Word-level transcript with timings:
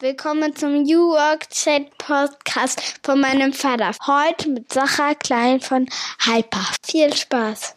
Willkommen 0.00 0.54
zum 0.54 0.84
New 0.84 1.10
Work 1.10 1.50
Chat 1.50 1.98
Podcast 1.98 3.00
von 3.02 3.20
meinem 3.20 3.52
Vater. 3.52 3.90
Heute 4.06 4.48
mit 4.48 4.72
Sacha 4.72 5.14
Klein 5.14 5.60
von 5.60 5.88
Hyper. 6.24 6.64
Viel 6.86 7.12
Spaß. 7.12 7.74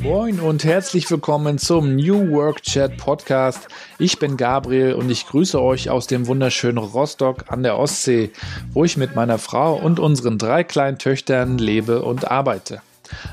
Moin 0.00 0.40
und 0.40 0.64
herzlich 0.64 1.08
willkommen 1.08 1.58
zum 1.58 1.94
New 1.94 2.32
Work 2.32 2.62
Chat 2.62 2.96
Podcast. 2.96 3.68
Ich 4.00 4.20
bin 4.20 4.36
Gabriel 4.36 4.94
und 4.94 5.10
ich 5.10 5.26
grüße 5.26 5.60
euch 5.60 5.90
aus 5.90 6.06
dem 6.06 6.28
wunderschönen 6.28 6.78
Rostock 6.78 7.46
an 7.48 7.64
der 7.64 7.76
Ostsee, 7.76 8.30
wo 8.72 8.84
ich 8.84 8.96
mit 8.96 9.16
meiner 9.16 9.38
Frau 9.38 9.74
und 9.74 9.98
unseren 9.98 10.38
drei 10.38 10.62
kleinen 10.62 10.98
Töchtern 10.98 11.58
lebe 11.58 12.02
und 12.02 12.30
arbeite. 12.30 12.80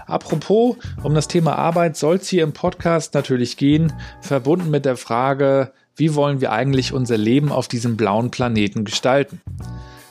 Apropos, 0.08 0.76
um 1.04 1.14
das 1.14 1.28
Thema 1.28 1.56
Arbeit 1.56 1.98
soll 1.98 2.16
es 2.16 2.28
hier 2.30 2.44
im 2.44 2.54
Podcast 2.54 3.14
natürlich 3.14 3.58
gehen, 3.58 3.94
verbunden 4.22 4.72
mit 4.72 4.86
der 4.86 4.98
Frage, 4.98 5.72
wie 5.98 6.16
wollen 6.16 6.42
wir 6.42 6.52
eigentlich 6.52 6.94
unser 6.94 7.18
Leben 7.18 7.52
auf 7.52 7.68
diesem 7.68 7.96
blauen 7.96 8.32
Planeten 8.32 8.86
gestalten? 8.86 9.42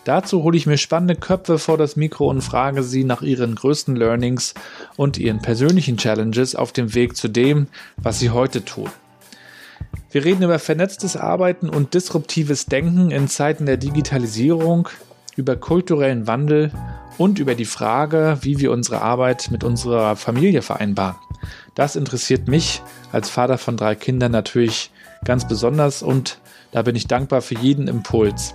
Dazu 0.04 0.44
hole 0.44 0.56
ich 0.56 0.66
mir 0.66 0.78
spannende 0.78 1.16
Köpfe 1.16 1.58
vor 1.58 1.78
das 1.78 1.96
Mikro 1.96 2.30
und 2.30 2.42
frage 2.42 2.84
sie 2.84 3.02
nach 3.02 3.22
ihren 3.22 3.56
größten 3.56 3.96
Learnings 3.96 4.54
und 4.96 5.18
ihren 5.18 5.42
persönlichen 5.42 5.96
Challenges 5.96 6.54
auf 6.54 6.70
dem 6.70 6.94
Weg 6.94 7.16
zu 7.16 7.26
dem, 7.26 7.66
was 7.96 8.20
sie 8.20 8.30
heute 8.30 8.64
tun. 8.64 8.90
Wir 10.14 10.24
reden 10.24 10.44
über 10.44 10.60
vernetztes 10.60 11.16
Arbeiten 11.16 11.68
und 11.68 11.92
disruptives 11.92 12.66
Denken 12.66 13.10
in 13.10 13.26
Zeiten 13.26 13.66
der 13.66 13.78
Digitalisierung, 13.78 14.88
über 15.34 15.56
kulturellen 15.56 16.28
Wandel 16.28 16.70
und 17.18 17.40
über 17.40 17.56
die 17.56 17.64
Frage, 17.64 18.38
wie 18.42 18.60
wir 18.60 18.70
unsere 18.70 19.00
Arbeit 19.00 19.50
mit 19.50 19.64
unserer 19.64 20.14
Familie 20.14 20.62
vereinbaren. 20.62 21.16
Das 21.74 21.96
interessiert 21.96 22.46
mich 22.46 22.80
als 23.10 23.28
Vater 23.28 23.58
von 23.58 23.76
drei 23.76 23.96
Kindern 23.96 24.30
natürlich 24.30 24.92
ganz 25.24 25.48
besonders 25.48 26.00
und 26.00 26.38
da 26.70 26.82
bin 26.82 26.94
ich 26.94 27.08
dankbar 27.08 27.42
für 27.42 27.56
jeden 27.56 27.88
Impuls. 27.88 28.54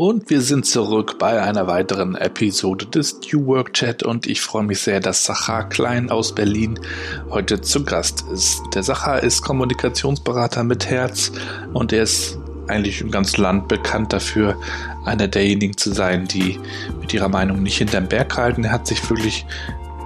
Und 0.00 0.30
wir 0.30 0.40
sind 0.40 0.64
zurück 0.64 1.18
bei 1.18 1.42
einer 1.42 1.66
weiteren 1.66 2.14
Episode 2.14 2.86
des 2.86 3.20
New 3.30 3.44
Work 3.48 3.74
Chat 3.74 4.02
und 4.02 4.26
ich 4.26 4.40
freue 4.40 4.62
mich 4.62 4.80
sehr, 4.80 4.98
dass 4.98 5.26
Sacha 5.26 5.64
Klein 5.64 6.08
aus 6.08 6.34
Berlin 6.34 6.80
heute 7.28 7.60
zu 7.60 7.84
Gast 7.84 8.24
ist. 8.32 8.62
Der 8.74 8.82
Sacha 8.82 9.16
ist 9.16 9.42
Kommunikationsberater 9.42 10.64
mit 10.64 10.88
Herz 10.88 11.32
und 11.74 11.92
er 11.92 12.04
ist 12.04 12.38
eigentlich 12.66 13.02
im 13.02 13.10
ganzen 13.10 13.42
Land 13.42 13.68
bekannt 13.68 14.14
dafür, 14.14 14.56
einer 15.04 15.28
derjenigen 15.28 15.76
zu 15.76 15.92
sein, 15.92 16.26
die 16.26 16.58
mit 16.98 17.12
ihrer 17.12 17.28
Meinung 17.28 17.62
nicht 17.62 17.76
hinterm 17.76 18.08
Berg 18.08 18.38
halten. 18.38 18.64
Er 18.64 18.72
hat 18.72 18.86
sich 18.86 19.10
wirklich 19.10 19.44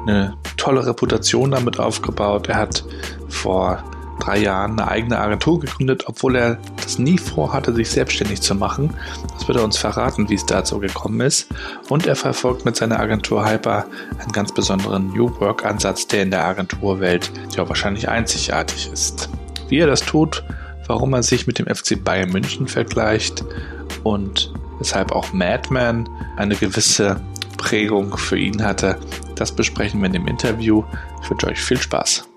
eine 0.09 0.37
tolle 0.57 0.85
Reputation 0.85 1.53
damit 1.53 1.79
aufgebaut. 1.79 2.49
Er 2.49 2.57
hat 2.57 2.85
vor 3.29 3.85
drei 4.21 4.39
Jahren 4.39 4.73
eine 4.73 4.89
eigene 4.89 5.19
Agentur 5.19 5.61
gegründet, 5.61 6.05
obwohl 6.07 6.37
er 6.37 6.59
das 6.83 6.99
nie 6.99 7.19
vorhatte, 7.19 7.75
sich 7.75 7.91
selbstständig 7.91 8.41
zu 8.41 8.55
machen. 8.55 8.95
Das 9.35 9.49
wird 9.49 9.59
er 9.59 9.65
uns 9.65 9.77
verraten, 9.77 10.29
wie 10.29 10.35
es 10.35 10.47
dazu 10.47 10.79
gekommen 10.79 11.21
ist. 11.21 11.49
Und 11.89 12.07
er 12.07 12.17
verfolgt 12.17 12.65
mit 12.65 12.77
seiner 12.77 13.01
Agentur 13.01 13.49
Hyper 13.49 13.87
einen 14.19 14.33
ganz 14.33 14.53
besonderen 14.53 15.09
New 15.09 15.31
Work-Ansatz, 15.41 16.07
der 16.07 16.23
in 16.23 16.31
der 16.31 16.45
Agenturwelt 16.45 17.31
ja 17.57 17.69
wahrscheinlich 17.69 18.09
einzigartig 18.09 18.91
ist. 18.93 19.29
Wie 19.69 19.79
er 19.79 19.87
das 19.87 20.01
tut, 20.01 20.45
warum 20.87 21.15
er 21.15 21.23
sich 21.23 21.47
mit 21.47 21.59
dem 21.59 21.67
FC 21.67 22.03
Bayern 22.03 22.31
München 22.31 22.69
vergleicht 22.69 23.45
und 24.03 24.53
weshalb 24.79 25.13
auch 25.13 25.33
Madman 25.33 26.09
eine 26.37 26.57
gewisse 26.57 27.21
Prägung 27.57 28.17
für 28.19 28.39
ihn 28.39 28.63
hatte, 28.63 28.99
das 29.37 29.53
besprechen 29.53 30.01
wir 30.01 30.07
in 30.07 30.13
dem 30.13 30.27
Interview. 30.27 30.85
Ich 31.23 31.31
wünsche 31.31 31.47
euch 31.47 31.61
viel 31.61 31.81
Spaß. 31.81 32.29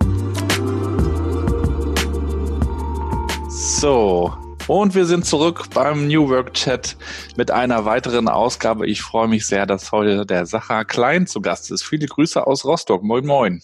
So, 3.60 4.38
und 4.68 4.94
wir 4.94 5.08
sind 5.08 5.26
zurück 5.26 5.72
beim 5.74 6.08
New 6.08 6.30
Work 6.30 6.54
Chat 6.54 6.96
mit 7.38 7.50
einer 7.50 7.86
weiteren 7.86 8.30
Ausgabe. 8.30 8.86
Ich 8.86 9.02
freue 9.02 9.28
mich 9.28 9.48
sehr, 9.48 9.66
dass 9.66 9.92
heute 9.92 10.28
der 10.28 10.46
Sacha 10.46 10.84
Klein 10.84 11.26
zu 11.26 11.42
Gast 11.42 11.72
ist. 11.72 11.82
Viele 11.82 12.06
Grüße 12.06 12.46
aus 12.46 12.66
Rostock. 12.66 13.02
Moin, 13.02 13.26
moin. 13.26 13.64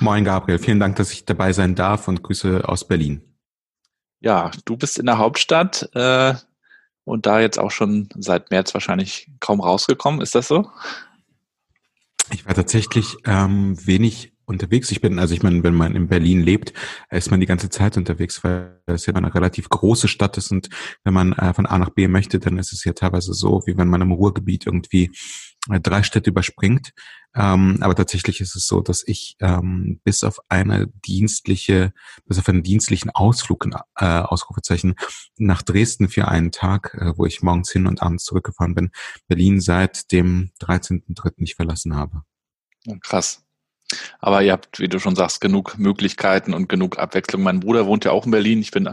Moin, 0.00 0.24
Gabriel. 0.24 0.58
Vielen 0.58 0.80
Dank, 0.80 0.96
dass 0.96 1.12
ich 1.12 1.24
dabei 1.24 1.52
sein 1.52 1.76
darf 1.76 2.08
und 2.08 2.24
Grüße 2.24 2.68
aus 2.68 2.88
Berlin. 2.88 3.22
Ja, 4.18 4.50
du 4.64 4.76
bist 4.76 4.98
in 4.98 5.06
der 5.06 5.18
Hauptstadt 5.18 5.88
äh, 5.94 6.34
und 7.04 7.26
da 7.26 7.38
jetzt 7.38 7.60
auch 7.60 7.70
schon 7.70 8.08
seit 8.16 8.50
März 8.50 8.74
wahrscheinlich 8.74 9.30
kaum 9.38 9.60
rausgekommen. 9.60 10.20
Ist 10.20 10.34
das 10.34 10.48
so? 10.48 10.72
Ich 12.32 12.46
war 12.46 12.54
tatsächlich 12.54 13.16
ähm, 13.24 13.76
wenig 13.86 14.32
unterwegs. 14.48 14.90
Ich 14.90 15.00
bin, 15.00 15.18
also 15.18 15.34
ich 15.34 15.42
meine, 15.42 15.62
wenn 15.62 15.74
man 15.74 15.94
in 15.94 16.08
Berlin 16.08 16.42
lebt, 16.42 16.72
ist 17.10 17.30
man 17.30 17.40
die 17.40 17.46
ganze 17.46 17.70
Zeit 17.70 17.96
unterwegs, 17.96 18.42
weil 18.42 18.80
es 18.86 19.06
ja 19.06 19.14
eine 19.14 19.34
relativ 19.34 19.68
große 19.68 20.08
Stadt 20.08 20.36
ist 20.38 20.50
und 20.50 20.68
wenn 21.04 21.14
man 21.14 21.32
äh, 21.34 21.52
von 21.54 21.66
A 21.66 21.78
nach 21.78 21.90
B 21.90 22.08
möchte, 22.08 22.38
dann 22.38 22.58
ist 22.58 22.72
es 22.72 22.84
ja 22.84 22.92
teilweise 22.92 23.34
so, 23.34 23.62
wie 23.66 23.76
wenn 23.76 23.88
man 23.88 24.00
im 24.00 24.12
Ruhrgebiet 24.12 24.66
irgendwie 24.66 25.10
äh, 25.70 25.80
drei 25.80 26.02
Städte 26.02 26.30
überspringt. 26.30 26.92
Ähm, 27.34 27.78
aber 27.80 27.94
tatsächlich 27.94 28.40
ist 28.40 28.56
es 28.56 28.66
so, 28.66 28.80
dass 28.80 29.06
ich 29.06 29.36
ähm, 29.40 30.00
bis 30.02 30.24
auf 30.24 30.38
eine 30.48 30.88
dienstliche, 31.06 31.92
bis 32.26 32.38
auf 32.38 32.48
einen 32.48 32.62
dienstlichen 32.62 33.10
Ausflug, 33.10 33.68
äh, 33.96 34.04
Ausrufezeichen, 34.04 34.94
nach 35.36 35.62
Dresden 35.62 36.08
für 36.08 36.28
einen 36.28 36.52
Tag, 36.52 36.94
äh, 36.94 37.12
wo 37.16 37.26
ich 37.26 37.42
morgens 37.42 37.70
hin 37.70 37.86
und 37.86 38.02
abends 38.02 38.24
zurückgefahren 38.24 38.74
bin, 38.74 38.90
Berlin 39.28 39.60
seit 39.60 40.10
dem 40.10 40.50
13.3. 40.60 41.34
nicht 41.36 41.56
verlassen 41.56 41.94
habe. 41.94 42.22
Krass. 43.02 43.44
Aber 44.20 44.42
ihr 44.42 44.52
habt, 44.52 44.80
wie 44.80 44.88
du 44.88 44.98
schon 44.98 45.16
sagst, 45.16 45.40
genug 45.40 45.78
Möglichkeiten 45.78 46.54
und 46.54 46.68
genug 46.68 46.98
Abwechslung. 46.98 47.42
Mein 47.42 47.60
Bruder 47.60 47.86
wohnt 47.86 48.04
ja 48.04 48.10
auch 48.12 48.26
in 48.26 48.30
Berlin. 48.30 48.60
Ich 48.60 48.70
bin 48.70 48.88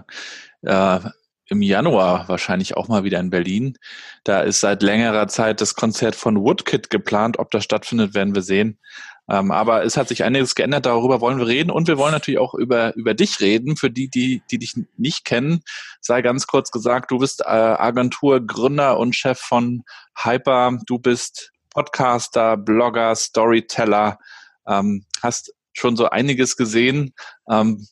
äh, 0.61 0.99
im 1.47 1.61
Januar 1.61 2.27
wahrscheinlich 2.27 2.75
auch 2.75 2.87
mal 2.87 3.03
wieder 3.03 3.19
in 3.19 3.29
Berlin. 3.29 3.77
Da 4.23 4.41
ist 4.41 4.61
seit 4.61 4.81
längerer 4.81 5.27
Zeit 5.27 5.61
das 5.61 5.75
Konzert 5.75 6.15
von 6.15 6.41
Woodkid 6.41 6.89
geplant. 6.89 7.37
Ob 7.39 7.51
das 7.51 7.63
stattfindet, 7.63 8.13
werden 8.13 8.33
wir 8.33 8.41
sehen. 8.41 8.79
Ähm, 9.27 9.51
aber 9.51 9.83
es 9.83 9.97
hat 9.97 10.07
sich 10.07 10.23
einiges 10.23 10.55
geändert. 10.55 10.85
Darüber 10.85 11.21
wollen 11.21 11.39
wir 11.39 11.47
reden. 11.47 11.71
Und 11.71 11.87
wir 11.87 11.97
wollen 11.97 12.11
natürlich 12.11 12.39
auch 12.39 12.53
über, 12.53 12.95
über 12.95 13.13
dich 13.13 13.39
reden. 13.41 13.75
Für 13.75 13.89
die, 13.89 14.09
die, 14.09 14.43
die 14.51 14.59
dich 14.59 14.75
nicht 14.97 15.25
kennen, 15.25 15.61
sei 15.99 16.21
ganz 16.21 16.47
kurz 16.47 16.71
gesagt, 16.71 17.11
du 17.11 17.17
bist 17.19 17.41
äh, 17.41 17.45
Agenturgründer 17.45 18.97
und 18.97 19.15
Chef 19.15 19.39
von 19.39 19.83
Hyper. 20.15 20.79
Du 20.85 20.99
bist 20.99 21.51
Podcaster, 21.71 22.55
Blogger, 22.55 23.15
Storyteller, 23.15 24.19
ähm, 24.67 25.05
hast 25.21 25.53
schon 25.73 25.95
so 25.95 26.09
einiges 26.09 26.57
gesehen. 26.57 27.13
Ähm, 27.49 27.85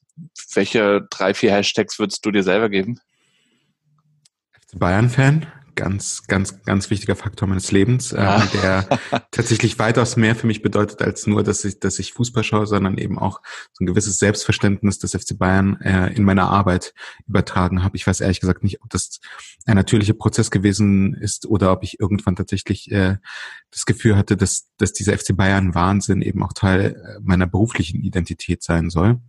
welche 0.53 1.07
drei, 1.09 1.33
vier 1.33 1.51
Hashtags 1.51 1.99
würdest 1.99 2.25
du 2.25 2.31
dir 2.31 2.43
selber 2.43 2.69
geben? 2.69 2.99
Bayern-Fan, 4.75 5.45
ganz, 5.75 6.27
ganz, 6.27 6.63
ganz 6.63 6.89
wichtiger 6.89 7.15
Faktor 7.15 7.47
meines 7.47 7.71
Lebens, 7.71 8.11
ja. 8.11 8.43
äh, 8.43 8.47
der 8.61 8.99
tatsächlich 9.31 9.79
weitaus 9.79 10.15
mehr 10.15 10.35
für 10.35 10.47
mich 10.47 10.61
bedeutet 10.61 11.01
als 11.01 11.27
nur, 11.27 11.43
dass 11.43 11.65
ich, 11.65 11.79
dass 11.79 11.99
ich 11.99 12.13
Fußball 12.13 12.43
schaue, 12.43 12.67
sondern 12.67 12.97
eben 12.97 13.19
auch 13.19 13.41
so 13.73 13.83
ein 13.83 13.87
gewisses 13.87 14.19
Selbstverständnis 14.19 14.99
des 14.99 15.11
FC 15.11 15.37
Bayern 15.37 15.79
äh, 15.81 16.13
in 16.13 16.23
meiner 16.23 16.49
Arbeit 16.49 16.93
übertragen 17.27 17.83
habe. 17.83 17.97
Ich 17.97 18.07
weiß 18.07 18.21
ehrlich 18.21 18.39
gesagt 18.39 18.63
nicht, 18.63 18.81
ob 18.83 18.89
das 18.89 19.19
ein 19.65 19.75
natürlicher 19.75 20.13
Prozess 20.13 20.51
gewesen 20.51 21.13
ist 21.13 21.45
oder 21.45 21.71
ob 21.71 21.83
ich 21.83 21.99
irgendwann 21.99 22.35
tatsächlich 22.35 22.91
äh, 22.91 23.17
das 23.71 23.85
Gefühl 23.85 24.15
hatte, 24.15 24.37
dass, 24.37 24.69
dass 24.77 24.93
dieser 24.93 25.17
FC 25.17 25.35
Bayern 25.35 25.75
Wahnsinn 25.75 26.21
eben 26.21 26.43
auch 26.43 26.53
Teil 26.53 26.95
äh, 26.95 27.19
meiner 27.21 27.47
beruflichen 27.47 28.01
Identität 28.01 28.63
sein 28.63 28.89
soll. 28.89 29.19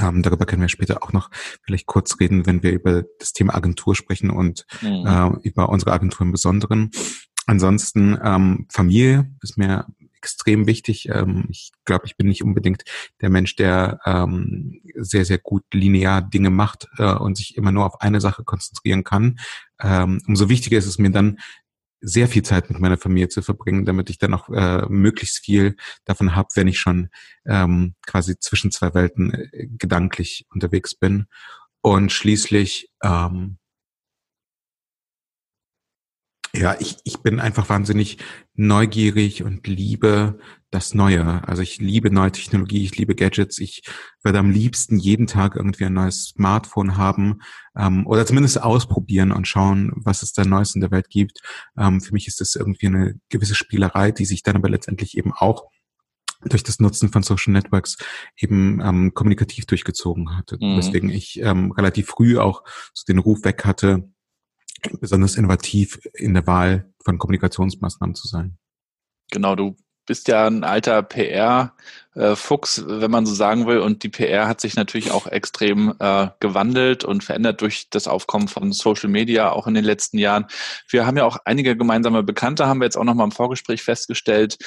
Ähm, 0.00 0.22
darüber 0.22 0.46
können 0.46 0.62
wir 0.62 0.68
später 0.68 1.02
auch 1.02 1.12
noch 1.12 1.30
vielleicht 1.62 1.86
kurz 1.86 2.18
reden, 2.20 2.46
wenn 2.46 2.62
wir 2.62 2.72
über 2.72 3.04
das 3.18 3.32
Thema 3.32 3.54
Agentur 3.54 3.94
sprechen 3.94 4.30
und 4.30 4.66
mhm. 4.82 5.06
äh, 5.06 5.48
über 5.48 5.68
unsere 5.68 5.92
Agentur 5.92 6.22
im 6.22 6.32
Besonderen. 6.32 6.90
Ansonsten 7.46 8.18
ähm, 8.22 8.66
Familie 8.70 9.30
ist 9.42 9.58
mir 9.58 9.86
extrem 10.24 10.66
wichtig. 10.66 11.08
Ähm, 11.10 11.44
ich 11.50 11.72
glaube, 11.84 12.06
ich 12.06 12.16
bin 12.16 12.28
nicht 12.28 12.42
unbedingt 12.42 12.84
der 13.20 13.28
Mensch, 13.28 13.56
der 13.56 14.00
ähm, 14.06 14.80
sehr, 14.96 15.26
sehr 15.26 15.38
gut 15.38 15.64
linear 15.74 16.22
Dinge 16.22 16.48
macht 16.48 16.88
äh, 16.96 17.12
und 17.12 17.36
sich 17.36 17.56
immer 17.58 17.72
nur 17.72 17.84
auf 17.84 18.00
eine 18.00 18.22
Sache 18.22 18.42
konzentrieren 18.42 19.04
kann. 19.04 19.38
Ähm, 19.80 20.22
umso 20.26 20.48
wichtiger 20.48 20.78
ist 20.78 20.86
es 20.86 20.98
mir 20.98 21.10
dann, 21.10 21.38
sehr 22.04 22.28
viel 22.28 22.42
Zeit 22.42 22.70
mit 22.70 22.78
meiner 22.78 22.98
Familie 22.98 23.28
zu 23.28 23.42
verbringen, 23.42 23.84
damit 23.84 24.10
ich 24.10 24.18
dann 24.18 24.34
auch 24.34 24.48
äh, 24.50 24.86
möglichst 24.88 25.44
viel 25.44 25.76
davon 26.04 26.36
habe, 26.36 26.48
wenn 26.54 26.68
ich 26.68 26.78
schon 26.78 27.08
ähm, 27.46 27.94
quasi 28.06 28.38
zwischen 28.38 28.70
zwei 28.70 28.94
Welten 28.94 29.32
äh, 29.32 29.66
gedanklich 29.66 30.46
unterwegs 30.52 30.94
bin. 30.94 31.26
Und 31.80 32.12
schließlich 32.12 32.90
ähm, 33.02 33.58
ja, 36.54 36.76
ich, 36.78 36.96
ich 37.04 37.18
bin 37.18 37.40
einfach 37.40 37.68
wahnsinnig 37.68 38.18
neugierig 38.54 39.42
und 39.42 39.66
liebe 39.66 40.38
das 40.70 40.94
Neue. 40.94 41.46
Also 41.46 41.62
ich 41.62 41.78
liebe 41.78 42.10
neue 42.10 42.32
Technologie, 42.32 42.84
ich 42.84 42.96
liebe 42.96 43.14
Gadgets. 43.14 43.58
Ich 43.58 43.82
würde 44.22 44.38
am 44.38 44.50
liebsten 44.50 44.98
jeden 44.98 45.26
Tag 45.26 45.56
irgendwie 45.56 45.84
ein 45.84 45.92
neues 45.92 46.28
Smartphone 46.28 46.96
haben 46.96 47.40
ähm, 47.76 48.06
oder 48.06 48.26
zumindest 48.26 48.62
ausprobieren 48.62 49.32
und 49.32 49.48
schauen, 49.48 49.92
was 49.96 50.22
es 50.22 50.32
da 50.32 50.44
Neues 50.44 50.74
in 50.74 50.80
der 50.80 50.90
Welt 50.90 51.10
gibt. 51.10 51.40
Ähm, 51.78 52.00
für 52.00 52.12
mich 52.12 52.28
ist 52.28 52.40
das 52.40 52.54
irgendwie 52.54 52.86
eine 52.86 53.14
gewisse 53.28 53.54
Spielerei, 53.54 54.12
die 54.12 54.24
sich 54.24 54.42
dann 54.42 54.56
aber 54.56 54.68
letztendlich 54.68 55.16
eben 55.16 55.32
auch 55.32 55.70
durch 56.44 56.62
das 56.62 56.78
Nutzen 56.78 57.10
von 57.10 57.22
Social 57.22 57.52
Networks 57.52 57.96
eben 58.36 58.80
ähm, 58.80 59.14
kommunikativ 59.14 59.66
durchgezogen 59.66 60.36
hat. 60.36 60.52
Mhm. 60.52 60.76
Weswegen 60.76 61.10
ich 61.10 61.40
ähm, 61.40 61.72
relativ 61.72 62.08
früh 62.08 62.38
auch 62.38 62.62
so 62.92 63.04
den 63.06 63.18
Ruf 63.18 63.44
weg 63.44 63.64
hatte, 63.64 64.08
besonders 65.00 65.36
innovativ 65.36 66.00
in 66.14 66.34
der 66.34 66.46
Wahl 66.46 66.92
von 67.02 67.18
Kommunikationsmaßnahmen 67.18 68.14
zu 68.14 68.28
sein. 68.28 68.58
Genau, 69.30 69.56
du 69.56 69.76
bist 70.06 70.28
ja 70.28 70.46
ein 70.46 70.64
alter 70.64 71.02
PR-Fuchs, 71.02 72.84
wenn 72.86 73.10
man 73.10 73.26
so 73.26 73.34
sagen 73.34 73.66
will. 73.66 73.78
Und 73.78 74.02
die 74.02 74.08
PR 74.08 74.46
hat 74.46 74.60
sich 74.60 74.76
natürlich 74.76 75.10
auch 75.10 75.26
extrem 75.26 75.94
äh, 75.98 76.28
gewandelt 76.40 77.04
und 77.04 77.24
verändert 77.24 77.60
durch 77.60 77.88
das 77.90 78.06
Aufkommen 78.06 78.48
von 78.48 78.72
Social 78.72 79.08
Media 79.08 79.50
auch 79.50 79.66
in 79.66 79.74
den 79.74 79.84
letzten 79.84 80.18
Jahren. 80.18 80.46
Wir 80.88 81.06
haben 81.06 81.16
ja 81.16 81.24
auch 81.24 81.38
einige 81.44 81.76
gemeinsame 81.76 82.22
Bekannte, 82.22 82.66
haben 82.66 82.80
wir 82.80 82.84
jetzt 82.84 82.96
auch 82.96 83.04
noch 83.04 83.14
mal 83.14 83.24
im 83.24 83.32
Vorgespräch 83.32 83.82
festgestellt, 83.82 84.58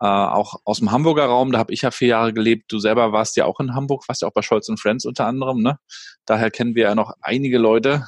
äh, 0.00 0.06
auch 0.06 0.56
aus 0.64 0.78
dem 0.78 0.90
Hamburger 0.90 1.26
Raum. 1.26 1.52
Da 1.52 1.58
habe 1.58 1.72
ich 1.72 1.82
ja 1.82 1.90
vier 1.90 2.08
Jahre 2.08 2.32
gelebt. 2.32 2.72
Du 2.72 2.78
selber 2.78 3.12
warst 3.12 3.36
ja 3.36 3.44
auch 3.44 3.60
in 3.60 3.74
Hamburg, 3.74 4.08
warst 4.08 4.22
ja 4.22 4.28
auch 4.28 4.34
bei 4.34 4.42
Scholz 4.42 4.70
Friends 4.80 5.04
unter 5.04 5.26
anderem. 5.26 5.62
Ne? 5.62 5.78
Daher 6.24 6.50
kennen 6.50 6.74
wir 6.74 6.84
ja 6.84 6.94
noch 6.94 7.12
einige 7.20 7.58
Leute, 7.58 8.06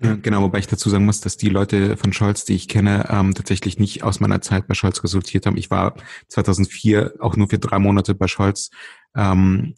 genau, 0.00 0.42
wobei 0.42 0.58
ich 0.58 0.66
dazu 0.66 0.88
sagen 0.88 1.04
muss, 1.04 1.20
dass 1.20 1.36
die 1.36 1.48
Leute 1.48 1.96
von 1.96 2.12
Scholz, 2.12 2.44
die 2.44 2.54
ich 2.54 2.68
kenne, 2.68 3.06
ähm, 3.10 3.34
tatsächlich 3.34 3.78
nicht 3.78 4.02
aus 4.02 4.20
meiner 4.20 4.40
Zeit 4.40 4.66
bei 4.66 4.74
Scholz 4.74 5.02
resultiert 5.04 5.46
haben. 5.46 5.56
Ich 5.56 5.70
war 5.70 5.94
2004 6.28 7.14
auch 7.20 7.36
nur 7.36 7.48
für 7.48 7.58
drei 7.58 7.78
Monate 7.78 8.14
bei 8.14 8.26
Scholz 8.26 8.70
ähm, 9.14 9.74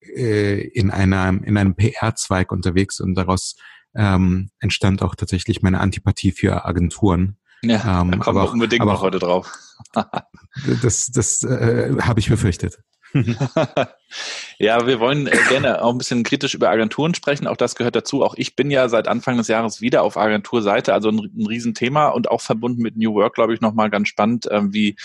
äh, 0.00 0.60
in, 0.68 0.90
einer, 0.90 1.28
in 1.28 1.56
einem 1.56 1.74
PR-Zweig 1.74 2.52
unterwegs 2.52 3.00
und 3.00 3.14
daraus 3.14 3.56
ähm, 3.94 4.50
entstand 4.58 5.02
auch 5.02 5.14
tatsächlich 5.14 5.62
meine 5.62 5.80
Antipathie 5.80 6.32
für 6.32 6.64
Agenturen. 6.64 7.36
Ja, 7.62 8.00
ähm, 8.00 8.12
da 8.12 8.18
kommen 8.18 8.38
wir 8.38 8.50
unbedingt 8.50 8.82
aber, 8.82 8.92
noch 8.92 9.02
heute 9.02 9.18
drauf. 9.18 9.52
das 10.82 11.06
das 11.06 11.42
äh, 11.42 11.94
habe 12.00 12.20
ich 12.20 12.28
befürchtet. 12.28 12.78
ja, 14.58 14.86
wir 14.86 15.00
wollen 15.00 15.26
äh, 15.26 15.36
gerne 15.48 15.82
auch 15.82 15.90
ein 15.92 15.98
bisschen 15.98 16.22
kritisch 16.22 16.54
über 16.54 16.70
Agenturen 16.70 17.14
sprechen. 17.14 17.46
Auch 17.46 17.56
das 17.56 17.74
gehört 17.74 17.96
dazu. 17.96 18.22
Auch 18.22 18.34
ich 18.36 18.56
bin 18.56 18.70
ja 18.70 18.88
seit 18.88 19.08
Anfang 19.08 19.36
des 19.36 19.48
Jahres 19.48 19.80
wieder 19.80 20.02
auf 20.02 20.16
Agenturseite, 20.16 20.92
also 20.94 21.08
ein, 21.10 21.18
ein 21.18 21.46
Riesenthema 21.46 22.08
und 22.08 22.30
auch 22.30 22.40
verbunden 22.40 22.82
mit 22.82 22.96
New 22.96 23.14
Work, 23.14 23.34
glaube 23.34 23.54
ich, 23.54 23.60
nochmal 23.60 23.90
ganz 23.90 24.08
spannend. 24.08 24.46
Äh, 24.46 24.72
wie, 24.72 24.96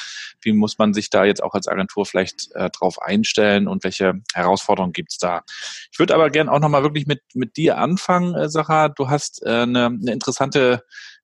wie 0.42 0.54
muss 0.54 0.78
man 0.78 0.94
sich 0.94 1.10
da 1.10 1.26
jetzt 1.26 1.42
auch 1.42 1.54
als 1.54 1.68
Agentur 1.68 2.06
vielleicht 2.06 2.52
äh, 2.54 2.70
drauf 2.70 3.02
einstellen 3.02 3.68
und 3.68 3.84
welche 3.84 4.22
Herausforderungen 4.34 4.94
gibt's 4.94 5.18
da? 5.18 5.44
Ich 5.92 6.00
würde 6.00 6.14
aber 6.14 6.30
gerne 6.30 6.52
auch 6.52 6.60
nochmal 6.60 6.84
wirklich 6.84 7.08
mit, 7.08 7.22
mit 7.34 7.58
dir 7.58 7.78
anfangen, 7.78 8.36
äh, 8.36 8.50
Sarah. 8.50 8.90
Du 8.90 9.10
hast 9.10 9.44
äh, 9.44 9.50
eine, 9.50 9.86
eine 9.86 10.12
interessante 10.12 10.84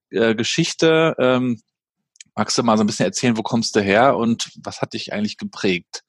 äh, 0.09 0.35
Geschichte. 0.35 1.15
Ähm, 1.19 1.61
magst 2.35 2.57
du 2.57 2.63
mal 2.63 2.77
so 2.77 2.83
ein 2.83 2.87
bisschen 2.87 3.05
erzählen, 3.05 3.37
wo 3.37 3.43
kommst 3.43 3.75
du 3.75 3.81
her 3.81 4.17
und 4.17 4.51
was 4.63 4.81
hat 4.81 4.93
dich 4.93 5.13
eigentlich 5.13 5.37
geprägt? 5.37 6.03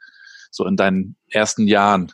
So 0.52 0.66
in 0.66 0.76
deinen 0.76 1.16
ersten 1.28 1.66
Jahren? 1.66 2.12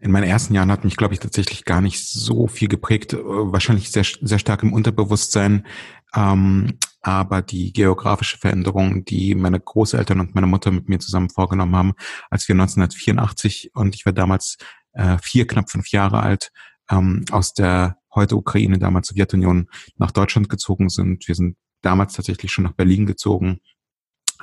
In 0.00 0.10
meinen 0.10 0.28
ersten 0.28 0.54
Jahren 0.54 0.70
hat 0.70 0.84
mich, 0.84 0.96
glaube 0.96 1.14
ich, 1.14 1.20
tatsächlich 1.20 1.64
gar 1.64 1.80
nicht 1.80 2.06
so 2.06 2.46
viel 2.46 2.68
geprägt. 2.68 3.14
Äh, 3.14 3.22
wahrscheinlich 3.22 3.90
sehr, 3.90 4.04
sehr 4.04 4.38
stark 4.38 4.62
im 4.62 4.72
Unterbewusstsein. 4.72 5.66
Ähm, 6.14 6.78
aber 7.00 7.42
die 7.42 7.72
geografische 7.72 8.38
Veränderung, 8.38 9.04
die 9.04 9.34
meine 9.34 9.60
Großeltern 9.60 10.20
und 10.20 10.34
meine 10.34 10.46
Mutter 10.46 10.70
mit 10.70 10.88
mir 10.88 10.98
zusammen 10.98 11.30
vorgenommen 11.30 11.76
haben, 11.76 11.94
als 12.30 12.48
wir 12.48 12.54
1984 12.54 13.72
und 13.74 13.94
ich 13.94 14.06
war 14.06 14.12
damals 14.12 14.56
äh, 14.92 15.18
vier, 15.22 15.46
knapp 15.46 15.70
fünf 15.70 15.88
Jahre 15.88 16.20
alt, 16.20 16.50
ähm, 16.90 17.24
aus 17.30 17.52
der 17.52 17.96
heute 18.14 18.36
Ukraine, 18.36 18.78
damals 18.78 19.08
Sowjetunion, 19.08 19.68
nach 19.96 20.12
Deutschland 20.12 20.48
gezogen 20.48 20.88
sind. 20.88 21.26
Wir 21.28 21.34
sind 21.34 21.56
damals 21.82 22.14
tatsächlich 22.14 22.52
schon 22.52 22.64
nach 22.64 22.72
Berlin 22.72 23.06
gezogen 23.06 23.60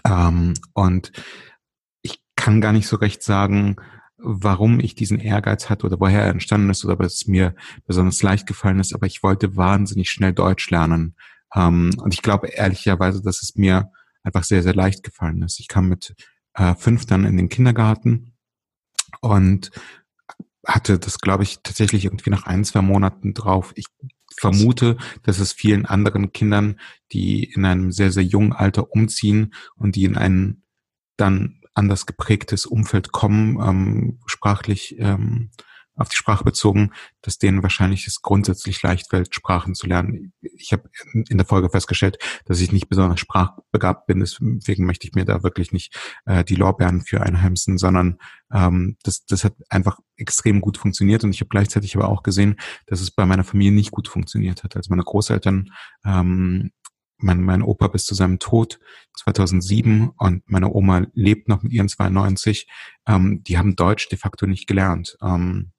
ähm, 0.05 0.53
und 0.73 1.11
ich 2.01 2.21
kann 2.35 2.61
gar 2.61 2.73
nicht 2.73 2.87
so 2.87 2.97
recht 2.97 3.23
sagen, 3.23 3.75
warum 4.17 4.79
ich 4.79 4.95
diesen 4.95 5.19
Ehrgeiz 5.19 5.69
hatte 5.69 5.85
oder 5.87 5.99
woher 5.99 6.21
er 6.21 6.29
entstanden 6.29 6.69
ist 6.69 6.85
oder 6.85 6.99
es 7.03 7.27
mir 7.27 7.55
besonders 7.85 8.21
leicht 8.21 8.45
gefallen 8.47 8.79
ist, 8.79 8.93
aber 8.93 9.07
ich 9.07 9.23
wollte 9.23 9.55
wahnsinnig 9.57 10.09
schnell 10.09 10.33
Deutsch 10.33 10.69
lernen. 10.69 11.15
Ähm, 11.55 11.91
und 11.97 12.13
ich 12.13 12.21
glaube 12.21 12.47
ehrlicherweise, 12.47 13.21
dass 13.21 13.41
es 13.41 13.55
mir 13.55 13.91
einfach 14.23 14.43
sehr, 14.43 14.63
sehr 14.63 14.75
leicht 14.75 15.03
gefallen 15.03 15.41
ist. 15.41 15.59
Ich 15.59 15.67
kam 15.67 15.89
mit 15.89 16.15
äh, 16.53 16.75
fünf 16.75 17.05
dann 17.05 17.25
in 17.25 17.37
den 17.37 17.49
Kindergarten 17.49 18.33
und 19.21 19.71
hatte 20.65 20.99
das, 20.99 21.19
glaube 21.19 21.43
ich, 21.43 21.59
tatsächlich 21.63 22.05
irgendwie 22.05 22.29
nach 22.29 22.45
ein, 22.45 22.63
zwei 22.63 22.81
Monaten 22.81 23.33
drauf. 23.33 23.73
Ich 23.75 23.87
vermute, 24.37 24.97
dass 25.23 25.39
es 25.39 25.53
vielen 25.53 25.85
anderen 25.85 26.31
Kindern, 26.31 26.79
die 27.11 27.43
in 27.43 27.65
einem 27.65 27.91
sehr, 27.91 28.11
sehr 28.11 28.23
jungen 28.23 28.53
Alter 28.53 28.91
umziehen 28.91 29.53
und 29.75 29.95
die 29.95 30.05
in 30.05 30.17
ein 30.17 30.63
dann 31.17 31.61
anders 31.73 32.05
geprägtes 32.05 32.65
Umfeld 32.65 33.11
kommen, 33.11 33.59
ähm, 33.61 34.19
sprachlich 34.25 34.95
ähm, 34.99 35.51
auf 35.95 36.09
die 36.09 36.15
Sprache 36.15 36.43
bezogen, 36.43 36.91
dass 37.21 37.37
denen 37.37 37.63
wahrscheinlich 37.63 38.07
es 38.07 38.21
grundsätzlich 38.21 38.81
leicht 38.81 39.09
fällt, 39.09 39.35
Sprachen 39.35 39.75
zu 39.75 39.87
lernen. 39.87 40.33
Ich 40.41 40.71
habe 40.73 40.89
in 41.13 41.37
der 41.37 41.45
Folge 41.45 41.69
festgestellt, 41.69 42.17
dass 42.45 42.61
ich 42.61 42.71
nicht 42.71 42.89
besonders 42.89 43.19
sprachbegabt 43.19 44.07
bin, 44.07 44.19
deswegen 44.19 44.85
möchte 44.85 45.07
ich 45.07 45.13
mir 45.13 45.25
da 45.25 45.43
wirklich 45.43 45.71
nicht 45.71 45.95
äh, 46.25 46.43
die 46.43 46.55
Lorbeeren 46.55 47.01
für 47.01 47.21
einheimsen, 47.21 47.77
sondern 47.77 48.17
ähm, 48.51 48.97
das, 49.03 49.25
das 49.25 49.43
hat 49.43 49.53
einfach 49.69 49.99
extrem 50.15 50.61
gut 50.61 50.77
funktioniert 50.77 51.23
und 51.23 51.31
ich 51.31 51.41
habe 51.41 51.49
gleichzeitig 51.49 51.95
aber 51.95 52.09
auch 52.09 52.23
gesehen, 52.23 52.55
dass 52.87 53.01
es 53.01 53.11
bei 53.11 53.25
meiner 53.25 53.43
Familie 53.43 53.73
nicht 53.73 53.91
gut 53.91 54.07
funktioniert 54.07 54.63
hat. 54.63 54.75
Also 54.75 54.89
meine 54.89 55.03
Großeltern 55.03 55.71
ähm, 56.05 56.71
mein, 57.23 57.41
mein 57.41 57.61
Opa 57.61 57.87
bis 57.87 58.05
zu 58.05 58.15
seinem 58.15 58.39
Tod 58.39 58.79
2007 59.17 60.11
und 60.17 60.49
meine 60.49 60.71
Oma 60.73 61.05
lebt 61.13 61.47
noch 61.47 61.63
mit 61.63 61.71
ihren 61.71 61.89
92. 61.89 62.67
Ähm, 63.07 63.43
die 63.43 63.57
haben 63.57 63.75
Deutsch 63.75 64.09
de 64.09 64.17
facto 64.17 64.47
nicht 64.47 64.67
gelernt. 64.67 65.17
Ähm, 65.21 65.71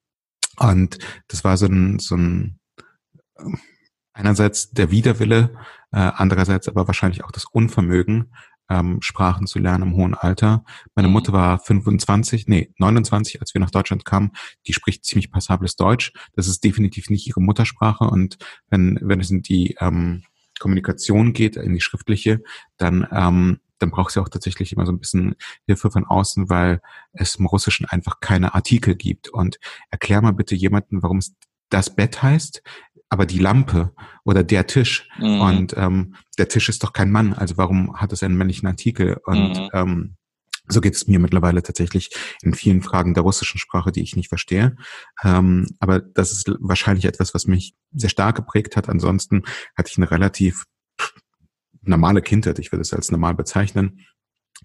und 0.57 0.97
das 1.27 1.43
war 1.43 1.57
so 1.57 1.65
ein, 1.65 1.99
so 1.99 2.15
ein 2.15 2.59
einerseits 4.13 4.71
der 4.71 4.91
Widerwille, 4.91 5.55
äh, 5.91 5.97
andererseits 5.97 6.67
aber 6.67 6.87
wahrscheinlich 6.87 7.23
auch 7.23 7.31
das 7.31 7.45
Unvermögen, 7.45 8.31
ähm, 8.69 9.01
Sprachen 9.01 9.47
zu 9.47 9.59
lernen 9.59 9.89
im 9.89 9.95
hohen 9.95 10.13
Alter. 10.13 10.63
Meine 10.95 11.07
mhm. 11.07 11.13
Mutter 11.13 11.33
war 11.33 11.59
25, 11.59 12.47
nee, 12.47 12.71
29, 12.77 13.41
als 13.41 13.53
wir 13.53 13.61
nach 13.61 13.71
Deutschland 13.71 14.05
kamen. 14.05 14.31
Die 14.67 14.73
spricht 14.73 15.05
ziemlich 15.05 15.31
passables 15.31 15.75
Deutsch. 15.75 16.13
Das 16.33 16.47
ist 16.47 16.63
definitiv 16.63 17.09
nicht 17.09 17.27
ihre 17.27 17.41
Muttersprache. 17.41 18.05
Und 18.05 18.37
wenn, 18.69 18.99
wenn 19.01 19.19
es 19.19 19.31
in 19.31 19.41
die 19.41 19.75
ähm, 19.79 20.23
Kommunikation 20.59 21.33
geht, 21.33 21.55
in 21.55 21.73
die 21.73 21.81
schriftliche, 21.81 22.41
dann 22.77 23.07
ähm, 23.11 23.59
dann 23.83 23.91
braucht 23.91 24.11
sie 24.11 24.21
auch 24.21 24.29
tatsächlich 24.29 24.71
immer 24.71 24.85
so 24.85 24.91
ein 24.91 24.99
bisschen 24.99 25.35
Hilfe 25.67 25.91
von 25.91 26.05
außen, 26.05 26.49
weil 26.49 26.81
es 27.11 27.35
im 27.35 27.45
Russischen 27.45 27.85
einfach 27.85 28.19
keine 28.21 28.55
Artikel 28.55 28.95
gibt. 28.95 29.29
Und 29.29 29.59
erklär 29.91 30.21
mal 30.21 30.33
bitte 30.33 30.55
jemanden, 30.55 31.03
warum 31.03 31.17
es 31.17 31.35
das 31.69 31.95
Bett 31.95 32.23
heißt, 32.23 32.63
aber 33.09 33.25
die 33.25 33.39
Lampe 33.39 33.93
oder 34.23 34.43
der 34.43 34.67
Tisch. 34.67 35.07
Mhm. 35.19 35.41
Und 35.41 35.73
ähm, 35.77 36.15
der 36.37 36.47
Tisch 36.47 36.69
ist 36.69 36.83
doch 36.83 36.93
kein 36.93 37.11
Mann, 37.11 37.33
also 37.33 37.57
warum 37.57 37.99
hat 37.99 38.13
es 38.13 38.23
einen 38.23 38.37
männlichen 38.37 38.67
Artikel? 38.67 39.19
Und 39.25 39.59
mhm. 39.59 39.69
ähm, 39.73 40.15
so 40.67 40.79
geht 40.79 40.95
es 40.95 41.07
mir 41.07 41.19
mittlerweile 41.19 41.61
tatsächlich 41.61 42.09
in 42.41 42.53
vielen 42.53 42.81
Fragen 42.81 43.13
der 43.13 43.23
russischen 43.23 43.59
Sprache, 43.59 43.91
die 43.91 44.01
ich 44.01 44.15
nicht 44.15 44.29
verstehe. 44.29 44.77
Ähm, 45.23 45.67
aber 45.79 45.99
das 45.99 46.31
ist 46.31 46.49
wahrscheinlich 46.59 47.05
etwas, 47.05 47.33
was 47.33 47.47
mich 47.47 47.75
sehr 47.91 48.09
stark 48.09 48.37
geprägt 48.37 48.77
hat. 48.77 48.87
Ansonsten 48.87 49.43
hatte 49.75 49.91
ich 49.91 49.97
eine 49.97 50.09
relativ 50.09 50.63
normale 51.83 52.21
Kindheit, 52.21 52.59
ich 52.59 52.71
würde 52.71 52.81
es 52.81 52.93
als 52.93 53.11
normal 53.11 53.35
bezeichnen. 53.35 54.05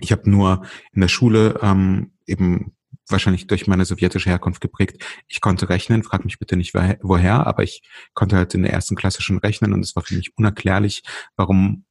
Ich 0.01 0.13
habe 0.13 0.31
nur 0.31 0.65
in 0.93 1.01
der 1.01 1.09
Schule 1.09 1.59
ähm, 1.63 2.13
eben 2.27 2.77
wahrscheinlich 3.09 3.47
durch 3.47 3.67
meine 3.67 3.85
sowjetische 3.85 4.31
Herkunft 4.31 4.61
geprägt. 4.61 5.03
Ich 5.29 5.41
konnte 5.41 5.69
rechnen, 5.69 6.03
frag 6.03 6.25
mich 6.25 6.39
bitte 6.39 6.57
nicht 6.57 6.75
woher, 6.75 7.47
aber 7.47 7.63
ich 7.63 7.83
konnte 8.15 8.37
halt 8.37 8.55
in 8.55 8.63
der 8.63 8.73
ersten 8.73 8.97
Klasse 8.97 9.23
schon 9.23 9.39
rechnen 9.39 9.73
und 9.73 9.81
es 9.81 9.97
war 9.97 10.03
für 10.03 10.15
mich 10.15 10.37
unerklärlich, 10.37 11.03
warum 11.37 11.85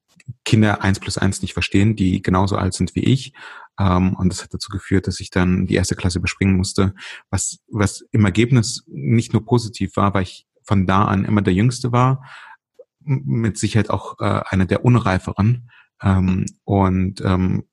Kinder 0.45 0.83
eins 0.83 0.99
plus 0.99 1.17
eins 1.17 1.41
nicht 1.41 1.53
verstehen, 1.53 1.95
die 1.95 2.21
genauso 2.21 2.57
alt 2.57 2.73
sind 2.73 2.95
wie 2.95 3.03
ich. 3.03 3.33
Ähm, 3.79 4.15
und 4.15 4.29
das 4.29 4.43
hat 4.43 4.53
dazu 4.53 4.69
geführt, 4.69 5.07
dass 5.07 5.19
ich 5.19 5.29
dann 5.29 5.65
die 5.67 5.75
erste 5.75 5.95
Klasse 5.95 6.19
bespringen 6.19 6.57
musste, 6.57 6.93
was, 7.29 7.59
was 7.69 8.03
im 8.11 8.25
Ergebnis 8.25 8.83
nicht 8.87 9.33
nur 9.33 9.45
positiv 9.45 9.95
war, 9.95 10.13
weil 10.13 10.23
ich 10.23 10.45
von 10.63 10.85
da 10.85 11.05
an 11.05 11.23
immer 11.23 11.41
der 11.41 11.53
Jüngste 11.53 11.91
war, 11.91 12.23
mit 13.07 13.57
Sicherheit 13.57 13.89
auch 13.89 14.19
äh, 14.19 14.41
eine 14.49 14.65
der 14.67 14.85
unreiferen 14.85 15.69
ähm, 16.01 16.45
und 16.63 17.21
ähm, 17.21 17.65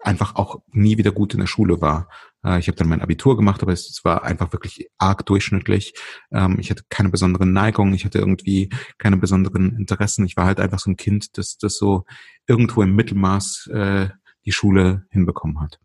einfach 0.00 0.36
auch 0.36 0.62
nie 0.70 0.98
wieder 0.98 1.12
gut 1.12 1.34
in 1.34 1.40
der 1.40 1.46
Schule 1.46 1.80
war. 1.80 2.08
Äh, 2.44 2.58
ich 2.58 2.68
habe 2.68 2.76
dann 2.76 2.88
mein 2.88 3.02
Abitur 3.02 3.36
gemacht, 3.36 3.62
aber 3.62 3.72
es, 3.72 3.88
es 3.88 4.04
war 4.04 4.24
einfach 4.24 4.52
wirklich 4.52 4.88
arg 4.98 5.24
durchschnittlich. 5.26 5.94
Ähm, 6.32 6.58
ich 6.58 6.70
hatte 6.70 6.84
keine 6.88 7.10
besonderen 7.10 7.52
Neigungen, 7.52 7.94
ich 7.94 8.04
hatte 8.04 8.18
irgendwie 8.18 8.70
keine 8.98 9.16
besonderen 9.16 9.76
Interessen. 9.76 10.24
Ich 10.26 10.36
war 10.36 10.44
halt 10.46 10.60
einfach 10.60 10.78
so 10.78 10.90
ein 10.90 10.96
Kind, 10.96 11.38
das, 11.38 11.56
das 11.56 11.76
so 11.76 12.04
irgendwo 12.46 12.82
im 12.82 12.94
Mittelmaß 12.94 13.70
äh, 13.72 14.08
die 14.44 14.52
Schule 14.52 15.04
hinbekommen 15.10 15.60
hat 15.60 15.78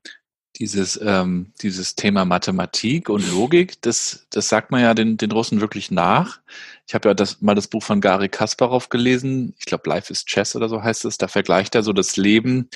dieses, 0.58 1.00
ähm, 1.04 1.52
dieses 1.62 1.96
Thema 1.96 2.26
Mathematik 2.26 3.10
und 3.10 3.30
Logik, 3.32 3.82
das, 3.82 4.28
das 4.30 4.50
sagt 4.50 4.72
man 4.72 4.82
ja 4.82 4.94
den, 4.94 5.18
den 5.18 5.32
Russen 5.32 5.62
wirklich 5.62 5.90
nach. 5.90 6.40
Ich 6.88 6.94
habe 6.94 7.10
ja 7.10 7.14
das, 7.16 7.42
mal 7.42 7.56
das 7.56 7.68
Buch 7.68 7.82
von 7.82 8.02
Gary 8.02 8.30
Kasparov 8.30 8.90
gelesen. 8.90 9.56
Ich 9.58 9.66
glaube, 9.66 9.90
Life 9.90 10.12
is 10.12 10.26
Chess 10.26 10.56
oder 10.56 10.70
so 10.70 10.84
heißt 10.84 11.06
es. 11.06 11.18
Da 11.18 11.28
vergleicht 11.28 11.76
er 11.76 11.84
so 11.84 11.94
das 11.94 12.18
Leben 12.18 12.70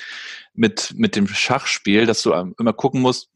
mit, 0.54 0.92
mit 0.96 1.14
dem 1.14 1.28
Schachspiel, 1.28 2.06
dass 2.06 2.22
du 2.22 2.32
immer 2.32 2.72
gucken 2.72 3.00
musst, 3.00 3.30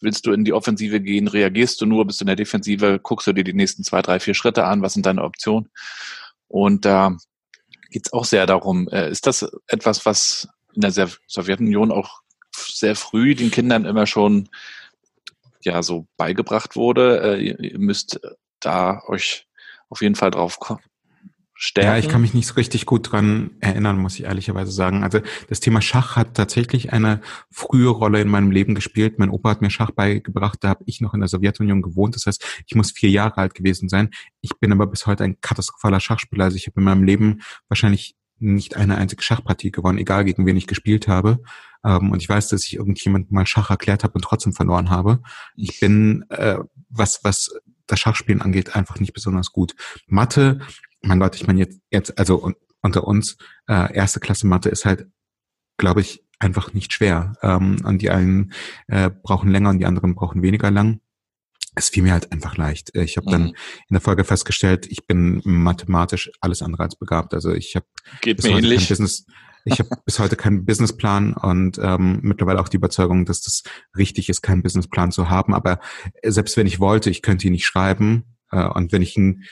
willst 0.00 0.26
du 0.26 0.32
in 0.32 0.44
die 0.44 0.52
Offensive 0.52 1.00
gehen, 1.00 1.28
reagierst 1.28 1.80
du 1.80 1.86
nur, 1.86 2.06
bist 2.06 2.20
du 2.20 2.24
in 2.24 2.28
der 2.28 2.36
Defensive, 2.36 2.98
guckst 3.00 3.26
du 3.26 3.32
dir 3.32 3.44
die 3.44 3.54
nächsten 3.54 3.84
zwei, 3.84 4.02
drei, 4.02 4.20
vier 4.20 4.34
Schritte 4.34 4.64
an, 4.64 4.82
was 4.82 4.94
sind 4.94 5.06
deine 5.06 5.22
Optionen? 5.22 5.70
Und 6.48 6.84
da 6.84 7.08
äh, 7.08 7.12
geht 7.90 8.06
es 8.06 8.12
auch 8.12 8.24
sehr 8.24 8.46
darum, 8.46 8.88
äh, 8.88 9.10
ist 9.10 9.26
das 9.26 9.46
etwas, 9.66 10.04
was 10.04 10.48
in 10.74 10.80
der 10.80 10.92
Sowjetunion 11.26 11.92
auch 11.92 12.23
sehr 12.68 12.96
früh 12.96 13.34
den 13.34 13.50
Kindern 13.50 13.84
immer 13.84 14.06
schon 14.06 14.48
ja 15.62 15.82
so 15.82 16.06
beigebracht 16.16 16.76
wurde. 16.76 17.38
Äh, 17.38 17.68
ihr 17.70 17.78
müsst 17.78 18.20
da 18.60 19.02
euch 19.06 19.46
auf 19.88 20.02
jeden 20.02 20.14
Fall 20.14 20.30
drauf 20.30 20.58
stärken. 21.54 21.88
Ja, 21.88 21.98
ich 21.98 22.08
kann 22.08 22.20
mich 22.20 22.34
nicht 22.34 22.46
so 22.46 22.54
richtig 22.54 22.86
gut 22.86 23.12
dran 23.12 23.52
erinnern, 23.60 23.98
muss 23.98 24.16
ich 24.16 24.24
ehrlicherweise 24.24 24.72
sagen. 24.72 25.04
Also 25.04 25.20
das 25.48 25.60
Thema 25.60 25.80
Schach 25.80 26.16
hat 26.16 26.34
tatsächlich 26.34 26.92
eine 26.92 27.20
frühe 27.50 27.88
Rolle 27.88 28.20
in 28.20 28.28
meinem 28.28 28.50
Leben 28.50 28.74
gespielt. 28.74 29.18
Mein 29.18 29.30
Opa 29.30 29.50
hat 29.50 29.62
mir 29.62 29.70
Schach 29.70 29.90
beigebracht, 29.92 30.58
da 30.62 30.68
habe 30.70 30.84
ich 30.86 31.00
noch 31.00 31.14
in 31.14 31.20
der 31.20 31.28
Sowjetunion 31.28 31.82
gewohnt. 31.82 32.16
Das 32.16 32.26
heißt, 32.26 32.64
ich 32.66 32.74
muss 32.74 32.92
vier 32.92 33.10
Jahre 33.10 33.38
alt 33.38 33.54
gewesen 33.54 33.88
sein. 33.88 34.10
Ich 34.40 34.58
bin 34.58 34.72
aber 34.72 34.86
bis 34.86 35.06
heute 35.06 35.24
ein 35.24 35.40
katastrophaler 35.40 36.00
Schachspieler. 36.00 36.44
Also 36.44 36.56
ich 36.56 36.66
habe 36.66 36.80
in 36.80 36.84
meinem 36.84 37.04
Leben 37.04 37.40
wahrscheinlich 37.68 38.16
nicht 38.38 38.76
eine 38.76 38.96
einzige 38.96 39.22
Schachpartie 39.22 39.70
gewonnen, 39.70 39.98
egal 39.98 40.24
gegen 40.24 40.46
wen 40.46 40.56
ich 40.56 40.66
gespielt 40.66 41.08
habe. 41.08 41.40
Ähm, 41.84 42.10
und 42.10 42.20
ich 42.20 42.28
weiß, 42.28 42.48
dass 42.48 42.64
ich 42.64 42.74
irgendjemand 42.74 43.32
mal 43.32 43.46
Schach 43.46 43.70
erklärt 43.70 44.04
habe 44.04 44.14
und 44.14 44.22
trotzdem 44.22 44.52
verloren 44.52 44.90
habe. 44.90 45.20
Ich 45.56 45.80
bin, 45.80 46.24
äh, 46.30 46.58
was, 46.88 47.20
was 47.22 47.50
das 47.86 48.00
Schachspielen 48.00 48.42
angeht, 48.42 48.74
einfach 48.74 48.98
nicht 49.00 49.12
besonders 49.12 49.52
gut. 49.52 49.74
Mathe, 50.06 50.60
mein 51.02 51.20
Gott, 51.20 51.36
ich 51.36 51.46
meine 51.46 51.60
jetzt, 51.60 51.80
jetzt 51.90 52.18
also 52.18 52.52
unter 52.80 53.06
uns, 53.06 53.36
äh, 53.68 53.94
erste 53.94 54.20
Klasse 54.20 54.46
Mathe 54.46 54.68
ist 54.68 54.84
halt, 54.84 55.06
glaube 55.76 56.00
ich, 56.00 56.24
einfach 56.38 56.72
nicht 56.72 56.92
schwer. 56.92 57.34
Ähm, 57.42 57.76
und 57.84 58.02
die 58.02 58.10
einen 58.10 58.52
äh, 58.88 59.10
brauchen 59.10 59.50
länger 59.50 59.70
und 59.70 59.78
die 59.78 59.86
anderen 59.86 60.14
brauchen 60.14 60.42
weniger 60.42 60.70
lang 60.70 61.00
es 61.74 61.88
fiel 61.88 62.02
mir 62.02 62.12
halt 62.12 62.32
einfach 62.32 62.56
leicht. 62.56 62.94
Ich 62.94 63.16
habe 63.16 63.26
mhm. 63.26 63.32
dann 63.32 63.46
in 63.48 63.54
der 63.92 64.00
Folge 64.00 64.24
festgestellt, 64.24 64.86
ich 64.88 65.06
bin 65.06 65.40
mathematisch 65.44 66.30
alles 66.40 66.62
andere 66.62 66.84
als 66.84 66.96
begabt. 66.96 67.34
Also 67.34 67.52
ich 67.52 67.76
habe 67.76 67.86
Geht 68.20 68.42
mir 68.42 68.50
ähnlich. 68.50 68.88
Business, 68.88 69.26
ich 69.64 69.78
habe 69.78 69.88
bis 70.04 70.18
heute 70.18 70.36
keinen 70.36 70.66
Businessplan 70.66 71.32
und 71.34 71.78
ähm, 71.82 72.20
mittlerweile 72.22 72.60
auch 72.60 72.68
die 72.68 72.76
Überzeugung, 72.76 73.24
dass 73.24 73.40
das 73.40 73.62
richtig 73.96 74.28
ist, 74.28 74.42
keinen 74.42 74.62
Businessplan 74.62 75.10
zu 75.10 75.30
haben. 75.30 75.54
Aber 75.54 75.80
selbst 76.22 76.56
wenn 76.56 76.66
ich 76.66 76.80
wollte, 76.80 77.10
ich 77.10 77.22
könnte 77.22 77.46
ihn 77.46 77.52
nicht 77.52 77.66
schreiben. 77.66 78.36
Äh, 78.50 78.66
und 78.68 78.92
wenn 78.92 79.02
ich 79.02 79.16
ihn, 79.16 79.44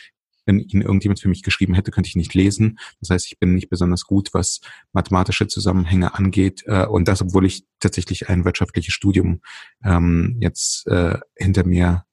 wenn 0.44 0.58
ihn 0.58 0.82
irgendjemand 0.82 1.20
für 1.20 1.28
mich 1.28 1.42
geschrieben 1.42 1.74
hätte, 1.74 1.90
könnte 1.90 2.08
ich 2.08 2.16
nicht 2.16 2.34
lesen. 2.34 2.78
Das 3.00 3.10
heißt, 3.10 3.26
ich 3.26 3.38
bin 3.38 3.54
nicht 3.54 3.70
besonders 3.70 4.04
gut, 4.04 4.34
was 4.34 4.60
mathematische 4.92 5.46
Zusammenhänge 5.46 6.14
angeht. 6.14 6.62
Äh, 6.66 6.86
und 6.86 7.08
das, 7.08 7.22
obwohl 7.22 7.46
ich 7.46 7.64
tatsächlich 7.80 8.28
ein 8.28 8.44
wirtschaftliches 8.44 8.92
Studium 8.92 9.40
ähm, 9.82 10.36
jetzt 10.40 10.86
äh, 10.88 11.18
hinter 11.36 11.64
mir 11.64 12.04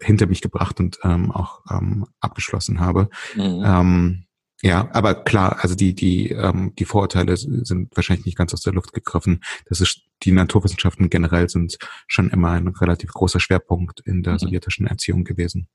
hinter 0.00 0.26
mich 0.26 0.40
gebracht 0.40 0.80
und 0.80 0.98
ähm, 1.04 1.30
auch 1.30 1.60
ähm, 1.70 2.06
abgeschlossen 2.20 2.80
habe. 2.80 3.08
Mhm. 3.34 3.62
Ähm, 3.64 4.24
ja, 4.62 4.90
aber 4.92 5.14
klar, 5.14 5.58
also 5.60 5.74
die 5.74 5.94
die 5.94 6.30
ähm, 6.30 6.74
die 6.78 6.84
Vorurteile 6.84 7.36
sind 7.36 7.96
wahrscheinlich 7.96 8.26
nicht 8.26 8.36
ganz 8.36 8.52
aus 8.52 8.60
der 8.60 8.74
Luft 8.74 8.92
gegriffen. 8.92 9.42
Das 9.66 9.80
ist 9.80 10.02
die 10.22 10.32
Naturwissenschaften 10.32 11.08
generell 11.08 11.48
sind 11.48 11.78
schon 12.06 12.28
immer 12.28 12.50
ein 12.50 12.68
relativ 12.68 13.12
großer 13.12 13.40
Schwerpunkt 13.40 14.00
in 14.00 14.22
der 14.22 14.34
mhm. 14.34 14.38
sowjetischen 14.38 14.86
Erziehung 14.86 15.24
gewesen. 15.24 15.68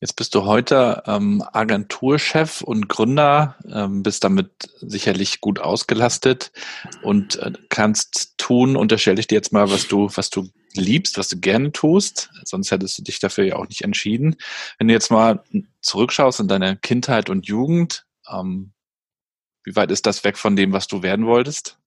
Jetzt 0.00 0.14
bist 0.14 0.34
du 0.34 0.44
heute 0.44 1.02
ähm, 1.06 1.44
Agenturchef 1.52 2.62
und 2.62 2.88
Gründer, 2.88 3.56
ähm, 3.70 4.02
bist 4.02 4.24
damit 4.24 4.50
sicherlich 4.80 5.42
gut 5.42 5.58
ausgelastet 5.58 6.52
und 7.02 7.36
äh, 7.36 7.52
kannst 7.68 8.38
tun, 8.38 8.76
unterstelle 8.76 9.20
ich 9.20 9.26
dir 9.26 9.34
jetzt 9.34 9.52
mal, 9.52 9.70
was 9.70 9.88
du, 9.88 10.08
was 10.14 10.30
du 10.30 10.48
liebst, 10.74 11.18
was 11.18 11.28
du 11.28 11.38
gerne 11.38 11.72
tust, 11.72 12.30
sonst 12.44 12.70
hättest 12.70 12.98
du 12.98 13.02
dich 13.02 13.18
dafür 13.18 13.44
ja 13.44 13.56
auch 13.56 13.68
nicht 13.68 13.82
entschieden. 13.82 14.36
Wenn 14.78 14.88
du 14.88 14.94
jetzt 14.94 15.10
mal 15.10 15.42
zurückschaust 15.80 16.40
in 16.40 16.48
deine 16.48 16.76
Kindheit 16.76 17.30
und 17.30 17.46
Jugend, 17.46 18.06
ähm, 18.30 18.72
wie 19.64 19.76
weit 19.76 19.90
ist 19.90 20.06
das 20.06 20.24
weg 20.24 20.38
von 20.38 20.56
dem, 20.56 20.72
was 20.72 20.86
du 20.86 21.02
werden 21.02 21.26
wolltest? 21.26 21.78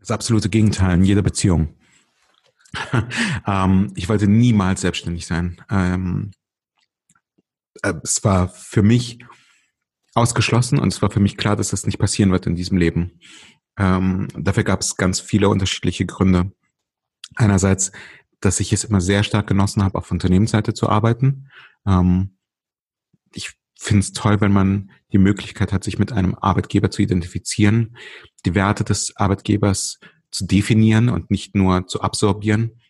Das 0.00 0.10
absolute 0.10 0.48
Gegenteil 0.48 0.94
in 0.94 1.04
jeder 1.04 1.22
Beziehung. 1.22 1.76
ähm, 3.46 3.92
ich 3.94 4.08
wollte 4.08 4.26
niemals 4.26 4.82
selbstständig 4.82 5.26
sein. 5.26 5.62
Ähm, 5.70 6.32
äh, 7.82 7.94
es 8.02 8.22
war 8.24 8.48
für 8.48 8.82
mich 8.82 9.18
ausgeschlossen 10.14 10.78
und 10.78 10.92
es 10.92 11.02
war 11.02 11.10
für 11.10 11.20
mich 11.20 11.36
klar, 11.36 11.56
dass 11.56 11.70
das 11.70 11.86
nicht 11.86 11.98
passieren 11.98 12.30
wird 12.32 12.46
in 12.46 12.54
diesem 12.54 12.76
Leben. 12.76 13.18
Ähm, 13.76 14.28
dafür 14.36 14.62
gab 14.62 14.80
es 14.80 14.96
ganz 14.96 15.20
viele 15.20 15.48
unterschiedliche 15.48 16.06
Gründe. 16.06 16.52
Einerseits, 17.36 17.92
dass 18.40 18.60
ich 18.60 18.72
es 18.72 18.84
immer 18.84 19.00
sehr 19.00 19.22
stark 19.22 19.46
genossen 19.46 19.82
habe, 19.82 19.98
auf 19.98 20.10
Unternehmensseite 20.10 20.74
zu 20.74 20.88
arbeiten. 20.88 21.48
Ähm, 21.86 22.36
ich 23.32 23.52
finde 23.78 24.00
es 24.00 24.12
toll, 24.12 24.40
wenn 24.40 24.52
man 24.52 24.90
die 25.12 25.18
Möglichkeit 25.18 25.72
hat, 25.72 25.84
sich 25.84 25.98
mit 25.98 26.12
einem 26.12 26.34
Arbeitgeber 26.34 26.90
zu 26.90 27.02
identifizieren, 27.02 27.96
die 28.46 28.54
Werte 28.54 28.84
des 28.84 29.16
Arbeitgebers 29.16 29.98
zu 30.30 30.46
definieren 30.46 31.08
und 31.08 31.30
nicht 31.30 31.54
nur 31.54 31.86
zu 31.86 32.00
absorbieren. 32.00 32.80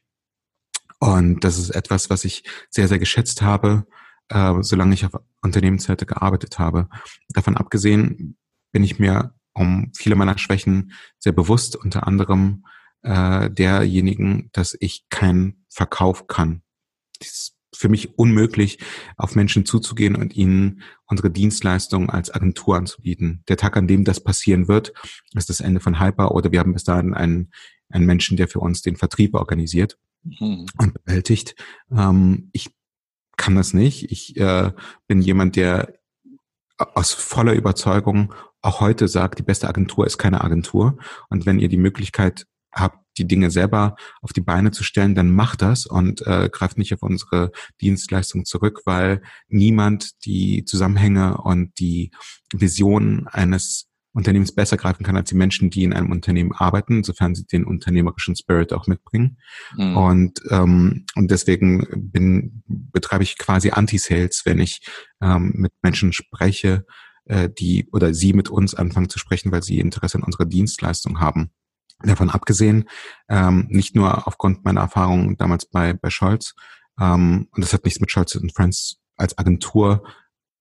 Und 0.99 1.45
das 1.45 1.59
ist 1.59 1.71
etwas, 1.71 2.11
was 2.11 2.25
ich 2.25 2.45
sehr, 2.71 2.89
sehr 2.89 2.99
geschätzt 2.99 3.43
habe 3.43 3.87
äh, 4.29 4.55
solange 4.61 4.95
ich 4.95 5.05
auf 5.05 5.13
Unternehmensseite 5.43 6.07
gearbeitet 6.07 6.59
habe. 6.59 6.89
Davon 7.29 7.57
abgesehen 7.57 8.37
bin 8.73 8.85
ich 8.85 8.99
mir 8.99 9.35
um 9.53 9.93
viele 9.95 10.17
meiner 10.17 10.39
Schwächen 10.39 10.93
sehr 11.19 11.33
bewusst, 11.33 11.77
unter 11.77 12.07
anderem 12.07 12.65
äh, 13.05 13.51
derjenigen, 13.51 14.51
dass 14.53 14.77
ich 14.81 15.07
keinen 15.11 15.65
Verkauf 15.69 16.27
kann. 16.27 16.63
Das 17.21 17.29
ist 17.29 17.55
für 17.77 17.89
mich 17.89 18.19
unmöglich, 18.19 18.79
auf 19.17 19.35
Menschen 19.35 19.67
zuzugehen 19.67 20.17
und 20.17 20.35
ihnen 20.35 20.83
unsere 21.07 21.31
Dienstleistungen 21.31 22.09
als 22.09 22.31
Agentur 22.31 22.77
anzubieten. 22.77 23.43
Der 23.49 23.57
Tag, 23.57 23.77
an 23.77 23.89
dem 23.89 24.05
das 24.05 24.23
passieren 24.23 24.69
wird, 24.69 24.93
ist 25.35 25.51
das 25.51 25.61
Ende 25.61 25.81
von 25.81 26.01
Hyper 26.01 26.33
oder 26.33 26.53
wir 26.53 26.61
haben 26.61 26.73
bis 26.73 26.85
dahin 26.85 27.15
einen, 27.15 27.51
einen 27.91 28.07
Menschen, 28.07 28.37
der 28.37 28.49
für 28.49 28.61
uns 28.61 28.83
den 28.83 28.97
Vertrieb 28.97 29.35
organisiert 29.35 29.99
mhm. 30.23 30.67
und 30.79 30.95
bewältigt. 30.95 31.57
Ähm, 31.91 32.51
ich 32.53 32.71
kann 33.37 33.57
das 33.57 33.75
nicht. 33.75 34.11
Ich 34.11 34.37
äh, 34.37 34.71
bin 35.07 35.21
jemand, 35.21 35.57
der 35.57 35.95
aus 36.79 37.13
voller 37.13 37.55
Überzeugung 37.55 38.35
auch 38.63 38.81
heute 38.81 39.09
sagt, 39.09 39.39
die 39.39 39.45
beste 39.45 39.69
Agentur 39.69 40.07
ist 40.07 40.17
keine 40.17 40.43
Agentur. 40.43 40.97
Und 41.29 41.45
wenn 41.45 41.59
ihr 41.59 41.69
die 41.69 41.77
Möglichkeit 41.77 42.47
habt, 42.75 42.99
die 43.19 43.27
Dinge 43.29 43.51
selber 43.51 43.97
auf 44.23 44.33
die 44.33 44.41
Beine 44.41 44.73
zu 44.73 44.83
stellen, 44.83 45.15
dann 45.15 45.31
macht 45.31 45.63
das 45.63 45.87
und 45.87 46.27
äh, 46.27 46.49
greift 46.51 46.79
nicht 46.79 46.93
auf 46.95 47.03
unsere 47.03 47.53
Dienstleistung 47.81 48.45
zurück, 48.45 48.83
weil 48.85 49.23
niemand 49.49 50.25
die 50.25 50.65
Zusammenhänge 50.65 51.39
und 51.39 51.79
die 51.79 52.11
Vision 52.53 53.29
eines 53.29 53.89
Unternehmens 54.15 54.55
besser 54.55 54.77
greifen 54.77 55.05
kann 55.05 55.17
als 55.17 55.29
die 55.29 55.35
Menschen, 55.35 55.71
die 55.71 55.83
in 55.83 55.93
einem 55.93 56.13
Unternehmen 56.13 56.53
arbeiten, 56.53 57.03
sofern 57.03 57.35
sie 57.35 57.47
den 57.47 57.65
unternehmerischen 57.65 58.37
Spirit 58.37 58.73
auch 58.73 58.87
mitbringen. 58.87 59.39
Mhm. 59.77 59.97
Und, 59.97 60.41
ähm, 60.51 61.05
und 61.17 61.31
deswegen 61.31 61.87
bin, 61.97 62.63
betreibe 62.67 63.25
ich 63.25 63.37
quasi 63.39 63.71
Anti-Sales, 63.71 64.43
wenn 64.45 64.61
ich 64.61 64.87
ähm, 65.21 65.53
mit 65.57 65.73
Menschen 65.83 66.13
spreche, 66.13 66.87
äh, 67.25 67.51
die 67.51 67.89
oder 67.93 68.15
sie 68.15 68.35
mit 68.35 68.51
uns 68.51 68.75
anfangen 68.75 69.09
zu 69.09 69.19
sprechen, 69.19 69.51
weil 69.51 69.65
sie 69.65 69.81
Interesse 69.81 70.19
an 70.19 70.25
unserer 70.25 70.47
Dienstleistung 70.47 71.19
haben. 71.19 71.51
Davon 72.03 72.31
abgesehen, 72.31 72.89
ähm, 73.29 73.67
nicht 73.71 73.95
nur 73.95 74.27
aufgrund 74.27 74.65
meiner 74.65 74.83
Erfahrungen 74.83 75.37
damals 75.37 75.67
bei, 75.67 75.95
bei 75.95 76.11
Scholz, 76.11 76.55
ähm, 77.01 77.49
und 77.51 77.65
das 77.65 77.73
hat 77.73 77.85
nichts 77.85 78.01
mit 78.01 78.11
Scholz 78.11 78.39
Friends 78.55 78.99
als 79.17 79.39
Agentur 79.39 80.03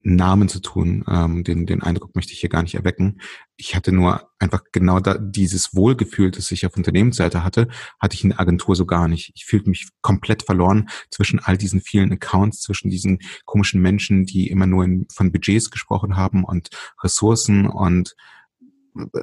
Namen 0.03 0.49
zu 0.49 0.59
tun. 0.59 1.03
Ähm, 1.07 1.43
den, 1.43 1.65
den 1.65 1.81
Eindruck 1.81 2.13
möchte 2.13 2.33
ich 2.33 2.39
hier 2.39 2.49
gar 2.49 2.61
nicht 2.61 2.75
erwecken. 2.75 3.21
Ich 3.55 3.73
hatte 3.75 3.93
nur 3.93 4.29
einfach 4.37 4.61
genau 4.73 4.99
da, 4.99 5.17
dieses 5.17 5.73
Wohlgefühl, 5.73 6.29
das 6.31 6.51
ich 6.51 6.65
auf 6.65 6.75
Unternehmensseite 6.75 7.43
hatte, 7.43 7.69
hatte 7.99 8.15
ich 8.15 8.23
in 8.23 8.31
der 8.31 8.39
Agentur 8.39 8.75
so 8.75 8.85
gar 8.85 9.07
nicht. 9.07 9.31
Ich 9.35 9.45
fühlte 9.45 9.69
mich 9.69 9.87
komplett 10.01 10.43
verloren 10.43 10.89
zwischen 11.09 11.39
all 11.39 11.57
diesen 11.57 11.81
vielen 11.81 12.11
Accounts, 12.11 12.59
zwischen 12.59 12.89
diesen 12.89 13.19
komischen 13.45 13.81
Menschen, 13.81 14.25
die 14.25 14.49
immer 14.49 14.67
nur 14.67 14.83
in, 14.83 15.07
von 15.11 15.31
Budgets 15.31 15.71
gesprochen 15.71 16.17
haben 16.17 16.43
und 16.43 16.69
Ressourcen 17.01 17.65
und 17.65 18.15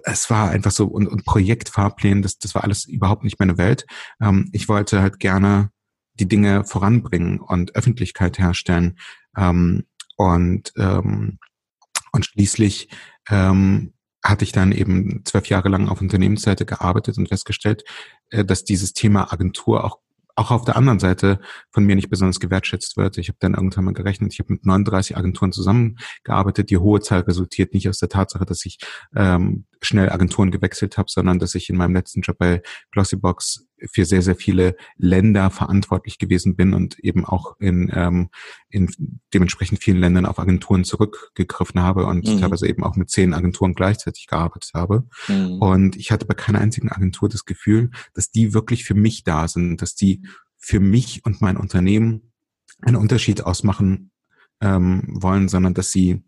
es 0.04 0.30
war 0.30 0.50
einfach 0.50 0.70
so 0.70 0.86
und, 0.86 1.06
und 1.08 1.24
Projektfahrplänen, 1.24 2.22
das, 2.22 2.38
das 2.38 2.54
war 2.54 2.64
alles 2.64 2.86
überhaupt 2.86 3.24
nicht 3.24 3.38
meine 3.38 3.58
Welt. 3.58 3.86
Ähm, 4.20 4.48
ich 4.52 4.68
wollte 4.68 5.00
halt 5.00 5.18
gerne 5.18 5.70
die 6.14 6.28
Dinge 6.28 6.64
voranbringen 6.64 7.40
und 7.40 7.74
Öffentlichkeit 7.74 8.38
herstellen. 8.38 8.98
Ähm, 9.36 9.84
und, 10.16 10.72
ähm, 10.76 11.38
und 12.12 12.26
schließlich 12.26 12.88
ähm, 13.28 13.94
hatte 14.22 14.44
ich 14.44 14.52
dann 14.52 14.72
eben 14.72 15.24
zwölf 15.24 15.46
Jahre 15.48 15.68
lang 15.68 15.88
auf 15.88 16.00
Unternehmensseite 16.00 16.66
gearbeitet 16.66 17.16
und 17.16 17.28
festgestellt, 17.28 17.84
äh, 18.30 18.44
dass 18.44 18.64
dieses 18.64 18.92
Thema 18.92 19.32
Agentur 19.32 19.84
auch 19.84 19.98
auch 20.40 20.50
auf 20.50 20.64
der 20.64 20.76
anderen 20.76 20.98
Seite 20.98 21.38
von 21.70 21.84
mir 21.84 21.94
nicht 21.94 22.08
besonders 22.08 22.40
gewertschätzt 22.40 22.96
wird. 22.96 23.18
Ich 23.18 23.28
habe 23.28 23.36
dann 23.40 23.54
irgendwann 23.54 23.84
mal 23.84 23.92
gerechnet, 23.92 24.32
ich 24.32 24.38
habe 24.38 24.54
mit 24.54 24.64
39 24.64 25.16
Agenturen 25.16 25.52
zusammengearbeitet. 25.52 26.70
Die 26.70 26.78
hohe 26.78 27.00
Zahl 27.00 27.20
resultiert 27.20 27.74
nicht 27.74 27.88
aus 27.88 27.98
der 27.98 28.08
Tatsache, 28.08 28.46
dass 28.46 28.64
ich 28.64 28.78
ähm, 29.14 29.66
schnell 29.82 30.08
Agenturen 30.10 30.50
gewechselt 30.50 30.96
habe, 30.96 31.10
sondern 31.10 31.38
dass 31.38 31.54
ich 31.54 31.68
in 31.68 31.76
meinem 31.76 31.94
letzten 31.94 32.22
Job 32.22 32.38
bei 32.38 32.62
Glossybox 32.90 33.66
für 33.90 34.04
sehr, 34.04 34.22
sehr 34.22 34.36
viele 34.36 34.76
Länder 34.96 35.50
verantwortlich 35.50 36.18
gewesen 36.18 36.56
bin 36.56 36.74
und 36.74 36.98
eben 36.98 37.24
auch 37.24 37.56
in, 37.58 37.90
ähm, 37.94 38.30
in 38.68 39.20
dementsprechend 39.32 39.82
vielen 39.82 39.98
Ländern 39.98 40.26
auf 40.26 40.38
Agenturen 40.38 40.84
zurückgegriffen 40.84 41.80
habe 41.80 42.06
und 42.06 42.26
mhm. 42.26 42.40
teilweise 42.40 42.68
eben 42.68 42.84
auch 42.84 42.96
mit 42.96 43.10
zehn 43.10 43.34
Agenturen 43.34 43.74
gleichzeitig 43.74 44.26
gearbeitet 44.26 44.72
habe. 44.74 45.06
Mhm. 45.28 45.58
Und 45.60 45.96
ich 45.96 46.10
hatte 46.10 46.26
bei 46.26 46.34
keiner 46.34 46.60
einzigen 46.60 46.90
Agentur 46.90 47.28
das 47.28 47.44
Gefühl, 47.44 47.90
dass 48.14 48.30
die 48.30 48.54
wirklich 48.54 48.84
für 48.84 48.94
mich 48.94 49.24
da 49.24 49.48
sind, 49.48 49.82
dass 49.82 49.94
die 49.94 50.22
für 50.58 50.80
mich 50.80 51.24
und 51.24 51.40
mein 51.40 51.56
Unternehmen 51.56 52.32
einen 52.82 52.96
Unterschied 52.96 53.42
ausmachen 53.42 54.10
ähm, 54.60 55.04
wollen, 55.20 55.48
sondern 55.48 55.74
dass 55.74 55.90
sie 55.90 56.22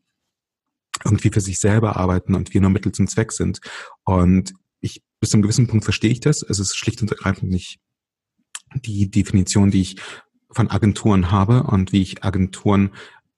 irgendwie 1.05 1.31
für 1.31 1.41
sich 1.41 1.59
selber 1.59 1.97
arbeiten 1.97 2.35
und 2.35 2.53
wir 2.53 2.61
nur 2.61 2.71
Mittel 2.71 2.93
zum 2.93 3.07
Zweck 3.07 3.33
sind. 3.33 3.61
Und 4.05 4.55
bis 5.23 5.31
zu 5.31 5.37
einem 5.37 5.43
gewissen 5.43 5.69
Punkt 5.69 5.85
verstehe 5.85 6.11
ich 6.11 6.19
das. 6.19 6.43
Es 6.43 6.59
ist 6.59 6.77
schlicht 6.77 7.01
und 7.01 7.13
ergreifend 7.13 7.49
nicht 7.49 7.79
die 8.75 9.09
Definition, 9.09 9.71
die 9.71 9.83
ich 9.83 9.97
von 10.51 10.69
Agenturen 10.69 11.31
habe 11.31 11.63
und 11.63 11.93
wie 11.93 12.03
ich 12.03 12.25
Agenturen 12.25 12.91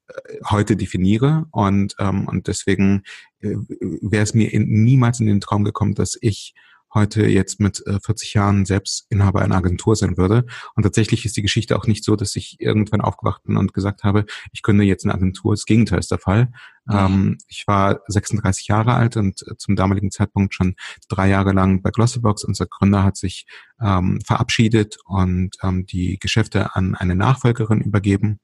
äh, 0.09 0.39
heute 0.49 0.77
definiere 0.77 1.47
und 1.51 1.95
ähm, 1.99 2.27
und 2.27 2.49
deswegen 2.49 3.03
äh, 3.41 3.57
wäre 4.01 4.23
es 4.23 4.33
mir 4.33 4.51
in, 4.51 4.67
niemals 4.83 5.21
in 5.21 5.27
den 5.27 5.43
Traum 5.43 5.63
gekommen, 5.63 5.95
dass 5.95 6.17
ich 6.19 6.55
heute 6.95 7.27
jetzt 7.27 7.61
mit 7.61 7.85
äh, 7.87 7.99
40 8.01 8.35
Jahren 8.35 8.65
selbst 8.65 9.07
Inhaber 9.11 9.43
einer 9.43 9.57
Agentur 9.57 9.97
sein 9.97 10.17
würde. 10.17 10.47
Und 10.75 10.85
tatsächlich 10.85 11.25
ist 11.25 11.37
die 11.37 11.43
Geschichte 11.43 11.77
auch 11.77 11.87
nicht 11.87 12.05
so, 12.05 12.17
dass 12.17 12.37
ich 12.37 12.57
irgendwann 12.61 13.01
aufgewacht 13.01 13.43
bin 13.45 13.57
und 13.57 13.75
gesagt 13.75 14.05
habe, 14.05 14.25
ich 14.53 14.63
könnte 14.63 14.85
jetzt 14.85 15.05
eine 15.05 15.15
Agentur. 15.15 15.53
Das 15.55 15.65
Gegenteil 15.65 15.99
ist 15.99 16.11
der 16.11 16.19
Fall. 16.19 16.53
Ähm, 16.91 17.39
ich 17.49 17.67
war 17.67 18.01
36 18.09 18.69
Jahre 18.69 18.95
alt 18.95 19.17
und 19.17 19.43
äh, 19.47 19.57
zum 19.57 19.77
damaligen 19.77 20.11
Zeitpunkt 20.11 20.55
schon 20.55 20.75
drei 21.09 21.29
Jahre 21.29 21.53
lang 21.53 21.83
bei 21.83 21.91
Glossybox. 21.91 22.45
Unser 22.45 22.67
Gründer 22.67 23.03
hat 23.03 23.17
sich 23.17 23.47
ähm, 23.81 24.21
verabschiedet 24.25 24.99
und 25.05 25.57
ähm, 25.63 25.87
die 25.87 26.19
Geschäfte 26.19 26.75
an 26.77 26.95
eine 26.95 27.17
Nachfolgerin 27.17 27.81
übergeben. 27.81 28.39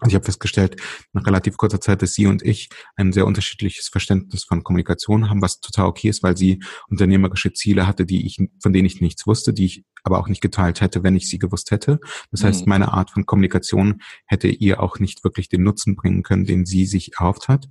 Und 0.00 0.08
ich 0.08 0.14
habe 0.14 0.24
festgestellt, 0.24 0.76
nach 1.12 1.26
relativ 1.26 1.56
kurzer 1.56 1.80
Zeit, 1.80 2.02
dass 2.02 2.14
sie 2.14 2.26
und 2.26 2.42
ich 2.42 2.68
ein 2.96 3.12
sehr 3.12 3.26
unterschiedliches 3.26 3.88
Verständnis 3.88 4.44
von 4.44 4.62
Kommunikation 4.62 5.28
haben, 5.28 5.42
was 5.42 5.60
total 5.60 5.86
okay 5.86 6.08
ist, 6.08 6.22
weil 6.22 6.36
sie 6.36 6.62
unternehmerische 6.88 7.52
Ziele 7.52 7.86
hatte, 7.86 8.06
die 8.06 8.26
ich, 8.26 8.38
von 8.62 8.72
denen 8.72 8.86
ich 8.86 9.00
nichts 9.00 9.26
wusste, 9.26 9.52
die 9.52 9.66
ich 9.66 9.84
aber 10.02 10.18
auch 10.18 10.28
nicht 10.28 10.40
geteilt 10.40 10.80
hätte, 10.80 11.02
wenn 11.02 11.16
ich 11.16 11.28
sie 11.28 11.38
gewusst 11.38 11.70
hätte. 11.70 12.00
Das 12.30 12.42
heißt, 12.42 12.66
mhm. 12.66 12.70
meine 12.70 12.92
Art 12.92 13.10
von 13.10 13.26
Kommunikation 13.26 14.00
hätte 14.26 14.48
ihr 14.48 14.82
auch 14.82 14.98
nicht 14.98 15.24
wirklich 15.24 15.48
den 15.48 15.62
Nutzen 15.62 15.96
bringen 15.96 16.22
können, 16.22 16.46
den 16.46 16.64
sie 16.64 16.86
sich 16.86 17.12
erhofft 17.18 17.48
hat 17.48 17.68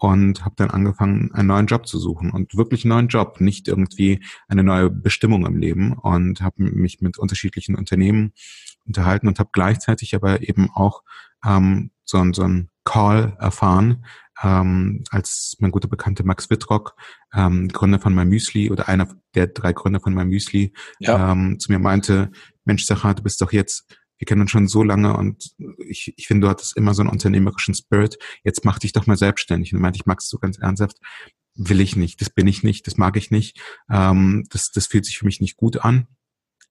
und 0.00 0.44
habe 0.44 0.54
dann 0.56 0.70
angefangen, 0.70 1.30
einen 1.32 1.48
neuen 1.48 1.66
Job 1.66 1.86
zu 1.86 1.98
suchen 1.98 2.30
und 2.30 2.56
wirklich 2.56 2.84
einen 2.84 2.90
neuen 2.90 3.08
Job, 3.08 3.40
nicht 3.40 3.68
irgendwie 3.68 4.24
eine 4.48 4.64
neue 4.64 4.90
Bestimmung 4.90 5.44
im 5.44 5.58
Leben 5.58 5.92
und 5.92 6.40
habe 6.40 6.62
mich 6.62 7.00
mit 7.00 7.18
unterschiedlichen 7.18 7.76
Unternehmen 7.76 8.32
unterhalten 8.90 9.28
und 9.28 9.38
habe 9.38 9.50
gleichzeitig 9.52 10.14
aber 10.14 10.42
eben 10.42 10.70
auch 10.70 11.02
ähm, 11.44 11.90
so, 12.04 12.22
so 12.32 12.42
ein 12.42 12.70
Call 12.84 13.36
erfahren, 13.38 14.04
ähm, 14.42 15.04
als 15.10 15.56
mein 15.60 15.70
guter 15.70 15.88
Bekannter 15.88 16.24
Max 16.24 16.50
Wittrock, 16.50 16.96
ähm, 17.34 17.68
Gründer 17.68 18.00
von 18.00 18.14
MyMüsli 18.14 18.70
oder 18.70 18.88
einer 18.88 19.08
der 19.34 19.48
drei 19.48 19.72
Gründer 19.72 20.00
von 20.00 20.14
MyMüsli, 20.14 20.72
ja. 20.98 21.32
ähm, 21.32 21.58
zu 21.58 21.70
mir 21.70 21.78
meinte, 21.78 22.30
Mensch, 22.64 22.84
Sacha, 22.84 23.14
du 23.14 23.22
bist 23.22 23.40
doch 23.40 23.52
jetzt, 23.52 23.96
wir 24.18 24.26
kennen 24.26 24.42
uns 24.42 24.50
schon 24.50 24.68
so 24.68 24.82
lange 24.82 25.16
und 25.16 25.54
ich, 25.88 26.12
ich 26.16 26.26
finde, 26.26 26.46
du 26.46 26.50
hattest 26.50 26.76
immer 26.76 26.94
so 26.94 27.02
einen 27.02 27.10
unternehmerischen 27.10 27.74
Spirit, 27.74 28.18
jetzt 28.44 28.64
mach 28.64 28.78
dich 28.78 28.92
doch 28.92 29.06
mal 29.06 29.16
selbstständig. 29.16 29.72
Und 29.72 29.78
dann 29.78 29.82
meinte 29.82 29.98
ich, 29.98 30.06
Max, 30.06 30.28
so 30.28 30.38
ganz 30.38 30.58
ernsthaft, 30.58 30.98
will 31.54 31.80
ich 31.80 31.96
nicht, 31.96 32.20
das 32.20 32.30
bin 32.30 32.46
ich 32.46 32.62
nicht, 32.62 32.86
das 32.86 32.96
mag 32.96 33.16
ich 33.16 33.30
nicht, 33.30 33.60
ähm, 33.90 34.46
das, 34.50 34.72
das 34.72 34.86
fühlt 34.86 35.04
sich 35.04 35.18
für 35.18 35.26
mich 35.26 35.40
nicht 35.40 35.56
gut 35.56 35.84
an. 35.84 36.06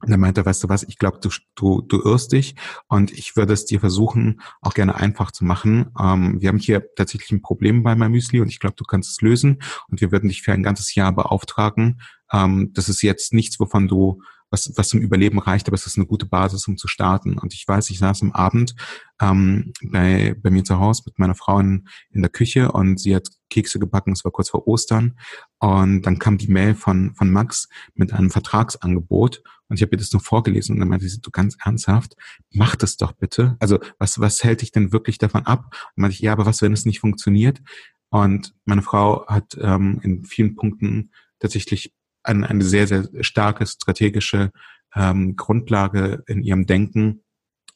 Und 0.02 0.12
er 0.12 0.18
meinte, 0.18 0.46
weißt 0.46 0.64
du 0.64 0.70
was, 0.70 0.84
ich 0.84 0.98
glaube, 0.98 1.20
du, 1.22 1.30
du, 1.56 1.82
du 1.82 2.02
irrst 2.02 2.32
dich 2.32 2.56
und 2.88 3.12
ich 3.12 3.36
würde 3.36 3.54
es 3.54 3.66
dir 3.66 3.80
versuchen, 3.80 4.42
auch 4.62 4.74
gerne 4.74 4.96
einfach 4.96 5.32
zu 5.32 5.44
machen. 5.44 5.92
Ähm, 6.00 6.40
wir 6.40 6.50
haben 6.50 6.58
hier 6.58 6.86
tatsächlich 6.96 7.32
ein 7.32 7.42
Problem 7.42 7.84
bei 7.84 7.96
meinem 7.96 8.12
Müsli 8.12 8.40
und 8.40 8.48
ich 8.48 8.60
glaube, 8.60 8.76
du 8.78 8.86
kannst 8.86 9.12
es 9.12 9.22
lösen 9.22 9.62
und 9.90 10.00
wir 10.00 10.12
würden 10.12 10.30
dich 10.30 10.42
für 10.42 10.54
ein 10.54 10.64
ganzes 10.64 10.96
Jahr 10.96 11.12
beauftragen. 11.12 12.00
Ähm, 12.32 12.72
das 12.74 12.88
ist 12.88 13.02
jetzt 13.02 13.34
nichts, 13.34 13.60
wovon 13.60 13.88
du 13.88 14.22
was, 14.50 14.72
was 14.76 14.90
zum 14.90 15.00
Überleben 15.00 15.40
reicht, 15.40 15.68
aber 15.68 15.76
es 15.76 15.86
ist 15.86 15.98
eine 15.98 16.06
gute 16.06 16.26
Basis, 16.26 16.68
um 16.68 16.78
zu 16.78 16.88
starten. 16.88 17.38
Und 17.38 17.54
ich 17.54 17.68
weiß, 17.68 17.90
ich 17.90 18.00
saß 18.00 18.22
am 18.24 18.32
Abend 18.32 18.76
ähm, 19.22 19.74
bei, 19.84 20.36
bei 20.42 20.50
mir 20.50 20.64
zu 20.64 20.80
Hause 20.80 21.04
mit 21.06 21.20
meiner 21.20 21.36
Frau 21.36 21.60
in, 21.60 21.88
in 22.12 22.22
der 22.22 22.32
Küche 22.32 22.72
und 22.72 23.00
sie 23.00 23.16
hat 23.16 23.28
Kekse 23.50 23.80
gebacken, 23.80 24.14
es 24.14 24.24
war 24.24 24.32
kurz 24.32 24.50
vor 24.50 24.68
Ostern. 24.68 25.18
Und 25.60 26.04
dann 26.04 26.20
kam 26.20 26.38
die 26.38 26.48
Mail 26.48 26.76
von, 26.76 27.14
von 27.16 27.32
Max 27.32 27.68
mit 27.94 28.14
einem 28.14 28.30
Vertragsangebot 28.30 29.44
und 29.70 29.76
ich 29.76 29.84
habe 29.84 29.96
ihr 29.96 30.00
das 30.00 30.12
nur 30.12 30.22
vorgelesen 30.22 30.74
und 30.74 30.80
dann 30.80 30.90
meinte 30.90 31.08
sie, 31.08 31.22
du 31.22 31.30
ganz 31.30 31.56
ernsthaft, 31.64 32.16
mach 32.52 32.76
das 32.76 32.98
doch 32.98 33.14
bitte. 33.14 33.56
Also 33.60 33.80
was, 34.00 34.20
was 34.20 34.44
hält 34.44 34.62
dich 34.62 34.72
denn 34.72 34.92
wirklich 34.92 35.20
davon 35.20 35.46
ab? 35.46 35.66
Und 35.96 36.02
meinte 36.02 36.16
ich, 36.16 36.22
ja, 36.22 36.32
aber 36.32 36.46
was, 36.46 36.62
wenn 36.62 36.74
es 36.74 36.86
nicht 36.86 37.00
funktioniert? 37.00 37.62
Und 38.10 38.56
meine 38.66 38.82
Frau 38.82 39.28
hat 39.28 39.58
ähm, 39.62 40.00
in 40.02 40.26
vielen 40.26 40.56
Punkten 40.56 41.12
tatsächlich 41.40 41.94
ein, 42.24 42.44
eine 42.44 42.64
sehr, 42.64 42.88
sehr 42.88 43.08
starke 43.22 43.66
strategische 43.66 44.52
ähm, 44.96 45.36
Grundlage 45.36 46.24
in 46.28 46.44
ihrem 46.44 46.66
Denken 46.66 47.24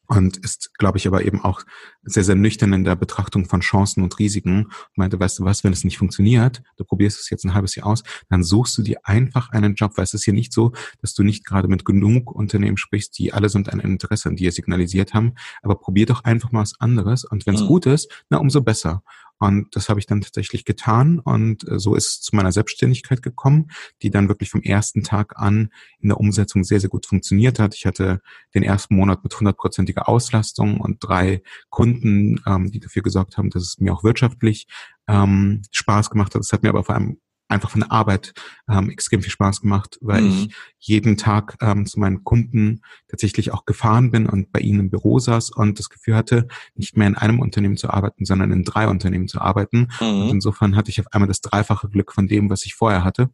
und 0.08 0.38
ist, 0.38 0.78
glaube 0.78 0.98
ich, 0.98 1.08
aber 1.08 1.24
eben 1.24 1.42
auch 1.42 1.62
sehr, 2.04 2.24
sehr 2.24 2.36
nüchtern 2.36 2.74
in 2.74 2.84
der 2.84 2.96
Betrachtung 2.96 3.46
von 3.46 3.62
Chancen 3.62 4.04
und 4.04 4.20
Risiken. 4.20 4.66
Und 4.66 4.98
meinte, 4.98 5.20
weißt 5.20 5.40
du 5.40 5.46
was, 5.46 5.64
wenn 5.64 5.72
es 5.72 5.84
nicht 5.84 5.98
funktioniert, 5.98 6.62
du 6.78 6.84
probierst 6.84 7.20
es 7.20 7.30
jetzt 7.30 7.46
ein 7.46 7.54
halbes 7.54 7.76
Jahr 7.76 7.88
aus, 7.88 8.04
dann 8.30 8.44
suchst 8.44 8.78
du 8.78 8.82
dir 8.82 9.00
einfach 9.04 9.50
einen 9.52 9.76
Job, 9.76 9.94
weil 9.96 10.04
es 10.04 10.14
ist 10.14 10.26
hier 10.26 10.34
nicht 10.34 10.52
so, 10.52 10.74
dass 11.02 11.14
du 11.14 11.24
nicht 11.24 11.46
gerade 11.46 11.68
mit 11.68 11.86
genug 11.86 12.32
Unternehmen 12.32 12.78
sprichst, 12.78 13.18
die 13.18 13.34
alle 13.34 13.50
sind 13.50 13.72
ein 13.72 13.80
Interesse 13.80 14.30
an 14.30 14.36
dir 14.36 14.52
signalisiert 14.52 15.14
haben, 15.14 15.34
aber 15.62 15.76
probier 15.76 16.06
doch 16.06 16.24
einfach 16.26 16.52
mal 16.52 16.62
was 16.62 16.80
anderes 16.80 17.24
und 17.24 17.46
wenn 17.46 17.56
es 17.56 17.62
mhm. 17.62 17.68
gut 17.68 17.86
ist, 17.86 18.12
na, 18.30 18.38
umso 18.38 18.62
besser. 18.62 19.04
Und 19.44 19.76
das 19.76 19.90
habe 19.90 20.00
ich 20.00 20.06
dann 20.06 20.22
tatsächlich 20.22 20.64
getan. 20.64 21.20
Und 21.20 21.68
äh, 21.68 21.78
so 21.78 21.96
ist 21.96 22.08
es 22.08 22.22
zu 22.22 22.36
meiner 22.36 22.54
Selbstständigkeit 22.54 23.22
gekommen, 23.22 23.70
die 24.02 24.10
dann 24.10 24.30
wirklich 24.30 24.50
vom 24.50 24.62
ersten 24.62 25.04
Tag 25.04 25.34
an 25.38 25.70
in 26.00 26.10
der 26.10 26.20
Umsetzung 26.20 26.64
sehr, 26.64 26.80
sehr 26.80 26.90
gut 26.90 27.06
funktioniert 27.06 27.60
hat. 27.60 27.76
Ich 27.76 27.86
hatte 27.86 28.22
den 28.56 28.64
ersten 28.64 28.96
Monat 28.96 29.22
mit 29.24 29.38
hundertprozentiger 29.38 30.08
Auslastung 30.08 30.80
und 30.80 30.98
drei 31.02 31.42
Kunden, 31.70 32.40
ähm, 32.48 32.72
die 32.72 32.80
dafür 32.80 33.02
gesorgt 33.02 33.38
haben, 33.38 33.50
dass 33.50 33.64
es 33.64 33.80
mir 33.80 33.94
auch 33.94 34.06
wirtschaftlich 34.06 34.68
ähm, 35.08 35.64
Spaß 35.72 36.10
gemacht 36.10 36.36
hat. 36.36 36.42
Es 36.42 36.54
hat 36.54 36.64
mir 36.64 36.70
aber 36.70 36.86
vor 36.86 36.96
allem 36.96 37.20
einfach 37.54 37.70
von 37.70 37.82
der 37.82 37.92
Arbeit 37.92 38.34
ähm, 38.70 38.90
extrem 38.90 39.22
viel 39.22 39.32
Spaß 39.32 39.62
gemacht, 39.62 39.98
weil 40.02 40.22
mhm. 40.22 40.30
ich 40.30 40.56
jeden 40.80 41.18
Tag 41.18 41.58
ähm, 41.62 41.86
zu 41.86 42.00
meinen 42.00 42.24
Kunden 42.24 42.82
tatsächlich 43.08 43.52
auch 43.52 43.66
gefahren 43.66 44.12
bin 44.12 44.28
und 44.28 44.52
bei 44.52 44.60
ihnen 44.60 44.82
im 44.82 44.90
Büro 44.90 45.20
saß 45.20 45.52
und 45.52 45.80
das 45.80 45.90
Gefühl 45.90 46.16
hatte, 46.16 46.48
nicht 46.76 46.98
mehr 46.98 47.08
in 47.08 47.16
einem 47.16 47.40
Unternehmen 47.40 47.78
zu 47.78 47.90
arbeiten, 47.90 48.26
sondern 48.26 48.52
in 48.52 48.64
drei 48.64 48.88
Unternehmen 48.88 49.28
zu 49.28 49.40
arbeiten. 49.40 49.90
Mhm. 50.02 50.08
Und 50.08 50.30
insofern 50.30 50.76
hatte 50.76 50.90
ich 50.90 51.00
auf 51.00 51.08
einmal 51.12 51.28
das 51.28 51.42
dreifache 51.42 51.90
Glück 51.90 52.12
von 52.12 52.28
dem, 52.28 52.50
was 52.50 52.66
ich 52.66 52.76
vorher 52.76 53.04
hatte. 53.04 53.30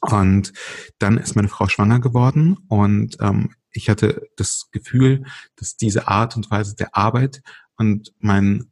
Und 0.00 0.52
dann 0.98 1.18
ist 1.18 1.34
meine 1.34 1.48
Frau 1.48 1.66
schwanger 1.68 1.98
geworden 1.98 2.56
und 2.68 3.16
ähm, 3.20 3.50
ich 3.72 3.88
hatte 3.88 4.28
das 4.36 4.68
Gefühl, 4.72 5.24
dass 5.56 5.76
diese 5.76 6.08
Art 6.08 6.36
und 6.36 6.50
Weise 6.50 6.74
der 6.76 6.96
Arbeit 6.96 7.42
und 7.76 8.12
mein 8.18 8.70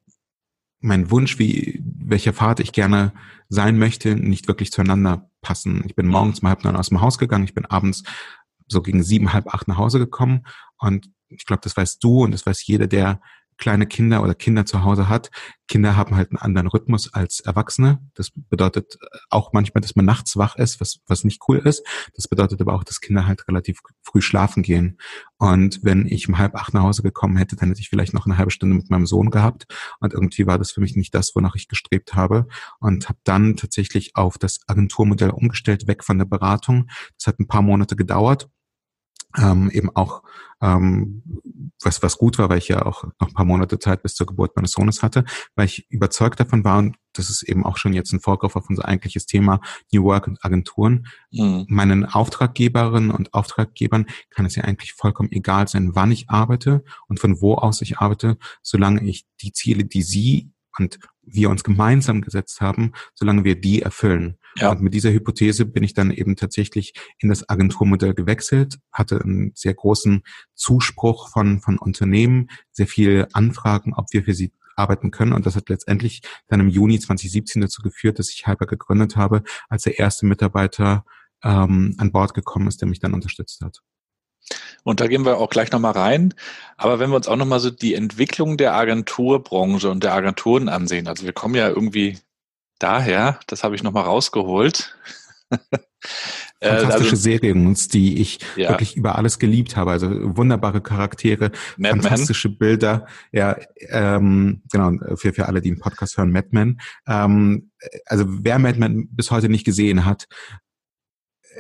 mein 0.86 1.10
Wunsch, 1.10 1.38
wie 1.38 1.82
welcher 1.84 2.32
Vater 2.32 2.62
ich 2.62 2.72
gerne 2.72 3.12
sein 3.48 3.78
möchte, 3.78 4.14
nicht 4.14 4.48
wirklich 4.48 4.72
zueinander 4.72 5.30
passen. 5.42 5.82
Ich 5.86 5.94
bin 5.94 6.06
morgens 6.06 6.40
um 6.40 6.48
halb 6.48 6.64
neun 6.64 6.76
aus 6.76 6.88
dem 6.88 7.00
Haus 7.00 7.18
gegangen, 7.18 7.44
ich 7.44 7.54
bin 7.54 7.66
abends 7.66 8.04
so 8.68 8.82
gegen 8.82 9.02
sieben, 9.02 9.32
halb 9.32 9.52
acht 9.52 9.68
nach 9.68 9.76
Hause 9.76 9.98
gekommen 9.98 10.46
und 10.78 11.10
ich 11.28 11.44
glaube, 11.44 11.60
das 11.62 11.76
weißt 11.76 12.02
du 12.02 12.24
und 12.24 12.32
das 12.32 12.46
weiß 12.46 12.66
jeder, 12.66 12.86
der 12.86 13.20
kleine 13.58 13.86
Kinder 13.86 14.22
oder 14.22 14.34
Kinder 14.34 14.66
zu 14.66 14.84
Hause 14.84 15.08
hat. 15.08 15.30
Kinder 15.68 15.96
haben 15.96 16.14
halt 16.14 16.30
einen 16.30 16.38
anderen 16.38 16.68
Rhythmus 16.68 17.12
als 17.12 17.40
Erwachsene. 17.40 17.98
Das 18.14 18.30
bedeutet 18.34 18.98
auch 19.30 19.52
manchmal, 19.52 19.80
dass 19.80 19.96
man 19.96 20.04
nachts 20.04 20.36
wach 20.36 20.56
ist, 20.56 20.80
was, 20.80 21.00
was 21.06 21.24
nicht 21.24 21.42
cool 21.48 21.58
ist. 21.58 21.84
Das 22.14 22.28
bedeutet 22.28 22.60
aber 22.60 22.74
auch, 22.74 22.84
dass 22.84 23.00
Kinder 23.00 23.26
halt 23.26 23.48
relativ 23.48 23.80
früh 24.02 24.20
schlafen 24.20 24.62
gehen. 24.62 24.98
Und 25.38 25.80
wenn 25.82 26.06
ich 26.06 26.28
um 26.28 26.38
halb 26.38 26.54
acht 26.54 26.74
nach 26.74 26.82
Hause 26.82 27.02
gekommen 27.02 27.36
hätte, 27.36 27.56
dann 27.56 27.68
hätte 27.70 27.80
ich 27.80 27.88
vielleicht 27.88 28.14
noch 28.14 28.26
eine 28.26 28.38
halbe 28.38 28.50
Stunde 28.50 28.76
mit 28.76 28.90
meinem 28.90 29.06
Sohn 29.06 29.30
gehabt. 29.30 29.66
Und 30.00 30.14
irgendwie 30.14 30.46
war 30.46 30.58
das 30.58 30.70
für 30.70 30.80
mich 30.80 30.94
nicht 30.94 31.14
das, 31.14 31.34
wonach 31.34 31.56
ich 31.56 31.68
gestrebt 31.68 32.14
habe. 32.14 32.46
Und 32.78 33.08
habe 33.08 33.18
dann 33.24 33.56
tatsächlich 33.56 34.14
auf 34.14 34.38
das 34.38 34.60
Agenturmodell 34.66 35.30
umgestellt, 35.30 35.88
weg 35.88 36.04
von 36.04 36.18
der 36.18 36.26
Beratung. 36.26 36.88
Das 37.18 37.26
hat 37.26 37.40
ein 37.40 37.48
paar 37.48 37.62
Monate 37.62 37.96
gedauert 37.96 38.48
ähm, 39.38 39.70
eben 39.70 39.94
auch 39.94 40.22
ähm, 40.60 41.22
was 41.82 42.02
was 42.02 42.16
gut 42.16 42.38
war, 42.38 42.48
weil 42.48 42.58
ich 42.58 42.68
ja 42.68 42.84
auch 42.86 43.04
noch 43.20 43.28
ein 43.28 43.34
paar 43.34 43.44
Monate 43.44 43.78
Zeit 43.78 44.02
bis 44.02 44.14
zur 44.14 44.26
Geburt 44.26 44.56
meines 44.56 44.72
Sohnes 44.72 45.02
hatte, 45.02 45.24
weil 45.54 45.66
ich 45.66 45.86
überzeugt 45.90 46.40
davon 46.40 46.64
war 46.64 46.78
und 46.78 46.96
das 47.12 47.30
ist 47.30 47.42
eben 47.42 47.64
auch 47.64 47.76
schon 47.76 47.92
jetzt 47.92 48.12
ein 48.12 48.20
Vorgriff 48.20 48.56
auf 48.56 48.68
unser 48.68 48.84
eigentliches 48.86 49.26
Thema 49.26 49.60
New 49.92 50.04
Work 50.04 50.26
und 50.26 50.44
Agenturen. 50.44 51.06
Mhm. 51.30 51.66
Meinen 51.68 52.04
Auftraggeberinnen 52.04 53.10
und 53.10 53.32
Auftraggebern 53.34 54.06
kann 54.30 54.46
es 54.46 54.56
ja 54.56 54.64
eigentlich 54.64 54.92
vollkommen 54.94 55.32
egal 55.32 55.68
sein, 55.68 55.94
wann 55.94 56.12
ich 56.12 56.28
arbeite 56.28 56.84
und 57.08 57.20
von 57.20 57.40
wo 57.40 57.54
aus 57.54 57.82
ich 57.82 57.98
arbeite, 57.98 58.38
solange 58.62 59.02
ich 59.04 59.26
die 59.40 59.52
Ziele, 59.52 59.84
die 59.84 60.02
sie 60.02 60.50
und 60.78 60.98
wir 61.22 61.50
uns 61.50 61.64
gemeinsam 61.64 62.20
gesetzt 62.20 62.60
haben, 62.60 62.92
solange 63.14 63.44
wir 63.44 63.60
die 63.60 63.82
erfüllen. 63.82 64.38
Ja. 64.58 64.70
Und 64.70 64.80
mit 64.80 64.94
dieser 64.94 65.12
Hypothese 65.12 65.66
bin 65.66 65.82
ich 65.82 65.94
dann 65.94 66.10
eben 66.10 66.36
tatsächlich 66.36 66.94
in 67.18 67.28
das 67.28 67.48
Agenturmodell 67.48 68.14
gewechselt, 68.14 68.78
hatte 68.92 69.20
einen 69.20 69.52
sehr 69.54 69.74
großen 69.74 70.22
Zuspruch 70.54 71.28
von, 71.28 71.60
von 71.60 71.78
Unternehmen, 71.78 72.48
sehr 72.72 72.86
viele 72.86 73.28
Anfragen, 73.34 73.92
ob 73.94 74.06
wir 74.12 74.24
für 74.24 74.34
sie 74.34 74.52
arbeiten 74.76 75.10
können. 75.10 75.32
Und 75.32 75.46
das 75.46 75.56
hat 75.56 75.68
letztendlich 75.68 76.22
dann 76.48 76.60
im 76.60 76.68
Juni 76.68 76.98
2017 76.98 77.62
dazu 77.62 77.82
geführt, 77.82 78.18
dass 78.18 78.30
ich 78.30 78.46
Hyper 78.46 78.66
gegründet 78.66 79.16
habe, 79.16 79.42
als 79.68 79.82
der 79.82 79.98
erste 79.98 80.26
Mitarbeiter 80.26 81.04
ähm, 81.42 81.94
an 81.98 82.12
Bord 82.12 82.34
gekommen 82.34 82.68
ist, 82.68 82.80
der 82.80 82.88
mich 82.88 83.00
dann 83.00 83.14
unterstützt 83.14 83.62
hat. 83.62 83.82
Und 84.84 85.00
da 85.00 85.08
gehen 85.08 85.24
wir 85.24 85.38
auch 85.38 85.50
gleich 85.50 85.72
nochmal 85.72 85.92
rein. 85.92 86.34
Aber 86.76 87.00
wenn 87.00 87.10
wir 87.10 87.16
uns 87.16 87.26
auch 87.26 87.36
nochmal 87.36 87.58
so 87.58 87.70
die 87.70 87.94
Entwicklung 87.94 88.56
der 88.56 88.74
Agenturbranche 88.74 89.90
und 89.90 90.04
der 90.04 90.14
Agenturen 90.14 90.68
ansehen, 90.68 91.08
also 91.08 91.24
wir 91.24 91.32
kommen 91.32 91.56
ja 91.56 91.68
irgendwie 91.68 92.18
daher, 92.78 93.40
das 93.46 93.64
habe 93.64 93.74
ich 93.74 93.82
nochmal 93.82 94.04
rausgeholt. 94.04 94.96
Äh, 96.60 96.78
Fantastische 96.78 97.10
also, 97.10 97.22
Serien, 97.22 97.76
die 97.92 98.20
ich 98.20 98.38
ja. 98.56 98.70
wirklich 98.70 98.96
über 98.96 99.16
alles 99.16 99.38
geliebt 99.38 99.76
habe. 99.76 99.90
Also 99.90 100.08
wunderbare 100.10 100.80
Charaktere, 100.80 101.50
Mad 101.76 102.00
fantastische 102.00 102.48
Man. 102.48 102.58
Bilder. 102.58 103.06
Ja, 103.30 103.56
ähm, 103.90 104.62
genau, 104.72 104.92
für, 105.16 105.34
für 105.34 105.46
alle, 105.46 105.60
die 105.60 105.70
den 105.70 105.80
Podcast 105.80 106.16
hören, 106.16 106.32
Mad 106.32 106.48
Men. 106.52 106.80
Ähm, 107.06 107.70
also 108.06 108.24
wer 108.26 108.58
Mad 108.58 108.78
Men 108.78 109.08
bis 109.10 109.30
heute 109.30 109.50
nicht 109.50 109.66
gesehen 109.66 110.06
hat, 110.06 110.28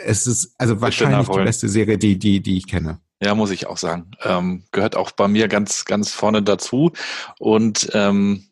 es 0.04 0.26
ist 0.26 0.54
also 0.58 0.80
wahrscheinlich 0.80 1.28
die 1.28 1.44
beste 1.44 1.68
Serie, 1.68 1.98
die, 1.98 2.18
die, 2.18 2.40
die 2.40 2.56
ich 2.56 2.66
kenne. 2.66 3.00
Ja, 3.22 3.34
muss 3.34 3.50
ich 3.50 3.66
auch 3.66 3.78
sagen. 3.78 4.10
Ähm, 4.22 4.64
gehört 4.72 4.96
auch 4.96 5.10
bei 5.10 5.26
mir 5.26 5.48
ganz, 5.48 5.84
ganz 5.84 6.12
vorne 6.12 6.42
dazu. 6.42 6.92
Und 7.38 7.90
ähm, 7.94 8.44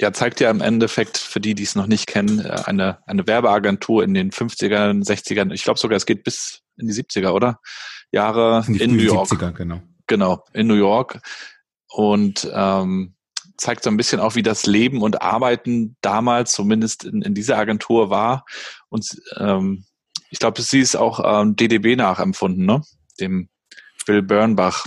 ja, 0.00 0.12
zeigt 0.12 0.40
ja 0.40 0.50
im 0.50 0.62
Endeffekt, 0.62 1.18
für 1.18 1.40
die, 1.40 1.54
die 1.54 1.62
es 1.62 1.74
noch 1.74 1.86
nicht 1.86 2.06
kennen, 2.06 2.40
äh, 2.40 2.62
eine, 2.64 2.98
eine 3.06 3.26
Werbeagentur 3.26 4.02
in 4.02 4.14
den 4.14 4.30
50ern, 4.30 5.04
60ern, 5.04 5.52
ich 5.52 5.62
glaube 5.62 5.78
sogar, 5.78 5.96
es 5.96 6.06
geht 6.06 6.24
bis 6.24 6.62
in 6.78 6.86
die 6.86 6.94
70er, 6.94 7.30
oder? 7.30 7.60
Jahre 8.10 8.64
in, 8.66 8.76
in 8.76 8.96
New 8.96 9.02
York. 9.02 9.30
70er, 9.30 9.52
genau. 9.52 9.82
Genau, 10.06 10.44
in 10.54 10.66
New 10.66 10.74
York. 10.74 11.20
Und 11.88 12.50
ähm, 12.52 13.14
zeigt 13.58 13.84
so 13.84 13.90
ein 13.90 13.96
bisschen 13.96 14.20
auch, 14.20 14.34
wie 14.34 14.42
das 14.42 14.66
Leben 14.66 15.02
und 15.02 15.20
Arbeiten 15.20 15.96
damals, 16.00 16.52
zumindest 16.52 17.04
in, 17.04 17.20
in 17.22 17.34
dieser 17.34 17.58
Agentur 17.58 18.10
war. 18.10 18.44
Und 18.88 19.20
ähm, 19.36 19.84
ich 20.30 20.38
glaube, 20.38 20.62
sie 20.62 20.80
ist 20.80 20.96
auch 20.96 21.20
ähm, 21.24 21.56
DDB 21.56 21.94
nachempfunden, 21.94 22.64
ne? 22.64 22.82
Dem 23.20 23.48
Bill 24.06 24.22
Bernbach. 24.22 24.86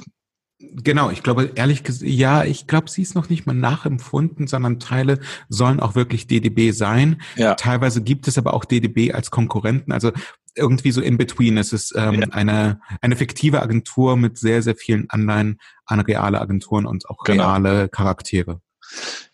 Genau, 0.75 1.09
ich 1.09 1.23
glaube, 1.23 1.51
ehrlich 1.55 1.83
gesagt, 1.83 2.09
ja, 2.09 2.43
ich 2.43 2.67
glaube, 2.67 2.89
sie 2.89 3.01
ist 3.01 3.15
noch 3.15 3.29
nicht 3.29 3.45
mal 3.45 3.53
nachempfunden, 3.53 4.47
sondern 4.47 4.79
Teile 4.79 5.19
sollen 5.49 5.79
auch 5.79 5.95
wirklich 5.95 6.27
DDB 6.27 6.71
sein. 6.71 7.21
Ja. 7.35 7.55
Teilweise 7.55 8.01
gibt 8.01 8.27
es 8.27 8.37
aber 8.37 8.53
auch 8.53 8.65
DDB 8.65 9.13
als 9.13 9.29
Konkurrenten. 9.29 9.91
Also 9.91 10.11
irgendwie 10.55 10.91
so 10.91 11.01
in 11.01 11.17
between. 11.17 11.57
Es 11.57 11.73
ist 11.73 11.93
ähm, 11.95 12.21
ja. 12.21 12.27
eine, 12.31 12.79
eine 13.01 13.15
fiktive 13.15 13.61
Agentur 13.61 14.17
mit 14.17 14.37
sehr, 14.37 14.61
sehr 14.61 14.75
vielen 14.75 15.09
Anleihen 15.09 15.59
an 15.85 15.99
reale 15.99 16.39
Agenturen 16.39 16.85
und 16.85 17.09
auch 17.09 17.23
genau. 17.23 17.43
reale 17.43 17.89
Charaktere. 17.89 18.61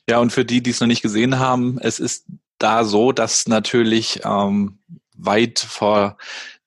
Ja, 0.10 0.20
und 0.20 0.32
für 0.32 0.46
die, 0.46 0.64
die 0.64 0.72
es 0.72 0.80
noch 0.80 0.88
nicht 0.88 1.02
gesehen 1.02 1.40
haben, 1.40 1.78
es 1.80 2.00
ist 2.00 2.26
da 2.58 2.84
so, 2.84 3.12
dass 3.12 3.48
natürlich 3.48 4.22
ähm, 4.24 4.80
weit 5.16 5.60
vor 5.60 6.18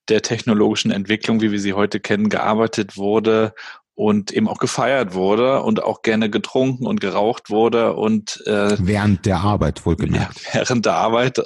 der 0.08 0.22
technologischen 0.22 0.90
Entwicklung, 0.90 1.40
wie 1.40 1.52
wir 1.52 1.60
sie 1.60 1.72
heute 1.72 2.00
kennen, 2.00 2.28
gearbeitet 2.28 2.96
wurde 2.96 3.54
und 4.02 4.32
eben 4.32 4.48
auch 4.48 4.58
gefeiert 4.58 5.14
wurde 5.14 5.62
und 5.62 5.82
auch 5.82 6.02
gerne 6.02 6.28
getrunken 6.28 6.86
und 6.86 7.00
geraucht 7.00 7.50
wurde 7.50 7.94
und 7.94 8.42
äh, 8.46 8.76
während 8.80 9.26
der 9.26 9.38
Arbeit 9.38 9.86
wohlgemerkt. 9.86 10.40
Ja, 10.46 10.60
während 10.60 10.86
der 10.86 10.94
Arbeit. 10.94 11.40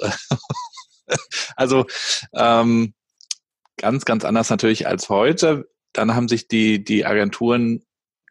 also 1.55 1.85
ähm, 2.33 2.93
ganz, 3.77 4.05
ganz 4.05 4.25
anders 4.25 4.49
natürlich 4.49 4.87
als 4.87 5.09
heute. 5.09 5.69
Dann 5.93 6.15
haben 6.15 6.27
sich 6.27 6.47
die 6.47 6.83
die 6.83 7.05
Agenturen 7.05 7.83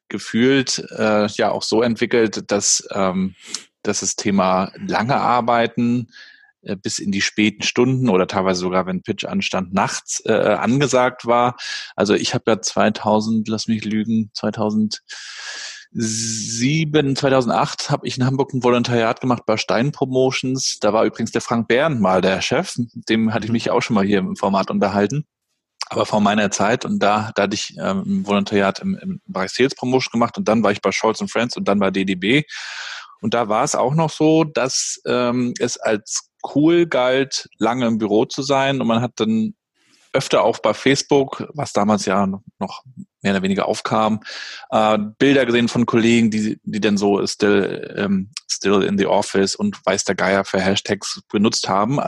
gefühlt 0.09 0.85
äh, 0.97 1.27
ja 1.27 1.51
auch 1.51 1.63
so 1.63 1.83
entwickelt, 1.83 2.51
dass 2.51 2.87
ähm, 2.93 3.35
dass 3.83 4.01
das 4.01 4.17
Thema 4.17 4.73
lange 4.77 5.17
Arbeiten 5.17 6.09
äh, 6.63 6.77
bis 6.77 6.99
in 6.99 7.13
die 7.13 7.21
späten 7.21 7.63
Stunden 7.63 8.09
oder 8.09 8.27
teilweise 8.27 8.61
sogar, 8.61 8.87
wenn 8.87 9.03
Pitch 9.03 9.25
anstand, 9.25 9.73
nachts 9.75 10.23
äh, 10.25 10.33
angesagt 10.33 11.27
war. 11.27 11.57
Also 11.95 12.15
ich 12.15 12.35
habe 12.35 12.45
ja 12.49 12.61
2000, 12.61 13.47
lass 13.49 13.69
mich 13.69 13.85
lügen, 13.85 14.31
2007, 14.35 17.15
2008 17.17 17.91
habe 17.91 18.07
ich 18.07 18.19
in 18.19 18.27
Hamburg 18.27 18.53
ein 18.55 18.65
Volontariat 18.65 19.21
gemacht 19.21 19.45
bei 19.47 19.57
Stein 19.57 19.93
Promotions. 19.93 20.79
Da 20.81 20.93
war 20.93 21.05
übrigens 21.05 21.31
der 21.33 21.41
Frank 21.41 21.69
Bernd 21.69 22.01
mal 22.01 22.21
der 22.21 22.43
Chef. 22.43 22.75
Dem 23.09 23.33
hatte 23.33 23.45
ich 23.45 23.51
mhm. 23.51 23.55
mich 23.55 23.71
auch 23.71 23.83
schon 23.83 23.95
mal 23.95 24.05
hier 24.05 24.19
im 24.19 24.37
Format 24.37 24.71
unterhalten 24.71 25.25
aber 25.89 26.05
vor 26.05 26.21
meiner 26.21 26.51
Zeit 26.51 26.85
und 26.85 26.99
da, 26.99 27.31
da 27.35 27.45
hatte 27.45 27.55
ich 27.55 27.77
ähm, 27.79 28.03
ein 28.05 28.27
Volontariat 28.27 28.81
im, 28.81 28.97
im 28.97 29.21
Bereich 29.27 29.53
Sales 29.53 29.75
Promotion 29.75 30.11
gemacht 30.11 30.37
und 30.37 30.49
dann 30.49 30.63
war 30.63 30.73
ich 30.73 30.83
bei 30.83 30.91
Scholz 30.91 31.23
Friends 31.31 31.57
und 31.57 31.69
dann 31.69 31.79
bei 31.79 31.93
DDB 31.93 32.43
und 33.21 33.35
da 33.35 33.49
war 33.49 33.65
es 33.65 33.75
auch 33.75 33.95
noch 33.95 34.11
so, 34.11 34.45
dass 34.45 35.01
ähm, 35.07 35.55
es 35.59 35.79
als 35.79 36.26
cool 36.55 36.87
galt, 36.87 37.49
lange 37.59 37.87
im 37.87 37.99
Büro 37.99 38.25
zu 38.25 38.43
sein. 38.43 38.81
Und 38.81 38.87
man 38.87 39.01
hat 39.01 39.13
dann 39.17 39.55
öfter 40.17 40.43
auch 40.43 40.59
bei 40.59 40.75
Facebook, 40.75 41.47
was 41.55 41.73
damals 41.73 42.07
ja 42.07 42.27
noch 42.27 42.83
mehr 43.23 43.33
oder 43.33 43.43
weniger 43.43 43.67
aufkam, 43.67 44.21
äh, 44.71 44.99
Bilder 45.19 45.45
gesehen 45.47 45.69
von 45.69 45.85
Kollegen, 45.85 46.31
die, 46.31 46.59
die 46.63 46.81
dann 46.81 46.97
so 46.97 47.27
still, 47.27 47.95
ähm, 47.97 48.31
still 48.49 48.83
in 48.83 48.99
the 48.99 49.07
office 49.07 49.55
und 49.55 49.85
weiß 49.85 50.05
der 50.05 50.15
Geier 50.15 50.45
für 50.45 50.61
Hashtags 50.61 51.23
benutzt 51.31 51.69
haben. 51.69 51.99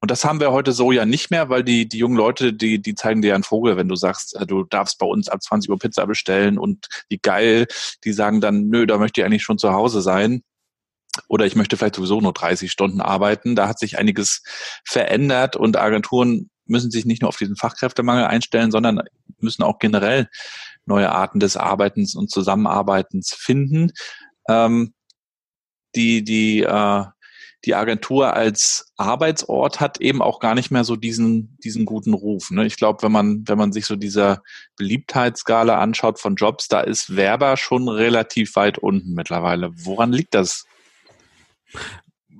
Und 0.00 0.10
das 0.10 0.24
haben 0.24 0.38
wir 0.38 0.52
heute 0.52 0.72
so 0.72 0.92
ja 0.92 1.04
nicht 1.04 1.30
mehr, 1.30 1.48
weil 1.48 1.64
die, 1.64 1.88
die 1.88 1.98
jungen 1.98 2.16
Leute, 2.16 2.52
die, 2.52 2.80
die 2.80 2.94
zeigen 2.94 3.22
dir 3.22 3.34
einen 3.34 3.42
Vogel, 3.42 3.76
wenn 3.76 3.88
du 3.88 3.96
sagst, 3.96 4.36
äh, 4.36 4.46
du 4.46 4.64
darfst 4.64 4.98
bei 4.98 5.06
uns 5.06 5.28
ab 5.28 5.42
20 5.42 5.70
Uhr 5.70 5.78
Pizza 5.78 6.06
bestellen 6.06 6.58
und 6.58 6.86
wie 7.08 7.18
geil, 7.18 7.66
die 8.04 8.12
sagen 8.12 8.40
dann, 8.40 8.68
nö, 8.68 8.86
da 8.86 8.98
möchte 8.98 9.20
ich 9.20 9.24
eigentlich 9.24 9.42
schon 9.42 9.58
zu 9.58 9.72
Hause 9.72 10.02
sein 10.02 10.42
oder 11.28 11.46
ich 11.46 11.56
möchte 11.56 11.76
vielleicht 11.76 11.96
sowieso 11.96 12.20
nur 12.20 12.32
30 12.32 12.70
Stunden 12.70 13.00
arbeiten. 13.00 13.56
Da 13.56 13.68
hat 13.68 13.78
sich 13.78 13.98
einiges 13.98 14.42
verändert 14.84 15.56
und 15.56 15.76
Agenturen 15.76 16.50
müssen 16.66 16.90
sich 16.90 17.06
nicht 17.06 17.22
nur 17.22 17.28
auf 17.28 17.36
diesen 17.36 17.56
Fachkräftemangel 17.56 18.24
einstellen, 18.24 18.70
sondern 18.70 19.00
müssen 19.38 19.62
auch 19.62 19.78
generell 19.78 20.28
neue 20.84 21.10
Arten 21.10 21.40
des 21.40 21.56
Arbeitens 21.56 22.14
und 22.14 22.30
Zusammenarbeitens 22.30 23.34
finden. 23.34 23.92
Ähm, 24.48 24.94
die, 25.94 26.24
die, 26.24 26.62
äh, 26.62 27.04
die 27.64 27.74
Agentur 27.74 28.34
als 28.34 28.92
Arbeitsort 28.96 29.80
hat 29.80 30.00
eben 30.00 30.22
auch 30.22 30.38
gar 30.38 30.54
nicht 30.54 30.70
mehr 30.70 30.84
so 30.84 30.94
diesen, 30.94 31.58
diesen 31.64 31.84
guten 31.84 32.14
Ruf. 32.14 32.50
Ne? 32.50 32.64
Ich 32.66 32.76
glaube, 32.76 33.02
wenn 33.02 33.12
man, 33.12 33.42
wenn 33.48 33.58
man 33.58 33.72
sich 33.72 33.86
so 33.86 33.96
dieser 33.96 34.42
Beliebtheitsskala 34.76 35.80
anschaut 35.80 36.20
von 36.20 36.36
Jobs, 36.36 36.68
da 36.68 36.80
ist 36.80 37.16
Werber 37.16 37.56
schon 37.56 37.88
relativ 37.88 38.54
weit 38.54 38.78
unten 38.78 39.14
mittlerweile. 39.14 39.72
Woran 39.74 40.12
liegt 40.12 40.34
das 40.34 40.66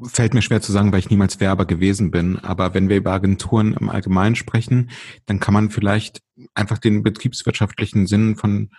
Fällt 0.04 0.34
mir 0.34 0.42
schwer 0.42 0.60
zu 0.60 0.72
sagen, 0.72 0.92
weil 0.92 0.98
ich 0.98 1.10
niemals 1.10 1.40
Werber 1.40 1.64
gewesen 1.64 2.10
bin. 2.10 2.38
Aber 2.38 2.74
wenn 2.74 2.88
wir 2.88 2.98
über 2.98 3.12
Agenturen 3.12 3.74
im 3.74 3.88
Allgemeinen 3.88 4.36
sprechen, 4.36 4.90
dann 5.24 5.40
kann 5.40 5.54
man 5.54 5.70
vielleicht 5.70 6.22
einfach 6.54 6.78
den 6.78 7.02
betriebswirtschaftlichen 7.02 8.06
Sinn 8.06 8.36
von 8.36 8.70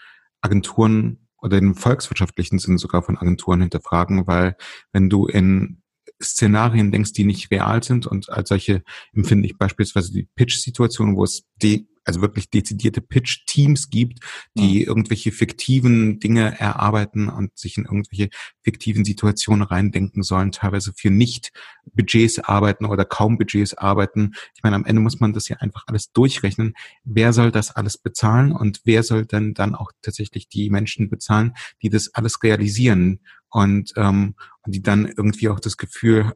Agenturen 0.42 1.28
oder 1.42 1.60
den 1.60 1.76
volkswirtschaftlichen 1.76 2.60
Sinn 2.60 2.78
sogar 2.78 3.04
von 3.04 3.18
Agenturen 3.18 3.62
hinterfragen, 3.62 4.28
weil 4.28 4.56
wenn 4.92 5.10
du 5.10 5.26
in 5.28 5.82
Szenarien 6.22 6.92
denkst, 6.92 7.14
die 7.14 7.26
nicht 7.26 7.52
real 7.52 7.84
sind 7.84 8.08
und 8.08 8.30
als 8.30 8.50
solche 8.50 8.84
empfinde 9.14 9.48
ich 9.48 9.58
beispielsweise 9.58 10.12
die 10.12 10.28
Pitch-Situation, 10.36 11.16
wo 11.16 11.24
es 11.24 11.44
die 11.62 11.88
also 12.08 12.22
wirklich 12.22 12.50
dezidierte 12.50 13.02
Pitch-Teams 13.02 13.90
gibt, 13.90 14.20
die 14.56 14.80
mhm. 14.80 14.86
irgendwelche 14.86 15.32
fiktiven 15.32 16.20
Dinge 16.20 16.58
erarbeiten 16.60 17.28
und 17.28 17.58
sich 17.58 17.78
in 17.78 17.86
irgendwelche 17.86 18.30
fiktiven 18.64 19.04
Situationen 19.04 19.68
reindenken 19.68 20.24
sollen, 20.24 20.52
teilweise 20.52 20.94
für 20.96 21.10
nicht 21.10 21.52
Budgets 21.94 22.40
arbeiten 22.40 22.86
oder 22.86 23.04
kaum 23.04 23.38
Budgets 23.38 23.74
arbeiten. 23.74 24.34
Ich 24.56 24.64
meine, 24.64 24.78
am 24.78 24.86
Ende 24.86 25.02
muss 25.02 25.20
man 25.20 25.34
das 25.34 25.50
ja 25.50 25.58
einfach 25.58 25.84
alles 25.88 26.12
durchrechnen. 26.14 26.74
Wer 27.04 27.34
soll 27.34 27.52
das 27.52 27.76
alles 27.76 27.98
bezahlen 27.98 28.54
und 28.54 28.82
wer 28.86 29.04
soll 29.04 29.26
denn 29.26 29.54
dann 29.54 29.76
auch 29.76 29.92
tatsächlich 30.02 30.48
die 30.48 30.70
Menschen 30.70 31.10
bezahlen, 31.10 31.54
die 31.82 31.90
das 31.90 32.14
alles 32.14 32.42
realisieren 32.42 33.20
und, 33.50 33.94
ähm, 33.98 34.36
und 34.62 34.76
die 34.76 34.82
dann 34.82 35.06
irgendwie 35.06 35.50
auch 35.50 35.60
das 35.60 35.78
Gefühl 35.78 36.34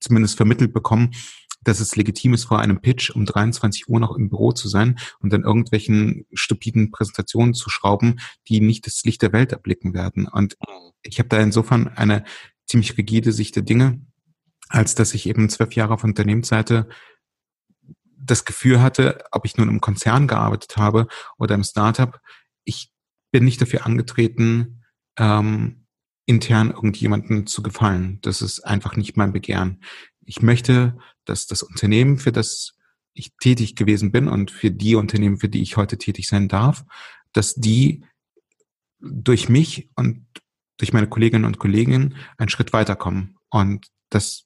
zumindest 0.00 0.36
vermittelt 0.36 0.72
bekommen, 0.72 1.12
dass 1.62 1.80
es 1.80 1.96
legitim 1.96 2.34
ist, 2.34 2.44
vor 2.44 2.58
einem 2.58 2.80
Pitch 2.80 3.10
um 3.10 3.26
23 3.26 3.88
Uhr 3.88 4.00
noch 4.00 4.16
im 4.16 4.28
Büro 4.28 4.52
zu 4.52 4.68
sein 4.68 4.98
und 5.20 5.32
dann 5.32 5.42
irgendwelchen 5.42 6.26
stupiden 6.32 6.90
Präsentationen 6.90 7.54
zu 7.54 7.68
schrauben, 7.68 8.20
die 8.48 8.60
nicht 8.60 8.86
das 8.86 9.02
Licht 9.04 9.22
der 9.22 9.32
Welt 9.32 9.52
erblicken 9.52 9.94
werden. 9.94 10.26
Und 10.26 10.56
ich 11.02 11.18
habe 11.18 11.28
da 11.28 11.38
insofern 11.38 11.88
eine 11.88 12.24
ziemlich 12.66 12.96
rigide 12.96 13.32
Sicht 13.32 13.56
der 13.56 13.62
Dinge, 13.62 14.00
als 14.68 14.94
dass 14.94 15.14
ich 15.14 15.26
eben 15.26 15.50
zwölf 15.50 15.72
Jahre 15.74 15.94
auf 15.94 16.04
Unternehmensseite 16.04 16.88
das 18.22 18.44
Gefühl 18.44 18.80
hatte, 18.80 19.24
ob 19.32 19.44
ich 19.44 19.56
nun 19.56 19.68
im 19.68 19.80
Konzern 19.80 20.28
gearbeitet 20.28 20.76
habe 20.76 21.08
oder 21.38 21.54
im 21.54 21.64
Startup, 21.64 22.20
ich 22.64 22.92
bin 23.32 23.44
nicht 23.44 23.60
dafür 23.60 23.86
angetreten, 23.86 24.84
ähm, 25.18 25.86
intern 26.26 26.70
irgendjemanden 26.70 27.46
zu 27.46 27.62
gefallen. 27.62 28.18
Das 28.22 28.40
ist 28.40 28.60
einfach 28.60 28.96
nicht 28.96 29.16
mein 29.16 29.32
Begehren. 29.32 29.82
Ich 30.30 30.42
möchte 30.42 30.96
dass 31.24 31.48
das 31.48 31.64
Unternehmen, 31.64 32.18
für 32.18 32.30
das 32.30 32.76
ich 33.14 33.32
tätig 33.40 33.74
gewesen 33.74 34.12
bin 34.12 34.28
und 34.28 34.52
für 34.52 34.70
die 34.70 34.94
Unternehmen, 34.94 35.38
für 35.38 35.48
die 35.48 35.60
ich 35.60 35.76
heute 35.76 35.98
tätig 35.98 36.28
sein 36.28 36.46
darf, 36.48 36.84
dass 37.32 37.54
die 37.54 38.04
durch 39.00 39.48
mich 39.48 39.90
und 39.96 40.26
durch 40.76 40.92
meine 40.92 41.08
Kolleginnen 41.08 41.44
und 41.44 41.58
Kollegen 41.58 42.14
einen 42.38 42.48
Schritt 42.48 42.72
weiterkommen. 42.72 43.38
Und 43.50 43.88
das 44.08 44.44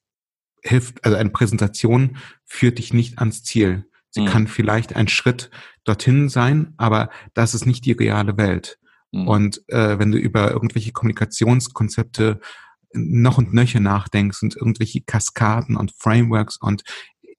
hilft, 0.63 1.05
also 1.05 1.19
eine 1.19 1.31
Präsentation 1.31 2.17
führt 2.45 2.79
dich 2.79 2.95
nicht 2.95 3.19
ans 3.19 3.43
Ziel. 3.43 3.85
Sie 4.09 4.23
mhm. 4.23 4.27
kann 4.27 4.47
vielleicht 4.47 4.97
ein 4.97 5.09
Schritt 5.09 5.51
dorthin 5.85 6.31
sein, 6.31 6.73
aber 6.79 7.11
das 7.35 7.55
ist 7.55 7.67
nicht 7.67 7.85
die 7.85 7.93
reale 7.93 8.39
Welt. 8.39 8.79
Mhm. 9.13 9.29
Und 9.29 9.69
äh, 9.69 9.99
wenn 9.99 10.13
du 10.13 10.19
über 10.19 10.51
irgendwelche 10.51 10.93
Kommunikationskonzepte 10.93 12.41
noch 12.95 13.39
und 13.39 13.53
nöcher 13.53 13.81
nachdenkst 13.81 14.43
und 14.43 14.57
irgendwelche 14.57 15.03
Kaskaden 15.03 15.77
und 15.77 15.93
Frameworks 15.93 16.57
und 16.57 16.83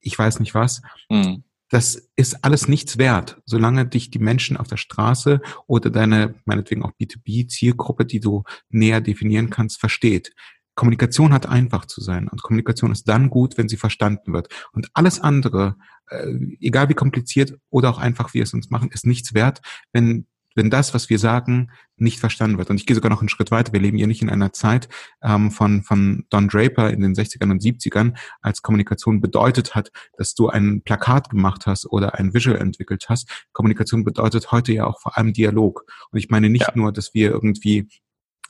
ich 0.02 0.18
weiß 0.18 0.40
nicht 0.40 0.54
was, 0.54 0.82
mhm. 1.10 1.44
das 1.70 2.10
ist 2.16 2.44
alles 2.44 2.68
nichts 2.68 2.98
wert, 2.98 3.42
solange 3.46 3.86
dich 3.86 4.12
die 4.12 4.20
Menschen 4.20 4.58
auf 4.58 4.68
der 4.68 4.78
Straße 4.78 5.42
oder 5.66 5.90
deine, 5.90 6.36
meinetwegen 6.46 6.84
auch 6.84 6.92
B2B-Zielgruppe, 7.02 8.06
die 8.06 8.20
du 8.20 8.44
näher 8.70 9.02
definieren 9.02 9.50
kannst, 9.50 9.80
versteht. 9.80 10.34
Kommunikation 10.76 11.34
hat 11.34 11.48
einfach 11.48 11.86
zu 11.86 12.02
sein 12.02 12.28
und 12.28 12.44
Kommunikation 12.44 12.92
ist 12.92 13.08
dann 13.08 13.30
gut, 13.30 13.58
wenn 13.58 13.70
sie 13.70 13.78
verstanden 13.78 14.34
wird. 14.34 14.50
Und 14.74 14.90
alles 14.94 15.22
andere, 15.22 15.78
äh, 16.10 16.34
egal 16.60 16.90
wie 16.90 16.94
kompliziert 16.94 17.58
oder 17.70 17.90
auch 17.90 17.98
einfach 17.98 18.34
wir 18.34 18.44
es 18.44 18.54
uns 18.54 18.70
machen, 18.70 18.92
ist 18.92 19.06
nichts 19.06 19.34
wert, 19.34 19.62
wenn 19.94 20.28
wenn 20.56 20.70
das, 20.70 20.94
was 20.94 21.10
wir 21.10 21.20
sagen, 21.20 21.72
nicht 21.98 22.20
verstanden 22.20 22.58
wird. 22.58 22.70
Und 22.70 22.78
ich 22.78 22.86
gehe 22.86 22.96
sogar 22.96 23.12
noch 23.12 23.22
einen 23.22 23.30
Schritt 23.30 23.52
weiter. 23.52 23.74
Wir 23.74 23.80
leben 23.80 23.98
hier 23.98 24.08
nicht 24.08 24.22
in 24.22 24.30
einer 24.30 24.54
Zeit 24.54 24.90
ähm, 25.22 25.52
von, 25.52 25.84
von 25.84 26.26
Don 26.30 26.48
Draper 26.48 26.90
in 26.90 27.02
den 27.02 27.14
60ern 27.14 27.52
und 27.52 27.62
70ern, 27.62 28.18
als 28.42 28.62
Kommunikation 28.62 29.22
bedeutet 29.22 29.76
hat, 29.76 29.92
dass 30.18 30.34
du 30.34 30.50
ein 30.50 30.82
Plakat 30.82 31.30
gemacht 31.30 31.68
hast 31.68 31.86
oder 31.86 32.16
ein 32.16 32.34
Visual 32.34 32.58
entwickelt 32.58 33.06
hast. 33.10 33.48
Kommunikation 33.54 34.04
bedeutet 34.04 34.52
heute 34.52 34.74
ja 34.74 34.86
auch 34.86 35.00
vor 35.00 35.18
allem 35.18 35.34
Dialog. 35.34 35.86
Und 36.12 36.20
ich 36.20 36.30
meine 36.30 36.50
nicht 36.50 36.68
ja. 36.68 36.74
nur, 36.74 36.92
dass 36.92 37.14
wir 37.14 37.32
irgendwie 37.32 37.88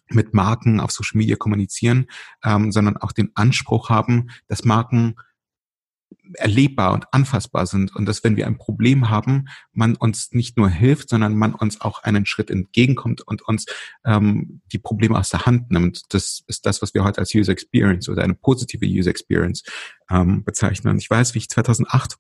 mit 0.09 0.33
Marken 0.33 0.79
auf 0.79 0.91
Social 0.91 1.17
Media 1.17 1.35
kommunizieren, 1.35 2.05
ähm, 2.43 2.71
sondern 2.71 2.97
auch 2.97 3.11
den 3.11 3.31
Anspruch 3.33 3.89
haben, 3.89 4.29
dass 4.47 4.63
Marken 4.63 5.15
erlebbar 6.33 6.93
und 6.93 7.05
anfassbar 7.13 7.65
sind 7.65 7.95
und 7.95 8.05
dass 8.05 8.23
wenn 8.23 8.35
wir 8.35 8.47
ein 8.47 8.57
Problem 8.57 9.09
haben, 9.09 9.45
man 9.73 9.95
uns 9.95 10.31
nicht 10.31 10.57
nur 10.57 10.69
hilft, 10.69 11.09
sondern 11.09 11.35
man 11.35 11.53
uns 11.53 11.81
auch 11.81 12.03
einen 12.03 12.25
Schritt 12.25 12.49
entgegenkommt 12.49 13.21
und 13.21 13.41
uns 13.43 13.65
ähm, 14.05 14.61
die 14.71 14.79
Probleme 14.79 15.17
aus 15.17 15.29
der 15.29 15.45
Hand 15.45 15.71
nimmt. 15.71 16.01
Das 16.09 16.43
ist 16.47 16.65
das, 16.65 16.81
was 16.81 16.93
wir 16.93 17.03
heute 17.03 17.19
als 17.19 17.33
User 17.33 17.51
Experience 17.51 18.09
oder 18.09 18.23
eine 18.23 18.35
positive 18.35 18.85
User 18.85 19.11
Experience 19.11 19.63
ähm, 20.09 20.43
bezeichnen. 20.43 20.93
Und 20.93 20.97
ich 20.97 21.09
weiß, 21.09 21.33
wie 21.33 21.39
ich 21.39 21.49
2008 21.49 22.17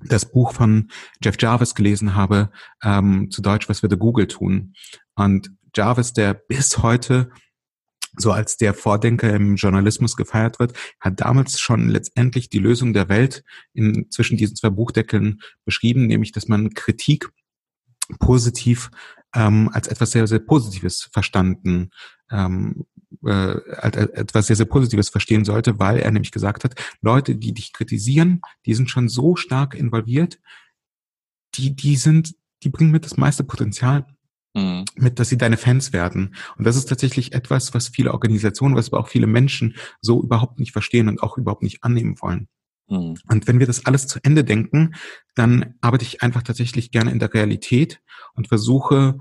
das 0.00 0.30
Buch 0.30 0.52
von 0.52 0.88
Jeff 1.22 1.36
Jarvis 1.38 1.74
gelesen 1.74 2.14
habe, 2.14 2.50
ähm, 2.82 3.30
zu 3.30 3.42
Deutsch, 3.42 3.68
was 3.68 3.82
würde 3.82 3.96
Google 3.96 4.26
tun? 4.26 4.74
Und 5.14 5.50
Jarvis, 5.74 6.12
der 6.12 6.34
bis 6.34 6.78
heute 6.78 7.30
so 8.18 8.32
als 8.32 8.56
der 8.56 8.74
Vordenker 8.74 9.32
im 9.34 9.56
Journalismus 9.56 10.16
gefeiert 10.16 10.58
wird, 10.58 10.72
hat 11.00 11.20
damals 11.20 11.60
schon 11.60 11.88
letztendlich 11.88 12.48
die 12.48 12.58
Lösung 12.58 12.92
der 12.92 13.08
Welt 13.08 13.44
in, 13.72 14.10
zwischen 14.10 14.36
diesen 14.36 14.56
zwei 14.56 14.70
Buchdeckeln 14.70 15.40
beschrieben, 15.64 16.06
nämlich 16.06 16.32
dass 16.32 16.48
man 16.48 16.74
Kritik 16.74 17.30
positiv 18.18 18.90
ähm, 19.34 19.68
als 19.72 19.88
etwas 19.88 20.12
sehr, 20.12 20.26
sehr 20.26 20.38
Positives 20.38 21.08
verstanden, 21.12 21.90
ähm, 22.30 22.86
äh, 23.24 23.30
als 23.30 23.96
etwas 23.96 24.46
sehr, 24.46 24.56
sehr 24.56 24.66
Positives 24.66 25.08
verstehen 25.08 25.44
sollte, 25.44 25.78
weil 25.78 25.98
er 25.98 26.10
nämlich 26.10 26.32
gesagt 26.32 26.64
hat, 26.64 26.74
Leute, 27.00 27.36
die 27.36 27.52
dich 27.52 27.72
kritisieren, 27.72 28.40
die 28.64 28.74
sind 28.74 28.90
schon 28.90 29.08
so 29.08 29.36
stark 29.36 29.74
involviert, 29.74 30.38
die, 31.54 31.74
die 31.74 31.96
sind, 31.96 32.34
die 32.62 32.70
bringen 32.70 32.90
mit 32.90 33.04
das 33.04 33.16
meiste 33.16 33.44
Potenzial 33.44 34.06
mhm. 34.56 34.84
mit, 34.96 35.20
dass 35.20 35.28
sie 35.28 35.38
deine 35.38 35.56
Fans 35.56 35.92
werden. 35.92 36.34
Und 36.56 36.66
das 36.66 36.76
ist 36.76 36.88
tatsächlich 36.88 37.32
etwas, 37.34 37.74
was 37.74 37.88
viele 37.88 38.12
Organisationen, 38.12 38.74
was 38.74 38.92
aber 38.92 39.00
auch 39.00 39.08
viele 39.08 39.26
Menschen 39.26 39.76
so 40.00 40.22
überhaupt 40.22 40.58
nicht 40.58 40.72
verstehen 40.72 41.08
und 41.08 41.22
auch 41.22 41.38
überhaupt 41.38 41.62
nicht 41.62 41.84
annehmen 41.84 42.16
wollen. 42.20 42.48
Mhm. 42.88 43.16
Und 43.28 43.46
wenn 43.46 43.60
wir 43.60 43.66
das 43.66 43.86
alles 43.86 44.06
zu 44.06 44.18
Ende 44.22 44.42
denken, 44.42 44.94
dann 45.34 45.74
arbeite 45.80 46.04
ich 46.04 46.22
einfach 46.22 46.42
tatsächlich 46.42 46.90
gerne 46.90 47.12
in 47.12 47.18
der 47.18 47.32
Realität 47.32 48.00
und 48.34 48.48
versuche 48.48 49.18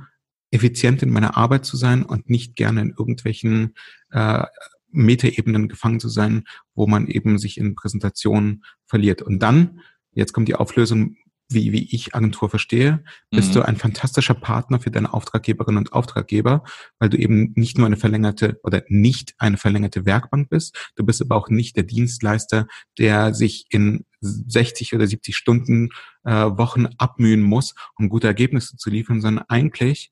effizient 0.51 1.03
in 1.03 1.09
meiner 1.09 1.35
Arbeit 1.35 1.65
zu 1.65 1.75
sein 1.75 2.03
und 2.03 2.29
nicht 2.29 2.55
gerne 2.55 2.81
in 2.81 2.93
irgendwelchen 2.97 3.75
äh, 4.11 4.45
Metaebenen 4.91 5.67
gefangen 5.67 5.99
zu 5.99 6.07
sein, 6.07 6.45
wo 6.73 6.87
man 6.87 7.07
eben 7.07 7.37
sich 7.37 7.57
in 7.57 7.75
Präsentationen 7.75 8.63
verliert. 8.85 9.21
Und 9.21 9.39
dann, 9.39 9.81
jetzt 10.11 10.31
kommt 10.31 10.47
die 10.47 10.55
Auflösung, 10.55 11.17
wie, 11.49 11.71
wie 11.71 11.93
ich 11.93 12.15
Agentur 12.15 12.49
verstehe, 12.49 13.03
bist 13.29 13.49
mhm. 13.49 13.53
du 13.53 13.61
ein 13.63 13.77
fantastischer 13.77 14.33
Partner 14.33 14.79
für 14.79 14.89
deine 14.89 15.13
Auftraggeberinnen 15.13 15.77
und 15.77 15.93
Auftraggeber, 15.93 16.63
weil 16.99 17.09
du 17.09 17.17
eben 17.17 17.53
nicht 17.55 17.77
nur 17.77 17.85
eine 17.85 17.97
verlängerte 17.97 18.59
oder 18.63 18.83
nicht 18.87 19.35
eine 19.37 19.57
verlängerte 19.57 20.05
Werkbank 20.05 20.49
bist, 20.49 20.91
du 20.95 21.05
bist 21.05 21.21
aber 21.21 21.35
auch 21.35 21.49
nicht 21.49 21.75
der 21.75 21.83
Dienstleister, 21.83 22.67
der 22.97 23.33
sich 23.33 23.67
in 23.69 24.05
60 24.21 24.95
oder 24.95 25.05
70 25.05 25.35
Stunden 25.35 25.89
äh, 26.23 26.31
Wochen 26.31 26.87
abmühen 26.97 27.41
muss, 27.41 27.75
um 27.97 28.09
gute 28.09 28.27
Ergebnisse 28.27 28.77
zu 28.77 28.89
liefern, 28.89 29.21
sondern 29.21 29.45
eigentlich 29.47 30.11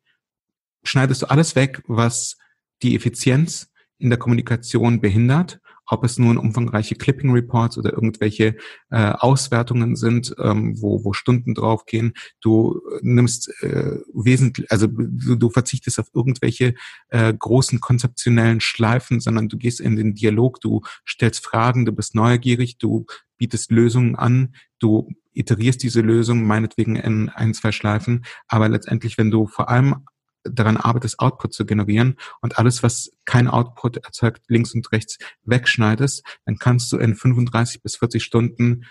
schneidest 0.84 1.24
du 1.24 1.30
alles 1.30 1.56
weg, 1.56 1.82
was 1.88 2.38
die 2.84 2.96
Effizienz 2.96 3.72
in 3.98 4.10
der 4.10 4.20
Kommunikation 4.20 5.02
behindert 5.02 5.60
ob 5.86 6.04
es 6.04 6.18
nun 6.18 6.38
umfangreiche 6.38 6.96
Clipping 6.96 7.32
Reports 7.32 7.78
oder 7.78 7.94
irgendwelche 7.94 8.56
äh, 8.90 9.12
Auswertungen 9.12 9.96
sind, 9.96 10.34
ähm, 10.40 10.82
wo, 10.82 11.04
wo 11.04 11.14
Stunden 11.14 11.54
draufgehen. 11.54 12.14
Du 12.42 12.82
nimmst 13.02 13.50
äh, 13.62 13.98
wesentlich, 14.14 14.72
also 14.72 14.88
du, 14.88 15.36
du 15.36 15.50
verzichtest 15.50 16.00
auf 16.00 16.08
irgendwelche 16.14 16.76
äh, 17.10 17.34
großen 17.34 17.80
konzeptionellen 17.80 18.62
Schleifen, 18.62 19.20
sondern 19.20 19.50
du 19.50 19.58
gehst 19.58 19.80
in 19.80 19.96
den 19.96 20.16
Dialog, 20.16 20.62
du 20.62 20.82
stellst 21.06 21.46
Fragen, 21.46 21.86
du 21.86 21.92
bist 21.92 22.16
neugierig, 22.16 22.78
du 22.78 23.06
bietest 23.38 23.72
Lösungen 23.72 24.16
an, 24.16 24.56
du 24.80 25.10
iterierst 25.34 25.84
diese 25.84 26.02
Lösung 26.02 26.46
meinetwegen 26.46 26.96
in 26.96 27.30
ein, 27.30 27.54
zwei 27.54 27.72
Schleifen, 27.72 28.26
aber 28.48 28.70
letztendlich, 28.70 29.18
wenn 29.18 29.32
du 29.32 29.48
vor 29.48 29.70
allem 29.70 30.06
daran 30.44 30.78
arbeitest, 30.78 31.20
Output 31.20 31.54
zu 31.54 31.66
generieren 31.66 32.18
und 32.42 32.58
alles, 32.58 32.84
was 32.84 33.12
kein 33.26 33.48
Output 33.48 33.98
erzeugt, 33.98 34.44
links 34.48 34.74
und 34.74 34.92
rechts 34.92 35.18
wegschneidest, 35.44 36.24
dann 36.46 36.58
kannst 36.58 36.92
du 36.92 36.98
in 36.98 37.16
35 37.16 37.82
bis 37.82 37.98
40 37.98 38.24
Stunden 38.24 38.86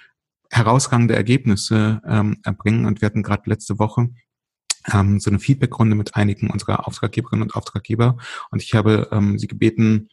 herausragende 0.50 1.16
Ergebnisse 1.16 2.00
ähm, 2.06 2.38
erbringen. 2.44 2.84
Und 2.86 3.00
wir 3.00 3.06
hatten 3.06 3.22
gerade 3.22 3.48
letzte 3.48 3.78
Woche 3.78 4.10
ähm, 4.92 5.20
so 5.20 5.30
eine 5.30 5.38
Feedbackrunde 5.38 5.96
mit 5.96 6.14
einigen 6.14 6.50
unserer 6.50 6.86
Auftraggeberinnen 6.86 7.42
und 7.42 7.54
Auftraggeber. 7.54 8.16
Und 8.50 8.62
ich 8.62 8.74
habe 8.74 9.08
ähm, 9.12 9.38
sie 9.38 9.46
gebeten, 9.46 10.08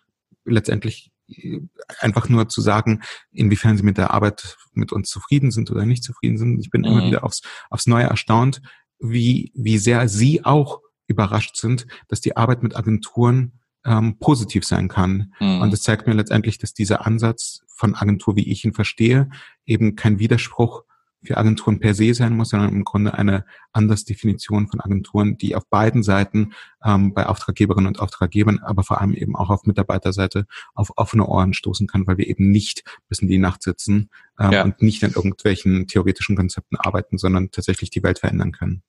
letztendlich 0.46 1.12
äh, 1.28 1.60
einfach 2.00 2.30
nur 2.30 2.48
zu 2.50 2.62
sagen, 2.62 3.02
inwiefern 3.32 3.78
sie 3.78 3.84
mit 3.84 3.98
der 3.98 4.12
Arbeit 4.12 4.58
mit 4.74 4.92
uns 4.92 5.10
zufrieden 5.10 5.52
sind 5.52 5.72
oder 5.72 5.86
nicht 5.86 6.04
zufrieden 6.04 6.38
sind. 6.38 6.60
Ich 6.60 6.70
bin 6.70 6.82
mhm. 6.82 6.88
immer 6.88 7.06
wieder 7.06 7.24
aufs, 7.24 7.42
aufs 7.70 7.88
Neue 7.88 8.06
erstaunt, 8.06 8.62
wie, 9.00 9.52
wie 9.56 9.78
sehr 9.78 10.08
sie 10.08 10.46
auch 10.46 10.82
überrascht 11.10 11.58
sind, 11.58 11.88
dass 12.08 12.22
die 12.22 12.38
Arbeit 12.38 12.64
mit 12.64 12.76
Agenturen 12.76 13.60
ähm, 13.86 14.18
positiv 14.20 14.66
sein 14.66 14.88
kann. 14.88 15.34
Mhm. 15.40 15.62
Und 15.62 15.72
das 15.72 15.82
zeigt 15.82 16.08
mir 16.08 16.14
letztendlich, 16.14 16.58
dass 16.58 16.74
dieser 16.74 17.06
Ansatz 17.06 17.62
von 17.68 17.96
Agentur, 17.96 18.36
wie 18.36 18.50
ich 18.50 18.66
ihn 18.66 18.74
verstehe, 18.74 19.30
eben 19.66 19.96
kein 19.96 20.20
Widerspruch 20.20 20.84
für 21.24 21.38
Agenturen 21.38 21.80
per 21.80 21.94
se 21.94 22.14
sein 22.14 22.36
muss, 22.36 22.50
sondern 22.50 22.70
im 22.70 22.86
Grunde 22.86 23.14
eine 23.14 23.46
anders 23.74 24.06
Definition 24.06 24.68
von 24.68 24.80
Agenturen, 24.80 25.38
die 25.38 25.56
auf 25.56 25.68
beiden 25.68 26.02
Seiten 26.02 26.54
ähm, 26.84 27.14
bei 27.14 27.26
Auftraggeberinnen 27.26 27.88
und 27.88 28.00
Auftraggebern, 28.00 28.60
aber 28.60 28.84
vor 28.84 29.02
allem 29.02 29.14
eben 29.14 29.36
auch 29.36 29.50
auf 29.50 29.66
Mitarbeiterseite 29.66 30.46
auf 30.74 30.92
offene 30.96 31.26
Ohren 31.26 31.54
stoßen 31.54 31.88
kann, 31.88 32.08
weil 32.08 32.18
wir 32.18 32.28
eben 32.28 32.52
nicht 32.52 32.84
bis 33.10 33.20
in 33.20 33.28
die 33.28 33.38
Nacht 33.38 33.64
sitzen 33.64 34.10
ähm, 34.40 34.52
ja. 34.52 34.64
und 34.64 34.82
nicht 34.82 35.04
an 35.04 35.12
irgendwelchen 35.12 35.88
theoretischen 35.88 36.38
Konzepten 36.38 36.78
arbeiten, 36.78 37.18
sondern 37.18 37.52
tatsächlich 37.52 37.90
die 37.90 38.04
Welt 38.04 38.20
verändern 38.20 38.54
können. 38.54 38.82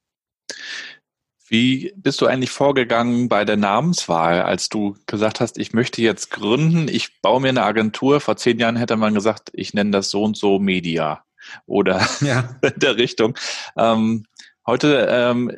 Wie 1.51 1.93
bist 1.97 2.21
du 2.21 2.27
eigentlich 2.27 2.53
vorgegangen 2.53 3.29
bei 3.29 3.45
der 3.45 3.57
Namenswahl, 3.57 4.43
als 4.43 4.69
du 4.69 4.97
gesagt 5.07 5.41
hast, 5.41 5.59
ich 5.59 5.73
möchte 5.73 6.01
jetzt 6.01 6.31
gründen, 6.31 6.87
ich 6.87 7.21
baue 7.23 7.41
mir 7.41 7.49
eine 7.49 7.65
Agentur? 7.65 8.21
Vor 8.21 8.37
zehn 8.37 8.61
Jahren 8.61 8.77
hätte 8.77 8.97
man 8.97 9.15
gesagt, 9.15 9.51
ich 9.53 9.75
nenne 9.75 9.91
das 9.91 10.11
so 10.11 10.23
und 10.23 10.37
so 10.37 10.61
Media 10.61 11.25
oder 11.67 12.07
ja. 12.21 12.51
in 12.63 12.79
der 12.79 12.97
Richtung. 12.97 13.37
Ähm, 13.77 14.27
heute 14.65 15.09
ähm, 15.11 15.51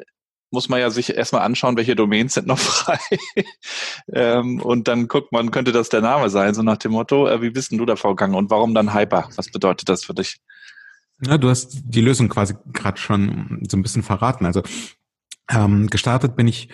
muss 0.50 0.70
man 0.70 0.80
ja 0.80 0.88
sich 0.88 1.14
erstmal 1.14 1.42
anschauen, 1.42 1.76
welche 1.76 1.94
Domains 1.94 2.32
sind 2.32 2.46
noch 2.46 2.58
frei. 2.58 2.98
ähm, 4.14 4.62
und 4.62 4.88
dann 4.88 5.08
guckt 5.08 5.30
man, 5.30 5.50
könnte 5.50 5.72
das 5.72 5.90
der 5.90 6.00
Name 6.00 6.30
sein, 6.30 6.54
so 6.54 6.62
nach 6.62 6.78
dem 6.78 6.92
Motto, 6.92 7.28
äh, 7.28 7.42
wie 7.42 7.50
bist 7.50 7.70
denn 7.70 7.76
du 7.76 7.84
da 7.84 7.96
vorgegangen 7.96 8.34
und 8.34 8.48
warum 8.48 8.72
dann 8.74 8.94
Hyper? 8.94 9.28
Was 9.36 9.50
bedeutet 9.50 9.90
das 9.90 10.04
für 10.04 10.14
dich? 10.14 10.38
Ja, 11.20 11.36
du 11.36 11.50
hast 11.50 11.82
die 11.84 12.00
Lösung 12.00 12.30
quasi 12.30 12.54
gerade 12.72 12.98
schon 12.98 13.62
so 13.68 13.76
ein 13.76 13.82
bisschen 13.82 14.02
verraten. 14.02 14.46
Also 14.46 14.62
ähm, 15.54 15.88
gestartet 15.88 16.36
bin 16.36 16.48
ich 16.48 16.68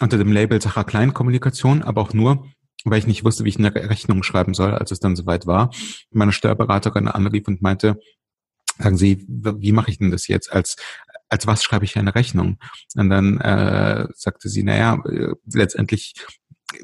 unter 0.00 0.18
dem 0.18 0.32
Label 0.32 0.60
Sacher 0.60 0.84
Kleinkommunikation, 0.84 1.82
aber 1.82 2.00
auch 2.00 2.14
nur, 2.14 2.46
weil 2.84 2.98
ich 2.98 3.06
nicht 3.06 3.24
wusste, 3.24 3.44
wie 3.44 3.50
ich 3.50 3.58
eine 3.58 3.74
Rechnung 3.74 4.22
schreiben 4.22 4.54
soll, 4.54 4.72
als 4.72 4.90
es 4.90 5.00
dann 5.00 5.16
soweit 5.16 5.46
war. 5.46 5.70
Meine 6.10 6.32
Steuerberaterin 6.32 7.08
anrief 7.08 7.46
und 7.48 7.62
meinte, 7.62 8.00
sagen 8.78 8.96
Sie, 8.96 9.26
wie 9.28 9.72
mache 9.72 9.90
ich 9.90 9.98
denn 9.98 10.10
das 10.10 10.26
jetzt? 10.26 10.52
Als 10.52 10.76
als 11.30 11.46
was 11.46 11.62
schreibe 11.62 11.84
ich 11.84 11.96
eine 11.96 12.14
Rechnung? 12.14 12.58
Und 12.96 13.08
dann 13.08 13.40
äh, 13.40 14.08
sagte 14.14 14.48
sie, 14.48 14.62
naja, 14.62 15.00
äh, 15.06 15.34
letztendlich, 15.52 16.14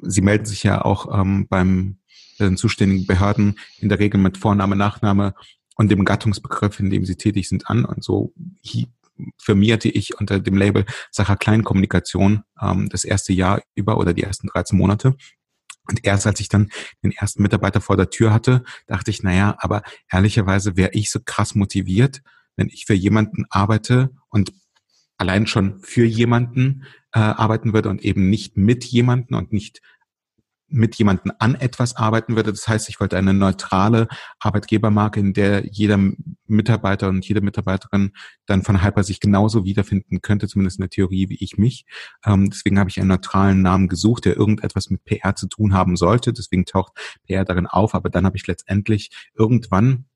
Sie 0.03 0.21
melden 0.21 0.47
sich 0.47 0.63
ja 0.63 0.83
auch 0.83 1.21
ähm, 1.21 1.47
beim 1.49 1.99
den 2.39 2.57
zuständigen 2.57 3.07
Behörden 3.07 3.59
in 3.79 3.89
der 3.89 3.99
Regel 3.99 4.21
mit 4.21 4.39
Vorname, 4.39 4.77
Nachname 4.77 5.35
und 5.77 5.91
dem 5.91 6.05
Gattungsbegriff, 6.05 6.81
in 6.81 6.91
dem 6.91 7.05
sie 7.05 7.17
tätig 7.17 7.49
sind, 7.49 7.69
an. 7.69 7.85
Und 7.85 8.05
so 8.05 8.33
firmierte 9.39 9.89
ich 9.89 10.19
unter 10.19 10.41
dem 10.41 10.57
Label 10.57 10.85
Sacher 11.11 11.37
Kleinkommunikation 11.37 12.43
ähm, 12.61 12.89
das 12.89 13.05
erste 13.05 13.33
Jahr 13.33 13.63
über 13.75 13.99
oder 13.99 14.13
die 14.13 14.23
ersten 14.23 14.49
13 14.49 14.79
Monate. 14.79 15.17
Und 15.89 16.05
erst 16.05 16.27
als 16.27 16.41
ich 16.41 16.49
dann 16.49 16.71
den 17.03 17.13
ersten 17.13 17.43
Mitarbeiter 17.43 17.81
vor 17.81 17.97
der 17.97 18.11
Tür 18.11 18.33
hatte, 18.33 18.65
dachte 18.87 19.11
ich, 19.11 19.23
naja, 19.23 19.57
aber 19.59 19.83
ehrlicherweise 20.11 20.77
wäre 20.77 20.91
ich 20.93 21.11
so 21.11 21.21
krass 21.25 21.55
motiviert, 21.55 22.23
wenn 22.57 22.69
ich 22.69 22.87
für 22.87 22.95
jemanden 22.95 23.45
arbeite 23.51 24.11
und 24.29 24.53
allein 25.17 25.47
schon 25.47 25.81
für 25.81 26.05
jemanden 26.05 26.85
äh, 27.13 27.21
arbeiten 27.21 27.73
würde 27.73 27.89
und 27.89 28.03
eben 28.03 28.29
nicht 28.29 28.57
mit 28.57 28.85
jemanden 28.85 29.35
und 29.35 29.53
nicht 29.53 29.81
mit 30.69 30.97
jemandem 30.97 31.33
an 31.39 31.55
etwas 31.55 31.97
arbeiten 31.97 32.35
würde. 32.35 32.51
Das 32.51 32.67
heißt, 32.67 32.89
ich 32.89 32.99
wollte 32.99 33.17
eine 33.17 33.35
neutrale 33.35 34.09
Arbeitgebermarke, 34.41 35.21
in 35.21 35.33
der 35.33 35.65
jeder 35.67 35.99
Mitarbeiter 36.47 37.09
und 37.09 37.27
jede 37.27 37.41
Mitarbeiterin 37.41 38.13
dann 38.47 38.63
von 38.63 38.83
Hyper 38.83 39.05
sich 39.05 39.21
genauso 39.21 39.65
wiederfinden 39.65 40.21
könnte, 40.23 40.49
zumindest 40.49 40.79
in 40.79 40.83
der 40.83 40.91
Theorie 40.91 41.29
wie 41.29 41.39
ich 41.43 41.57
mich. 41.57 41.87
Ähm, 42.25 42.51
deswegen 42.51 42.79
habe 42.79 42.91
ich 42.91 42.99
einen 42.99 43.09
neutralen 43.09 43.63
Namen 43.63 43.89
gesucht, 43.89 44.25
der 44.25 44.37
irgendetwas 44.37 44.91
mit 44.91 45.05
PR 45.05 45.35
zu 45.37 45.47
tun 45.47 45.73
haben 45.73 45.97
sollte. 45.97 46.33
Deswegen 46.33 46.65
taucht 46.65 46.93
PR 47.27 47.45
darin 47.45 47.67
auf. 47.67 47.95
Aber 47.95 48.11
dann 48.11 48.27
habe 48.27 48.37
ich 48.37 48.47
letztendlich 48.47 49.11
irgendwann 49.35 50.07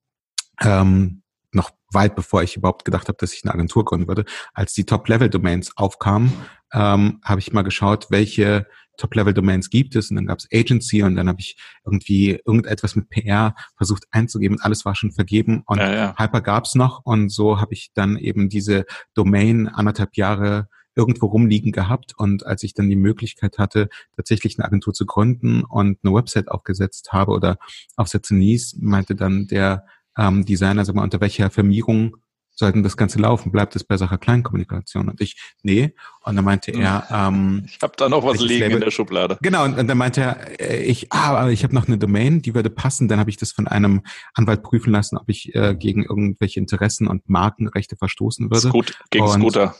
ähm, 0.60 1.22
noch 1.52 1.70
weit 1.92 2.14
bevor 2.14 2.42
ich 2.42 2.56
überhaupt 2.56 2.84
gedacht 2.84 3.08
habe, 3.08 3.18
dass 3.18 3.32
ich 3.32 3.44
eine 3.44 3.52
Agentur 3.52 3.84
gründen 3.84 4.08
würde, 4.08 4.24
als 4.54 4.72
die 4.72 4.84
Top-Level-Domains 4.84 5.76
aufkamen, 5.76 6.32
ähm, 6.72 7.20
habe 7.24 7.40
ich 7.40 7.52
mal 7.52 7.62
geschaut, 7.62 8.06
welche 8.10 8.66
Top-Level-Domains 9.00 9.70
gibt 9.70 9.96
es 9.96 10.10
und 10.10 10.16
dann 10.16 10.26
gab 10.26 10.38
es 10.38 10.48
Agency 10.52 11.02
und 11.02 11.16
dann 11.16 11.28
habe 11.28 11.40
ich 11.40 11.56
irgendwie 11.84 12.40
irgendetwas 12.44 12.96
mit 12.96 13.08
PR 13.10 13.54
versucht 13.76 14.04
einzugeben 14.10 14.56
und 14.56 14.62
alles 14.62 14.84
war 14.84 14.94
schon 14.94 15.12
vergeben 15.12 15.62
und 15.66 15.78
ja, 15.78 15.92
ja. 15.92 16.14
Hyper 16.18 16.40
gab 16.40 16.64
es 16.64 16.74
noch 16.74 17.00
und 17.04 17.30
so 17.30 17.60
habe 17.60 17.72
ich 17.74 17.90
dann 17.94 18.16
eben 18.16 18.48
diese 18.48 18.84
Domain 19.14 19.68
anderthalb 19.68 20.16
Jahre 20.16 20.68
irgendwo 20.94 21.26
rumliegen 21.26 21.72
gehabt 21.72 22.12
und 22.16 22.44
als 22.46 22.62
ich 22.62 22.74
dann 22.74 22.88
die 22.88 22.96
Möglichkeit 22.96 23.58
hatte, 23.58 23.88
tatsächlich 24.16 24.58
eine 24.58 24.66
Agentur 24.66 24.92
zu 24.92 25.06
gründen 25.06 25.64
und 25.64 25.98
eine 26.02 26.14
Website 26.14 26.50
aufgesetzt 26.50 27.12
habe 27.12 27.32
oder 27.32 27.58
aufsetzen 27.96 28.40
ließ, 28.40 28.78
meinte 28.80 29.14
dann 29.14 29.46
der 29.46 29.86
ähm, 30.18 30.44
Designer, 30.44 30.84
sag 30.84 30.94
mal, 30.94 31.04
unter 31.04 31.20
welcher 31.20 31.50
Firmierung 31.50 32.16
sollten 32.60 32.84
das 32.84 32.96
Ganze 32.96 33.18
laufen? 33.18 33.50
Bleibt 33.50 33.74
es 33.74 33.82
bei 33.82 33.96
Sacher 33.96 34.18
Kleinkommunikation? 34.18 35.08
Und 35.08 35.20
ich, 35.20 35.36
nee. 35.62 35.92
Und 36.22 36.36
dann 36.36 36.44
meinte 36.44 36.70
er, 36.70 37.08
ähm, 37.10 37.64
ich 37.66 37.78
habe 37.82 37.94
da 37.96 38.08
noch 38.08 38.24
was 38.24 38.40
liegen 38.40 38.60
Label. 38.60 38.76
in 38.76 38.80
der 38.82 38.90
Schublade. 38.92 39.38
Genau, 39.42 39.64
und, 39.64 39.76
und 39.76 39.88
dann 39.88 39.98
meinte 39.98 40.20
er, 40.20 40.60
äh, 40.60 40.84
ich, 40.84 41.12
ah, 41.12 41.34
aber 41.34 41.50
ich 41.50 41.64
habe 41.64 41.74
noch 41.74 41.88
eine 41.88 41.98
Domain, 41.98 42.42
die 42.42 42.54
würde 42.54 42.70
passen. 42.70 43.08
Dann 43.08 43.18
habe 43.18 43.30
ich 43.30 43.36
das 43.36 43.50
von 43.50 43.66
einem 43.66 44.02
Anwalt 44.34 44.62
prüfen 44.62 44.92
lassen, 44.92 45.18
ob 45.18 45.28
ich 45.28 45.52
äh, 45.56 45.74
gegen 45.74 46.04
irgendwelche 46.04 46.60
Interessen 46.60 47.08
und 47.08 47.28
Markenrechte 47.28 47.96
verstoßen 47.96 48.50
würde. 48.50 48.68
Gut, 48.68 48.96
gegen 49.10 49.24
und, 49.24 49.40
Scooter 49.40 49.74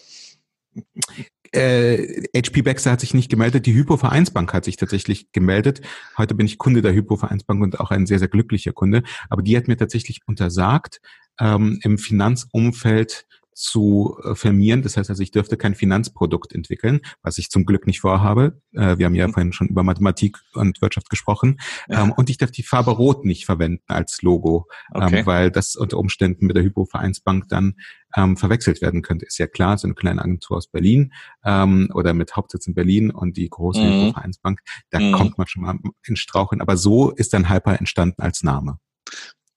äh, 1.53 2.23
HP 2.37 2.63
Baxter 2.63 2.93
hat 2.93 3.01
sich 3.01 3.15
nicht 3.15 3.31
gemeldet, 3.31 3.67
die 3.67 3.75
Hypo-Vereinsbank 3.75 4.53
hat 4.53 4.65
sich 4.65 4.77
tatsächlich 4.77 5.33
gemeldet. 5.33 5.81
Heute 6.17 6.35
bin 6.35 6.47
ich 6.47 6.59
Kunde 6.59 6.83
der 6.83 6.95
Hypo-Vereinsbank 6.95 7.63
und 7.63 7.81
auch 7.81 7.91
ein 7.91 8.07
sehr, 8.07 8.19
sehr 8.19 8.29
glücklicher 8.29 8.73
Kunde. 8.73 9.03
Aber 9.29 9.43
die 9.43 9.57
hat 9.57 9.69
mir 9.69 9.77
tatsächlich 9.77 10.21
untersagt, 10.27 11.01
ähm, 11.41 11.81
im 11.83 11.99
Finanzumfeld 11.99 13.27
zu 13.53 14.17
äh, 14.25 14.35
firmieren. 14.35 14.83
Das 14.83 14.97
heißt 14.97 15.11
also, 15.11 15.23
ich 15.23 15.31
dürfte 15.31 15.57
kein 15.57 15.75
Finanzprodukt 15.75 16.55
entwickeln, 16.55 17.01
was 17.23 17.39
ich 17.39 17.51
zum 17.51 17.65
Glück 17.65 17.87
nicht 17.87 18.01
vorhabe. 18.01 18.61
Äh, 18.73 18.99
wir 18.99 19.07
haben 19.07 19.15
ja 19.15 19.29
mhm. 19.29 19.33
vorhin 19.33 19.53
schon 19.53 19.69
über 19.69 19.83
Mathematik 19.83 20.39
und 20.55 20.81
Wirtschaft 20.81 21.11
gesprochen. 21.11 21.61
Ja. 21.89 22.03
Ähm, 22.03 22.13
und 22.13 22.31
ich 22.31 22.39
darf 22.39 22.51
die 22.51 22.63
Farbe 22.63 22.93
Rot 22.93 23.25
nicht 23.25 23.45
verwenden 23.45 23.85
als 23.89 24.23
Logo, 24.23 24.67
ähm, 24.95 25.03
okay. 25.03 25.27
weil 25.27 25.51
das 25.51 25.77
unter 25.77 25.99
Umständen 25.99 26.47
mit 26.47 26.57
der 26.57 26.63
Hypo-Vereinsbank 26.65 27.49
dann 27.49 27.75
ähm, 28.17 28.37
verwechselt 28.37 28.83
werden 28.83 29.03
könnte. 29.03 29.27
Ist 29.27 29.39
ja 29.39 29.47
klar, 29.47 29.79
so 29.79 29.87
eine 29.87 29.95
kleine 29.95 30.23
Agentur 30.23 30.57
aus 30.57 30.69
Berlin 30.69 31.13
ähm, 31.45 31.91
oder 31.95 32.15
mit 32.15 32.37
Hauptsitz 32.37 32.67
in 32.67 32.75
Berlin 32.75 33.11
und 33.11 33.37
die 33.37 33.49
große 33.49 33.81
mhm. 33.81 34.07
Hypo-Vereinsbank, 34.07 34.61
da 34.91 35.01
mhm. 35.01 35.13
kommt 35.13 35.39
man 35.39 35.47
schon 35.47 35.63
mal 35.63 35.79
in 36.07 36.17
Straucheln. 36.17 36.61
Aber 36.61 36.77
so 36.77 37.11
ist 37.11 37.33
dann 37.33 37.49
Hyper 37.49 37.79
entstanden 37.79 38.23
als 38.23 38.43
Name. 38.43 38.79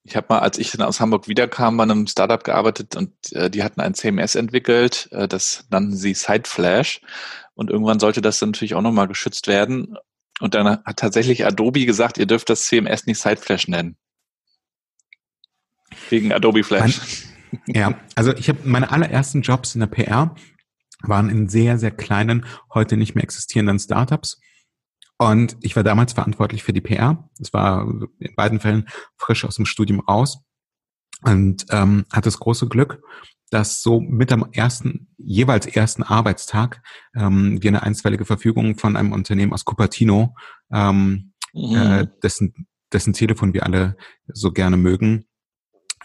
Ich 0.05 0.17
habe 0.17 0.27
mal, 0.29 0.39
als 0.39 0.57
ich 0.57 0.71
dann 0.71 0.81
aus 0.81 0.99
Hamburg 0.99 1.27
wiederkam, 1.27 1.77
bei 1.77 1.83
einem 1.83 2.07
Startup 2.07 2.43
gearbeitet 2.43 2.95
und 2.95 3.13
äh, 3.31 3.49
die 3.49 3.63
hatten 3.63 3.79
ein 3.79 3.93
CMS 3.93 4.35
entwickelt, 4.35 5.07
äh, 5.11 5.27
das 5.27 5.65
nannten 5.69 5.95
sie 5.95 6.13
Sideflash. 6.13 7.01
Und 7.55 7.69
irgendwann 7.69 7.99
sollte 7.99 8.21
das 8.21 8.39
dann 8.39 8.49
natürlich 8.49 8.75
auch 8.75 8.81
nochmal 8.81 9.07
geschützt 9.07 9.47
werden. 9.47 9.97
Und 10.39 10.55
dann 10.55 10.83
hat 10.83 10.97
tatsächlich 10.97 11.45
Adobe 11.45 11.85
gesagt, 11.85 12.17
ihr 12.17 12.25
dürft 12.25 12.49
das 12.49 12.65
CMS 12.65 13.05
nicht 13.05 13.19
Sideflash 13.19 13.67
nennen. 13.67 13.95
Wegen 16.09 16.33
Adobe 16.33 16.63
Flash. 16.63 16.99
Mein, 17.65 17.75
ja, 17.75 17.99
also 18.15 18.33
ich 18.33 18.49
habe 18.49 18.59
meine 18.63 18.91
allerersten 18.91 19.41
Jobs 19.41 19.75
in 19.75 19.81
der 19.81 19.87
PR 19.87 20.35
waren 21.01 21.29
in 21.29 21.47
sehr, 21.47 21.77
sehr 21.77 21.91
kleinen, 21.91 22.45
heute 22.73 22.97
nicht 22.97 23.15
mehr 23.15 23.23
existierenden 23.23 23.79
Startups. 23.79 24.39
Und 25.17 25.57
ich 25.61 25.75
war 25.75 25.83
damals 25.83 26.13
verantwortlich 26.13 26.63
für 26.63 26.73
die 26.73 26.81
PR. 26.81 27.29
Das 27.37 27.53
war 27.53 27.87
in 28.19 28.35
beiden 28.35 28.59
Fällen 28.59 28.87
frisch 29.17 29.45
aus 29.45 29.55
dem 29.55 29.65
Studium 29.65 29.99
raus. 29.99 30.39
Und 31.21 31.65
ähm, 31.69 32.05
hatte 32.11 32.27
das 32.27 32.39
große 32.39 32.67
Glück, 32.67 33.01
dass 33.49 33.83
so 33.83 34.01
mit 34.01 34.31
am 34.31 34.49
ersten, 34.51 35.13
jeweils 35.17 35.67
ersten 35.67 36.03
Arbeitstag 36.03 36.81
ähm, 37.15 37.61
wir 37.61 37.69
eine 37.69 37.83
einstweilige 37.83 38.25
Verfügung 38.25 38.77
von 38.77 38.97
einem 38.97 39.13
Unternehmen 39.13 39.53
aus 39.53 39.63
Cupertino, 39.63 40.35
ähm, 40.71 41.33
mhm. 41.53 41.75
äh, 41.75 42.07
dessen, 42.21 42.67
dessen 42.91 43.13
Telefon 43.13 43.53
wir 43.53 43.63
alle 43.63 43.95
so 44.27 44.51
gerne 44.51 44.75
mögen, 44.75 45.25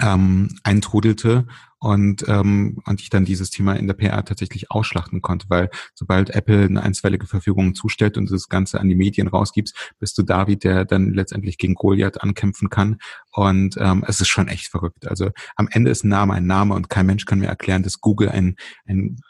ähm, 0.00 0.58
eintrudelte 0.62 1.46
und, 1.80 2.26
ähm, 2.28 2.80
und 2.86 3.00
ich 3.00 3.08
dann 3.08 3.24
dieses 3.24 3.50
Thema 3.50 3.74
in 3.74 3.86
der 3.86 3.94
PR 3.94 4.24
tatsächlich 4.24 4.70
ausschlachten 4.70 5.22
konnte, 5.22 5.46
weil 5.48 5.70
sobald 5.94 6.30
Apple 6.30 6.64
eine 6.64 6.82
einstweilige 6.82 7.26
Verfügung 7.26 7.74
zustellt 7.74 8.16
und 8.16 8.30
das 8.30 8.48
Ganze 8.48 8.80
an 8.80 8.88
die 8.88 8.96
Medien 8.96 9.28
rausgibst, 9.28 9.94
bist 9.98 10.18
du 10.18 10.22
David, 10.22 10.64
der 10.64 10.84
dann 10.84 11.14
letztendlich 11.14 11.56
gegen 11.58 11.74
Goliath 11.74 12.22
ankämpfen 12.22 12.68
kann 12.68 12.98
und 13.32 13.76
ähm, 13.78 14.04
es 14.06 14.20
ist 14.20 14.28
schon 14.28 14.48
echt 14.48 14.68
verrückt. 14.68 15.06
Also 15.06 15.30
am 15.56 15.68
Ende 15.70 15.90
ist 15.90 16.04
ein 16.04 16.08
Name 16.08 16.34
ein 16.34 16.46
Name 16.46 16.74
und 16.74 16.90
kein 16.90 17.06
Mensch 17.06 17.26
kann 17.26 17.38
mir 17.38 17.46
erklären, 17.46 17.82
dass 17.82 18.00
Google 18.00 18.30
ein, 18.30 18.56
ein 18.86 19.20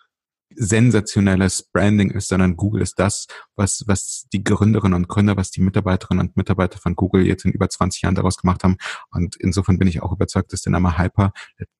sensationelles 0.58 1.62
Branding 1.72 2.10
ist, 2.10 2.28
sondern 2.28 2.56
Google 2.56 2.82
ist 2.82 2.98
das, 2.98 3.26
was, 3.54 3.84
was 3.86 4.26
die 4.32 4.42
Gründerinnen 4.42 4.94
und 4.94 5.08
Gründer, 5.08 5.36
was 5.36 5.50
die 5.50 5.60
Mitarbeiterinnen 5.60 6.28
und 6.28 6.36
Mitarbeiter 6.36 6.78
von 6.78 6.96
Google 6.96 7.26
jetzt 7.26 7.44
in 7.44 7.52
über 7.52 7.68
20 7.68 8.02
Jahren 8.02 8.14
daraus 8.14 8.36
gemacht 8.36 8.64
haben. 8.64 8.76
Und 9.10 9.36
insofern 9.36 9.78
bin 9.78 9.88
ich 9.88 10.02
auch 10.02 10.12
überzeugt, 10.12 10.52
dass 10.52 10.62
der 10.62 10.72
Name 10.72 10.98
Hyper 10.98 11.32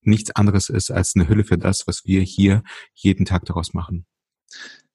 nichts 0.03 0.31
anderes 0.31 0.68
ist 0.68 0.91
als 0.91 1.14
eine 1.16 1.29
Hülle 1.29 1.45
für 1.45 1.59
das, 1.59 1.87
was 1.87 2.05
wir 2.05 2.22
hier 2.22 2.62
jeden 2.95 3.26
Tag 3.26 3.45
daraus 3.47 3.74
machen. 3.74 4.07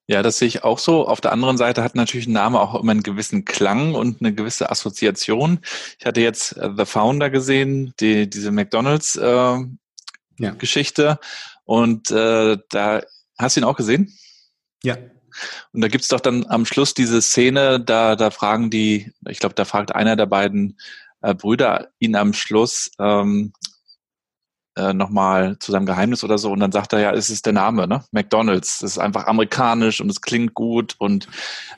Ja, 0.05 0.21
das 0.21 0.37
sehe 0.37 0.49
ich 0.49 0.63
auch 0.63 0.79
so. 0.79 1.07
Auf 1.07 1.21
der 1.21 1.31
anderen 1.31 1.57
Seite 1.57 1.81
hat 1.81 1.95
natürlich 1.95 2.27
ein 2.27 2.33
Name 2.33 2.59
auch 2.59 2.75
immer 2.75 2.91
einen 2.91 3.03
gewissen 3.03 3.45
Klang 3.45 3.95
und 3.95 4.21
eine 4.21 4.33
gewisse 4.33 4.69
Assoziation. 4.69 5.59
Ich 5.97 6.05
hatte 6.05 6.19
jetzt 6.21 6.57
äh, 6.57 6.69
The 6.75 6.85
Founder 6.85 7.29
gesehen, 7.29 7.93
die, 7.99 8.29
diese 8.29 8.51
McDonalds 8.51 9.15
äh, 9.15 9.57
ja. 10.39 10.51
Geschichte. 10.57 11.19
Und 11.63 12.11
äh, 12.11 12.57
da 12.69 13.01
hast 13.43 13.55
du 13.55 13.61
ihn 13.61 13.65
auch 13.65 13.77
gesehen? 13.77 14.13
Ja. 14.83 14.97
Und 15.71 15.81
da 15.81 15.87
gibt's 15.87 16.07
doch 16.07 16.19
dann 16.19 16.45
am 16.47 16.65
Schluss 16.65 16.93
diese 16.93 17.21
Szene, 17.21 17.79
da, 17.79 18.15
da 18.15 18.29
fragen 18.29 18.69
die, 18.69 19.11
ich 19.27 19.39
glaube, 19.39 19.55
da 19.55 19.65
fragt 19.65 19.93
einer 19.93 20.15
der 20.15 20.27
beiden 20.27 20.77
äh, 21.21 21.33
Brüder 21.33 21.89
ihn 21.99 22.15
am 22.15 22.33
Schluss 22.33 22.91
ähm, 22.99 23.53
äh, 24.75 24.93
nochmal 24.93 25.57
zu 25.59 25.71
seinem 25.71 25.85
Geheimnis 25.85 26.23
oder 26.23 26.37
so 26.37 26.51
und 26.51 26.59
dann 26.59 26.71
sagt 26.71 26.93
er 26.93 26.99
ja, 26.99 27.11
es 27.13 27.29
ist 27.29 27.45
der 27.45 27.53
Name, 27.53 27.87
ne? 27.87 28.03
McDonalds. 28.11 28.79
Das 28.79 28.91
ist 28.91 28.97
einfach 28.97 29.27
amerikanisch 29.27 30.01
und 30.01 30.09
es 30.09 30.21
klingt 30.21 30.53
gut 30.53 30.95
und 30.97 31.27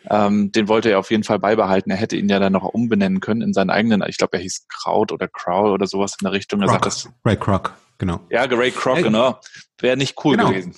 ähm, 0.10 0.52
den 0.52 0.68
wollte 0.68 0.92
er 0.92 1.00
auf 1.00 1.12
jeden 1.12 1.24
Fall 1.24 1.40
beibehalten. 1.40 1.92
Er 1.92 1.98
hätte 1.98 2.16
ihn 2.16 2.30
ja 2.30 2.40
dann 2.40 2.54
noch 2.54 2.64
umbenennen 2.64 3.20
können 3.20 3.42
in 3.42 3.54
seinen 3.54 3.70
eigenen, 3.70 4.04
ich 4.08 4.18
glaube, 4.18 4.38
er 4.38 4.44
hieß 4.44 4.68
Kraut 4.70 5.12
oder 5.12 5.28
Crow 5.28 5.72
oder 5.72 5.88
sowas 5.88 6.16
in 6.20 6.26
der 6.26 6.32
Richtung. 6.32 6.62
Er 6.62 6.70
sagt 6.70 6.86
das, 6.86 7.10
Ray 7.26 7.36
Kroc, 7.36 7.74
genau. 7.98 8.22
Ja, 8.30 8.44
Ray 8.44 8.72
Kroc, 8.72 9.04
genau. 9.04 9.40
Wäre 9.80 9.98
nicht 9.98 10.16
cool 10.24 10.38
genau. 10.38 10.50
gewesen. 10.50 10.76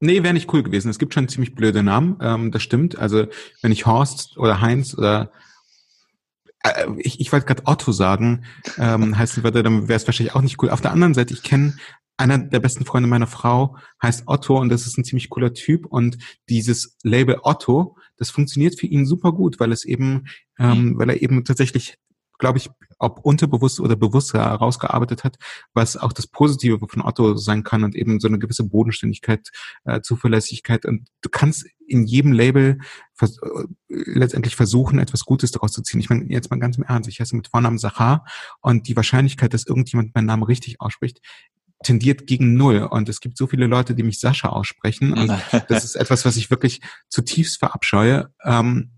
Nee, 0.00 0.22
wäre 0.22 0.34
nicht 0.34 0.52
cool 0.52 0.62
gewesen. 0.62 0.90
Es 0.90 0.98
gibt 0.98 1.14
schon 1.14 1.28
ziemlich 1.28 1.54
blöde 1.54 1.82
Namen, 1.82 2.18
ähm, 2.20 2.52
das 2.52 2.62
stimmt. 2.62 2.98
Also 2.98 3.26
wenn 3.62 3.72
ich 3.72 3.86
Horst 3.86 4.36
oder 4.36 4.60
Heinz 4.60 4.96
oder 4.96 5.32
äh, 6.62 6.86
ich, 6.98 7.20
ich 7.20 7.32
wollte 7.32 7.46
gerade 7.46 7.62
Otto 7.66 7.92
sagen, 7.92 8.44
ähm, 8.78 9.16
heißen 9.18 9.42
würde, 9.42 9.62
dann 9.62 9.88
wäre 9.88 9.96
es 9.96 10.06
wahrscheinlich 10.06 10.34
auch 10.34 10.42
nicht 10.42 10.62
cool. 10.62 10.70
Auf 10.70 10.82
der 10.82 10.92
anderen 10.92 11.14
Seite, 11.14 11.32
ich 11.32 11.42
kenne 11.42 11.76
einer 12.18 12.38
der 12.38 12.60
besten 12.60 12.84
Freunde 12.84 13.08
meiner 13.08 13.26
Frau 13.26 13.76
heißt 14.02 14.24
Otto 14.26 14.58
und 14.58 14.70
das 14.70 14.86
ist 14.86 14.96
ein 14.96 15.04
ziemlich 15.04 15.28
cooler 15.28 15.52
Typ 15.52 15.84
und 15.86 16.16
dieses 16.48 16.96
Label 17.02 17.38
Otto, 17.42 17.96
das 18.16 18.30
funktioniert 18.30 18.78
für 18.78 18.86
ihn 18.86 19.04
super 19.04 19.32
gut, 19.32 19.60
weil 19.60 19.70
es 19.70 19.84
eben, 19.84 20.26
ähm, 20.58 20.98
weil 20.98 21.10
er 21.10 21.20
eben 21.20 21.44
tatsächlich 21.44 21.98
glaube 22.38 22.58
ich, 22.58 22.70
ob 22.98 23.20
unterbewusst 23.20 23.80
oder 23.80 23.96
bewusst 23.96 24.32
herausgearbeitet 24.32 25.24
hat, 25.24 25.36
was 25.74 25.96
auch 25.96 26.12
das 26.12 26.26
Positive 26.26 26.78
von 26.88 27.02
Otto 27.02 27.36
sein 27.36 27.62
kann 27.62 27.84
und 27.84 27.94
eben 27.94 28.20
so 28.20 28.28
eine 28.28 28.38
gewisse 28.38 28.64
Bodenständigkeit, 28.64 29.50
äh, 29.84 30.00
Zuverlässigkeit. 30.00 30.86
Und 30.86 31.08
du 31.20 31.28
kannst 31.28 31.66
in 31.86 32.06
jedem 32.06 32.32
Label 32.32 32.78
vers 33.14 33.38
äh, 33.38 33.66
letztendlich 33.88 34.56
versuchen, 34.56 34.98
etwas 34.98 35.24
Gutes 35.24 35.50
daraus 35.50 35.72
zu 35.72 35.82
ziehen. 35.82 36.00
Ich 36.00 36.08
meine, 36.08 36.24
jetzt 36.28 36.50
mal 36.50 36.58
ganz 36.58 36.78
im 36.78 36.84
Ernst, 36.84 37.08
ich 37.08 37.20
heiße 37.20 37.36
mit 37.36 37.48
Vornamen 37.48 37.78
Sachar 37.78 38.24
und 38.60 38.88
die 38.88 38.96
Wahrscheinlichkeit, 38.96 39.52
dass 39.52 39.66
irgendjemand 39.66 40.14
meinen 40.14 40.26
Namen 40.26 40.42
richtig 40.42 40.80
ausspricht, 40.80 41.20
tendiert 41.82 42.26
gegen 42.26 42.54
null. 42.54 42.82
Und 42.82 43.08
es 43.08 43.20
gibt 43.20 43.36
so 43.36 43.46
viele 43.46 43.66
Leute, 43.66 43.94
die 43.94 44.02
mich 44.02 44.18
Sascha 44.18 44.48
aussprechen. 44.48 45.12
Und 45.12 45.28
das 45.68 45.84
ist 45.84 45.96
etwas, 45.96 46.24
was 46.24 46.36
ich 46.36 46.50
wirklich 46.50 46.80
zutiefst 47.08 47.58
verabscheue. 47.58 48.30
Ähm, 48.42 48.92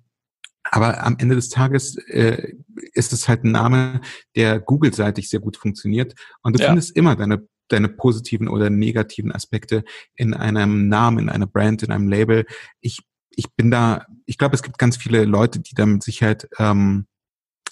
aber 0.71 1.05
am 1.05 1.17
Ende 1.19 1.35
des 1.35 1.49
Tages 1.49 1.97
äh, 2.09 2.55
ist 2.93 3.13
es 3.13 3.29
halt 3.29 3.45
ein 3.45 3.53
Name, 3.53 4.01
der 4.37 4.61
Google-seitig 4.61 5.29
sehr 5.29 5.41
gut 5.41 5.57
funktioniert. 5.57 6.15
Und 6.43 6.57
du 6.57 6.63
ja. 6.63 6.69
findest 6.69 6.97
immer 6.97 7.17
deine, 7.17 7.47
deine 7.69 7.89
positiven 7.89 8.49
oder 8.49 8.71
negativen 8.71 9.33
Aspekte 9.33 9.85
in 10.17 10.35
einem 10.35 10.89
Namen, 10.89 11.21
in 11.21 11.29
einer 11.29 11.47
Brand, 11.47 11.83
in 11.83 11.93
einem 11.93 12.09
Label. 12.09 12.47
Ich, 12.81 13.01
ich 13.31 13.51
bin 13.55 13.71
da, 13.71 14.07
ich 14.27 14.39
glaube, 14.39 14.55
es 14.55 14.63
gibt 14.63 14.79
ganz 14.79 14.97
viele 14.97 15.25
Leute, 15.25 15.61
die 15.61 15.75
da 15.75 15.87
mit 15.87 16.03
Sicherheit 16.03 16.49
ähm, 16.59 17.07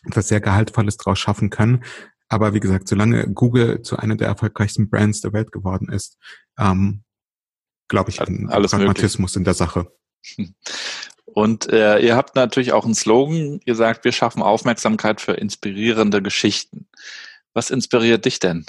etwas 0.04 0.28
sehr 0.28 0.40
Gehaltvolles 0.40 0.96
draus 0.96 1.18
schaffen 1.18 1.50
können. 1.50 1.84
Aber 2.28 2.54
wie 2.54 2.60
gesagt, 2.60 2.88
solange 2.88 3.28
Google 3.32 3.82
zu 3.82 3.96
einer 3.96 4.16
der 4.16 4.28
erfolgreichsten 4.28 4.90
Brands 4.90 5.20
der 5.20 5.32
Welt 5.32 5.52
geworden 5.52 5.88
ist, 5.88 6.18
ähm, 6.58 7.04
glaube 7.88 8.10
ich 8.10 8.20
an 8.20 8.48
Pragmatismus 8.48 9.32
möglich. 9.32 9.36
in 9.36 9.44
der 9.44 9.54
Sache. 9.54 9.92
Und 11.36 11.70
äh, 11.70 11.98
ihr 11.98 12.16
habt 12.16 12.34
natürlich 12.34 12.72
auch 12.72 12.86
einen 12.86 12.94
Slogan 12.94 13.60
ihr 13.66 13.74
sagt, 13.74 14.06
wir 14.06 14.12
schaffen 14.12 14.40
Aufmerksamkeit 14.42 15.20
für 15.20 15.34
inspirierende 15.34 16.22
Geschichten. 16.22 16.86
Was 17.52 17.68
inspiriert 17.68 18.24
dich 18.24 18.38
denn? 18.38 18.64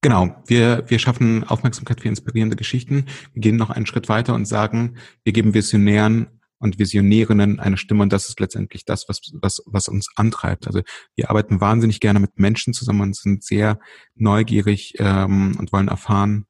Genau, 0.00 0.34
wir, 0.48 0.82
wir 0.88 0.98
schaffen 0.98 1.44
Aufmerksamkeit 1.44 2.00
für 2.00 2.08
inspirierende 2.08 2.56
Geschichten. 2.56 3.06
Wir 3.32 3.42
gehen 3.42 3.54
noch 3.54 3.70
einen 3.70 3.86
Schritt 3.86 4.08
weiter 4.08 4.34
und 4.34 4.46
sagen, 4.46 4.96
wir 5.22 5.32
geben 5.32 5.54
Visionären 5.54 6.40
und 6.58 6.80
Visionärinnen 6.80 7.60
eine 7.60 7.76
Stimme 7.76 8.02
und 8.02 8.12
das 8.12 8.28
ist 8.28 8.40
letztendlich 8.40 8.84
das, 8.84 9.08
was, 9.08 9.20
was, 9.34 9.62
was 9.66 9.86
uns 9.86 10.08
antreibt. 10.16 10.66
Also 10.66 10.80
wir 11.14 11.30
arbeiten 11.30 11.60
wahnsinnig 11.60 12.00
gerne 12.00 12.18
mit 12.18 12.40
Menschen 12.40 12.74
zusammen 12.74 13.02
und 13.02 13.16
sind 13.16 13.44
sehr 13.44 13.78
neugierig 14.16 14.94
ähm, 14.98 15.54
und 15.60 15.72
wollen 15.72 15.86
erfahren, 15.86 16.46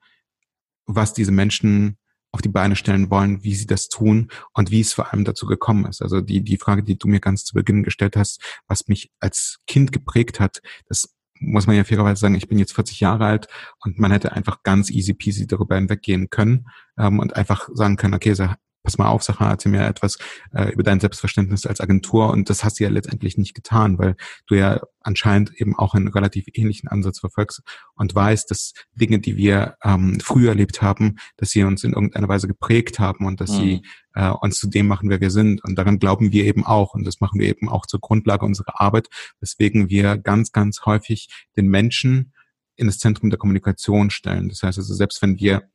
was 0.86 1.12
diese 1.12 1.32
Menschen 1.32 1.98
auf 2.32 2.42
die 2.42 2.48
Beine 2.48 2.76
stellen 2.76 3.10
wollen, 3.10 3.42
wie 3.42 3.54
sie 3.54 3.66
das 3.66 3.88
tun 3.88 4.28
und 4.52 4.70
wie 4.70 4.80
es 4.80 4.92
vor 4.92 5.12
allem 5.12 5.24
dazu 5.24 5.46
gekommen 5.46 5.86
ist. 5.86 6.02
Also 6.02 6.20
die, 6.20 6.42
die 6.42 6.58
Frage, 6.58 6.82
die 6.82 6.98
du 6.98 7.08
mir 7.08 7.20
ganz 7.20 7.44
zu 7.44 7.54
Beginn 7.54 7.82
gestellt 7.82 8.16
hast, 8.16 8.42
was 8.66 8.88
mich 8.88 9.10
als 9.20 9.58
Kind 9.66 9.92
geprägt 9.92 10.40
hat, 10.40 10.60
das 10.88 11.14
muss 11.40 11.66
man 11.66 11.76
ja 11.76 11.84
fairerweise 11.84 12.20
sagen, 12.20 12.34
ich 12.34 12.48
bin 12.48 12.58
jetzt 12.58 12.74
40 12.74 13.00
Jahre 13.00 13.26
alt 13.26 13.48
und 13.80 13.98
man 13.98 14.10
hätte 14.10 14.32
einfach 14.32 14.62
ganz 14.62 14.90
easy 14.90 15.14
peasy 15.14 15.46
darüber 15.46 15.76
hinweggehen 15.76 16.30
können 16.30 16.66
ähm, 16.98 17.18
und 17.20 17.36
einfach 17.36 17.68
sagen 17.72 17.96
können, 17.96 18.14
okay, 18.14 18.34
pass 18.82 18.98
mal 18.98 19.08
auf, 19.08 19.22
Sacha, 19.22 19.50
erzähl 19.50 19.72
mir 19.72 19.86
etwas 19.86 20.18
äh, 20.52 20.72
über 20.72 20.82
dein 20.82 21.00
Selbstverständnis 21.00 21.66
als 21.66 21.80
Agentur 21.80 22.30
und 22.30 22.48
das 22.48 22.64
hast 22.64 22.80
du 22.80 22.84
ja 22.84 22.90
letztendlich 22.90 23.36
nicht 23.36 23.54
getan, 23.54 23.98
weil 23.98 24.16
du 24.46 24.54
ja 24.54 24.80
anscheinend 25.00 25.52
eben 25.60 25.76
auch 25.76 25.94
einen 25.94 26.08
relativ 26.08 26.46
ähnlichen 26.52 26.88
Ansatz 26.88 27.18
verfolgst 27.20 27.62
und 27.94 28.14
weißt, 28.14 28.50
dass 28.50 28.74
Dinge, 28.92 29.18
die 29.18 29.36
wir 29.36 29.76
ähm, 29.82 30.20
früher 30.20 30.50
erlebt 30.50 30.82
haben, 30.82 31.16
dass 31.36 31.50
sie 31.50 31.64
uns 31.64 31.84
in 31.84 31.92
irgendeiner 31.92 32.28
Weise 32.28 32.46
geprägt 32.46 32.98
haben 32.98 33.26
und 33.26 33.40
dass 33.40 33.52
mhm. 33.52 33.56
sie 33.56 33.82
äh, 34.14 34.30
uns 34.30 34.58
zu 34.58 34.68
dem 34.68 34.86
machen, 34.86 35.10
wer 35.10 35.20
wir 35.20 35.30
sind. 35.30 35.62
Und 35.64 35.76
daran 35.76 35.98
glauben 35.98 36.32
wir 36.32 36.44
eben 36.44 36.66
auch. 36.66 36.94
Und 36.94 37.06
das 37.06 37.20
machen 37.20 37.40
wir 37.40 37.48
eben 37.48 37.68
auch 37.68 37.86
zur 37.86 38.00
Grundlage 38.00 38.44
unserer 38.44 38.80
Arbeit, 38.80 39.08
weswegen 39.40 39.88
wir 39.88 40.18
ganz, 40.18 40.52
ganz 40.52 40.84
häufig 40.84 41.28
den 41.56 41.68
Menschen 41.68 42.32
in 42.76 42.86
das 42.86 42.98
Zentrum 42.98 43.30
der 43.30 43.38
Kommunikation 43.38 44.10
stellen. 44.10 44.48
Das 44.48 44.62
heißt 44.62 44.78
also, 44.78 44.94
selbst 44.94 45.22
wenn 45.22 45.38
wir 45.38 45.68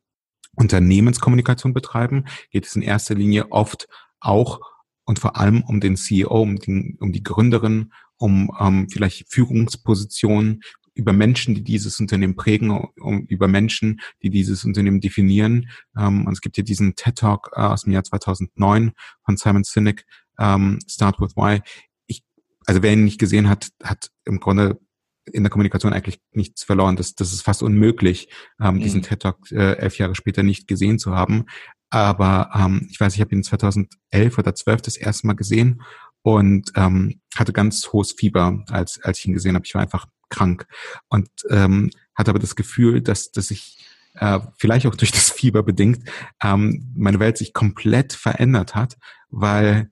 Unternehmenskommunikation 0.55 1.73
betreiben, 1.73 2.25
geht 2.51 2.65
es 2.65 2.75
in 2.75 2.81
erster 2.81 3.15
Linie 3.15 3.51
oft 3.51 3.87
auch 4.19 4.61
und 5.05 5.19
vor 5.19 5.37
allem 5.37 5.63
um 5.63 5.79
den 5.79 5.97
CEO, 5.97 6.41
um 6.41 6.57
die, 6.57 6.97
um 6.99 7.11
die 7.11 7.23
Gründerin, 7.23 7.91
um 8.17 8.51
ähm, 8.59 8.87
vielleicht 8.89 9.31
Führungspositionen, 9.31 10.61
über 10.95 11.13
Menschen, 11.13 11.55
die 11.55 11.63
dieses 11.63 11.99
Unternehmen 11.99 12.35
prägen, 12.35 12.69
um, 12.69 13.25
über 13.25 13.47
Menschen, 13.47 13.99
die 14.21 14.29
dieses 14.29 14.63
Unternehmen 14.63 15.01
definieren. 15.01 15.69
Ähm, 15.97 16.25
und 16.27 16.33
es 16.33 16.41
gibt 16.41 16.55
hier 16.55 16.63
diesen 16.63 16.95
TED 16.95 17.17
Talk 17.17 17.51
äh, 17.55 17.61
aus 17.61 17.83
dem 17.83 17.93
Jahr 17.93 18.03
2009 18.03 18.91
von 19.25 19.37
Simon 19.37 19.63
Sinek, 19.63 20.05
ähm, 20.39 20.79
Start 20.87 21.19
with 21.19 21.35
Why. 21.35 21.61
Ich, 22.07 22.23
also 22.65 22.83
wer 22.83 22.93
ihn 22.93 23.05
nicht 23.05 23.19
gesehen 23.19 23.49
hat, 23.49 23.69
hat 23.81 24.11
im 24.25 24.39
Grunde 24.39 24.79
in 25.31 25.43
der 25.43 25.49
Kommunikation 25.49 25.93
eigentlich 25.93 26.19
nichts 26.31 26.63
verloren. 26.63 26.95
Das, 26.95 27.15
das 27.15 27.33
ist 27.33 27.41
fast 27.41 27.63
unmöglich, 27.63 28.29
ähm, 28.61 28.75
mhm. 28.75 28.79
diesen 28.81 29.01
TED 29.01 29.21
Talk 29.21 29.51
äh, 29.51 29.73
elf 29.77 29.97
Jahre 29.97 30.15
später 30.15 30.43
nicht 30.43 30.67
gesehen 30.67 30.99
zu 30.99 31.15
haben. 31.15 31.45
Aber 31.89 32.49
ähm, 32.55 32.87
ich 32.89 32.99
weiß, 32.99 33.13
ich 33.15 33.21
habe 33.21 33.35
ihn 33.35 33.43
2011 33.43 34.37
oder 34.37 34.55
12 34.55 34.81
das 34.81 34.97
erste 34.97 35.27
Mal 35.27 35.35
gesehen 35.35 35.81
und 36.23 36.71
ähm, 36.75 37.21
hatte 37.35 37.53
ganz 37.53 37.91
hohes 37.93 38.13
Fieber, 38.13 38.63
als, 38.69 38.99
als 39.03 39.19
ich 39.19 39.27
ihn 39.27 39.33
gesehen 39.33 39.55
habe. 39.55 39.65
Ich 39.65 39.75
war 39.75 39.81
einfach 39.81 40.07
krank 40.29 40.65
und 41.09 41.29
ähm, 41.49 41.91
hatte 42.15 42.31
aber 42.31 42.39
das 42.39 42.55
Gefühl, 42.55 43.01
dass, 43.01 43.31
dass 43.31 43.51
ich 43.51 43.77
äh, 44.15 44.39
vielleicht 44.57 44.87
auch 44.87 44.95
durch 44.95 45.11
das 45.11 45.29
Fieber 45.29 45.63
bedingt, 45.63 46.09
ähm, 46.41 46.91
meine 46.95 47.19
Welt 47.19 47.37
sich 47.37 47.53
komplett 47.53 48.13
verändert 48.13 48.75
hat, 48.75 48.97
weil 49.29 49.91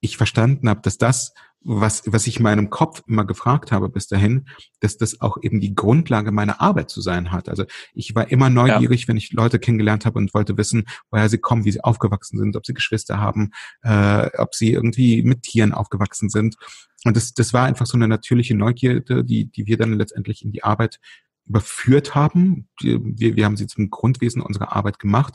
ich 0.00 0.16
verstanden 0.16 0.68
habe, 0.68 0.80
dass 0.82 0.98
das, 0.98 1.34
was, 1.62 2.02
was 2.06 2.26
ich 2.26 2.38
in 2.38 2.42
meinem 2.42 2.70
Kopf 2.70 3.02
immer 3.06 3.24
gefragt 3.24 3.70
habe 3.70 3.88
bis 3.88 4.06
dahin, 4.06 4.46
dass 4.80 4.96
das 4.96 5.20
auch 5.20 5.36
eben 5.42 5.60
die 5.60 5.74
Grundlage 5.74 6.32
meiner 6.32 6.60
Arbeit 6.60 6.88
zu 6.88 7.00
sein 7.00 7.32
hat. 7.32 7.48
Also 7.48 7.64
ich 7.92 8.14
war 8.14 8.30
immer 8.30 8.48
neugierig, 8.48 9.02
ja. 9.02 9.08
wenn 9.08 9.16
ich 9.18 9.32
Leute 9.32 9.58
kennengelernt 9.58 10.06
habe 10.06 10.18
und 10.18 10.32
wollte 10.32 10.56
wissen, 10.56 10.86
woher 11.10 11.28
sie 11.28 11.38
kommen, 11.38 11.64
wie 11.64 11.72
sie 11.72 11.84
aufgewachsen 11.84 12.38
sind, 12.38 12.56
ob 12.56 12.64
sie 12.64 12.74
Geschwister 12.74 13.20
haben, 13.20 13.50
äh, 13.82 14.30
ob 14.38 14.54
sie 14.54 14.72
irgendwie 14.72 15.22
mit 15.22 15.42
Tieren 15.42 15.72
aufgewachsen 15.72 16.30
sind. 16.30 16.56
Und 17.04 17.16
das, 17.16 17.34
das 17.34 17.52
war 17.52 17.64
einfach 17.66 17.86
so 17.86 17.96
eine 17.96 18.08
natürliche 18.08 18.54
Neugierde, 18.54 19.24
die, 19.24 19.46
die 19.46 19.66
wir 19.66 19.76
dann 19.76 19.92
letztendlich 19.92 20.44
in 20.44 20.52
die 20.52 20.64
Arbeit 20.64 20.98
überführt 21.46 22.14
haben. 22.14 22.68
Wir, 22.80 23.36
wir 23.36 23.44
haben 23.44 23.56
sie 23.56 23.66
zum 23.66 23.90
Grundwesen 23.90 24.40
unserer 24.40 24.74
Arbeit 24.74 24.98
gemacht. 24.98 25.34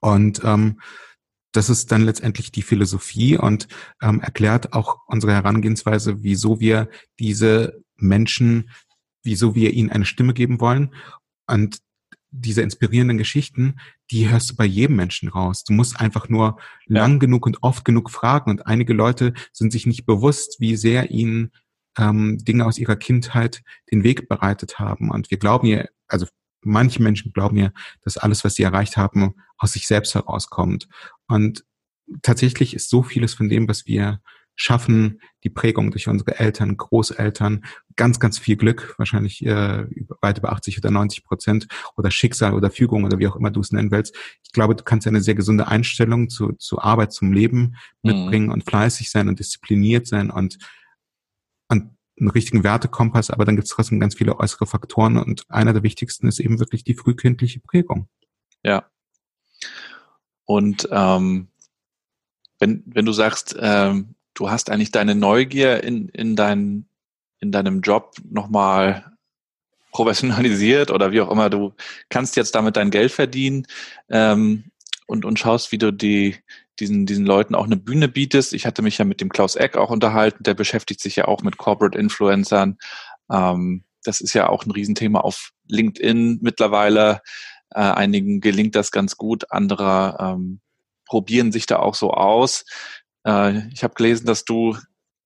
Und 0.00 0.42
ähm, 0.44 0.80
das 1.54 1.70
ist 1.70 1.92
dann 1.92 2.02
letztendlich 2.02 2.50
die 2.50 2.62
Philosophie 2.62 3.38
und 3.38 3.68
ähm, 4.02 4.20
erklärt 4.20 4.72
auch 4.72 4.98
unsere 5.06 5.32
Herangehensweise, 5.32 6.22
wieso 6.22 6.58
wir 6.58 6.88
diese 7.20 7.80
Menschen, 7.96 8.70
wieso 9.22 9.54
wir 9.54 9.72
ihnen 9.72 9.90
eine 9.90 10.04
Stimme 10.04 10.34
geben 10.34 10.60
wollen. 10.60 10.92
Und 11.46 11.78
diese 12.32 12.62
inspirierenden 12.62 13.18
Geschichten, 13.18 13.76
die 14.10 14.28
hörst 14.28 14.50
du 14.50 14.56
bei 14.56 14.64
jedem 14.64 14.96
Menschen 14.96 15.28
raus. 15.28 15.62
Du 15.62 15.72
musst 15.72 16.00
einfach 16.00 16.28
nur 16.28 16.58
ja. 16.86 17.00
lang 17.00 17.20
genug 17.20 17.46
und 17.46 17.62
oft 17.62 17.84
genug 17.84 18.10
fragen. 18.10 18.50
Und 18.50 18.66
einige 18.66 18.92
Leute 18.92 19.32
sind 19.52 19.70
sich 19.70 19.86
nicht 19.86 20.06
bewusst, 20.06 20.56
wie 20.58 20.74
sehr 20.74 21.12
ihnen 21.12 21.52
ähm, 21.96 22.38
Dinge 22.38 22.66
aus 22.66 22.78
ihrer 22.78 22.96
Kindheit 22.96 23.62
den 23.92 24.02
Weg 24.02 24.28
bereitet 24.28 24.80
haben. 24.80 25.12
Und 25.12 25.30
wir 25.30 25.38
glauben 25.38 25.68
ja, 25.68 25.84
also 26.08 26.26
manche 26.64 27.02
Menschen 27.02 27.32
glauben 27.32 27.56
ja, 27.56 27.70
dass 28.02 28.16
alles, 28.16 28.44
was 28.44 28.54
sie 28.54 28.62
erreicht 28.62 28.96
haben, 28.96 29.34
aus 29.58 29.72
sich 29.72 29.86
selbst 29.86 30.14
herauskommt. 30.14 30.88
Und 31.26 31.64
tatsächlich 32.22 32.74
ist 32.74 32.90
so 32.90 33.02
vieles 33.02 33.34
von 33.34 33.48
dem, 33.48 33.68
was 33.68 33.86
wir 33.86 34.20
schaffen 34.56 35.20
die 35.42 35.50
Prägung 35.50 35.90
durch 35.90 36.08
unsere 36.08 36.38
Eltern, 36.38 36.76
Großeltern, 36.76 37.64
ganz, 37.96 38.20
ganz 38.20 38.38
viel 38.38 38.56
Glück, 38.56 38.94
wahrscheinlich 38.98 39.44
äh, 39.44 39.86
weit 40.20 40.38
über 40.38 40.52
80 40.52 40.78
oder 40.78 40.90
90 40.90 41.24
Prozent 41.24 41.66
oder 41.96 42.10
Schicksal 42.10 42.54
oder 42.54 42.70
Fügung 42.70 43.04
oder 43.04 43.18
wie 43.18 43.26
auch 43.26 43.36
immer 43.36 43.50
du 43.50 43.60
es 43.60 43.72
nennen 43.72 43.90
willst. 43.90 44.14
Ich 44.42 44.52
glaube, 44.52 44.76
du 44.76 44.84
kannst 44.84 45.06
eine 45.06 45.20
sehr 45.20 45.34
gesunde 45.34 45.68
Einstellung 45.68 46.28
zu, 46.28 46.52
zu 46.52 46.80
Arbeit, 46.80 47.12
zum 47.12 47.32
Leben 47.32 47.76
mhm. 48.02 48.12
mitbringen 48.12 48.46
mhm. 48.46 48.52
und 48.52 48.64
fleißig 48.64 49.10
sein 49.10 49.28
und 49.28 49.38
diszipliniert 49.38 50.06
sein 50.06 50.30
und, 50.30 50.58
und 51.68 51.90
einen 52.18 52.30
richtigen 52.30 52.62
Wertekompass, 52.62 53.30
aber 53.30 53.44
dann 53.44 53.56
gibt 53.56 53.66
es 53.66 53.74
trotzdem 53.74 54.00
ganz 54.00 54.14
viele 54.14 54.38
äußere 54.38 54.66
Faktoren 54.66 55.16
und 55.16 55.44
einer 55.48 55.72
der 55.72 55.82
wichtigsten 55.82 56.28
ist 56.28 56.38
eben 56.38 56.60
wirklich 56.60 56.84
die 56.84 56.94
frühkindliche 56.94 57.60
Prägung. 57.60 58.08
Ja. 58.62 58.88
Und 60.44 60.88
ähm, 60.90 61.48
wenn, 62.58 62.82
wenn 62.86 63.04
du 63.04 63.12
sagst, 63.12 63.56
ähm, 63.58 64.14
du 64.34 64.50
hast 64.50 64.70
eigentlich 64.70 64.92
deine 64.92 65.14
Neugier 65.14 65.82
in, 65.82 66.08
in, 66.10 66.36
dein, 66.36 66.86
in 67.40 67.50
deinem 67.50 67.80
Job 67.80 68.16
nochmal 68.30 69.12
professionalisiert 69.90 70.90
oder 70.90 71.12
wie 71.12 71.20
auch 71.20 71.30
immer, 71.30 71.50
du 71.50 71.72
kannst 72.08 72.36
jetzt 72.36 72.54
damit 72.54 72.76
dein 72.76 72.90
Geld 72.90 73.12
verdienen 73.12 73.66
ähm, 74.08 74.64
und, 75.06 75.24
und 75.24 75.38
schaust, 75.38 75.72
wie 75.72 75.78
du 75.78 75.92
die, 75.92 76.36
diesen, 76.80 77.06
diesen 77.06 77.26
Leuten 77.26 77.54
auch 77.54 77.64
eine 77.64 77.76
Bühne 77.76 78.08
bietest. 78.08 78.52
Ich 78.52 78.66
hatte 78.66 78.82
mich 78.82 78.98
ja 78.98 79.04
mit 79.04 79.20
dem 79.20 79.28
Klaus 79.28 79.56
Eck 79.56 79.76
auch 79.76 79.90
unterhalten, 79.90 80.42
der 80.42 80.54
beschäftigt 80.54 81.00
sich 81.00 81.16
ja 81.16 81.26
auch 81.26 81.42
mit 81.42 81.56
Corporate 81.56 81.98
Influencern. 81.98 82.78
Ähm, 83.30 83.84
das 84.02 84.20
ist 84.20 84.34
ja 84.34 84.48
auch 84.48 84.64
ein 84.64 84.70
Riesenthema 84.70 85.20
auf 85.20 85.50
LinkedIn 85.68 86.38
mittlerweile. 86.42 87.20
Äh, 87.70 87.80
einigen 87.80 88.40
gelingt 88.40 88.74
das 88.74 88.90
ganz 88.90 89.16
gut, 89.16 89.50
andere 89.50 90.16
ähm, 90.20 90.60
probieren 91.06 91.52
sich 91.52 91.66
da 91.66 91.78
auch 91.78 91.94
so 91.94 92.12
aus. 92.12 92.64
Äh, 93.26 93.68
ich 93.72 93.82
habe 93.82 93.94
gelesen, 93.94 94.26
dass 94.26 94.44
du 94.44 94.76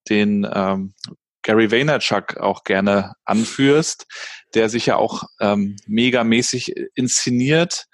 den 0.09 0.49
ähm, 0.51 0.94
Gary 1.42 1.70
Vaynerchuk 1.70 2.36
auch 2.38 2.64
gerne 2.64 3.14
anführst, 3.24 4.07
der 4.55 4.68
sich 4.68 4.86
ja 4.86 4.96
auch 4.96 5.24
ähm, 5.40 5.76
megamäßig 5.86 6.74
inszeniert, 6.94 7.86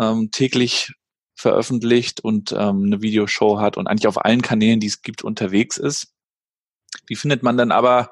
ähm, 0.00 0.30
täglich 0.32 0.92
veröffentlicht 1.40 2.20
und 2.20 2.52
ähm, 2.52 2.84
eine 2.84 3.02
Videoshow 3.02 3.58
hat 3.58 3.76
und 3.76 3.86
eigentlich 3.86 4.06
auf 4.06 4.24
allen 4.24 4.42
Kanälen, 4.42 4.78
die 4.78 4.86
es 4.86 5.02
gibt, 5.02 5.24
unterwegs 5.24 5.78
ist. 5.78 6.12
Wie 7.06 7.16
findet 7.16 7.42
man 7.42 7.56
dann 7.56 7.72
aber 7.72 8.10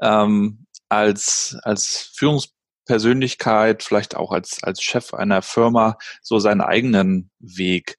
ähm, 0.00 0.66
als, 0.88 1.58
als 1.62 2.10
Führungspersönlichkeit, 2.14 3.82
vielleicht 3.82 4.16
auch 4.16 4.32
als, 4.32 4.62
als 4.62 4.82
Chef 4.82 5.12
einer 5.12 5.42
Firma, 5.42 5.98
so 6.22 6.38
seinen 6.38 6.62
eigenen 6.62 7.30
Weg? 7.38 7.98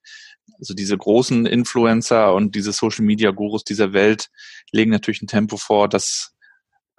Also 0.57 0.73
diese 0.73 0.97
großen 0.97 1.45
Influencer 1.45 2.33
und 2.33 2.55
diese 2.55 2.71
Social 2.71 3.05
Media 3.05 3.31
Gurus 3.31 3.63
dieser 3.63 3.93
Welt 3.93 4.29
legen 4.71 4.91
natürlich 4.91 5.21
ein 5.21 5.27
Tempo 5.27 5.57
vor, 5.57 5.89
das 5.89 6.33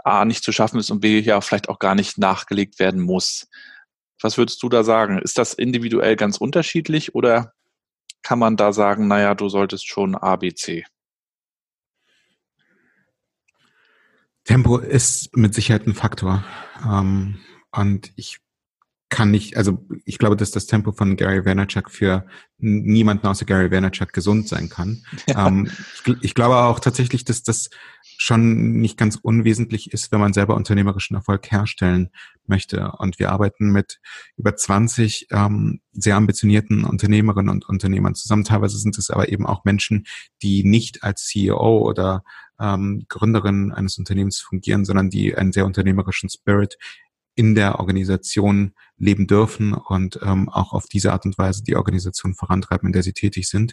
A 0.05 0.25
nicht 0.25 0.45
zu 0.45 0.53
schaffen 0.53 0.79
ist 0.79 0.91
und 0.91 1.01
B 1.01 1.19
ja 1.19 1.41
vielleicht 1.41 1.69
auch 1.69 1.79
gar 1.79 1.95
nicht 1.95 2.19
nachgelegt 2.19 2.79
werden 2.79 3.01
muss. 3.01 3.49
Was 4.21 4.39
würdest 4.39 4.63
du 4.63 4.69
da 4.69 4.85
sagen? 4.85 5.19
Ist 5.19 5.39
das 5.39 5.55
individuell 5.55 6.17
ganz 6.17 6.39
unterschiedlich 6.39 7.15
oder 7.15 7.53
kann 8.23 8.39
man 8.39 8.57
da 8.57 8.73
sagen, 8.73 9.09
naja, 9.09 9.35
du 9.35 9.49
solltest 9.49 9.87
schon 9.87 10.15
A, 10.15 10.37
B, 10.37 10.55
C? 10.55 10.85
Tempo 14.45 14.79
ist 14.79 15.37
mit 15.37 15.55
Sicherheit 15.55 15.87
ein 15.87 15.95
Faktor. 15.95 16.45
Ähm, 16.85 17.39
und 17.71 18.13
ich 18.17 18.39
kann 19.09 19.31
nicht, 19.31 19.57
also 19.57 19.87
ich 20.07 20.19
glaube, 20.19 20.37
dass 20.37 20.51
das 20.53 20.67
Tempo 20.67 20.91
von 20.93 21.17
Gary 21.17 21.45
Vaynerchuk 21.45 21.91
für 21.91 22.27
niemanden 22.59 23.27
außer 23.27 23.45
Gary 23.45 23.71
Vaynerchuk 23.71 24.13
gesund 24.13 24.49
sein 24.49 24.69
kann. 24.69 25.05
Ja. 25.29 25.47
Ähm, 25.47 25.71
ich, 26.05 26.17
ich, 26.23 26.35
glaube 26.35 26.57
auch 26.57 26.81
tatsächlich, 26.81 27.25
dass 27.25 27.43
das 27.43 27.71
schon 28.19 28.81
nicht 28.81 28.97
ganz 28.97 29.17
unwesentlich 29.17 29.93
ist, 29.93 30.13
wenn 30.13 30.21
man 30.21 30.33
selber 30.33 30.55
unternehmerischen 30.55 31.17
Erfolg 31.17 31.51
herstellen 31.51 32.11
möchte. 32.47 32.93
Und 32.99 33.19
wir 33.19 33.31
arbeiten 33.31 33.71
mit 33.71 34.01
über 34.37 34.57
20 34.57 35.29
ähm, 35.31 35.81
sehr 35.93 36.17
ambitionierten 36.17 36.85
Unternehmerinnen 36.85 37.51
und 37.51 37.69
Unternehmern 37.69 38.15
zusammen. 38.15 38.45
Teilweise 38.45 38.79
sind 38.79 38.99
es 38.99 39.11
aber 39.11 39.29
eben 39.29 39.47
auch 39.47 39.65
Menschen, 39.65 40.05
die 40.43 40.65
nicht 40.65 41.03
als 41.03 41.27
CEO 41.27 41.79
oder 41.79 42.23
ähm, 42.61 43.05
Gründerin 43.09 43.73
eines 43.73 43.99
Unternehmens 43.99 44.39
fungieren, 44.39 44.85
sondern 44.85 45.11
die 45.11 45.35
einen 45.35 45.53
sehr 45.53 45.67
unternehmerischen 45.67 46.29
Spirit 46.31 46.77
in 47.35 47.55
der 47.55 47.81
Organisation 47.81 48.73
leben 48.99 49.27
dürfen 49.27 49.73
und 49.73 50.21
ähm, 50.23 50.49
auch 50.49 50.73
auf 50.73 50.87
diese 50.87 51.13
Art 51.13 51.25
und 51.25 51.39
Weise 51.39 51.63
die 51.63 51.77
Organisation 51.77 52.35
vorantreiben, 52.35 52.89
in 52.89 52.93
der 52.93 53.03
sie 53.03 53.15
tätig 53.15 53.49
sind. 53.49 53.73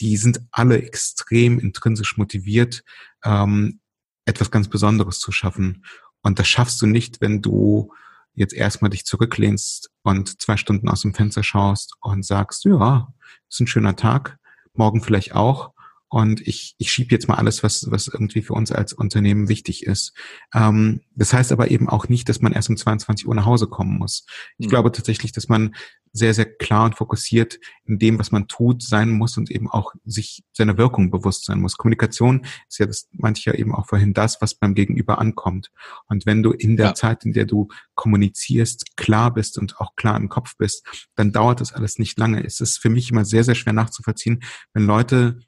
Die 0.00 0.16
sind 0.16 0.40
alle 0.50 0.82
extrem 0.82 1.58
intrinsisch 1.58 2.16
motiviert, 2.16 2.82
ähm, 3.24 3.80
etwas 4.26 4.50
ganz 4.50 4.68
Besonderes 4.68 5.20
zu 5.20 5.32
schaffen. 5.32 5.84
Und 6.22 6.38
das 6.38 6.48
schaffst 6.48 6.82
du 6.82 6.86
nicht, 6.86 7.20
wenn 7.20 7.40
du 7.40 7.92
jetzt 8.34 8.54
erstmal 8.54 8.90
dich 8.90 9.04
zurücklehnst 9.04 9.90
und 10.02 10.40
zwei 10.40 10.56
Stunden 10.56 10.88
aus 10.88 11.02
dem 11.02 11.14
Fenster 11.14 11.42
schaust 11.42 11.94
und 12.00 12.24
sagst, 12.24 12.64
ja, 12.64 13.12
ist 13.48 13.60
ein 13.60 13.66
schöner 13.66 13.96
Tag, 13.96 14.38
morgen 14.74 15.02
vielleicht 15.02 15.34
auch 15.34 15.72
und 16.10 16.46
ich, 16.46 16.74
ich 16.78 16.90
schiebe 16.90 17.10
jetzt 17.10 17.28
mal 17.28 17.34
alles, 17.34 17.62
was, 17.62 17.90
was 17.90 18.08
irgendwie 18.08 18.42
für 18.42 18.54
uns 18.54 18.72
als 18.72 18.92
Unternehmen 18.92 19.48
wichtig 19.48 19.84
ist. 19.84 20.14
Ähm, 20.54 21.02
das 21.14 21.32
heißt 21.32 21.52
aber 21.52 21.70
eben 21.70 21.88
auch 21.88 22.08
nicht, 22.08 22.28
dass 22.28 22.40
man 22.40 22.52
erst 22.52 22.70
um 22.70 22.76
22 22.76 23.28
Uhr 23.28 23.34
nach 23.34 23.44
Hause 23.44 23.66
kommen 23.66 23.98
muss. 23.98 24.24
Ich 24.56 24.66
mhm. 24.66 24.70
glaube 24.70 24.92
tatsächlich, 24.92 25.32
dass 25.32 25.48
man 25.48 25.74
sehr, 26.12 26.32
sehr 26.32 26.46
klar 26.46 26.86
und 26.86 26.96
fokussiert 26.96 27.58
in 27.84 27.98
dem, 27.98 28.18
was 28.18 28.32
man 28.32 28.48
tut, 28.48 28.82
sein 28.82 29.10
muss 29.10 29.36
und 29.36 29.50
eben 29.50 29.68
auch 29.70 29.92
sich 30.04 30.42
seiner 30.52 30.78
Wirkung 30.78 31.10
bewusst 31.10 31.44
sein 31.44 31.60
muss. 31.60 31.76
Kommunikation 31.76 32.46
ist 32.68 32.78
ja, 32.78 32.86
das 32.86 33.08
ja 33.44 33.54
eben 33.54 33.74
auch 33.74 33.86
vorhin, 33.86 34.14
das, 34.14 34.40
was 34.40 34.54
beim 34.54 34.74
Gegenüber 34.74 35.18
ankommt. 35.18 35.70
Und 36.06 36.24
wenn 36.24 36.42
du 36.42 36.52
in 36.52 36.78
der 36.78 36.86
ja. 36.86 36.94
Zeit, 36.94 37.26
in 37.26 37.34
der 37.34 37.44
du 37.44 37.68
kommunizierst, 37.94 38.96
klar 38.96 39.32
bist 39.32 39.58
und 39.58 39.78
auch 39.78 39.94
klar 39.96 40.16
im 40.16 40.30
Kopf 40.30 40.56
bist, 40.56 40.86
dann 41.14 41.32
dauert 41.32 41.60
das 41.60 41.74
alles 41.74 41.98
nicht 41.98 42.18
lange. 42.18 42.44
Es 42.44 42.60
ist 42.60 42.78
für 42.78 42.90
mich 42.90 43.10
immer 43.10 43.26
sehr, 43.26 43.44
sehr 43.44 43.54
schwer 43.54 43.74
nachzuvollziehen, 43.74 44.42
wenn 44.72 44.86
Leute 44.86 45.40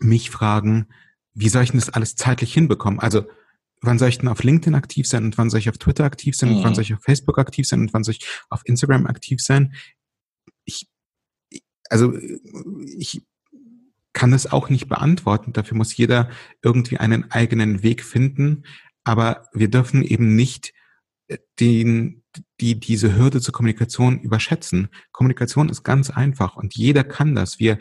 mich 0.00 0.30
fragen, 0.30 0.86
wie 1.34 1.48
soll 1.48 1.62
ich 1.62 1.70
denn 1.70 1.80
das 1.80 1.90
alles 1.90 2.16
zeitlich 2.16 2.52
hinbekommen? 2.52 3.00
Also, 3.00 3.26
wann 3.82 3.98
soll 3.98 4.08
ich 4.08 4.18
denn 4.18 4.28
auf 4.28 4.42
LinkedIn 4.42 4.74
aktiv 4.74 5.06
sein 5.06 5.24
und 5.24 5.38
wann 5.38 5.50
soll 5.50 5.60
ich 5.60 5.68
auf 5.68 5.78
Twitter 5.78 6.04
aktiv 6.04 6.36
sein 6.36 6.50
mhm. 6.50 6.56
und 6.56 6.64
wann 6.64 6.70
mhm. 6.70 6.74
soll 6.76 6.84
ich 6.84 6.94
auf 6.94 7.02
Facebook 7.02 7.38
aktiv 7.38 7.66
sein 7.66 7.80
und 7.80 7.92
wann 7.92 8.04
soll 8.04 8.14
ich 8.14 8.26
auf 8.48 8.62
Instagram 8.64 9.06
aktiv 9.06 9.40
sein? 9.42 9.74
Ich, 10.64 10.88
also, 11.90 12.14
ich 12.96 13.22
kann 14.16 14.30
das 14.30 14.50
auch 14.50 14.70
nicht 14.70 14.88
beantworten. 14.88 15.52
Dafür 15.52 15.76
muss 15.76 15.96
jeder 15.96 16.30
irgendwie 16.62 16.96
einen 16.96 17.30
eigenen 17.30 17.82
Weg 17.82 18.02
finden. 18.02 18.64
Aber 19.04 19.46
wir 19.52 19.68
dürfen 19.68 20.02
eben 20.02 20.34
nicht 20.34 20.72
äh, 21.28 21.36
den, 21.60 22.24
die, 22.60 22.80
diese 22.80 23.14
Hürde 23.14 23.42
zur 23.42 23.52
Kommunikation 23.52 24.18
überschätzen. 24.18 24.88
Kommunikation 25.12 25.68
ist 25.68 25.82
ganz 25.82 26.08
einfach 26.08 26.56
und 26.56 26.74
jeder 26.74 27.04
kann 27.04 27.34
das. 27.34 27.58
Wir 27.58 27.78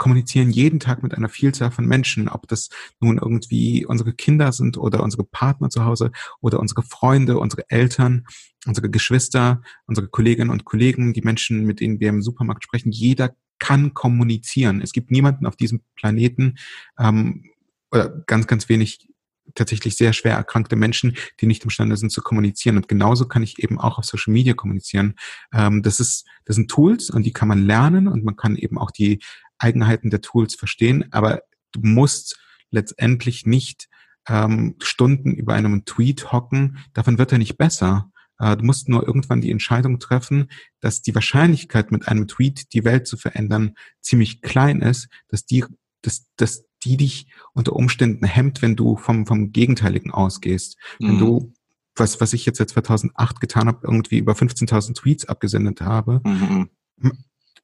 kommunizieren 0.00 0.50
jeden 0.50 0.80
Tag 0.80 1.02
mit 1.02 1.14
einer 1.14 1.28
Vielzahl 1.28 1.70
von 1.70 1.84
Menschen, 1.84 2.30
ob 2.30 2.48
das 2.48 2.70
nun 3.00 3.18
irgendwie 3.18 3.84
unsere 3.84 4.14
Kinder 4.14 4.50
sind 4.50 4.78
oder 4.78 5.02
unsere 5.02 5.24
Partner 5.24 5.68
zu 5.68 5.84
Hause 5.84 6.10
oder 6.40 6.58
unsere 6.58 6.82
Freunde, 6.82 7.38
unsere 7.38 7.68
Eltern, 7.68 8.24
unsere 8.64 8.88
Geschwister, 8.88 9.60
unsere 9.84 10.08
Kolleginnen 10.08 10.48
und 10.48 10.64
Kollegen, 10.64 11.12
die 11.12 11.20
Menschen, 11.20 11.66
mit 11.66 11.80
denen 11.80 12.00
wir 12.00 12.08
im 12.08 12.22
Supermarkt 12.22 12.64
sprechen. 12.64 12.90
Jeder 12.90 13.34
kann 13.58 13.92
kommunizieren. 13.92 14.80
Es 14.80 14.92
gibt 14.92 15.10
niemanden 15.10 15.44
auf 15.44 15.56
diesem 15.56 15.82
Planeten 15.96 16.56
ähm, 16.98 17.50
oder 17.92 18.08
ganz, 18.26 18.46
ganz 18.46 18.70
wenig 18.70 19.06
tatsächlich 19.54 19.96
sehr 19.96 20.14
schwer 20.14 20.34
erkrankte 20.34 20.76
Menschen, 20.76 21.16
die 21.40 21.46
nicht 21.46 21.64
imstande 21.64 21.98
sind 21.98 22.10
zu 22.10 22.22
kommunizieren. 22.22 22.76
Und 22.76 22.88
genauso 22.88 23.28
kann 23.28 23.42
ich 23.42 23.62
eben 23.62 23.78
auch 23.78 23.98
auf 23.98 24.06
Social 24.06 24.32
Media 24.32 24.54
kommunizieren. 24.54 25.14
Ähm, 25.52 25.82
das 25.82 26.00
ist, 26.00 26.26
das 26.46 26.56
sind 26.56 26.70
Tools 26.70 27.10
und 27.10 27.24
die 27.24 27.34
kann 27.34 27.48
man 27.48 27.66
lernen 27.66 28.08
und 28.08 28.24
man 28.24 28.36
kann 28.36 28.56
eben 28.56 28.78
auch 28.78 28.92
die 28.92 29.20
Eigenheiten 29.60 30.10
der 30.10 30.20
Tools 30.20 30.54
verstehen, 30.54 31.06
aber 31.12 31.42
du 31.72 31.80
musst 31.82 32.38
letztendlich 32.70 33.46
nicht 33.46 33.88
ähm, 34.28 34.76
Stunden 34.80 35.32
über 35.32 35.54
einem 35.54 35.84
Tweet 35.84 36.32
hocken, 36.32 36.78
davon 36.92 37.18
wird 37.18 37.32
er 37.32 37.38
nicht 37.38 37.56
besser. 37.56 38.10
Äh, 38.38 38.56
du 38.56 38.64
musst 38.64 38.88
nur 38.88 39.06
irgendwann 39.06 39.40
die 39.40 39.50
Entscheidung 39.50 39.98
treffen, 39.98 40.50
dass 40.80 41.02
die 41.02 41.14
Wahrscheinlichkeit, 41.14 41.90
mit 41.90 42.08
einem 42.08 42.28
Tweet 42.28 42.72
die 42.72 42.84
Welt 42.84 43.06
zu 43.06 43.16
verändern, 43.16 43.74
ziemlich 44.00 44.42
klein 44.42 44.80
ist, 44.80 45.08
dass 45.28 45.46
die, 45.46 45.64
dass, 46.02 46.26
dass 46.36 46.64
die 46.84 46.96
dich 46.96 47.26
unter 47.52 47.74
Umständen 47.74 48.24
hemmt, 48.24 48.62
wenn 48.62 48.76
du 48.76 48.96
vom, 48.96 49.26
vom 49.26 49.52
Gegenteiligen 49.52 50.10
ausgehst. 50.10 50.76
Mhm. 50.98 51.08
Wenn 51.08 51.18
du 51.18 51.52
was, 51.96 52.20
was 52.20 52.32
ich 52.32 52.46
jetzt 52.46 52.58
seit 52.58 52.70
2008 52.70 53.40
getan 53.40 53.68
habe, 53.68 53.80
irgendwie 53.82 54.18
über 54.18 54.32
15.000 54.32 54.94
Tweets 54.94 55.26
abgesendet 55.26 55.82
habe, 55.82 56.22
mhm 56.24 56.70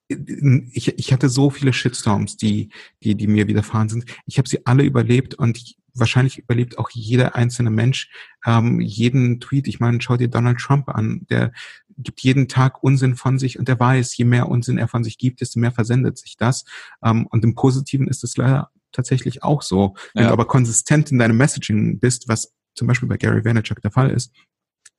ich, 0.08 0.98
ich 0.98 1.12
hatte 1.12 1.28
so 1.28 1.50
viele 1.50 1.72
Shitstorms, 1.72 2.36
die, 2.36 2.70
die, 3.02 3.14
die 3.14 3.26
mir 3.26 3.48
widerfahren 3.48 3.88
sind. 3.88 4.04
Ich 4.26 4.38
habe 4.38 4.48
sie 4.48 4.64
alle 4.66 4.84
überlebt 4.84 5.34
und 5.34 5.56
ich, 5.56 5.78
wahrscheinlich 5.98 6.38
überlebt 6.38 6.78
auch 6.78 6.90
jeder 6.90 7.34
einzelne 7.34 7.70
Mensch 7.70 8.10
ähm, 8.44 8.80
jeden 8.80 9.40
Tweet. 9.40 9.66
Ich 9.66 9.80
meine, 9.80 10.00
schau 10.00 10.16
dir 10.16 10.28
Donald 10.28 10.58
Trump 10.58 10.88
an, 10.88 11.26
der 11.30 11.52
gibt 11.98 12.20
jeden 12.20 12.48
Tag 12.48 12.82
Unsinn 12.82 13.16
von 13.16 13.38
sich 13.38 13.58
und 13.58 13.68
der 13.68 13.80
weiß, 13.80 14.16
je 14.16 14.26
mehr 14.26 14.48
Unsinn 14.48 14.78
er 14.78 14.88
von 14.88 15.02
sich 15.02 15.16
gibt, 15.18 15.40
desto 15.40 15.58
mehr 15.58 15.72
versendet 15.72 16.18
sich 16.18 16.36
das. 16.36 16.64
Ähm, 17.02 17.26
und 17.26 17.42
im 17.44 17.54
Positiven 17.54 18.08
ist 18.08 18.22
es 18.24 18.36
leider 18.36 18.70
tatsächlich 18.92 19.42
auch 19.42 19.62
so. 19.62 19.94
Wenn 20.14 20.24
ja. 20.24 20.28
du 20.28 20.32
aber 20.34 20.46
konsistent 20.46 21.10
in 21.10 21.18
deinem 21.18 21.36
Messaging 21.36 21.98
bist, 21.98 22.28
was 22.28 22.52
zum 22.74 22.86
Beispiel 22.86 23.08
bei 23.08 23.16
Gary 23.16 23.44
Vaynerchuk 23.44 23.80
der 23.80 23.90
Fall 23.90 24.10
ist, 24.10 24.32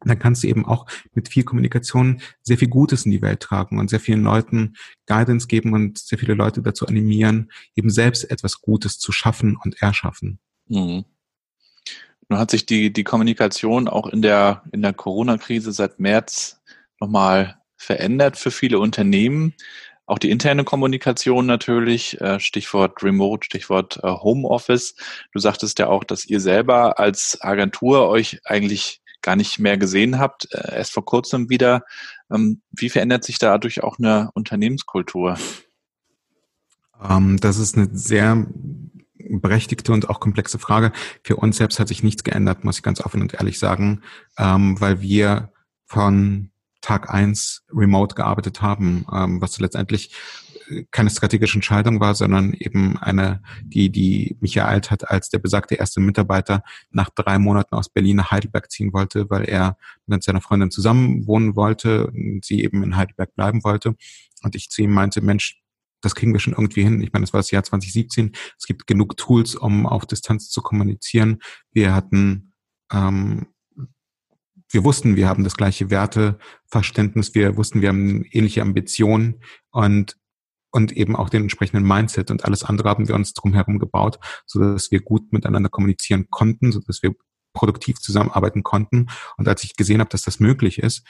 dann 0.05 0.19
kannst 0.19 0.43
du 0.43 0.47
eben 0.47 0.65
auch 0.65 0.85
mit 1.13 1.29
viel 1.29 1.43
Kommunikation 1.43 2.21
sehr 2.41 2.57
viel 2.57 2.67
Gutes 2.67 3.05
in 3.05 3.11
die 3.11 3.21
Welt 3.21 3.39
tragen 3.39 3.79
und 3.79 3.89
sehr 3.89 3.99
vielen 3.99 4.23
Leuten 4.23 4.75
Guidance 5.05 5.47
geben 5.47 5.73
und 5.73 5.97
sehr 5.97 6.17
viele 6.17 6.33
Leute 6.33 6.61
dazu 6.61 6.87
animieren, 6.87 7.51
eben 7.75 7.89
selbst 7.89 8.29
etwas 8.29 8.61
Gutes 8.61 8.99
zu 8.99 9.11
schaffen 9.11 9.57
und 9.63 9.81
erschaffen. 9.81 10.39
Mhm. 10.67 11.05
Nun 12.29 12.39
hat 12.39 12.51
sich 12.51 12.65
die, 12.65 12.91
die 12.91 13.03
Kommunikation 13.03 13.87
auch 13.87 14.07
in 14.07 14.21
der, 14.21 14.63
in 14.71 14.81
der 14.81 14.93
Corona-Krise 14.93 15.71
seit 15.71 15.99
März 15.99 16.61
nochmal 16.99 17.57
verändert 17.77 18.37
für 18.37 18.51
viele 18.51 18.79
Unternehmen. 18.79 19.53
Auch 20.05 20.19
die 20.19 20.29
interne 20.29 20.63
Kommunikation 20.63 21.45
natürlich, 21.45 22.19
äh, 22.21 22.39
Stichwort 22.39 23.03
Remote, 23.03 23.45
Stichwort 23.45 23.99
äh, 24.03 24.07
Homeoffice. 24.07 24.95
Du 25.33 25.39
sagtest 25.39 25.79
ja 25.79 25.87
auch, 25.87 26.03
dass 26.03 26.25
ihr 26.25 26.39
selber 26.39 26.99
als 26.99 27.39
Agentur 27.41 28.07
euch 28.07 28.39
eigentlich 28.45 29.01
gar 29.27 29.35
nicht 29.35 29.59
mehr 29.59 29.77
gesehen 29.77 30.19
habt, 30.19 30.47
äh, 30.53 30.77
erst 30.77 30.93
vor 30.93 31.03
kurzem 31.03 31.49
wieder. 31.49 31.83
Ähm, 32.31 32.61
wie 32.71 32.87
verändert 32.87 33.25
sich 33.25 33.39
dadurch 33.39 33.83
auch 33.83 33.99
eine 33.99 34.29
Unternehmenskultur? 34.35 35.37
Ähm, 37.03 37.37
das 37.41 37.57
ist 37.57 37.75
eine 37.75 37.89
sehr 37.91 38.47
berechtigte 39.17 39.91
und 39.91 40.09
auch 40.09 40.21
komplexe 40.21 40.59
Frage. 40.59 40.93
Für 41.25 41.35
uns 41.35 41.57
selbst 41.57 41.77
hat 41.77 41.89
sich 41.89 42.03
nichts 42.03 42.23
geändert, 42.23 42.63
muss 42.63 42.77
ich 42.77 42.83
ganz 42.83 43.01
offen 43.01 43.21
und 43.21 43.33
ehrlich 43.33 43.59
sagen, 43.59 44.01
ähm, 44.37 44.79
weil 44.79 45.01
wir 45.01 45.51
von 45.87 46.51
Tag 46.79 47.09
eins 47.09 47.65
remote 47.73 48.15
gearbeitet 48.15 48.61
haben, 48.61 49.03
was 49.41 49.59
letztendlich 49.59 50.15
keine 50.91 51.09
strategische 51.09 51.57
Entscheidung 51.57 51.99
war, 51.99 52.15
sondern 52.15 52.53
eben 52.53 52.97
eine, 52.97 53.41
die, 53.63 53.89
die 53.89 54.37
mich 54.39 54.57
ereilt 54.57 54.91
hat, 54.91 55.09
als 55.09 55.29
der 55.29 55.39
besagte 55.39 55.75
erste 55.75 55.99
Mitarbeiter 55.99 56.63
nach 56.91 57.09
drei 57.09 57.39
Monaten 57.39 57.75
aus 57.75 57.89
Berlin 57.89 58.17
nach 58.17 58.31
Heidelberg 58.31 58.69
ziehen 58.71 58.93
wollte, 58.93 59.29
weil 59.29 59.45
er 59.45 59.77
mit 60.05 60.23
seiner 60.23 60.41
Freundin 60.41 60.71
zusammen 60.71 61.25
wollte 61.27 62.07
und 62.07 62.43
sie 62.43 62.63
eben 62.63 62.83
in 62.83 62.95
Heidelberg 62.95 63.33
bleiben 63.35 63.63
wollte. 63.63 63.95
Und 64.43 64.55
ich 64.55 64.69
zu 64.69 64.81
ihm 64.81 64.93
meinte, 64.93 65.21
Mensch, 65.21 65.61
das 66.01 66.15
kriegen 66.15 66.33
wir 66.33 66.39
schon 66.39 66.53
irgendwie 66.53 66.83
hin. 66.83 67.01
Ich 67.01 67.11
meine, 67.11 67.23
das 67.23 67.33
war 67.33 67.39
das 67.39 67.51
Jahr 67.51 67.63
2017. 67.63 68.33
Es 68.57 68.65
gibt 68.65 68.87
genug 68.87 69.17
Tools, 69.17 69.55
um 69.55 69.85
auf 69.87 70.05
Distanz 70.05 70.49
zu 70.49 70.61
kommunizieren. 70.61 71.39
Wir 71.71 71.93
hatten 71.93 72.53
ähm, 72.91 73.47
wir 74.69 74.83
wussten, 74.83 75.15
wir 75.15 75.29
haben 75.29 75.43
das 75.43 75.55
gleiche 75.55 75.89
Werteverständnis, 75.89 77.33
wir 77.33 77.55
wussten, 77.57 77.81
wir 77.81 77.89
haben 77.89 78.25
ähnliche 78.31 78.61
Ambitionen 78.61 79.41
und 79.71 80.17
und 80.71 80.91
eben 80.91 81.15
auch 81.15 81.29
den 81.29 81.43
entsprechenden 81.43 81.87
Mindset 81.87 82.31
und 82.31 82.45
alles 82.45 82.63
andere 82.63 82.89
haben 82.89 83.07
wir 83.07 83.15
uns 83.15 83.33
drumherum 83.33 83.79
gebaut, 83.79 84.19
so 84.45 84.59
dass 84.59 84.91
wir 84.91 85.01
gut 85.01 85.31
miteinander 85.31 85.69
kommunizieren 85.69 86.27
konnten, 86.29 86.71
so 86.71 86.79
dass 86.79 87.01
wir 87.03 87.13
produktiv 87.53 87.99
zusammenarbeiten 87.99 88.63
konnten. 88.63 89.07
Und 89.37 89.47
als 89.47 89.63
ich 89.63 89.75
gesehen 89.75 89.99
habe, 89.99 90.09
dass 90.09 90.21
das 90.21 90.39
möglich 90.39 90.77
ist, 90.79 91.03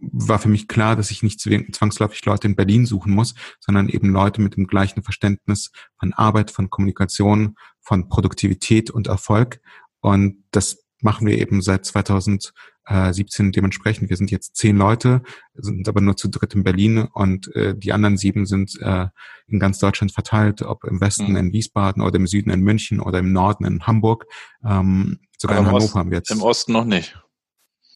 war 0.00 0.38
für 0.38 0.48
mich 0.48 0.68
klar, 0.68 0.96
dass 0.96 1.10
ich 1.10 1.22
nicht 1.22 1.40
zwangsläufig 1.40 2.24
Leute 2.24 2.46
in 2.48 2.56
Berlin 2.56 2.86
suchen 2.86 3.12
muss, 3.12 3.34
sondern 3.60 3.88
eben 3.88 4.10
Leute 4.10 4.40
mit 4.40 4.56
dem 4.56 4.66
gleichen 4.66 5.02
Verständnis 5.02 5.70
von 5.98 6.12
Arbeit, 6.12 6.50
von 6.50 6.70
Kommunikation, 6.70 7.56
von 7.80 8.08
Produktivität 8.08 8.90
und 8.90 9.06
Erfolg. 9.06 9.60
Und 10.00 10.44
das 10.50 10.84
machen 11.00 11.26
wir 11.26 11.38
eben 11.38 11.62
seit 11.62 11.84
2000 11.84 12.52
äh, 12.86 13.12
17 13.12 13.52
dementsprechend. 13.52 14.10
Wir 14.10 14.16
sind 14.16 14.30
jetzt 14.30 14.56
zehn 14.56 14.76
Leute, 14.76 15.22
sind 15.54 15.88
aber 15.88 16.00
nur 16.00 16.16
zu 16.16 16.28
dritt 16.28 16.54
in 16.54 16.64
Berlin 16.64 17.08
und 17.12 17.54
äh, 17.54 17.76
die 17.76 17.92
anderen 17.92 18.16
sieben 18.16 18.46
sind 18.46 18.78
äh, 18.80 19.06
in 19.46 19.58
ganz 19.58 19.78
Deutschland 19.78 20.12
verteilt, 20.12 20.62
ob 20.62 20.84
im 20.84 21.00
Westen 21.00 21.30
mhm. 21.30 21.36
in 21.36 21.52
Wiesbaden 21.52 22.02
oder 22.02 22.16
im 22.16 22.26
Süden 22.26 22.50
in 22.50 22.60
München 22.60 23.00
oder 23.00 23.18
im 23.18 23.32
Norden 23.32 23.64
in 23.64 23.86
Hamburg. 23.86 24.26
Ähm, 24.64 25.20
sogar 25.38 25.56
aber 25.56 25.66
in 25.66 25.66
Hannover 25.68 25.84
Osten, 25.84 25.98
haben 25.98 26.10
wir 26.10 26.18
jetzt. 26.18 26.30
Im 26.30 26.42
Osten 26.42 26.72
noch 26.72 26.84
nicht. 26.84 27.16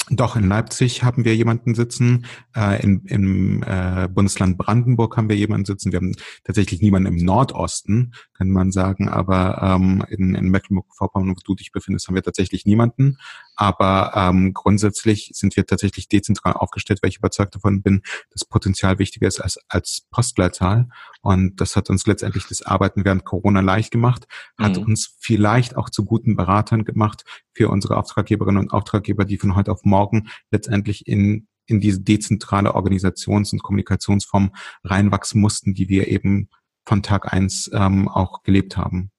Doch, 0.09 0.37
in 0.37 0.47
Leipzig 0.47 1.03
haben 1.03 1.25
wir 1.25 1.35
jemanden 1.35 1.75
sitzen, 1.75 2.27
äh, 2.55 2.81
in, 2.81 3.05
im 3.07 3.65
äh, 3.65 4.09
Bundesland 4.09 4.57
Brandenburg 4.57 5.17
haben 5.17 5.29
wir 5.29 5.37
jemanden 5.37 5.65
sitzen. 5.65 5.91
Wir 5.91 5.97
haben 5.97 6.15
tatsächlich 6.45 6.81
niemanden 6.81 7.13
im 7.13 7.25
Nordosten, 7.25 8.15
kann 8.33 8.51
man 8.51 8.71
sagen, 8.71 9.09
aber 9.09 9.61
ähm, 9.61 10.05
in, 10.09 10.37
in 10.37 10.49
Mecklenburg-Vorpommern, 10.49 11.31
wo 11.31 11.41
du 11.45 11.57
dich 11.57 11.73
befindest, 11.73 12.07
haben 12.07 12.15
wir 12.15 12.23
tatsächlich 12.23 12.67
niemanden. 12.67 13.19
Aber 13.57 14.13
ähm, 14.15 14.53
grundsätzlich 14.53 15.31
sind 15.35 15.57
wir 15.57 15.67
tatsächlich 15.67 16.09
dezentral 16.09 16.53
aufgestellt, 16.53 17.01
weil 17.03 17.11
ich 17.11 17.19
überzeugt 17.19 17.55
davon 17.55 17.83
bin, 17.83 18.03
dass 18.31 18.45
Potenzial 18.45 18.99
wichtiger 18.99 19.27
ist 19.27 19.41
als, 19.41 19.59
als 19.69 20.07
Postleitzahl. 20.11 20.89
Und 21.23 21.61
das 21.61 21.75
hat 21.75 21.91
uns 21.91 22.07
letztendlich 22.07 22.47
das 22.47 22.63
Arbeiten 22.63 23.05
während 23.05 23.25
Corona 23.25 23.61
leicht 23.61 23.91
gemacht, 23.91 24.27
hat 24.59 24.77
mhm. 24.77 24.85
uns 24.85 25.17
vielleicht 25.19 25.77
auch 25.77 25.91
zu 25.91 26.05
guten 26.05 26.37
Beratern 26.37 26.85
gemacht 26.85 27.25
für 27.53 27.71
unsere 27.71 27.97
Auftraggeberinnen 27.97 28.61
und 28.61 28.73
Auftraggeber, 28.73 29.25
die 29.25 29.39
von 29.39 29.57
heute 29.57 29.73
auf 29.73 29.85
morgen 29.85 30.29
letztendlich 30.51 31.07
in 31.07 31.49
in 31.69 31.81
diese 31.81 32.01
dezentrale 32.01 32.77
Organisations- 32.77 33.53
und 33.53 33.63
Kommunikationsform 33.63 34.53
reinwachsen 34.85 35.41
mussten, 35.41 35.75
die 35.75 35.89
wir 35.89 36.07
eben 36.07 36.49
von 36.85 37.03
Tag 37.03 37.33
eins 37.33 37.69
ähm, 37.73 38.09
auch 38.09 38.43
gelebt 38.45 38.77
haben. 38.77 39.11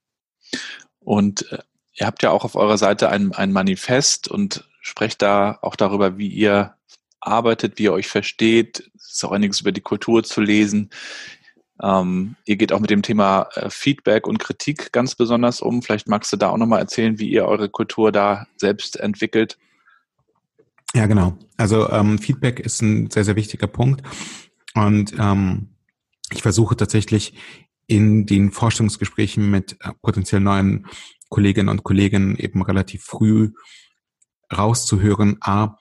Und 1.00 1.52
äh, 1.52 1.60
Ihr 2.00 2.08
habt 2.08 2.24
ja 2.24 2.32
auch 2.32 2.44
auf 2.44 2.56
eurer 2.56 2.78
Seite 2.78 3.10
ein, 3.10 3.34
ein 3.34 3.52
Manifest 3.52 4.28
und 4.28 4.70
sprecht 4.82 5.22
da 5.22 5.58
auch 5.62 5.76
darüber, 5.76 6.18
wie 6.18 6.28
ihr 6.28 6.76
arbeitet, 7.20 7.78
wie 7.78 7.84
ihr 7.84 7.94
euch 7.94 8.08
versteht. 8.08 8.90
Es 8.96 9.14
ist 9.14 9.26
auch 9.26 9.32
einiges 9.32 9.62
über 9.62 9.72
die 9.72 9.82
Kultur 9.82 10.24
zu 10.24 10.42
lesen. 10.42 10.92
Ähm, 11.82 12.36
ihr 12.46 12.56
geht 12.56 12.72
auch 12.72 12.80
mit 12.80 12.90
dem 12.90 13.02
Thema 13.02 13.50
äh, 13.56 13.70
Feedback 13.70 14.28
und 14.28 14.40
Kritik 14.40 14.92
ganz 14.92 15.16
besonders 15.16 15.62
um. 15.62 15.82
Vielleicht 15.82 16.08
magst 16.08 16.32
du 16.32 16.38
da 16.38 16.50
auch 16.50 16.58
nochmal 16.58 16.80
erzählen, 16.80 17.20
wie 17.20 17.30
ihr 17.30 17.46
eure 17.46 17.70
Kultur 17.70 18.12
da 18.12 18.48
selbst 18.58 19.00
entwickelt. 19.00 19.58
Ja, 20.94 21.06
genau. 21.06 21.38
Also 21.58 21.90
ähm, 21.90 22.18
Feedback 22.18 22.60
ist 22.60 22.82
ein 22.82 23.10
sehr, 23.12 23.26
sehr 23.26 23.36
wichtiger 23.36 23.68
Punkt. 23.68 24.02
Und 24.74 25.14
ähm, 25.20 25.70
ich 26.32 26.42
versuche 26.42 26.76
tatsächlich 26.76 27.34
in 27.88 28.26
den 28.26 28.52
Forschungsgesprächen 28.52 29.50
mit 29.50 29.78
äh, 29.82 29.92
potenziell 30.02 30.42
neuen 30.42 30.88
Kolleginnen 31.30 31.70
und 31.70 31.84
Kollegen 31.84 32.36
eben 32.38 32.62
relativ 32.62 33.04
früh 33.04 33.52
rauszuhören, 34.56 35.38
a, 35.42 35.78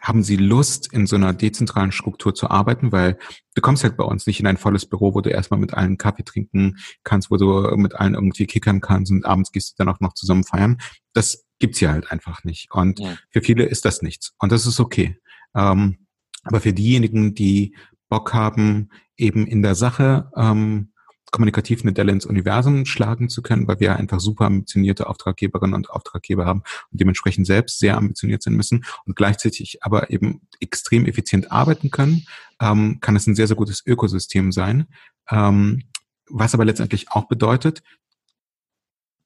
haben 0.00 0.22
sie 0.22 0.36
Lust, 0.36 0.92
in 0.92 1.06
so 1.06 1.16
einer 1.16 1.34
dezentralen 1.34 1.92
Struktur 1.92 2.34
zu 2.34 2.48
arbeiten, 2.48 2.90
weil 2.90 3.18
du 3.54 3.60
kommst 3.60 3.84
halt 3.84 3.96
bei 3.96 4.04
uns 4.04 4.26
nicht 4.26 4.40
in 4.40 4.46
ein 4.46 4.56
volles 4.56 4.86
Büro, 4.86 5.14
wo 5.14 5.20
du 5.20 5.30
erstmal 5.30 5.60
mit 5.60 5.74
allen 5.74 5.98
Kaffee 5.98 6.24
trinken 6.24 6.78
kannst, 7.04 7.30
wo 7.30 7.36
du 7.36 7.76
mit 7.76 7.94
allen 7.94 8.14
irgendwie 8.14 8.46
kickern 8.46 8.80
kannst 8.80 9.12
und 9.12 9.26
abends 9.26 9.52
gehst 9.52 9.72
du 9.72 9.74
dann 9.84 9.94
auch 9.94 10.00
noch 10.00 10.14
zusammen 10.14 10.44
feiern. 10.44 10.78
Das 11.12 11.44
gibt's 11.58 11.78
hier 11.78 11.90
halt 11.90 12.10
einfach 12.10 12.44
nicht. 12.44 12.68
Und 12.72 12.98
ja. 12.98 13.16
für 13.30 13.42
viele 13.42 13.64
ist 13.64 13.84
das 13.84 14.00
nichts. 14.00 14.32
Und 14.38 14.52
das 14.52 14.66
ist 14.66 14.80
okay. 14.80 15.18
Ähm, 15.54 16.06
aber 16.44 16.60
für 16.60 16.72
diejenigen, 16.72 17.34
die 17.34 17.76
Bock 18.08 18.32
haben, 18.32 18.88
eben 19.16 19.46
in 19.46 19.62
der 19.62 19.74
Sache 19.74 20.30
ähm, 20.34 20.92
kommunikativ 21.30 21.82
eine 21.82 21.92
Delle 21.92 22.12
ins 22.12 22.26
Universum 22.26 22.86
schlagen 22.86 23.28
zu 23.28 23.42
können, 23.42 23.68
weil 23.68 23.80
wir 23.80 23.96
einfach 23.96 24.20
super 24.20 24.46
ambitionierte 24.46 25.08
Auftraggeberinnen 25.08 25.74
und 25.74 25.90
Auftraggeber 25.90 26.46
haben 26.46 26.62
und 26.90 27.00
dementsprechend 27.00 27.46
selbst 27.46 27.78
sehr 27.78 27.96
ambitioniert 27.96 28.42
sein 28.42 28.54
müssen 28.54 28.84
und 29.04 29.16
gleichzeitig 29.16 29.78
aber 29.82 30.10
eben 30.10 30.42
extrem 30.60 31.06
effizient 31.06 31.50
arbeiten 31.52 31.90
können, 31.90 32.26
ähm, 32.60 32.98
kann 33.00 33.16
es 33.16 33.26
ein 33.26 33.34
sehr, 33.34 33.46
sehr 33.46 33.56
gutes 33.56 33.84
Ökosystem 33.86 34.52
sein. 34.52 34.86
Ähm, 35.30 35.82
was 36.28 36.54
aber 36.54 36.64
letztendlich 36.64 37.10
auch 37.10 37.26
bedeutet, 37.26 37.82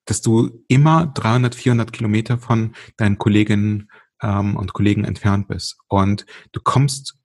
dass 0.07 0.21
du 0.21 0.65
immer 0.69 1.07
300, 1.07 1.55
400 1.55 1.93
Kilometer 1.93 2.39
von 2.39 2.75
deinen 2.97 3.19
Kolleginnen 3.19 3.91
ähm, 4.23 4.57
und 4.57 4.73
Kollegen 4.73 5.05
entfernt 5.05 5.49
bist. 5.49 5.79
Und 5.89 6.27
du 6.53 6.61
kommst 6.61 7.19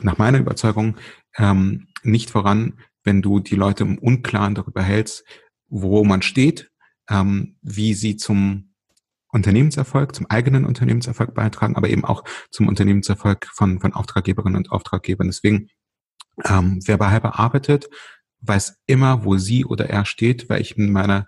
nach 0.00 0.18
meiner 0.18 0.38
Überzeugung 0.38 0.96
ähm, 1.36 1.88
nicht 2.02 2.30
voran, 2.30 2.74
wenn 3.06 3.22
du 3.22 3.40
die 3.40 3.54
Leute 3.54 3.84
im 3.84 3.98
Unklaren 3.98 4.54
darüber 4.54 4.82
hältst, 4.82 5.24
wo 5.68 6.04
man 6.04 6.22
steht, 6.22 6.70
ähm, 7.08 7.56
wie 7.62 7.94
sie 7.94 8.16
zum 8.16 8.74
Unternehmenserfolg, 9.28 10.14
zum 10.14 10.26
eigenen 10.28 10.64
Unternehmenserfolg 10.64 11.34
beitragen, 11.34 11.76
aber 11.76 11.88
eben 11.88 12.04
auch 12.04 12.24
zum 12.50 12.68
Unternehmenserfolg 12.68 13.46
von, 13.54 13.80
von 13.80 13.92
Auftraggeberinnen 13.92 14.56
und 14.56 14.72
Auftraggebern. 14.72 15.28
Deswegen, 15.28 15.68
ähm, 16.44 16.80
wer 16.84 16.98
bei 16.98 17.12
Hyper 17.12 17.38
arbeitet, 17.38 17.88
weiß 18.40 18.78
immer, 18.86 19.24
wo 19.24 19.36
sie 19.36 19.64
oder 19.64 19.88
er 19.88 20.04
steht, 20.04 20.48
weil 20.48 20.60
ich 20.60 20.76
in 20.76 20.92
meiner 20.92 21.26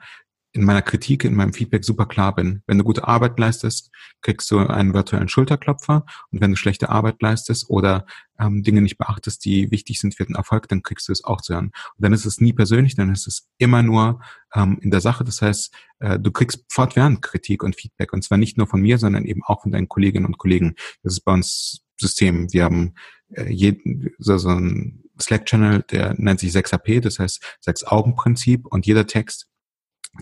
in 0.53 0.65
meiner 0.65 0.83
Kritik, 0.83 1.25
in 1.25 1.35
meinem 1.35 1.53
Feedback 1.53 1.85
super 1.85 2.07
klar 2.07 2.35
bin. 2.35 2.63
Wenn 2.67 2.79
du 2.79 2.85
gute 2.85 3.07
Arbeit 3.07 3.39
leistest, 3.39 3.91
kriegst 4.23 4.51
du 4.51 4.59
einen 4.59 4.95
virtuellen 4.95 5.29
Schulterklopfer 5.29 6.07
und 6.31 6.41
wenn 6.41 6.51
du 6.51 6.57
schlechte 6.57 6.89
Arbeit 6.89 7.21
leistest 7.21 7.69
oder 7.69 8.07
ähm, 8.41 8.63
Dinge 8.63 8.81
nicht 8.81 8.99
beachtest, 8.99 9.45
die 9.45 9.71
wichtig 9.71 10.01
sind 10.01 10.15
für 10.15 10.25
den 10.25 10.37
Erfolg, 10.37 10.69
dann 10.69 10.83
kriegst 10.83 11.09
du 11.09 11.13
es 11.13 11.25
auch 11.25 11.41
zu 11.43 11.55
hören. 11.55 11.67
Und 11.97 12.05
dann 12.05 12.13
ist 12.13 12.25
es 12.25 12.41
nie 12.41 12.53
persönlich, 12.53 12.97
dann 12.97 13.13
ist 13.13 13.27
es 13.27 13.49
immer 13.59 13.83
nur 13.83 14.21
ähm, 14.55 14.79
in 14.81 14.91
der 14.91 15.01
Sache. 15.01 15.25
Das 15.25 15.43
heißt, 15.43 15.75
äh, 15.99 16.19
du 16.19 16.31
kriegst 16.31 16.65
fortwährend 16.69 17.21
Kritik 17.21 17.63
und 17.63 17.77
Feedback 17.77 18.13
und 18.13 18.25
zwar 18.25 18.39
nicht 18.39 18.57
nur 18.57 18.67
von 18.67 18.81
mir, 18.81 18.99
sondern 18.99 19.27
eben 19.27 19.43
auch 19.45 19.63
von 19.63 19.73
deinen 19.73 19.89
Kolleginnen 19.89 20.27
und 20.27 20.39
Kollegen. 20.39 20.75
Das 21.03 21.13
ist 21.13 21.25
bei 21.25 21.33
uns 21.33 21.85
System. 22.01 22.53
Wir 22.53 22.65
haben 22.65 22.95
äh, 23.35 23.51
jeden, 23.51 24.11
so, 24.19 24.39
so 24.39 24.51
ein 24.51 25.03
Slack-Channel, 25.21 25.85
der 25.91 26.15
nennt 26.17 26.41
sich 26.41 26.53
6AP, 26.53 27.01
das 27.01 27.19
heißt 27.19 27.59
Sechs-Augen-Prinzip 27.61 28.67
und 28.67 28.87
jeder 28.87 29.07
Text 29.07 29.49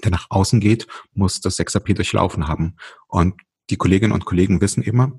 der 0.05 0.11
nach 0.11 0.27
außen 0.31 0.61
geht, 0.61 0.87
muss 1.13 1.41
das 1.41 1.59
6AP 1.59 1.95
durchlaufen 1.95 2.49
haben. 2.49 2.77
Und 3.09 3.41
die 3.71 3.77
Kolleginnen 3.77 4.13
und 4.13 4.25
Kollegen 4.25 4.61
wissen 4.61 4.83
immer, 4.83 5.19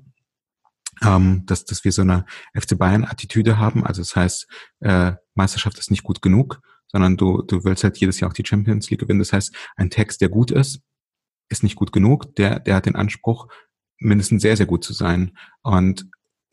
ähm, 1.02 1.44
dass, 1.46 1.64
dass 1.64 1.84
wir 1.84 1.92
so 1.92 2.02
eine 2.02 2.24
FC 2.54 2.78
Bayern-Attitüde 2.78 3.58
haben. 3.58 3.84
Also 3.84 4.02
das 4.02 4.16
heißt, 4.16 4.46
äh, 4.80 5.12
Meisterschaft 5.34 5.78
ist 5.78 5.90
nicht 5.90 6.02
gut 6.02 6.22
genug, 6.22 6.60
sondern 6.86 7.16
du, 7.16 7.42
du 7.42 7.64
willst 7.64 7.84
halt 7.84 7.98
jedes 7.98 8.20
Jahr 8.20 8.30
auch 8.30 8.34
die 8.34 8.46
Champions 8.46 8.90
League 8.90 9.00
gewinnen. 9.00 9.18
Das 9.18 9.32
heißt, 9.32 9.54
ein 9.76 9.90
Text, 9.90 10.20
der 10.20 10.28
gut 10.28 10.50
ist, 10.50 10.80
ist 11.48 11.62
nicht 11.62 11.76
gut 11.76 11.92
genug. 11.92 12.34
Der, 12.36 12.60
der 12.60 12.76
hat 12.76 12.86
den 12.86 12.96
Anspruch, 12.96 13.48
mindestens 13.98 14.42
sehr, 14.42 14.56
sehr 14.56 14.66
gut 14.66 14.84
zu 14.84 14.92
sein. 14.92 15.36
Und 15.62 16.08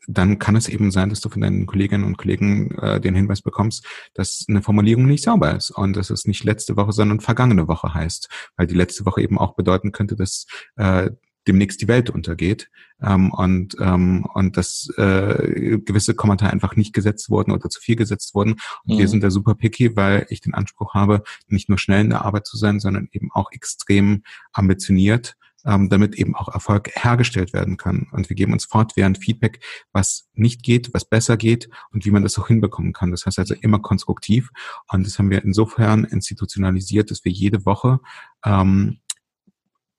dann 0.06 0.38
kann 0.38 0.56
es 0.56 0.68
eben 0.68 0.90
sein, 0.90 1.10
dass 1.10 1.20
du 1.20 1.28
von 1.28 1.42
deinen 1.42 1.66
Kolleginnen 1.66 2.04
und 2.04 2.16
Kollegen 2.16 2.70
äh, 2.78 3.00
den 3.00 3.14
Hinweis 3.14 3.42
bekommst, 3.42 3.86
dass 4.14 4.44
eine 4.48 4.62
Formulierung 4.62 5.06
nicht 5.06 5.24
sauber 5.24 5.54
ist 5.54 5.70
und 5.70 5.96
dass 5.96 6.10
es 6.10 6.26
nicht 6.26 6.44
letzte 6.44 6.76
Woche, 6.76 6.92
sondern 6.92 7.20
vergangene 7.20 7.68
Woche 7.68 7.94
heißt, 7.94 8.28
weil 8.56 8.66
die 8.66 8.74
letzte 8.74 9.06
Woche 9.06 9.22
eben 9.22 9.38
auch 9.38 9.54
bedeuten 9.54 9.92
könnte, 9.92 10.16
dass 10.16 10.46
äh, 10.76 11.10
demnächst 11.46 11.80
die 11.80 11.88
Welt 11.88 12.10
untergeht 12.10 12.70
ähm, 13.00 13.30
und 13.32 13.76
ähm, 13.80 14.26
und 14.34 14.56
dass 14.56 14.88
äh, 14.96 15.78
gewisse 15.78 16.14
Kommentare 16.14 16.52
einfach 16.52 16.76
nicht 16.76 16.92
gesetzt 16.92 17.30
wurden 17.30 17.52
oder 17.52 17.68
zu 17.68 17.80
viel 17.80 17.96
gesetzt 17.96 18.34
wurden. 18.34 18.56
Und 18.84 18.94
mhm. 18.94 18.98
wir 18.98 19.08
sind 19.08 19.22
da 19.22 19.30
super 19.30 19.54
picky, 19.54 19.96
weil 19.96 20.26
ich 20.28 20.40
den 20.40 20.54
Anspruch 20.54 20.94
habe, 20.94 21.22
nicht 21.46 21.68
nur 21.68 21.78
schnell 21.78 22.00
in 22.00 22.10
der 22.10 22.24
Arbeit 22.24 22.46
zu 22.46 22.56
sein, 22.56 22.80
sondern 22.80 23.08
eben 23.12 23.30
auch 23.32 23.52
extrem 23.52 24.22
ambitioniert 24.52 25.36
ähm, 25.66 25.88
damit 25.88 26.14
eben 26.14 26.34
auch 26.34 26.48
Erfolg 26.48 26.90
hergestellt 26.94 27.52
werden 27.52 27.76
kann. 27.76 28.06
Und 28.12 28.28
wir 28.28 28.36
geben 28.36 28.52
uns 28.52 28.64
fortwährend 28.64 29.18
Feedback, 29.18 29.60
was 29.92 30.28
nicht 30.34 30.62
geht, 30.62 30.94
was 30.94 31.04
besser 31.04 31.36
geht 31.36 31.68
und 31.92 32.04
wie 32.04 32.10
man 32.10 32.22
das 32.22 32.38
auch 32.38 32.48
hinbekommen 32.48 32.92
kann. 32.92 33.10
Das 33.10 33.26
heißt 33.26 33.38
also 33.38 33.54
immer 33.60 33.80
konstruktiv. 33.80 34.50
Und 34.90 35.06
das 35.06 35.18
haben 35.18 35.30
wir 35.30 35.44
insofern 35.44 36.04
institutionalisiert, 36.04 37.10
dass 37.10 37.24
wir 37.24 37.32
jede 37.32 37.66
Woche 37.66 38.00
ähm, 38.44 38.98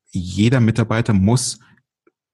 jeder 0.09 0.59
Mitarbeiter 0.59 1.13
muss 1.13 1.59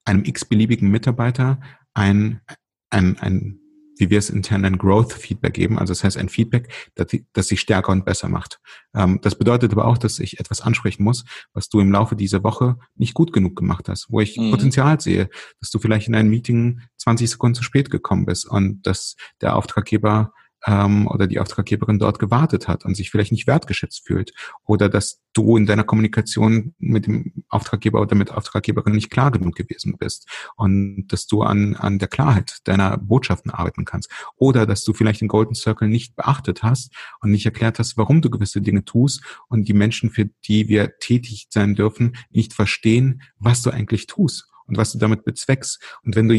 einem 0.06 0.24
x-beliebigen 0.26 0.90
Mitarbeiter 0.90 1.60
ein, 1.94 2.42
ein, 2.90 3.18
ein 3.20 3.60
wie 3.98 4.10
wir 4.10 4.18
es 4.18 4.30
intern 4.30 4.62
nennen, 4.62 4.78
Growth 4.78 5.14
Feedback 5.14 5.54
geben. 5.54 5.78
Also 5.78 5.92
das 5.92 6.04
heißt 6.04 6.18
ein 6.18 6.30
Feedback, 6.30 6.72
das, 6.96 7.08
das 7.34 7.48
sich 7.48 7.60
stärker 7.60 7.92
und 7.92 8.06
besser 8.06 8.30
macht. 8.30 8.60
Ähm, 8.96 9.20
das 9.22 9.36
bedeutet 9.36 9.72
aber 9.72 9.86
auch, 9.86 9.98
dass 9.98 10.20
ich 10.20 10.40
etwas 10.40 10.62
ansprechen 10.62 11.04
muss, 11.04 11.26
was 11.54 11.70
du 11.70 11.80
im 11.80 11.92
Laufe 11.92 12.16
dieser 12.16 12.44
Woche 12.44 12.78
nicht 12.96 13.14
gut 13.14 13.34
genug 13.34 13.56
gemacht 13.56 13.90
hast, 13.90 14.08
wo 14.10 14.20
ich 14.20 14.38
mhm. 14.38 14.52
Potenzial 14.52 15.00
sehe, 15.00 15.30
dass 15.60 15.70
du 15.70 15.80
vielleicht 15.80 16.08
in 16.08 16.16
ein 16.16 16.30
Meeting 16.30 16.82
20 16.98 17.30
Sekunden 17.30 17.56
zu 17.56 17.64
spät 17.64 17.90
gekommen 17.90 18.26
bist 18.26 18.50
und 18.50 18.86
dass 18.86 19.16
der 19.42 19.56
Auftraggeber 19.56 20.34
ähm, 20.66 21.08
oder 21.08 21.28
die 21.28 21.40
Auftraggeberin 21.40 22.00
dort 22.00 22.20
gewartet 22.20 22.68
hat 22.68 22.86
und 22.86 22.96
sich 22.96 23.10
vielleicht 23.10 23.32
nicht 23.32 23.48
wertgeschätzt 23.48 24.06
fühlt 24.06 24.34
oder 24.66 24.90
dass 24.90 25.22
du 25.34 25.58
in 25.58 25.66
deiner 25.66 25.84
Kommunikation 25.84 26.74
mit 26.80 27.08
dem 27.08 27.44
Auftraggeber 27.50 28.02
oder 28.02 28.16
mit 28.16 28.32
Auftraggeberin 28.32 28.94
nicht 28.94 29.10
klar 29.10 29.32
genug 29.32 29.56
gewesen 29.56 29.98
bist 29.98 30.28
und 30.56 31.08
dass 31.08 31.28
du 31.28 31.42
an, 31.44 31.76
an 31.76 32.00
der 32.00 32.08
Klarheit 32.08 32.60
deiner 32.66 32.98
Botschaften 32.98 33.52
arbeiten 33.52 33.86
kannst 33.86 34.10
oder 34.38 34.66
dass 34.66 34.84
du 34.84 34.94
vielleicht 34.94 35.22
den 35.22 35.28
Golden 35.28 35.56
Circle 35.56 35.88
nicht 35.88 36.16
beachtet 36.16 36.64
hast 36.64 36.94
und 37.22 37.32
nicht 37.32 37.46
erklärt 37.46 37.80
hast, 37.80 37.98
warum 37.98 38.22
du 38.22 38.30
gewisse 38.30 38.62
Dinge 38.62 38.86
tust 38.86 39.22
und 39.50 39.68
die 39.68 39.74
Menschen, 39.74 40.10
für 40.10 40.26
die 40.48 40.68
wir 40.68 40.98
tätig 41.00 41.48
sein 41.50 41.76
dürfen, 41.76 42.16
nicht 42.30 42.54
verstehen, 42.54 43.22
was 43.40 43.62
du 43.62 43.70
eigentlich 43.70 44.08
tust 44.08 44.48
und 44.66 44.78
was 44.78 44.94
du 44.94 45.00
damit 45.00 45.26
bezweckst. 45.26 45.82
Und 46.04 46.16
wenn 46.16 46.28
du 46.28 46.36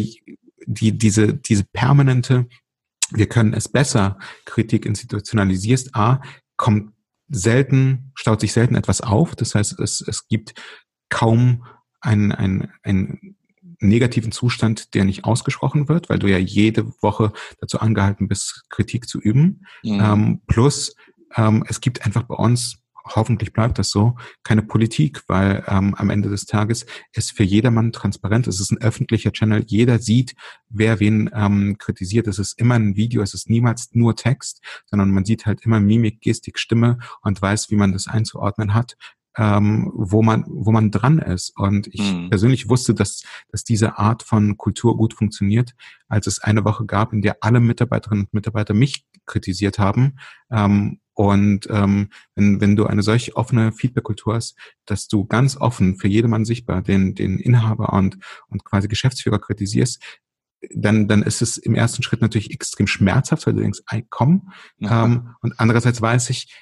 die, 0.66 0.96
diese, 0.96 1.34
diese 1.34 1.64
permanente 1.64 2.46
wir 3.14 3.28
können 3.28 3.52
es 3.54 3.68
besser 3.68 4.18
Kritik 4.44 4.86
institutionalisierst, 4.86 5.94
A, 5.94 6.20
kommt 6.56 6.92
selten, 7.28 8.12
staut 8.14 8.40
sich 8.40 8.52
selten 8.52 8.74
etwas 8.74 9.00
auf. 9.00 9.34
Das 9.34 9.54
heißt, 9.54 9.78
es, 9.80 10.00
es 10.06 10.28
gibt 10.28 10.54
kaum 11.08 11.64
einen, 12.00 12.32
einen, 12.32 12.72
einen 12.82 13.36
negativen 13.80 14.32
Zustand, 14.32 14.94
der 14.94 15.04
nicht 15.04 15.24
ausgesprochen 15.24 15.88
wird, 15.88 16.08
weil 16.08 16.18
du 16.18 16.26
ja 16.26 16.38
jede 16.38 16.86
Woche 17.02 17.32
dazu 17.60 17.80
angehalten 17.80 18.28
bist, 18.28 18.64
Kritik 18.68 19.08
zu 19.08 19.20
üben. 19.20 19.66
Mhm. 19.82 20.00
Ähm, 20.00 20.40
plus, 20.46 20.94
ähm, 21.36 21.64
es 21.68 21.80
gibt 21.80 22.04
einfach 22.04 22.24
bei 22.24 22.34
uns 22.34 22.83
hoffentlich 23.04 23.52
bleibt 23.52 23.78
das 23.78 23.90
so, 23.90 24.16
keine 24.42 24.62
Politik, 24.62 25.22
weil 25.28 25.62
ähm, 25.68 25.94
am 25.94 26.10
Ende 26.10 26.30
des 26.30 26.46
Tages 26.46 26.86
ist 27.12 27.32
für 27.32 27.42
jedermann 27.42 27.92
transparent. 27.92 28.46
Es 28.46 28.60
ist 28.60 28.70
ein 28.70 28.80
öffentlicher 28.80 29.32
Channel. 29.32 29.64
Jeder 29.66 29.98
sieht, 29.98 30.34
wer 30.68 31.00
wen 31.00 31.30
ähm, 31.34 31.76
kritisiert. 31.78 32.26
Es 32.26 32.38
ist 32.38 32.58
immer 32.58 32.76
ein 32.76 32.96
Video, 32.96 33.22
es 33.22 33.34
ist 33.34 33.50
niemals 33.50 33.90
nur 33.92 34.16
Text, 34.16 34.62
sondern 34.86 35.10
man 35.10 35.24
sieht 35.24 35.46
halt 35.46 35.64
immer 35.64 35.80
Mimik, 35.80 36.20
Gestik, 36.20 36.58
Stimme 36.58 36.98
und 37.20 37.40
weiß, 37.40 37.70
wie 37.70 37.76
man 37.76 37.92
das 37.92 38.08
einzuordnen 38.08 38.74
hat. 38.74 38.96
Ähm, 39.36 39.90
wo 39.92 40.22
man 40.22 40.44
wo 40.46 40.70
man 40.70 40.92
dran 40.92 41.18
ist 41.18 41.56
und 41.56 41.88
ich 41.88 42.00
mhm. 42.00 42.30
persönlich 42.30 42.68
wusste, 42.68 42.94
dass 42.94 43.24
dass 43.48 43.64
diese 43.64 43.98
Art 43.98 44.22
von 44.22 44.56
Kultur 44.56 44.96
gut 44.96 45.12
funktioniert, 45.12 45.74
als 46.06 46.28
es 46.28 46.38
eine 46.38 46.64
Woche 46.64 46.86
gab, 46.86 47.12
in 47.12 47.20
der 47.20 47.38
alle 47.40 47.58
Mitarbeiterinnen 47.58 48.26
und 48.26 48.32
Mitarbeiter 48.32 48.74
mich 48.74 49.04
kritisiert 49.26 49.80
haben 49.80 50.18
ähm, 50.52 51.00
und 51.14 51.68
ähm, 51.70 52.10
wenn, 52.34 52.60
wenn 52.60 52.76
du 52.76 52.86
eine 52.86 53.02
solch 53.02 53.36
offene 53.36 53.72
Feedback-Kultur 53.72 54.34
hast, 54.34 54.56
dass 54.84 55.08
du 55.08 55.24
ganz 55.24 55.56
offen 55.56 55.96
für 55.96 56.08
jedermann 56.08 56.44
sichtbar 56.44 56.82
den, 56.82 57.14
den 57.14 57.38
Inhaber 57.38 57.92
und, 57.92 58.18
und 58.48 58.64
quasi 58.64 58.88
Geschäftsführer 58.88 59.38
kritisierst, 59.38 60.02
dann, 60.74 61.08
dann 61.08 61.22
ist 61.22 61.42
es 61.42 61.56
im 61.56 61.74
ersten 61.74 62.02
Schritt 62.02 62.20
natürlich 62.20 62.50
extrem 62.50 62.86
schmerzhaft, 62.86 63.46
weil 63.46 63.54
du 63.54 63.60
denkst, 63.60 63.80
ey, 63.90 64.04
komm. 64.08 64.52
Ähm, 64.80 65.34
und 65.40 65.58
andererseits 65.58 66.00
weiß 66.00 66.30
ich, 66.30 66.52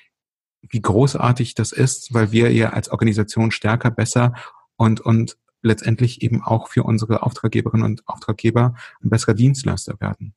wie 0.61 0.83
großartig 0.83 1.55
das 1.55 1.73
ist, 1.73 2.13
weil 2.13 2.33
wir 2.33 2.53
ja 2.53 2.71
als 2.71 2.91
Organisation 2.91 3.51
stärker, 3.51 3.91
besser 3.91 4.35
und, 4.77 5.01
und 5.01 5.39
letztendlich 5.63 6.23
eben 6.23 6.43
auch 6.43 6.69
für 6.69 6.83
unsere 6.83 7.23
Auftraggeberinnen 7.23 7.87
und 7.87 8.07
Auftraggeber 8.07 8.75
ein 9.03 9.11
besserer 9.11 9.35
Dienstleister 9.35 10.01
werden. 10.01 10.35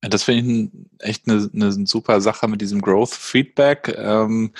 Das 0.00 0.24
finde 0.24 0.52
ich 0.52 0.70
echt 0.98 1.28
eine, 1.28 1.48
eine 1.52 1.86
super 1.86 2.20
Sache 2.20 2.46
mit 2.48 2.60
diesem 2.60 2.82
Growth 2.82 3.14
Feedback. 3.14 3.94
Ähm, 3.96 4.52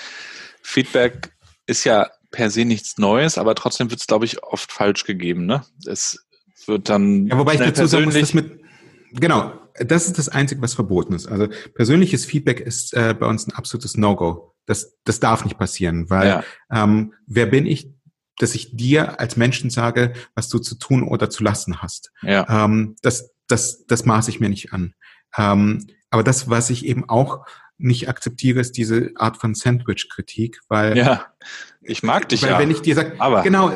Feedback 0.62 1.32
ist 1.66 1.84
ja 1.84 2.10
per 2.30 2.50
se 2.50 2.64
nichts 2.64 2.98
Neues, 2.98 3.38
aber 3.38 3.54
trotzdem 3.54 3.90
wird 3.90 4.00
es, 4.00 4.06
glaube 4.06 4.24
ich, 4.24 4.42
oft 4.42 4.72
falsch 4.72 5.04
gegeben. 5.04 5.46
Ne? 5.46 5.64
Es 5.86 6.26
wird 6.66 6.88
dann. 6.88 7.26
Ja, 7.26 7.38
wobei 7.38 7.54
ich 7.54 7.60
dazu 7.60 7.86
sagen 7.86 8.06
muss, 8.06 8.14
dass 8.14 8.34
mit, 8.34 8.60
genau, 9.12 9.52
das 9.74 10.06
ist 10.06 10.18
das 10.18 10.28
Einzige, 10.28 10.62
was 10.62 10.74
verboten 10.74 11.14
ist. 11.14 11.26
Also 11.26 11.48
persönliches 11.74 12.24
Feedback 12.24 12.60
ist 12.60 12.94
äh, 12.94 13.14
bei 13.18 13.26
uns 13.26 13.46
ein 13.46 13.52
absolutes 13.52 13.96
No-Go. 13.96 14.54
Das, 14.66 14.96
das 15.04 15.20
darf 15.20 15.44
nicht 15.44 15.58
passieren, 15.58 16.08
weil 16.10 16.28
ja. 16.28 16.44
ähm, 16.72 17.14
wer 17.26 17.46
bin 17.46 17.66
ich, 17.66 17.92
dass 18.38 18.54
ich 18.54 18.76
dir 18.76 19.20
als 19.20 19.36
Menschen 19.36 19.70
sage, 19.70 20.14
was 20.34 20.48
du 20.48 20.58
zu 20.58 20.76
tun 20.76 21.02
oder 21.02 21.30
zu 21.30 21.44
lassen 21.44 21.82
hast. 21.82 22.12
Ja. 22.22 22.64
Ähm, 22.64 22.96
das, 23.02 23.30
das, 23.46 23.84
das 23.86 24.04
maße 24.04 24.30
ich 24.30 24.40
mir 24.40 24.48
nicht 24.48 24.72
an. 24.72 24.94
Ähm, 25.36 25.86
aber 26.10 26.22
das, 26.22 26.48
was 26.48 26.70
ich 26.70 26.86
eben 26.86 27.08
auch 27.08 27.44
nicht 27.76 28.08
akzeptiere, 28.08 28.60
ist 28.60 28.76
diese 28.76 29.10
Art 29.16 29.36
von 29.36 29.54
Sandwich-Kritik, 29.54 30.60
weil 30.68 30.96
ja, 30.96 31.26
ich 31.82 32.04
mag 32.04 32.28
dich 32.28 32.42
weil 32.42 32.50
ja. 32.50 32.58
wenn 32.58 32.70
ich 32.70 32.82
dir 32.82 32.94
sage, 32.94 33.14
aber 33.18 33.42
genau, 33.42 33.72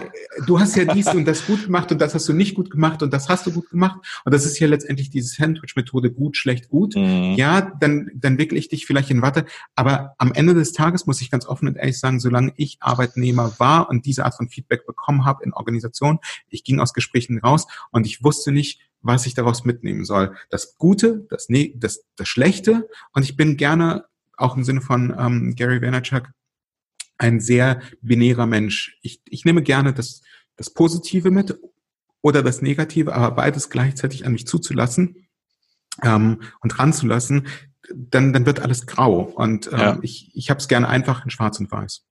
du 0.47 0.61
hast 0.61 0.77
ja 0.77 0.85
dies 0.85 1.09
und 1.09 1.25
das 1.25 1.47
gut 1.47 1.65
gemacht 1.65 1.91
und 1.91 2.01
das 2.01 2.15
hast 2.15 2.29
du 2.29 2.33
nicht 2.33 2.55
gut 2.55 2.71
gemacht 2.71 3.03
und 3.03 3.13
das 3.13 3.29
hast 3.29 3.47
du 3.47 3.53
gut 3.53 3.69
gemacht 3.71 3.99
und 4.25 4.33
das 4.33 4.47
ist 4.47 4.59
ja 4.61 4.69
letztendlich 4.69 5.11
diese 5.11 5.35
Sandwich-Methode 5.35 6.13
gut, 6.13 6.37
schlecht, 6.37 6.69
gut. 6.69 6.95
Mhm. 6.95 7.35
Ja, 7.37 7.73
dann 7.81 8.09
dann 8.15 8.39
wickle 8.39 8.57
ich 8.57 8.69
dich 8.69 8.87
vielleicht 8.87 9.11
in 9.11 9.21
Watte, 9.21 9.47
aber 9.75 10.15
am 10.19 10.33
Ende 10.33 10.55
des 10.55 10.73
Tages 10.73 11.07
muss 11.07 11.21
ich 11.21 11.31
ganz 11.31 11.47
offen 11.47 11.67
und 11.67 11.77
ehrlich 11.77 11.99
sagen, 11.99 12.21
solange 12.21 12.53
ich 12.57 12.79
Arbeitnehmer 12.81 13.55
war 13.59 13.91
und 13.91 14.07
diese 14.07 14.25
Art 14.25 14.37
von 14.37 14.49
Feedback 14.49 14.87
bekommen 14.87 15.25
habe 15.25 15.43
in 15.43 15.53
Organisation, 15.53 16.21
ich 16.49 16.63
ging 16.63 16.79
aus 16.79 16.95
Gesprächen 16.95 17.39
raus 17.41 17.67
und 17.91 18.07
ich 18.07 18.23
wusste 18.23 18.53
nicht, 18.53 18.81
was 19.01 19.27
ich 19.27 19.35
daraus 19.35 19.65
mitnehmen 19.65 20.05
soll. 20.05 20.37
Das 20.51 20.77
Gute, 20.77 21.27
das, 21.31 21.49
ne 21.49 21.73
das, 21.77 22.05
das 22.17 22.29
Schlechte. 22.29 22.89
Und 23.13 23.23
ich 23.23 23.37
bin 23.37 23.57
gerne, 23.57 24.05
auch 24.37 24.57
im 24.57 24.65
Sinne 24.65 24.81
von 24.81 25.15
ähm, 25.19 25.55
Gary 25.57 25.81
Vaynerchuk, 25.81 26.31
ein 27.19 27.41
sehr 27.41 27.81
binärer 28.01 28.47
Mensch. 28.47 28.99
Ich, 29.03 29.21
ich 29.27 29.45
nehme 29.45 29.63
gerne 29.63 29.93
das, 29.93 30.23
das 30.57 30.71
Positive 30.71 31.31
mit 31.31 31.59
oder 32.23 32.43
das 32.43 32.63
Negative, 32.63 33.15
aber 33.15 33.35
beides 33.35 33.71
gleichzeitig 33.71 34.27
an 34.27 34.33
mich 34.33 34.47
zuzulassen 34.47 35.29
ähm, 36.03 36.43
und 36.61 36.79
ranzulassen, 36.79 37.49
dann, 37.95 38.33
dann 38.33 38.47
wird 38.47 38.61
alles 38.61 38.87
grau. 38.87 39.21
Und 39.23 39.69
ähm, 39.73 39.79
ja. 39.79 39.99
ich, 40.03 40.31
ich 40.35 40.51
habe 40.51 40.59
es 40.59 40.69
gerne 40.69 40.89
einfach 40.89 41.25
in 41.25 41.31
Schwarz 41.31 41.59
und 41.59 41.71
Weiß. 41.71 42.05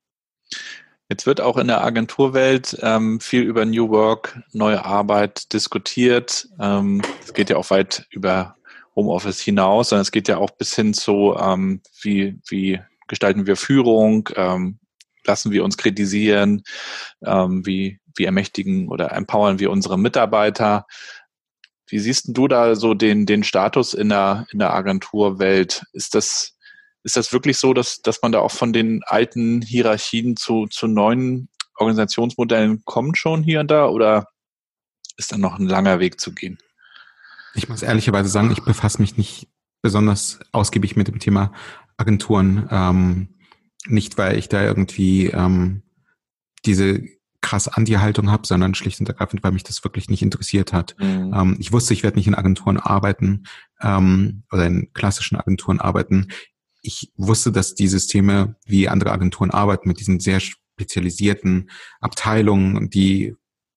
Jetzt 1.10 1.26
wird 1.26 1.40
auch 1.40 1.56
in 1.58 1.68
der 1.68 1.84
Agenturwelt 1.84 2.78
ähm, 2.82 3.22
viel 3.22 3.44
über 3.44 3.66
New 3.66 3.90
Work, 3.90 4.42
neue 4.52 4.84
Arbeit 4.84 5.54
diskutiert. 5.54 6.50
Ähm, 6.60 7.02
es 7.24 7.34
geht 7.34 7.50
ja 7.50 7.56
auch 7.56 7.70
weit 7.70 8.06
über 8.10 8.58
Homeoffice 8.94 9.40
hinaus, 9.40 9.90
sondern 9.90 10.02
es 10.02 10.12
geht 10.12 10.28
ja 10.28 10.38
auch 10.38 10.52
bis 10.52 10.76
hin 10.76 10.94
zu, 10.94 11.34
ähm, 11.40 11.82
wie, 12.02 12.38
wie 12.50 12.82
gestalten 13.08 13.48
wir 13.48 13.56
Führung, 13.56 14.28
ähm, 14.36 14.80
lassen 15.26 15.52
wir 15.52 15.64
uns 15.64 15.78
kritisieren, 15.78 16.64
ähm, 17.24 17.66
wie, 17.66 18.00
wie 18.16 18.26
ermächtigen 18.26 18.90
oder 18.90 19.14
empowern 19.14 19.60
wir 19.60 19.72
unsere 19.72 19.98
Mitarbeiter. 19.98 20.88
Wie 21.88 22.00
siehst 22.00 22.26
du 22.30 22.50
da 22.50 22.76
so 22.76 22.94
den, 22.94 23.26
den 23.26 23.46
Status 23.46 23.94
in 23.94 24.10
der, 24.10 24.46
in 24.52 24.60
der 24.60 24.74
Agenturwelt? 24.74 25.86
Ist 25.94 26.16
das 26.16 26.57
ist 27.08 27.16
das 27.16 27.32
wirklich 27.32 27.58
so, 27.58 27.74
dass, 27.74 28.02
dass 28.02 28.22
man 28.22 28.34
da 28.34 28.40
auch 28.40 28.52
von 28.52 28.74
den 28.74 29.02
alten 29.06 29.62
Hierarchien 29.62 30.36
zu, 30.36 30.68
zu 30.68 30.88
neuen 30.88 31.48
Organisationsmodellen 31.78 32.84
kommt 32.84 33.18
schon 33.18 33.44
hier 33.44 33.62
und 33.62 33.72
da 33.72 33.88
oder 33.88 34.28
ist 35.16 35.32
da 35.32 35.38
noch 35.38 35.58
ein 35.58 35.68
langer 35.68 36.00
Weg 36.00 36.20
zu 36.20 36.34
gehen? 36.34 36.58
Ich 37.56 37.70
muss 37.70 37.82
ehrlicherweise 37.82 38.28
sagen, 38.28 38.52
ich 38.52 38.62
befasse 38.62 39.02
mich 39.02 39.16
nicht 39.16 39.48
besonders 39.82 40.40
ausgiebig 40.52 40.98
mit 40.98 41.08
dem 41.08 41.20
Thema 41.20 41.54
Agenturen. 41.96 42.68
Ähm, 42.70 43.36
nicht, 43.86 44.18
weil 44.18 44.38
ich 44.38 44.50
da 44.50 44.62
irgendwie 44.62 45.28
ähm, 45.28 45.84
diese 46.66 47.02
krass 47.40 47.70
Anti-Haltung 47.70 48.30
habe, 48.30 48.46
sondern 48.46 48.76
schlicht 48.76 49.00
und 49.00 49.08
ergreifend, 49.08 49.44
weil 49.44 49.54
mich 49.54 49.64
das 49.64 49.82
wirklich 49.86 50.10
nicht 50.10 50.24
interessiert 50.24 50.74
hat. 50.74 50.98
Mhm. 51.00 51.34
Ähm, 51.34 51.56
ich 51.58 51.72
wusste, 51.72 51.94
ich 51.94 52.04
werde 52.04 52.18
nicht 52.18 52.28
in 52.28 52.36
Agenturen 52.36 52.78
arbeiten 52.78 53.46
ähm, 53.82 54.44
oder 54.52 54.66
in 54.66 54.92
klassischen 54.92 55.38
Agenturen 55.38 55.80
arbeiten. 55.80 56.28
Ich 56.88 57.12
wusste, 57.18 57.52
dass 57.52 57.76
die 57.76 57.90
Systeme, 57.90 58.56
wie 58.66 58.88
andere 58.88 59.12
Agenturen 59.12 59.52
arbeiten, 59.52 59.90
mit 59.90 60.00
diesen 60.00 60.22
sehr 60.22 60.40
spezialisierten 60.40 61.70
Abteilungen, 62.00 62.90
die 62.90 63.36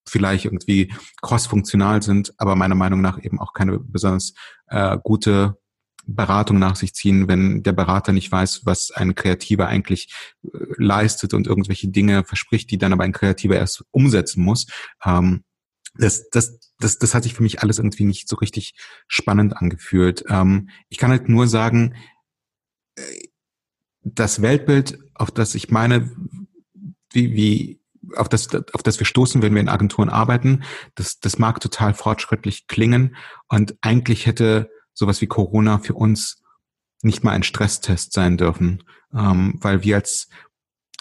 vielleicht 0.08 0.44
irgendwie 0.44 0.92
cross-funktional 1.20 2.02
sind, 2.02 2.32
aber 2.38 2.54
meiner 2.54 2.76
Meinung 2.76 3.00
nach 3.00 3.20
eben 3.20 3.40
auch 3.40 3.52
keine 3.52 3.80
besonders 3.80 4.32
äh, 4.68 4.96
gute 5.02 5.58
Beratung 6.06 6.60
nach 6.60 6.76
sich 6.76 6.94
ziehen, 6.94 7.26
wenn 7.26 7.64
der 7.64 7.72
Berater 7.72 8.12
nicht 8.12 8.30
weiß, 8.30 8.62
was 8.64 8.92
ein 8.92 9.16
Kreativer 9.16 9.66
eigentlich 9.66 10.14
äh, 10.44 10.48
leistet 10.76 11.34
und 11.34 11.48
irgendwelche 11.48 11.88
Dinge 11.88 12.22
verspricht, 12.22 12.70
die 12.70 12.78
dann 12.78 12.92
aber 12.92 13.02
ein 13.02 13.12
Kreativer 13.12 13.56
erst 13.56 13.84
umsetzen 13.90 14.44
muss. 14.44 14.66
Ähm, 15.04 15.42
das, 15.94 16.30
das, 16.30 16.60
das, 16.78 16.98
das 16.98 17.14
hat 17.14 17.24
sich 17.24 17.34
für 17.34 17.42
mich 17.42 17.60
alles 17.60 17.78
irgendwie 17.78 18.04
nicht 18.04 18.28
so 18.28 18.36
richtig 18.36 18.74
spannend 19.08 19.56
angefühlt. 19.56 20.24
Ähm, 20.28 20.70
ich 20.88 20.98
kann 20.98 21.10
halt 21.10 21.28
nur 21.28 21.48
sagen, 21.48 21.94
das 24.02 24.42
Weltbild, 24.42 24.98
auf 25.14 25.30
das 25.30 25.54
ich 25.54 25.70
meine, 25.70 26.10
wie, 27.12 27.34
wie 27.34 27.80
auf 28.16 28.28
das, 28.28 28.48
auf 28.72 28.82
das 28.82 28.98
wir 28.98 29.06
stoßen, 29.06 29.42
wenn 29.42 29.54
wir 29.54 29.60
in 29.60 29.68
Agenturen 29.68 30.08
arbeiten, 30.08 30.62
das, 30.94 31.20
das 31.20 31.38
mag 31.38 31.60
total 31.60 31.94
fortschrittlich 31.94 32.66
klingen 32.66 33.16
und 33.48 33.76
eigentlich 33.82 34.26
hätte 34.26 34.70
sowas 34.94 35.20
wie 35.20 35.26
Corona 35.26 35.78
für 35.78 35.94
uns 35.94 36.42
nicht 37.02 37.24
mal 37.24 37.32
ein 37.32 37.42
Stresstest 37.42 38.12
sein 38.12 38.36
dürfen, 38.36 38.82
ähm, 39.14 39.54
weil 39.60 39.82
wir 39.82 39.96
als 39.96 40.28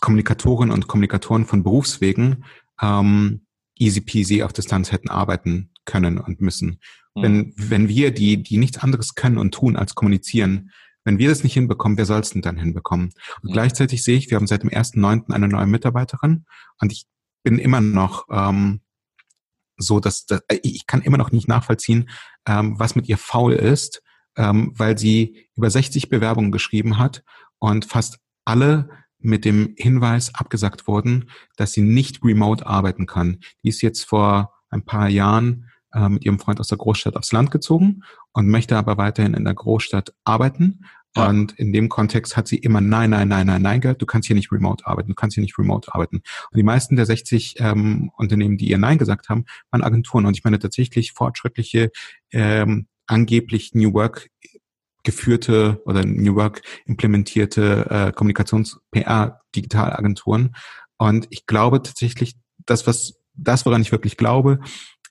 Kommunikatorinnen 0.01 0.73
und 0.73 0.87
Kommunikatoren 0.87 1.45
von 1.45 1.63
Berufswegen 1.63 2.45
ähm, 2.81 3.45
easy 3.77 4.01
peasy 4.01 4.43
auf 4.43 4.53
Distanz 4.53 4.91
hätten 4.91 5.09
arbeiten 5.09 5.71
können 5.85 6.17
und 6.17 6.41
müssen. 6.41 6.79
Mhm. 7.15 7.21
Wenn, 7.21 7.53
wenn 7.57 7.89
wir, 7.89 8.11
die, 8.11 8.41
die 8.41 8.57
nichts 8.57 8.77
anderes 8.77 9.15
können 9.15 9.37
und 9.37 9.53
tun 9.53 9.75
als 9.75 9.95
kommunizieren, 9.95 10.71
wenn 11.03 11.17
wir 11.17 11.29
das 11.29 11.43
nicht 11.43 11.53
hinbekommen, 11.53 11.97
wer 11.97 12.05
soll 12.05 12.19
es 12.19 12.31
denn 12.31 12.41
dann 12.41 12.57
hinbekommen? 12.57 13.11
Und 13.41 13.49
mhm. 13.49 13.53
gleichzeitig 13.53 14.03
sehe 14.03 14.17
ich, 14.17 14.29
wir 14.29 14.37
haben 14.37 14.47
seit 14.47 14.63
dem 14.63 14.69
1.9. 14.69 15.31
eine 15.33 15.47
neue 15.47 15.67
Mitarbeiterin 15.67 16.45
und 16.79 16.91
ich 16.91 17.05
bin 17.43 17.57
immer 17.57 17.81
noch 17.81 18.27
ähm, 18.29 18.81
so, 19.77 19.99
dass, 19.99 20.25
dass 20.25 20.41
ich 20.61 20.85
kann 20.87 21.01
immer 21.01 21.17
noch 21.17 21.31
nicht 21.31 21.47
nachvollziehen, 21.47 22.09
ähm, 22.45 22.77
was 22.77 22.95
mit 22.95 23.07
ihr 23.07 23.17
faul 23.17 23.53
ist, 23.53 24.01
ähm, 24.35 24.73
weil 24.75 24.97
sie 24.97 25.47
über 25.55 25.69
60 25.69 26.09
Bewerbungen 26.09 26.51
geschrieben 26.51 26.97
hat 26.97 27.23
und 27.59 27.85
fast 27.85 28.19
alle 28.45 28.89
mit 29.19 29.45
dem 29.45 29.73
Hinweis 29.77 30.33
abgesagt 30.35 30.87
wurden, 30.87 31.29
dass 31.57 31.73
sie 31.73 31.81
nicht 31.81 32.23
remote 32.23 32.65
arbeiten 32.65 33.05
kann. 33.05 33.39
Die 33.63 33.69
ist 33.69 33.81
jetzt 33.81 34.03
vor 34.03 34.53
ein 34.69 34.85
paar 34.85 35.09
Jahren 35.09 35.68
äh, 35.93 36.09
mit 36.09 36.25
ihrem 36.25 36.39
Freund 36.39 36.59
aus 36.59 36.67
der 36.67 36.77
Großstadt 36.77 37.15
aufs 37.15 37.31
Land 37.31 37.51
gezogen 37.51 38.01
und 38.33 38.47
möchte 38.47 38.77
aber 38.77 38.97
weiterhin 38.97 39.33
in 39.33 39.45
der 39.45 39.53
Großstadt 39.53 40.13
arbeiten. 40.23 40.85
Ja. 41.15 41.27
Und 41.27 41.53
in 41.53 41.73
dem 41.73 41.89
Kontext 41.89 42.37
hat 42.37 42.47
sie 42.47 42.57
immer 42.57 42.81
Nein, 42.81 43.09
Nein, 43.09 43.27
Nein, 43.27 43.47
Nein, 43.47 43.61
Nein 43.61 43.81
gehört. 43.81 44.01
Du 44.01 44.05
kannst 44.05 44.27
hier 44.27 44.35
nicht 44.35 44.51
remote 44.51 44.85
arbeiten. 44.85 45.09
Du 45.09 45.15
kannst 45.15 45.33
hier 45.33 45.41
nicht 45.41 45.57
remote 45.57 45.91
arbeiten. 45.93 46.17
Und 46.17 46.57
die 46.57 46.63
meisten 46.63 46.95
der 46.95 47.07
60 47.07 47.55
ähm, 47.59 48.11
Unternehmen, 48.17 48.57
die 48.57 48.69
ihr 48.69 48.77
Nein 48.77 48.99
gesagt 48.99 49.29
haben, 49.29 49.45
waren 49.71 49.81
Agenturen. 49.81 50.27
Und 50.27 50.37
ich 50.37 50.43
meine 50.43 50.59
tatsächlich 50.59 51.13
fortschrittliche, 51.13 51.89
ähm, 52.31 52.87
angeblich 53.07 53.73
New 53.73 53.93
Work 53.93 54.29
geführte 55.03 55.81
oder 55.85 56.05
New 56.05 56.35
Work 56.35 56.61
implementierte 56.85 57.87
äh, 57.89 58.11
Kommunikations-PR-Digitalagenturen. 58.11 60.55
Und 60.97 61.25
ich 61.31 61.47
glaube 61.47 61.81
tatsächlich, 61.81 62.35
das, 62.65 62.85
was 62.85 63.15
das, 63.33 63.65
woran 63.65 63.81
ich 63.81 63.91
wirklich 63.91 64.15
glaube, 64.17 64.59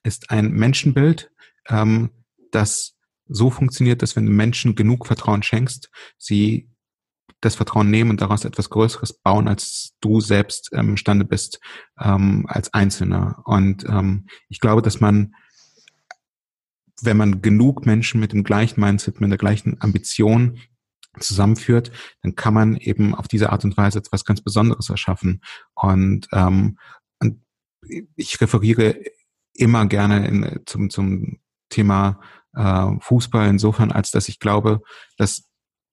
ist 0.02 0.30
ein 0.30 0.50
Menschenbild, 0.52 1.30
ähm, 1.68 2.10
das 2.50 2.96
so 3.28 3.50
funktioniert, 3.50 4.02
dass 4.02 4.16
wenn 4.16 4.26
du 4.26 4.32
Menschen 4.32 4.74
genug 4.74 5.06
Vertrauen 5.06 5.42
schenkst, 5.42 5.90
sie 6.16 6.70
das 7.40 7.54
Vertrauen 7.54 7.90
nehmen 7.90 8.10
und 8.10 8.20
daraus 8.20 8.44
etwas 8.44 8.70
Größeres 8.70 9.12
bauen, 9.12 9.46
als 9.46 9.94
du 10.00 10.20
selbst 10.20 10.70
ähm, 10.72 10.90
imstande 10.90 11.24
bist 11.24 11.60
ähm, 12.00 12.46
als 12.48 12.72
Einzelner. 12.74 13.42
Und 13.44 13.84
ähm, 13.84 14.26
ich 14.48 14.58
glaube, 14.60 14.82
dass 14.82 15.00
man, 15.00 15.34
wenn 17.00 17.16
man 17.16 17.40
genug 17.40 17.86
Menschen 17.86 18.20
mit 18.20 18.32
dem 18.32 18.42
gleichen 18.42 18.80
Mindset, 18.80 19.20
mit 19.20 19.30
der 19.30 19.38
gleichen 19.38 19.80
Ambition 19.80 20.58
zusammenführt, 21.20 21.92
dann 22.22 22.34
kann 22.34 22.54
man 22.54 22.76
eben 22.76 23.14
auf 23.14 23.28
diese 23.28 23.50
Art 23.50 23.64
und 23.64 23.76
Weise 23.76 23.98
etwas 23.98 24.24
ganz 24.24 24.40
Besonderes 24.40 24.90
erschaffen. 24.90 25.42
Und, 25.74 26.28
ähm, 26.32 26.78
und 27.20 27.40
ich 28.16 28.40
referiere 28.40 29.00
immer 29.58 29.86
gerne 29.86 30.26
in, 30.26 30.60
zum, 30.66 30.90
zum 30.90 31.38
Thema 31.68 32.20
äh, 32.54 32.90
Fußball 33.00 33.48
insofern, 33.48 33.92
als 33.92 34.10
dass 34.10 34.28
ich 34.28 34.38
glaube, 34.38 34.80
dass 35.16 35.48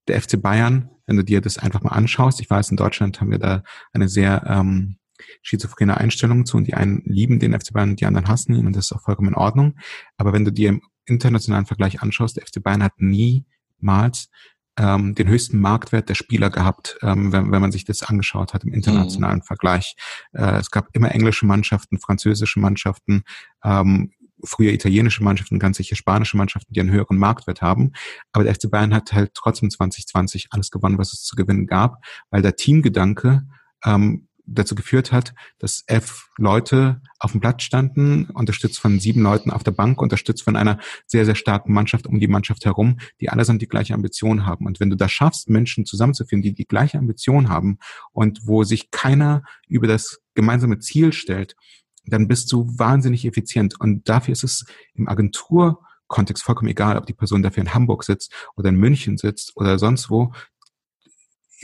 der 0.07 0.22
FC 0.22 0.41
Bayern, 0.41 0.89
wenn 1.07 1.18
du 1.18 1.24
dir 1.24 1.41
das 1.41 1.57
einfach 1.57 1.82
mal 1.82 1.91
anschaust, 1.91 2.39
ich 2.39 2.49
weiß, 2.49 2.70
in 2.70 2.78
Deutschland 2.78 3.20
haben 3.20 3.32
wir 3.32 3.39
da 3.39 3.63
eine 3.91 4.07
sehr 4.07 4.43
ähm, 4.47 4.97
schizophrene 5.41 5.97
Einstellung 5.97 6.45
zu 6.45 6.57
und 6.57 6.66
die 6.68 6.74
einen 6.74 7.01
lieben 7.05 7.39
den 7.39 7.59
FC 7.59 7.74
Bayern 7.74 7.91
und 7.91 8.01
die 8.01 8.05
anderen 8.05 8.28
hassen 8.28 8.53
ihn 8.53 8.68
und 8.68 8.76
das 8.76 8.86
ist 8.86 8.91
auch 8.93 9.01
vollkommen 9.01 9.30
in 9.30 9.36
Ordnung. 9.36 9.78
Aber 10.18 10.34
wenn 10.34 10.45
du 10.45 10.51
dir 10.51 10.70
im 10.70 10.82
internationalen 11.05 11.66
Vergleich 11.66 12.01
anschaust, 12.01 12.38
der 12.38 12.45
FC 12.45 12.61
Bayern 12.61 12.84
hat 12.84 12.93
niemals 12.97 14.30
ähm, 14.78 15.15
den 15.15 15.28
höchsten 15.28 15.59
Marktwert 15.59 16.09
der 16.09 16.15
Spieler 16.15 16.49
gehabt, 16.49 16.97
ähm, 17.01 17.32
wenn, 17.32 17.51
wenn 17.51 17.61
man 17.61 17.71
sich 17.71 17.86
das 17.86 18.03
angeschaut 18.03 18.53
hat 18.53 18.63
im 18.63 18.73
internationalen 18.73 19.39
mhm. 19.39 19.43
Vergleich. 19.43 19.95
Äh, 20.34 20.59
es 20.59 20.71
gab 20.71 20.88
immer 20.93 21.13
englische 21.13 21.45
Mannschaften, 21.45 21.99
französische 21.99 22.59
Mannschaften, 22.59 23.23
ähm, 23.63 24.11
früher 24.43 24.73
italienische 24.73 25.23
Mannschaften, 25.23 25.59
ganz 25.59 25.78
sicher 25.78 25.95
spanische 25.95 26.38
Mannschaften, 26.38 26.73
die 26.73 26.80
einen 26.80 26.91
höheren 26.91 27.17
Marktwert 27.17 27.61
haben. 27.61 27.93
Aber 28.32 28.43
der 28.43 28.53
FC 28.53 28.69
Bayern 28.69 28.93
hat 28.93 29.13
halt 29.13 29.34
trotzdem 29.34 29.69
2020 29.69 30.47
alles 30.51 30.71
gewonnen, 30.71 30.97
was 30.97 31.13
es 31.13 31.23
zu 31.23 31.36
gewinnen 31.36 31.67
gab, 31.67 32.03
weil 32.30 32.41
der 32.41 32.55
Teamgedanke 32.55 33.43
ähm, 33.86 34.28
dazu 34.47 34.75
geführt 34.75 35.11
hat, 35.11 35.33
dass 35.59 35.83
elf 35.87 36.29
Leute 36.37 37.01
auf 37.19 37.31
dem 37.31 37.41
Platz 37.41 37.63
standen, 37.63 38.25
unterstützt 38.25 38.79
von 38.79 38.99
sieben 38.99 39.21
Leuten 39.21 39.51
auf 39.51 39.63
der 39.63 39.71
Bank, 39.71 40.01
unterstützt 40.01 40.43
von 40.43 40.55
einer 40.55 40.79
sehr, 41.07 41.25
sehr 41.25 41.35
starken 41.35 41.73
Mannschaft 41.73 42.07
um 42.07 42.19
die 42.19 42.27
Mannschaft 42.27 42.65
herum, 42.65 42.97
die 43.19 43.29
allesamt 43.29 43.61
die 43.61 43.67
gleiche 43.67 43.93
Ambition 43.93 44.45
haben. 44.45 44.65
Und 44.65 44.79
wenn 44.79 44.89
du 44.89 44.95
das 44.95 45.11
schaffst, 45.11 45.49
Menschen 45.49 45.85
zusammenzuführen, 45.85 46.41
die 46.41 46.53
die 46.53 46.65
gleiche 46.65 46.97
Ambition 46.97 47.49
haben 47.49 47.79
und 48.11 48.41
wo 48.45 48.63
sich 48.63 48.91
keiner 48.91 49.43
über 49.67 49.87
das 49.87 50.21
gemeinsame 50.33 50.79
Ziel 50.79 51.13
stellt, 51.13 51.55
dann 52.05 52.27
bist 52.27 52.51
du 52.51 52.67
wahnsinnig 52.77 53.25
effizient. 53.25 53.79
Und 53.79 54.07
dafür 54.07 54.33
ist 54.33 54.43
es 54.43 54.65
im 54.93 55.07
Agenturkontext 55.07 56.43
vollkommen 56.43 56.69
egal, 56.69 56.97
ob 56.97 57.05
die 57.05 57.13
Person 57.13 57.41
dafür 57.41 57.61
in 57.61 57.73
Hamburg 57.73 58.03
sitzt 58.03 58.31
oder 58.55 58.69
in 58.69 58.75
München 58.75 59.17
sitzt 59.17 59.55
oder 59.55 59.79
sonst 59.79 60.09
wo. 60.09 60.31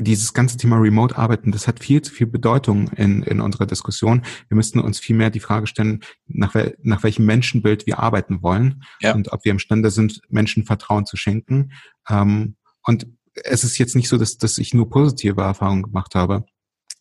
Dieses 0.03 0.33
ganze 0.33 0.57
Thema 0.57 0.77
Remote-Arbeiten, 0.77 1.51
das 1.51 1.67
hat 1.67 1.79
viel 1.79 2.01
zu 2.01 2.11
viel 2.11 2.27
Bedeutung 2.27 2.89
in, 2.93 3.21
in 3.23 3.39
unserer 3.39 3.67
Diskussion. 3.67 4.23
Wir 4.47 4.55
müssten 4.55 4.79
uns 4.79 4.99
viel 4.99 5.15
mehr 5.15 5.29
die 5.29 5.39
Frage 5.39 5.67
stellen, 5.67 6.01
nach, 6.27 6.55
wel, 6.55 6.75
nach 6.81 7.03
welchem 7.03 7.25
Menschenbild 7.25 7.85
wir 7.85 7.99
arbeiten 7.99 8.41
wollen 8.41 8.83
ja. 8.99 9.13
und 9.13 9.31
ob 9.31 9.45
wir 9.45 9.51
imstande 9.51 9.91
sind, 9.91 10.21
Menschen 10.29 10.65
Vertrauen 10.65 11.05
zu 11.05 11.17
schenken. 11.17 11.71
Ähm, 12.09 12.55
und 12.83 13.07
es 13.35 13.63
ist 13.63 13.77
jetzt 13.77 13.95
nicht 13.95 14.09
so, 14.09 14.17
dass, 14.17 14.37
dass 14.37 14.57
ich 14.57 14.73
nur 14.73 14.89
positive 14.89 15.41
Erfahrungen 15.41 15.83
gemacht 15.83 16.15
habe. 16.15 16.45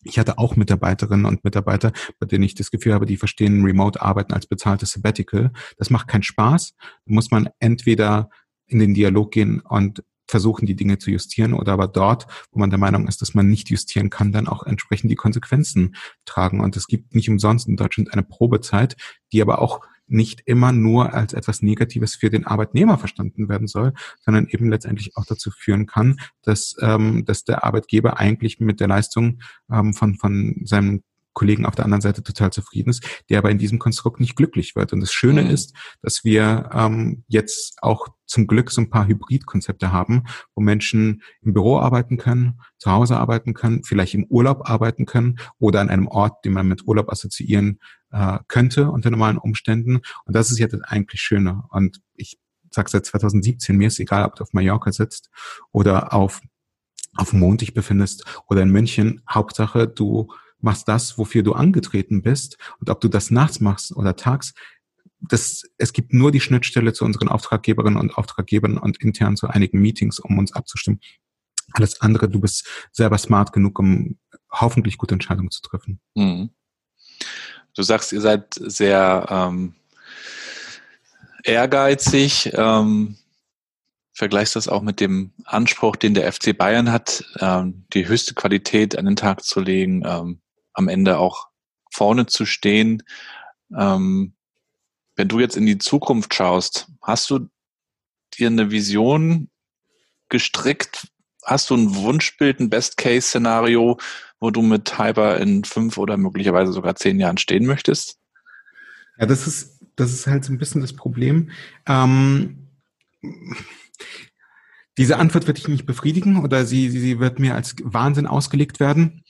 Ich 0.03 0.17
hatte 0.17 0.37
auch 0.37 0.55
Mitarbeiterinnen 0.55 1.25
und 1.25 1.43
Mitarbeiter, 1.43 1.91
bei 2.19 2.25
denen 2.25 2.43
ich 2.43 2.55
das 2.55 2.71
Gefühl 2.71 2.93
habe, 2.93 3.05
die 3.05 3.17
verstehen 3.17 3.63
Remote-Arbeiten 3.63 4.33
als 4.33 4.47
bezahltes 4.47 4.91
Sabbatical. 4.91 5.51
Das 5.77 5.89
macht 5.89 6.07
keinen 6.07 6.23
Spaß. 6.23 6.75
Da 6.77 7.13
muss 7.13 7.31
man 7.31 7.49
entweder 7.59 8.29
in 8.67 8.79
den 8.79 8.93
Dialog 8.93 9.31
gehen 9.31 9.59
und 9.59 10.03
versuchen, 10.31 10.65
die 10.65 10.75
Dinge 10.75 10.97
zu 10.97 11.11
justieren 11.11 11.53
oder 11.53 11.73
aber 11.73 11.87
dort, 11.87 12.25
wo 12.51 12.59
man 12.59 12.69
der 12.69 12.79
Meinung 12.79 13.07
ist, 13.07 13.21
dass 13.21 13.33
man 13.33 13.47
nicht 13.47 13.69
justieren 13.69 14.09
kann, 14.09 14.31
dann 14.31 14.47
auch 14.47 14.63
entsprechend 14.63 15.11
die 15.11 15.15
Konsequenzen 15.15 15.95
tragen. 16.25 16.61
Und 16.61 16.75
es 16.75 16.87
gibt 16.87 17.13
nicht 17.13 17.29
umsonst 17.29 17.67
in 17.67 17.75
Deutschland 17.75 18.11
eine 18.13 18.23
Probezeit, 18.23 18.95
die 19.31 19.41
aber 19.41 19.61
auch 19.61 19.81
nicht 20.07 20.41
immer 20.45 20.71
nur 20.71 21.13
als 21.13 21.33
etwas 21.33 21.61
Negatives 21.61 22.15
für 22.15 22.29
den 22.29 22.45
Arbeitnehmer 22.45 22.97
verstanden 22.97 23.47
werden 23.47 23.67
soll, 23.67 23.93
sondern 24.19 24.47
eben 24.47 24.69
letztendlich 24.69 25.15
auch 25.15 25.25
dazu 25.25 25.51
führen 25.51 25.85
kann, 25.85 26.19
dass, 26.43 26.75
ähm, 26.81 27.23
dass 27.25 27.43
der 27.43 27.63
Arbeitgeber 27.63 28.19
eigentlich 28.19 28.59
mit 28.59 28.79
der 28.79 28.87
Leistung 28.87 29.39
ähm, 29.71 29.93
von, 29.93 30.15
von 30.15 30.61
seinem 30.65 31.03
Kollegen 31.33 31.65
auf 31.65 31.75
der 31.75 31.85
anderen 31.85 32.01
Seite 32.01 32.23
total 32.23 32.51
zufrieden 32.51 32.89
ist, 32.89 33.23
der 33.29 33.37
aber 33.37 33.51
in 33.51 33.57
diesem 33.57 33.79
Konstrukt 33.79 34.19
nicht 34.19 34.35
glücklich 34.35 34.75
wird. 34.75 34.91
Und 34.91 34.99
das 34.99 35.13
Schöne 35.13 35.43
mhm. 35.43 35.49
ist, 35.49 35.73
dass 36.01 36.25
wir 36.25 36.69
ähm, 36.73 37.23
jetzt 37.27 37.81
auch 37.81 38.07
zum 38.31 38.47
Glück 38.47 38.71
so 38.71 38.81
ein 38.81 38.89
paar 38.89 39.07
Hybridkonzepte 39.07 39.91
haben, 39.91 40.23
wo 40.55 40.61
Menschen 40.61 41.21
im 41.41 41.53
Büro 41.53 41.79
arbeiten 41.79 42.17
können, 42.17 42.59
zu 42.77 42.91
Hause 42.91 43.17
arbeiten 43.17 43.53
können, 43.53 43.83
vielleicht 43.83 44.13
im 44.13 44.25
Urlaub 44.25 44.69
arbeiten 44.69 45.05
können 45.05 45.37
oder 45.59 45.81
an 45.81 45.89
einem 45.89 46.07
Ort, 46.07 46.45
den 46.45 46.53
man 46.53 46.67
mit 46.67 46.87
Urlaub 46.87 47.11
assoziieren 47.11 47.79
äh, 48.11 48.39
könnte 48.47 48.89
unter 48.89 49.11
normalen 49.11 49.37
Umständen. 49.37 50.01
Und 50.25 50.35
das 50.35 50.49
ist 50.49 50.59
ja 50.59 50.67
das 50.67 50.81
eigentlich 50.81 51.21
Schöne. 51.21 51.63
Und 51.69 52.01
ich 52.15 52.39
sage 52.71 52.89
seit 52.89 53.05
2017, 53.05 53.75
mir 53.75 53.87
ist 53.87 53.99
egal, 53.99 54.23
ob 54.25 54.35
du 54.35 54.43
auf 54.43 54.53
Mallorca 54.53 54.91
sitzt 54.91 55.29
oder 55.71 56.13
auf 56.13 56.41
auf 57.17 57.31
dem 57.31 57.39
Mond 57.39 57.59
dich 57.59 57.73
befindest 57.73 58.23
oder 58.47 58.61
in 58.61 58.71
München. 58.71 59.21
Hauptsache, 59.29 59.85
du 59.85 60.29
machst 60.61 60.87
das, 60.87 61.17
wofür 61.17 61.43
du 61.43 61.51
angetreten 61.51 62.21
bist. 62.21 62.57
Und 62.79 62.89
ob 62.89 63.01
du 63.01 63.09
das 63.09 63.31
nachts 63.31 63.59
machst 63.59 63.93
oder 63.93 64.15
tags, 64.15 64.53
das, 65.21 65.63
es 65.77 65.93
gibt 65.93 66.13
nur 66.13 66.31
die 66.31 66.39
Schnittstelle 66.39 66.93
zu 66.93 67.05
unseren 67.05 67.29
Auftraggeberinnen 67.29 67.99
und 67.99 68.17
Auftraggebern 68.17 68.77
und 68.77 68.97
intern 68.97 69.37
zu 69.37 69.47
einigen 69.47 69.79
Meetings, 69.79 70.19
um 70.19 70.37
uns 70.37 70.53
abzustimmen. 70.53 70.99
Alles 71.73 72.01
andere, 72.01 72.27
du 72.27 72.39
bist 72.39 72.67
selber 72.91 73.17
smart 73.17 73.53
genug, 73.53 73.79
um 73.79 74.17
hoffentlich 74.51 74.97
gute 74.97 75.13
Entscheidungen 75.13 75.51
zu 75.51 75.61
treffen. 75.61 75.99
Mhm. 76.15 76.49
Du 77.73 77.83
sagst, 77.83 78.11
ihr 78.11 78.21
seid 78.21 78.53
sehr 78.55 79.25
ähm, 79.29 79.75
ehrgeizig. 81.43 82.51
Ähm, 82.53 83.15
vergleichst 84.13 84.55
das 84.55 84.67
auch 84.67 84.81
mit 84.81 84.99
dem 84.99 85.31
Anspruch, 85.45 85.95
den 85.95 86.13
der 86.13 86.31
FC 86.31 86.57
Bayern 86.57 86.91
hat, 86.91 87.23
ähm, 87.39 87.85
die 87.93 88.07
höchste 88.07 88.33
Qualität 88.33 88.97
an 88.97 89.05
den 89.05 89.15
Tag 89.15 89.43
zu 89.43 89.61
legen, 89.61 90.03
ähm, 90.05 90.41
am 90.73 90.89
Ende 90.89 91.17
auch 91.17 91.47
vorne 91.91 92.25
zu 92.25 92.45
stehen. 92.45 93.03
Ähm, 93.77 94.33
wenn 95.15 95.27
du 95.27 95.39
jetzt 95.39 95.57
in 95.57 95.65
die 95.65 95.77
Zukunft 95.77 96.33
schaust, 96.33 96.87
hast 97.01 97.29
du 97.29 97.49
dir 98.37 98.47
eine 98.47 98.71
Vision 98.71 99.49
gestrickt? 100.29 101.07
Hast 101.43 101.69
du 101.69 101.75
ein 101.75 101.95
Wunschbild, 101.95 102.59
ein 102.59 102.69
Best-Case-Szenario, 102.69 103.99
wo 104.39 104.51
du 104.51 104.61
mit 104.61 104.97
Hyper 104.97 105.37
in 105.37 105.63
fünf 105.63 105.97
oder 105.97 106.17
möglicherweise 106.17 106.71
sogar 106.71 106.95
zehn 106.95 107.19
Jahren 107.19 107.37
stehen 107.37 107.65
möchtest? 107.65 108.19
Ja, 109.17 109.25
das 109.25 109.47
ist, 109.47 109.79
das 109.95 110.11
ist 110.11 110.27
halt 110.27 110.45
so 110.45 110.53
ein 110.53 110.57
bisschen 110.57 110.81
das 110.81 110.93
Problem. 110.93 111.51
Ähm, 111.87 112.67
diese 114.97 115.17
Antwort 115.17 115.47
wird 115.47 115.57
dich 115.57 115.67
nicht 115.67 115.85
befriedigen 115.85 116.43
oder 116.43 116.65
sie, 116.65 116.89
sie 116.89 117.19
wird 117.19 117.39
mir 117.39 117.55
als 117.55 117.75
Wahnsinn 117.83 118.27
ausgelegt 118.27 118.79
werden. 118.79 119.23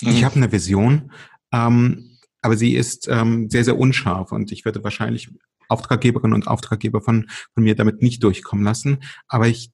Mhm. 0.00 0.08
Ich 0.08 0.24
habe 0.24 0.36
eine 0.36 0.52
Vision, 0.52 1.12
ähm, 1.52 2.15
aber 2.46 2.56
sie 2.56 2.76
ist 2.76 3.08
ähm, 3.08 3.50
sehr, 3.50 3.64
sehr 3.64 3.76
unscharf 3.76 4.30
und 4.30 4.52
ich 4.52 4.64
werde 4.64 4.84
wahrscheinlich 4.84 5.32
Auftraggeberinnen 5.66 6.32
und 6.32 6.46
Auftraggeber 6.46 7.00
von, 7.00 7.28
von 7.54 7.64
mir 7.64 7.74
damit 7.74 8.02
nicht 8.02 8.22
durchkommen 8.22 8.64
lassen. 8.64 8.98
Aber 9.26 9.48
ich 9.48 9.72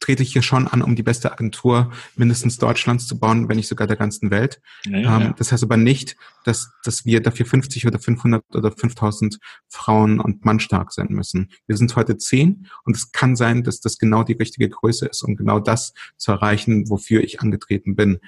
trete 0.00 0.22
ich 0.22 0.34
hier 0.34 0.42
schon 0.42 0.68
an, 0.68 0.82
um 0.82 0.96
die 0.96 1.02
beste 1.02 1.32
Agentur 1.32 1.92
mindestens 2.16 2.58
Deutschlands 2.58 3.06
zu 3.06 3.18
bauen, 3.18 3.48
wenn 3.48 3.56
nicht 3.56 3.68
sogar 3.68 3.86
der 3.86 3.96
ganzen 3.96 4.30
Welt. 4.30 4.60
Ja, 4.84 4.98
ja. 4.98 5.20
Ähm, 5.20 5.34
das 5.38 5.50
heißt 5.50 5.62
aber 5.62 5.78
nicht, 5.78 6.14
dass, 6.44 6.70
dass 6.84 7.06
wir 7.06 7.22
dafür 7.22 7.46
50 7.46 7.86
oder 7.86 7.98
500 7.98 8.44
oder 8.54 8.70
5000 8.70 9.38
Frauen 9.70 10.20
und 10.20 10.44
Mann 10.44 10.60
stark 10.60 10.92
sein 10.92 11.08
müssen. 11.08 11.50
Wir 11.66 11.78
sind 11.78 11.96
heute 11.96 12.18
zehn 12.18 12.66
und 12.84 12.96
es 12.96 13.12
kann 13.12 13.34
sein, 13.34 13.62
dass 13.62 13.80
das 13.80 13.96
genau 13.96 14.24
die 14.24 14.34
richtige 14.34 14.68
Größe 14.68 15.06
ist, 15.06 15.22
um 15.22 15.36
genau 15.36 15.58
das 15.58 15.94
zu 16.18 16.32
erreichen, 16.32 16.90
wofür 16.90 17.24
ich 17.24 17.40
angetreten 17.40 17.96
bin. 17.96 18.20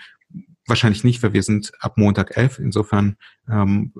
Wahrscheinlich 0.66 1.04
nicht, 1.04 1.22
weil 1.22 1.32
wir 1.32 1.42
sind 1.42 1.72
ab 1.80 1.98
Montag 1.98 2.36
elf. 2.36 2.58
Insofern 2.58 3.16
ähm, 3.48 3.92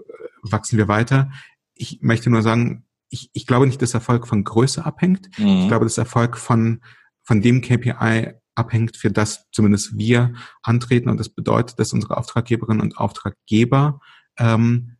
wachsen 0.43 0.79
wir 0.79 0.89
weiter. 0.89 1.31
Ich 1.75 2.01
möchte 2.03 2.31
nur 2.31 2.43
sagen, 2.43 2.87
ich, 3.09 3.31
ich 3.33 3.47
glaube 3.47 3.67
nicht, 3.67 3.83
dass 3.83 3.95
Erfolg 3.95 4.27
von 4.27 4.45
Größe 4.45 4.85
abhängt. 4.85 5.29
Mhm. 5.39 5.63
Ich 5.63 5.69
glaube, 5.69 5.85
dass 5.85 5.99
Erfolg 5.99 6.39
von 6.39 6.81
von 7.23 7.41
dem 7.41 7.61
KPI 7.61 8.35
abhängt, 8.55 8.97
für 8.97 9.11
das 9.11 9.49
zumindest 9.53 9.97
wir 9.97 10.35
antreten. 10.63 11.09
Und 11.09 11.19
das 11.19 11.29
bedeutet, 11.29 11.79
dass 11.79 11.93
unsere 11.93 12.17
Auftraggeberinnen 12.17 12.83
und 12.83 12.99
Auftraggeber 12.99 14.01
ähm, 14.39 14.97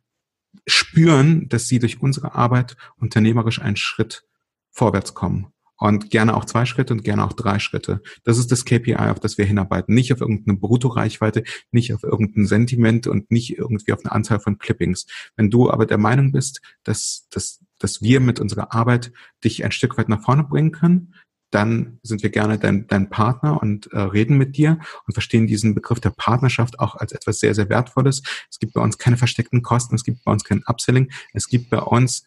spüren, 0.65 1.49
dass 1.49 1.67
sie 1.67 1.79
durch 1.79 2.01
unsere 2.01 2.35
Arbeit 2.35 2.77
unternehmerisch 2.95 3.61
einen 3.61 3.75
Schritt 3.75 4.23
vorwärts 4.71 5.13
kommen. 5.13 5.52
Und 5.83 6.11
gerne 6.11 6.37
auch 6.37 6.45
zwei 6.45 6.63
Schritte 6.63 6.93
und 6.93 7.03
gerne 7.03 7.25
auch 7.25 7.33
drei 7.33 7.59
Schritte. 7.59 8.01
Das 8.23 8.37
ist 8.37 8.53
das 8.53 8.63
KPI, 8.63 8.95
auf 8.95 9.19
das 9.19 9.37
wir 9.37 9.43
hinarbeiten. 9.43 9.93
Nicht 9.93 10.13
auf 10.13 10.21
irgendeine 10.21 10.57
Bruttoreichweite, 10.57 11.43
nicht 11.71 11.93
auf 11.93 12.03
irgendein 12.03 12.45
Sentiment 12.45 13.05
und 13.05 13.29
nicht 13.31 13.57
irgendwie 13.57 13.91
auf 13.91 13.99
eine 14.01 14.13
Anzahl 14.13 14.39
von 14.39 14.59
Clippings. 14.59 15.07
Wenn 15.35 15.49
du 15.49 15.69
aber 15.69 15.85
der 15.85 15.97
Meinung 15.97 16.31
bist, 16.31 16.61
dass, 16.85 17.27
dass, 17.31 17.59
dass 17.79 18.01
wir 18.01 18.21
mit 18.21 18.39
unserer 18.39 18.73
Arbeit 18.73 19.11
dich 19.43 19.65
ein 19.65 19.73
Stück 19.73 19.97
weit 19.97 20.07
nach 20.07 20.23
vorne 20.23 20.45
bringen 20.45 20.71
können, 20.71 21.15
dann 21.51 21.99
sind 22.01 22.23
wir 22.23 22.29
gerne 22.29 22.57
dein, 22.57 22.87
dein 22.87 23.09
Partner 23.09 23.61
und 23.61 23.91
äh, 23.91 23.99
reden 23.99 24.37
mit 24.37 24.55
dir 24.55 24.79
und 25.05 25.13
verstehen 25.13 25.47
diesen 25.47 25.75
Begriff 25.75 25.99
der 25.99 26.11
Partnerschaft 26.11 26.79
auch 26.79 26.95
als 26.95 27.11
etwas 27.11 27.41
sehr, 27.41 27.55
sehr 27.55 27.67
Wertvolles. 27.67 28.23
Es 28.49 28.57
gibt 28.57 28.71
bei 28.71 28.81
uns 28.81 28.97
keine 28.97 29.17
versteckten 29.17 29.61
Kosten, 29.63 29.95
es 29.95 30.05
gibt 30.05 30.23
bei 30.23 30.31
uns 30.31 30.45
kein 30.45 30.63
Upselling, 30.65 31.11
es 31.33 31.49
gibt 31.49 31.69
bei 31.69 31.79
uns 31.79 32.23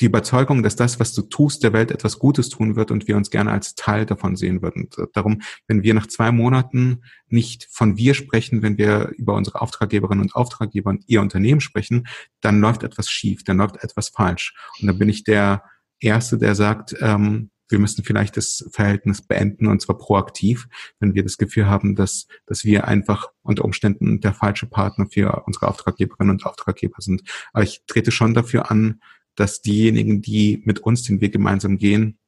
die 0.00 0.04
Überzeugung, 0.04 0.62
dass 0.62 0.76
das, 0.76 1.00
was 1.00 1.12
du 1.12 1.22
tust, 1.22 1.62
der 1.62 1.72
Welt 1.72 1.90
etwas 1.90 2.18
Gutes 2.18 2.48
tun 2.48 2.76
wird 2.76 2.90
und 2.90 3.08
wir 3.08 3.16
uns 3.16 3.30
gerne 3.30 3.50
als 3.50 3.74
Teil 3.74 4.06
davon 4.06 4.36
sehen 4.36 4.62
würden. 4.62 4.88
Darum, 5.12 5.42
wenn 5.66 5.82
wir 5.82 5.94
nach 5.94 6.06
zwei 6.06 6.30
Monaten 6.30 7.02
nicht 7.28 7.66
von 7.70 7.96
wir 7.96 8.14
sprechen, 8.14 8.62
wenn 8.62 8.78
wir 8.78 9.12
über 9.16 9.34
unsere 9.34 9.60
Auftraggeberinnen 9.60 10.22
und 10.22 10.34
Auftraggeber 10.34 10.90
und 10.90 11.04
ihr 11.08 11.20
Unternehmen 11.20 11.60
sprechen, 11.60 12.06
dann 12.40 12.60
läuft 12.60 12.84
etwas 12.84 13.10
schief, 13.10 13.42
dann 13.44 13.58
läuft 13.58 13.82
etwas 13.82 14.10
falsch. 14.10 14.54
Und 14.80 14.86
dann 14.86 14.98
bin 14.98 15.08
ich 15.08 15.24
der 15.24 15.64
Erste, 16.00 16.38
der 16.38 16.54
sagt, 16.54 16.94
ähm, 17.00 17.50
wir 17.68 17.78
müssen 17.78 18.02
vielleicht 18.02 18.36
das 18.36 18.66
Verhältnis 18.72 19.20
beenden 19.20 19.66
und 19.66 19.82
zwar 19.82 19.98
proaktiv, 19.98 20.68
wenn 21.00 21.14
wir 21.14 21.22
das 21.22 21.36
Gefühl 21.36 21.66
haben, 21.66 21.94
dass, 21.94 22.26
dass 22.46 22.64
wir 22.64 22.86
einfach 22.86 23.28
unter 23.42 23.64
Umständen 23.64 24.20
der 24.20 24.32
falsche 24.32 24.66
Partner 24.66 25.06
für 25.10 25.42
unsere 25.46 25.68
Auftraggeberinnen 25.68 26.30
und 26.30 26.46
Auftraggeber 26.46 27.00
sind. 27.00 27.22
Aber 27.52 27.64
ich 27.64 27.82
trete 27.86 28.10
schon 28.10 28.32
dafür 28.32 28.70
an, 28.70 29.00
dass 29.38 29.62
diejenigen, 29.62 30.20
die 30.20 30.62
mit 30.64 30.80
uns 30.80 31.02
den 31.02 31.20
Weg 31.20 31.32
gemeinsam 31.32 31.78
gehen, 31.78 32.18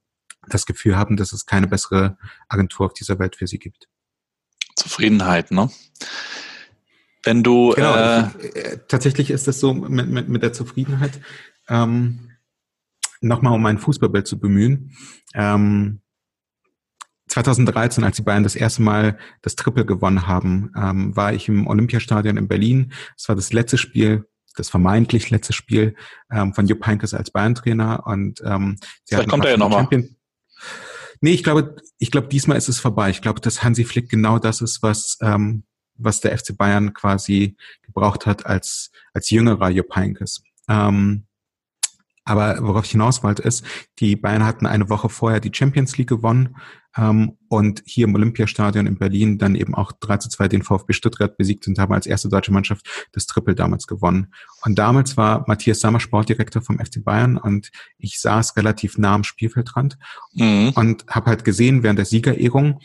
das 0.48 0.66
Gefühl 0.66 0.96
haben, 0.96 1.16
dass 1.16 1.32
es 1.32 1.46
keine 1.46 1.66
bessere 1.66 2.16
Agentur 2.48 2.86
auf 2.86 2.94
dieser 2.94 3.18
Welt 3.18 3.36
für 3.36 3.46
sie 3.46 3.58
gibt. 3.58 3.88
Zufriedenheit, 4.76 5.50
ne? 5.50 5.70
Wenn 7.22 7.42
du 7.42 7.72
genau, 7.74 7.94
äh, 7.94 8.20
äh 8.44 8.78
tatsächlich 8.88 9.30
ist 9.30 9.46
das 9.46 9.60
so 9.60 9.74
mit, 9.74 10.08
mit, 10.08 10.28
mit 10.28 10.42
der 10.42 10.52
Zufriedenheit. 10.52 11.20
Ähm, 11.68 12.30
nochmal 13.20 13.54
um 13.54 13.62
mein 13.62 13.78
Fußballbild 13.78 14.26
zu 14.26 14.38
bemühen. 14.38 14.96
Ähm, 15.34 16.00
2013, 17.28 18.02
als 18.02 18.16
die 18.16 18.22
Bayern 18.22 18.42
das 18.42 18.56
erste 18.56 18.82
Mal 18.82 19.18
das 19.42 19.54
Triple 19.54 19.84
gewonnen 19.84 20.26
haben, 20.26 20.72
ähm, 20.76 21.14
war 21.14 21.32
ich 21.32 21.48
im 21.48 21.66
Olympiastadion 21.66 22.36
in 22.36 22.48
Berlin. 22.48 22.92
Es 23.16 23.28
war 23.28 23.36
das 23.36 23.52
letzte 23.52 23.78
Spiel, 23.78 24.26
das 24.56 24.68
vermeintlich 24.68 25.30
letzte 25.30 25.52
Spiel 25.52 25.94
ähm, 26.30 26.54
von 26.54 26.66
Jupp 26.66 26.86
Heynckes 26.86 27.14
als 27.14 27.30
Bayern-Trainer. 27.30 28.06
Und 28.06 28.40
ähm, 28.44 28.76
Vielleicht 29.06 29.28
kommt 29.28 29.44
er 29.44 29.52
ja 29.52 29.56
nochmal. 29.56 29.88
Nee, 31.20 31.32
ich 31.32 31.42
glaube, 31.42 31.76
ich 31.98 32.10
glaube, 32.10 32.28
diesmal 32.28 32.56
ist 32.56 32.68
es 32.68 32.80
vorbei. 32.80 33.10
Ich 33.10 33.20
glaube, 33.20 33.40
dass 33.40 33.62
Hansi 33.62 33.84
Flick 33.84 34.08
genau 34.08 34.38
das 34.38 34.60
ist, 34.60 34.82
was 34.82 35.18
ähm, 35.20 35.64
was 36.02 36.20
der 36.20 36.36
FC 36.36 36.56
Bayern 36.56 36.94
quasi 36.94 37.56
gebraucht 37.82 38.24
hat 38.24 38.46
als 38.46 38.90
als 39.12 39.28
jüngerer 39.30 39.68
Jupp 39.70 39.94
Heynckes. 39.94 40.42
Ähm, 40.68 41.26
aber 42.24 42.58
worauf 42.62 42.84
ich 42.84 42.92
hinaus 42.92 43.22
wollte, 43.22 43.42
ist, 43.42 43.64
die 43.98 44.16
Bayern 44.16 44.44
hatten 44.44 44.66
eine 44.66 44.88
Woche 44.88 45.08
vorher 45.08 45.40
die 45.40 45.52
Champions 45.52 45.98
League 45.98 46.08
gewonnen 46.08 46.56
ähm, 46.96 47.36
und 47.48 47.82
hier 47.86 48.06
im 48.06 48.14
Olympiastadion 48.14 48.86
in 48.86 48.98
Berlin 48.98 49.38
dann 49.38 49.54
eben 49.54 49.74
auch 49.74 49.92
3 49.92 50.16
zu 50.18 50.28
2 50.28 50.48
den 50.48 50.62
VfB 50.62 50.92
Stuttgart 50.92 51.36
besiegt 51.36 51.66
und 51.68 51.78
haben 51.78 51.92
als 51.92 52.06
erste 52.06 52.28
deutsche 52.28 52.52
Mannschaft 52.52 53.08
das 53.12 53.26
Triple 53.26 53.54
damals 53.54 53.86
gewonnen. 53.86 54.32
Und 54.64 54.78
damals 54.78 55.16
war 55.16 55.44
Matthias 55.46 55.80
Sammer 55.80 56.00
Sportdirektor 56.00 56.62
vom 56.62 56.78
FC 56.78 57.02
Bayern 57.04 57.36
und 57.36 57.70
ich 57.98 58.20
saß 58.20 58.56
relativ 58.56 58.98
nah 58.98 59.14
am 59.14 59.24
Spielfeldrand 59.24 59.98
mhm. 60.32 60.72
und 60.74 61.06
habe 61.08 61.26
halt 61.26 61.44
gesehen 61.44 61.82
während 61.82 61.98
der 61.98 62.06
Siegerehrung, 62.06 62.80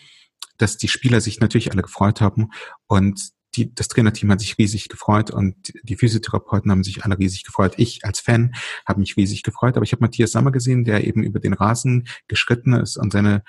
dass 0.58 0.78
die 0.78 0.88
Spieler 0.88 1.20
sich 1.22 1.40
natürlich 1.40 1.72
alle 1.72 1.82
gefreut 1.82 2.22
haben 2.22 2.52
und 2.88 3.36
die, 3.56 3.74
das 3.74 3.88
Trainerteam 3.88 4.32
hat 4.32 4.42
sich 4.42 4.58
riesig 4.58 4.90
gefreut 4.90 5.32
und 5.32 5.56
die 5.84 5.96
Physiotherapeuten 5.96 6.70
haben 6.72 6.84
sich 6.84 7.06
alle 7.06 7.18
riesig 7.18 7.44
gefreut. 7.44 7.74
Ich 7.78 8.04
als 8.04 8.20
Fan 8.20 8.54
habe 8.86 9.00
mich 9.00 9.16
riesig 9.18 9.44
gefreut, 9.44 9.78
aber 9.78 9.84
ich 9.84 9.94
habe 9.94 10.02
Matthias 10.02 10.32
Sammer 10.32 10.52
gesehen, 10.52 10.84
der 10.84 11.08
eben 11.08 11.24
über 11.24 11.40
den 11.40 11.54
Rasen 11.54 12.08
geschritten 12.28 12.74
ist 12.74 12.98
und 12.98 13.14
seine 13.14 13.44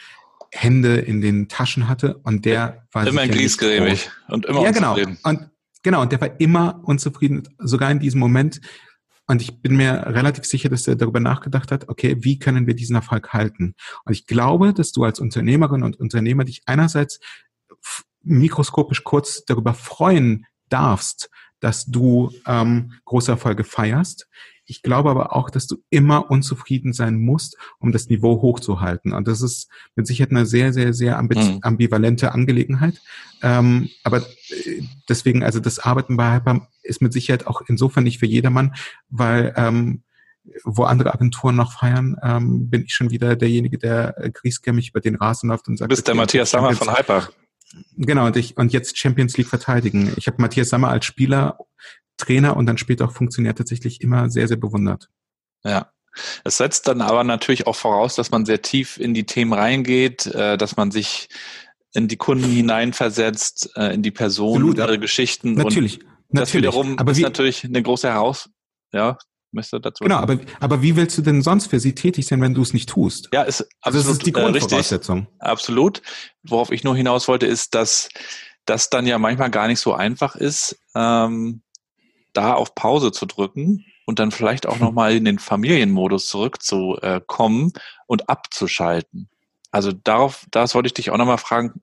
Hände 0.52 0.96
in 0.96 1.20
den 1.20 1.48
Taschen 1.48 1.88
hatte 1.88 2.18
und 2.18 2.44
der 2.44 2.86
war 2.92 3.06
immer 3.06 3.26
griesgrämig 3.26 4.10
und 4.28 4.46
immer 4.46 4.62
ja 4.62 4.70
genau 4.70 4.94
unzufrieden. 4.94 5.18
und 5.22 5.50
genau 5.82 6.02
und 6.02 6.12
der 6.12 6.20
war 6.20 6.40
immer 6.40 6.82
unzufrieden, 6.84 7.48
sogar 7.58 7.90
in 7.90 8.00
diesem 8.00 8.20
Moment. 8.20 8.60
Und 9.28 9.42
ich 9.42 9.60
bin 9.60 9.76
mir 9.76 10.06
relativ 10.06 10.44
sicher, 10.44 10.68
dass 10.68 10.86
er 10.86 10.94
darüber 10.94 11.18
nachgedacht 11.18 11.72
hat, 11.72 11.88
okay, 11.88 12.16
wie 12.20 12.38
können 12.38 12.68
wir 12.68 12.74
diesen 12.74 12.94
Erfolg 12.94 13.32
halten? 13.32 13.74
Und 14.04 14.12
ich 14.12 14.26
glaube, 14.26 14.72
dass 14.72 14.92
du 14.92 15.02
als 15.02 15.18
Unternehmerin 15.18 15.82
und 15.82 15.98
Unternehmer 15.98 16.44
dich 16.44 16.62
einerseits 16.66 17.18
mikroskopisch 18.22 19.04
kurz 19.04 19.44
darüber 19.44 19.74
freuen 19.74 20.46
darfst, 20.68 21.30
dass 21.60 21.86
du 21.86 22.32
ähm, 22.46 22.92
große 23.04 23.32
Erfolge 23.32 23.64
feierst. 23.64 24.28
Ich 24.66 24.82
glaube 24.82 25.10
aber 25.10 25.34
auch, 25.34 25.50
dass 25.50 25.66
du 25.66 25.76
immer 25.90 26.30
unzufrieden 26.30 26.92
sein 26.92 27.18
musst, 27.18 27.56
um 27.78 27.92
das 27.92 28.08
Niveau 28.08 28.42
hochzuhalten. 28.42 29.12
Und 29.12 29.28
das 29.28 29.40
ist 29.40 29.68
mit 29.94 30.06
Sicherheit 30.06 30.32
eine 30.32 30.46
sehr, 30.46 30.72
sehr, 30.72 30.92
sehr 30.92 31.20
mhm. 31.20 31.60
ambivalente 31.62 32.32
Angelegenheit. 32.32 33.00
Ähm, 33.42 33.88
aber 34.04 34.18
äh, 34.18 34.82
deswegen, 35.08 35.42
also 35.42 35.60
das 35.60 35.78
Arbeiten 35.78 36.16
bei 36.16 36.34
Hyper 36.34 36.68
ist 36.82 37.00
mit 37.00 37.12
Sicherheit 37.12 37.46
auch 37.46 37.62
insofern 37.68 38.04
nicht 38.04 38.18
für 38.18 38.26
jedermann, 38.26 38.74
weil 39.08 39.54
ähm, 39.56 40.02
wo 40.64 40.84
andere 40.84 41.12
Agenturen 41.12 41.56
noch 41.56 41.72
feiern, 41.72 42.16
ähm, 42.22 42.70
bin 42.70 42.84
ich 42.84 42.94
schon 42.94 43.10
wieder 43.10 43.36
derjenige, 43.36 43.78
der 43.78 44.16
äh, 44.18 44.30
über 44.88 45.00
den 45.00 45.16
Rasen 45.16 45.48
läuft 45.48 45.68
und 45.68 45.76
sagt, 45.76 45.90
du 45.90 45.94
bist 45.94 46.06
der 46.06 46.14
Matthias 46.14 46.50
Sammer 46.50 46.72
von 46.72 46.96
Hyper. 46.96 47.28
Genau, 47.96 48.26
und 48.26 48.36
ich 48.36 48.56
und 48.56 48.72
jetzt 48.72 48.96
Champions 48.96 49.36
League 49.36 49.48
verteidigen. 49.48 50.12
Ich 50.16 50.28
habe 50.28 50.40
Matthias 50.40 50.68
Sammer 50.68 50.88
als 50.88 51.04
Spieler, 51.04 51.58
Trainer 52.16 52.56
und 52.56 52.66
dann 52.66 52.78
später 52.78 53.06
auch 53.06 53.12
Funktionär 53.12 53.54
tatsächlich 53.54 54.00
immer 54.00 54.30
sehr, 54.30 54.48
sehr 54.48 54.56
bewundert. 54.56 55.08
Ja. 55.64 55.90
Es 56.44 56.56
setzt 56.56 56.88
dann 56.88 57.02
aber 57.02 57.24
natürlich 57.24 57.66
auch 57.66 57.76
voraus, 57.76 58.14
dass 58.14 58.30
man 58.30 58.46
sehr 58.46 58.62
tief 58.62 58.98
in 58.98 59.12
die 59.12 59.26
Themen 59.26 59.52
reingeht, 59.52 60.26
äh, 60.26 60.56
dass 60.56 60.76
man 60.76 60.90
sich 60.90 61.28
in 61.92 62.08
die 62.08 62.16
Kunden 62.16 62.50
hineinversetzt, 62.50 63.70
äh, 63.76 63.94
in 63.94 64.02
die 64.02 64.10
Personen, 64.10 64.76
ihre 64.76 64.98
Geschichten. 64.98 65.54
Natürlich. 65.54 66.00
Und 66.00 66.40
das 66.40 66.48
natürlich. 66.48 66.54
wiederum 66.54 66.98
aber 66.98 67.12
ist 67.12 67.20
natürlich 67.20 67.64
eine 67.64 67.82
große 67.82 68.08
Heraus, 68.08 68.48
ja, 68.92 69.18
müsste 69.52 69.80
dazu. 69.80 70.04
Genau, 70.04 70.16
aber, 70.16 70.38
aber 70.60 70.82
wie 70.82 70.96
willst 70.96 71.16
du 71.18 71.22
denn 71.22 71.42
sonst 71.42 71.68
für 71.68 71.80
sie 71.80 71.94
tätig 71.94 72.26
sein, 72.26 72.40
wenn 72.40 72.54
du 72.54 72.62
es 72.62 72.72
nicht 72.72 72.88
tust? 72.88 73.28
Ja, 73.32 73.42
ist 73.42 73.66
also 73.80 73.98
das 73.98 74.08
ist 74.08 74.26
die 74.26 74.32
Grundvoraussetzung. 74.32 75.18
Äh, 75.18 75.20
richtig, 75.20 75.42
absolut. 75.42 76.02
Worauf 76.42 76.70
ich 76.70 76.84
nur 76.84 76.96
hinaus 76.96 77.28
wollte, 77.28 77.46
ist, 77.46 77.74
dass 77.74 78.08
das 78.66 78.90
dann 78.90 79.06
ja 79.06 79.18
manchmal 79.18 79.50
gar 79.50 79.68
nicht 79.68 79.80
so 79.80 79.94
einfach 79.94 80.36
ist, 80.36 80.78
ähm, 80.94 81.62
da 82.36 82.54
auf 82.54 82.74
Pause 82.74 83.12
zu 83.12 83.26
drücken 83.26 83.84
und 84.04 84.18
dann 84.18 84.30
vielleicht 84.30 84.66
auch 84.66 84.78
nochmal 84.78 85.14
in 85.14 85.24
den 85.24 85.38
Familienmodus 85.38 86.28
zurückzukommen 86.28 87.72
und 88.06 88.28
abzuschalten. 88.28 89.28
Also 89.70 89.92
darauf, 89.92 90.46
das 90.50 90.74
wollte 90.74 90.86
ich 90.86 90.94
dich 90.94 91.10
auch 91.10 91.18
nochmal 91.18 91.38
fragen. 91.38 91.82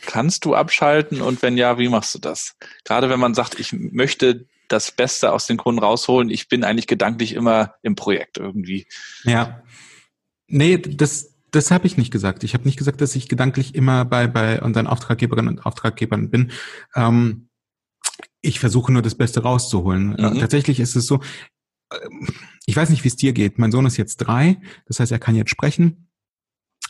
Kannst 0.00 0.44
du 0.44 0.54
abschalten 0.54 1.20
und 1.20 1.42
wenn 1.42 1.56
ja, 1.56 1.78
wie 1.78 1.88
machst 1.88 2.14
du 2.14 2.18
das? 2.18 2.56
Gerade 2.84 3.10
wenn 3.10 3.20
man 3.20 3.34
sagt, 3.34 3.58
ich 3.58 3.72
möchte 3.72 4.46
das 4.68 4.92
Beste 4.92 5.32
aus 5.32 5.46
den 5.46 5.56
Kunden 5.56 5.82
rausholen. 5.82 6.30
Ich 6.30 6.48
bin 6.48 6.62
eigentlich 6.62 6.86
gedanklich 6.86 7.34
immer 7.34 7.74
im 7.82 7.94
Projekt 7.96 8.38
irgendwie. 8.38 8.86
Ja. 9.24 9.62
Nee, 10.46 10.78
das, 10.78 11.34
das 11.50 11.70
habe 11.70 11.86
ich 11.86 11.96
nicht 11.96 12.12
gesagt. 12.12 12.44
Ich 12.44 12.54
habe 12.54 12.64
nicht 12.64 12.78
gesagt, 12.78 13.00
dass 13.00 13.16
ich 13.16 13.28
gedanklich 13.28 13.74
immer 13.74 14.04
bei, 14.04 14.26
bei 14.26 14.60
unseren 14.60 14.86
Auftraggeberinnen 14.86 15.58
und 15.58 15.66
Auftraggebern 15.66 16.30
bin. 16.30 16.52
Ähm, 16.94 17.47
ich 18.40 18.60
versuche 18.60 18.92
nur 18.92 19.02
das 19.02 19.14
Beste 19.14 19.42
rauszuholen. 19.42 20.16
Äh, 20.16 20.30
mhm. 20.30 20.38
tatsächlich 20.38 20.80
ist 20.80 20.96
es 20.96 21.06
so, 21.06 21.20
ähm, 21.92 22.28
ich 22.66 22.76
weiß 22.76 22.90
nicht, 22.90 23.04
wie 23.04 23.08
es 23.08 23.16
dir 23.16 23.32
geht. 23.32 23.58
Mein 23.58 23.72
Sohn 23.72 23.86
ist 23.86 23.96
jetzt 23.96 24.18
drei, 24.18 24.60
das 24.86 25.00
heißt, 25.00 25.12
er 25.12 25.18
kann 25.18 25.34
jetzt 25.34 25.50
sprechen 25.50 26.08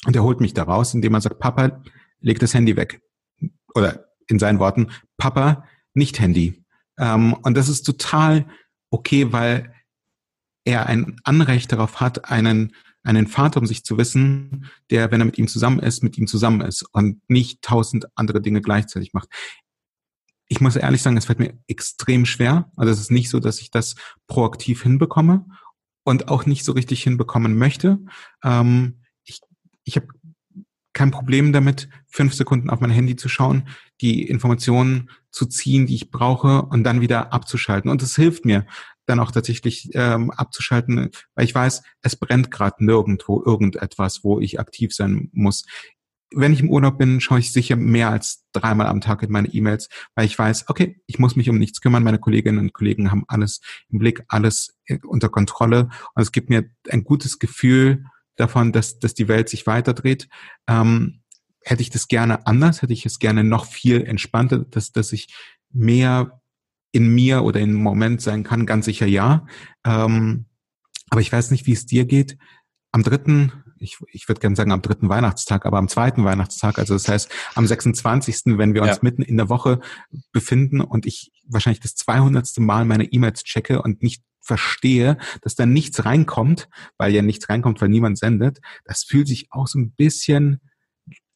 und 0.07 0.15
er 0.15 0.23
holt 0.23 0.41
mich 0.41 0.55
da 0.55 0.65
raus, 0.65 0.95
indem 0.95 1.15
er 1.15 1.21
sagt, 1.21 1.39
Papa, 1.39 1.83
leg 2.21 2.39
das 2.39 2.55
Handy 2.55 2.77
weg. 2.77 3.01
Oder 3.75 4.09
in 4.27 4.39
seinen 4.39 4.59
Worten, 4.59 4.91
Papa, 5.17 5.65
nicht 5.95 6.21
Handy. 6.21 6.65
Ähm, 6.99 7.35
und 7.35 7.57
das 7.57 7.69
ist 7.69 7.83
total 7.83 8.47
okay, 8.91 9.33
weil 9.33 9.75
er 10.65 10.87
ein 10.87 11.17
Anrecht 11.25 11.73
darauf 11.73 12.01
hat, 12.01 12.31
einen, 12.31 12.75
einen 13.03 13.27
Vater, 13.27 13.61
um 13.61 13.67
sich 13.67 13.85
zu 13.85 13.97
wissen, 13.97 14.67
der, 14.91 15.11
wenn 15.11 15.21
er 15.21 15.25
mit 15.25 15.39
ihm 15.39 15.49
zusammen 15.49 15.79
ist, 15.79 16.03
mit 16.03 16.19
ihm 16.19 16.27
zusammen 16.27 16.61
ist 16.61 16.83
und 16.93 17.23
nicht 17.29 17.63
tausend 17.63 18.07
andere 18.17 18.43
Dinge 18.43 18.61
gleichzeitig 18.61 19.15
macht. 19.15 19.29
Ich 20.49 20.61
muss 20.61 20.77
ehrlich 20.77 21.03
sagen, 21.03 21.17
es 21.17 21.27
fällt 21.27 21.39
mir 21.39 21.59
extrem 21.67 22.25
schwer. 22.25 22.71
Also 22.77 22.93
es 22.93 23.01
ist 23.01 23.11
nicht 23.11 23.31
so, 23.31 23.39
dass 23.39 23.61
ich 23.61 23.71
das 23.71 23.97
proaktiv 24.27 24.83
hinbekomme 24.83 25.47
und 26.05 26.29
auch 26.29 26.47
nicht 26.47 26.65
so 26.65 26.73
richtig 26.73 27.03
hinbekommen 27.03 27.57
möchte. 27.57 27.99
Ähm, 28.43 29.03
ich 29.25 29.41
ich 29.85 29.97
habe 29.97 30.09
kein 30.99 31.11
Problem 31.13 31.53
damit, 31.53 31.89
fünf 32.09 32.35
Sekunden 32.35 32.71
auf 32.71 32.81
mein 32.81 32.91
Handy 32.91 33.15
zu 33.15 33.29
schauen, 33.29 33.69
die 34.01 34.27
Informationen 34.27 35.11
zu 35.31 35.47
ziehen, 35.47 35.87
die 35.87 35.95
ich 35.95 36.11
brauche 36.11 36.63
und 36.63 36.83
dann 36.83 37.01
wieder 37.01 37.33
abzuschalten. 37.33 37.91
Und 37.91 38.03
es 38.03 38.17
hilft 38.17 38.45
mir 38.45 38.67
dann 39.07 39.21
auch 39.21 39.31
tatsächlich 39.31 39.91
ähm, 39.95 40.31
abzuschalten, 40.31 41.11
weil 41.35 41.45
ich 41.45 41.55
weiß, 41.55 41.83
es 42.03 42.17
brennt 42.17 42.51
gerade 42.51 42.85
nirgendwo 42.85 43.43
irgendetwas, 43.45 44.25
wo 44.25 44.41
ich 44.41 44.59
aktiv 44.59 44.95
sein 44.95 45.31
muss. 45.33 45.65
Wenn 46.35 46.53
ich 46.53 46.61
im 46.61 46.71
Urlaub 46.71 46.99
bin, 46.99 47.21
schaue 47.21 47.39
ich 47.39 47.53
sicher 47.53 47.77
mehr 47.77 48.11
als 48.11 48.45
dreimal 48.53 48.87
am 48.87 49.01
Tag 49.01 49.23
in 49.23 49.33
meine 49.33 49.49
E-Mails, 49.49 49.89
weil 50.15 50.27
ich 50.27 50.39
weiß, 50.39 50.69
okay, 50.69 51.01
ich 51.07 51.19
muss 51.19 51.37
mich 51.37 51.49
um 51.49 51.59
nichts 51.59 51.81
kümmern. 51.81 52.03
Meine 52.05 52.19
Kolleginnen 52.19 52.59
und 52.59 52.75
Kollegen 52.75 53.11
haben 53.11 53.25
alles 53.29 53.61
im 53.89 53.99
Blick, 53.99 54.23
alles 54.29 54.77
äh, 54.87 54.99
unter 55.07 55.31
Kontrolle. 55.31 55.89
Und 56.15 56.23
es 56.23 56.33
gibt 56.33 56.51
mir 56.51 56.65
ein 56.91 57.05
gutes 57.05 57.39
Gefühl, 57.39 58.05
davon, 58.39 58.73
dass, 58.73 58.99
dass 58.99 59.15
die 59.15 59.29
Welt 59.29 59.49
sich 59.49 59.67
weiterdreht. 59.67 60.29
Ähm, 60.67 61.21
hätte 61.63 61.83
ich 61.83 61.91
das 61.91 62.09
gerne 62.09 62.47
anders, 62.47 62.83
hätte 62.83 62.93
ich 62.93 63.05
es 63.05 63.19
gerne 63.19 63.45
noch 63.45 63.67
viel 63.67 64.03
entspannter, 64.05 64.61
dass, 64.61 64.93
dass 64.93 65.13
ich 65.13 65.35
mehr 65.71 66.41
in 66.93 67.15
mir 67.15 67.43
oder 67.43 67.61
im 67.61 67.75
Moment 67.75 68.23
sein 68.23 68.45
kann, 68.45 68.65
ganz 68.65 68.87
sicher 68.87 69.07
ja. 69.07 69.47
Ähm, 69.85 70.47
aber 71.11 71.21
ich 71.21 71.31
weiß 71.31 71.51
nicht, 71.51 71.67
wie 71.67 71.73
es 71.73 71.87
dir 71.87 72.07
geht. 72.07 72.39
Am 72.93 73.03
dritten, 73.03 73.53
ich, 73.81 73.99
ich 74.13 74.29
würde 74.29 74.41
gerne 74.41 74.57
sagen 74.57 74.73
am 74.73 74.83
dritten 74.83 75.09
Weihnachtstag, 75.09 75.67
aber 75.67 75.79
am 75.79 75.89
zweiten 75.89 76.25
Weihnachtstag, 76.25 76.79
also 76.79 76.95
das 76.95 77.09
heißt 77.09 77.31
am 77.55 77.67
26., 77.67 78.59
wenn 78.59 78.75
wir 78.75 78.83
uns 78.83 78.97
ja. 78.97 78.99
mitten 79.03 79.23
in 79.23 79.37
der 79.37 79.49
Woche 79.49 79.81
befinden 80.33 80.81
und 80.81 81.07
ich 81.07 81.33
wahrscheinlich 81.45 81.81
das 81.81 81.95
200. 81.95 82.59
Mal 82.59 82.85
meine 82.85 83.05
E-Mails 83.05 83.45
checke 83.45 83.83
und 83.83 84.03
nicht 84.03 84.23
verstehe, 84.41 85.19
dass 85.43 85.55
da 85.55 85.67
nichts 85.67 86.05
reinkommt, 86.05 86.69
weil 86.97 87.13
ja 87.13 87.23
nichts 87.23 87.49
reinkommt, 87.49 87.81
weil 87.81 87.89
niemand 87.89 88.19
sendet, 88.19 88.61
das 88.85 89.05
fühlt 89.05 89.29
sich 89.29 89.49
auch 89.51 89.67
so 89.67 89.79
ein 89.79 89.93
bisschen, 89.93 90.61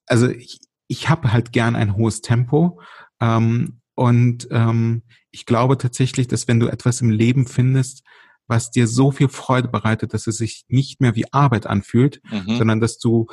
also 0.07 0.29
ich, 0.29 0.61
ich 0.89 1.09
habe 1.09 1.33
halt 1.33 1.53
gern 1.53 1.77
ein 1.77 1.97
hohes 1.97 2.23
Tempo 2.23 2.81
ähm, 3.21 3.81
und 3.95 4.49
ähm, 4.51 5.03
ich 5.31 5.47
glaube 5.47 5.79
tatsächlich, 5.79 6.27
dass 6.27 6.49
wenn 6.49 6.61
du 6.61 6.69
etwas 6.69 7.01
im 7.01 7.11
Leben 7.11 7.47
findest, 7.47 8.03
was 8.47 8.71
dir 8.71 8.87
so 8.87 9.11
viel 9.11 9.29
Freude 9.29 9.69
bereitet, 9.69 10.15
dass 10.15 10.27
es 10.27 10.37
sich 10.37 10.65
nicht 10.69 11.01
mehr 11.01 11.15
wie 11.15 11.33
Arbeit 11.33 11.67
anfühlt, 11.67 12.21
mhm. 12.31 12.57
sondern 12.57 12.81
dass 12.81 12.99
du 12.99 13.27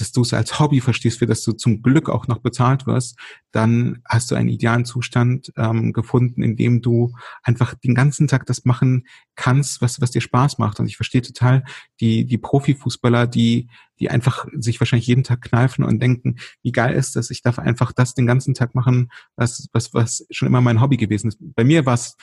dass 0.00 0.12
du 0.12 0.22
es 0.22 0.32
als 0.32 0.58
Hobby 0.58 0.80
verstehst, 0.80 1.18
für 1.18 1.26
das 1.26 1.42
du 1.42 1.52
zum 1.52 1.82
Glück 1.82 2.08
auch 2.08 2.26
noch 2.26 2.38
bezahlt 2.38 2.86
wirst, 2.86 3.18
dann 3.52 4.02
hast 4.04 4.30
du 4.30 4.34
einen 4.34 4.48
idealen 4.48 4.84
Zustand 4.84 5.52
ähm, 5.56 5.92
gefunden, 5.92 6.42
in 6.42 6.56
dem 6.56 6.80
du 6.80 7.12
einfach 7.42 7.74
den 7.74 7.94
ganzen 7.94 8.28
Tag 8.28 8.46
das 8.46 8.64
machen 8.64 9.06
kannst, 9.34 9.82
was, 9.82 10.00
was 10.00 10.10
dir 10.10 10.20
Spaß 10.20 10.58
macht. 10.58 10.80
Und 10.80 10.86
ich 10.86 10.96
verstehe 10.96 11.22
total 11.22 11.64
die, 12.00 12.24
die 12.24 12.38
Profifußballer, 12.38 13.26
die, 13.26 13.68
die 13.98 14.10
einfach 14.10 14.46
sich 14.56 14.80
wahrscheinlich 14.80 15.06
jeden 15.06 15.24
Tag 15.24 15.42
kneifen 15.42 15.84
und 15.84 16.00
denken, 16.00 16.36
wie 16.62 16.72
geil 16.72 16.94
ist 16.94 17.16
das, 17.16 17.30
ich 17.30 17.42
darf 17.42 17.58
einfach 17.58 17.92
das 17.92 18.14
den 18.14 18.26
ganzen 18.26 18.54
Tag 18.54 18.74
machen, 18.74 19.10
was, 19.36 19.68
was, 19.72 19.92
was 19.92 20.26
schon 20.30 20.48
immer 20.48 20.60
mein 20.62 20.80
Hobby 20.80 20.96
gewesen 20.96 21.28
ist. 21.28 21.38
Bei 21.40 21.64
mir 21.64 21.84
war 21.84 21.94
es 21.94 22.16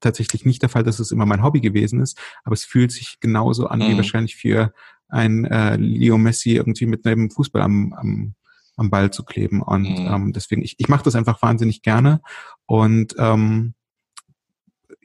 tatsächlich 0.00 0.44
nicht 0.44 0.62
der 0.62 0.68
Fall, 0.68 0.84
dass 0.84 1.00
es 1.00 1.10
immer 1.10 1.26
mein 1.26 1.42
Hobby 1.42 1.60
gewesen 1.60 2.00
ist, 2.00 2.18
aber 2.44 2.54
es 2.54 2.64
fühlt 2.64 2.92
sich 2.92 3.18
genauso 3.20 3.66
an 3.66 3.80
mhm. 3.80 3.88
wie 3.88 3.96
wahrscheinlich 3.96 4.36
für 4.36 4.72
ein 5.08 5.44
äh, 5.44 5.76
Leo 5.76 6.18
Messi 6.18 6.52
irgendwie 6.52 6.86
mit 6.86 7.06
einem 7.06 7.30
Fußball 7.30 7.62
am, 7.62 7.92
am, 7.92 8.34
am 8.76 8.90
Ball 8.90 9.10
zu 9.10 9.24
kleben. 9.24 9.62
Und 9.62 9.82
mhm. 9.82 10.06
ähm, 10.06 10.32
deswegen, 10.32 10.62
ich, 10.62 10.76
ich 10.78 10.88
mache 10.88 11.04
das 11.04 11.14
einfach 11.14 11.42
wahnsinnig 11.42 11.82
gerne. 11.82 12.20
Und 12.66 13.14
ähm, 13.18 13.74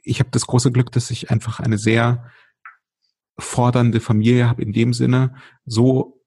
ich 0.02 0.20
habe 0.20 0.30
das 0.30 0.46
große 0.46 0.72
Glück, 0.72 0.92
dass 0.92 1.10
ich 1.10 1.30
einfach 1.30 1.60
eine 1.60 1.78
sehr 1.78 2.30
fordernde 3.38 4.00
Familie 4.00 4.48
habe 4.48 4.62
in 4.62 4.72
dem 4.72 4.92
Sinne, 4.92 5.34
so, 5.64 6.22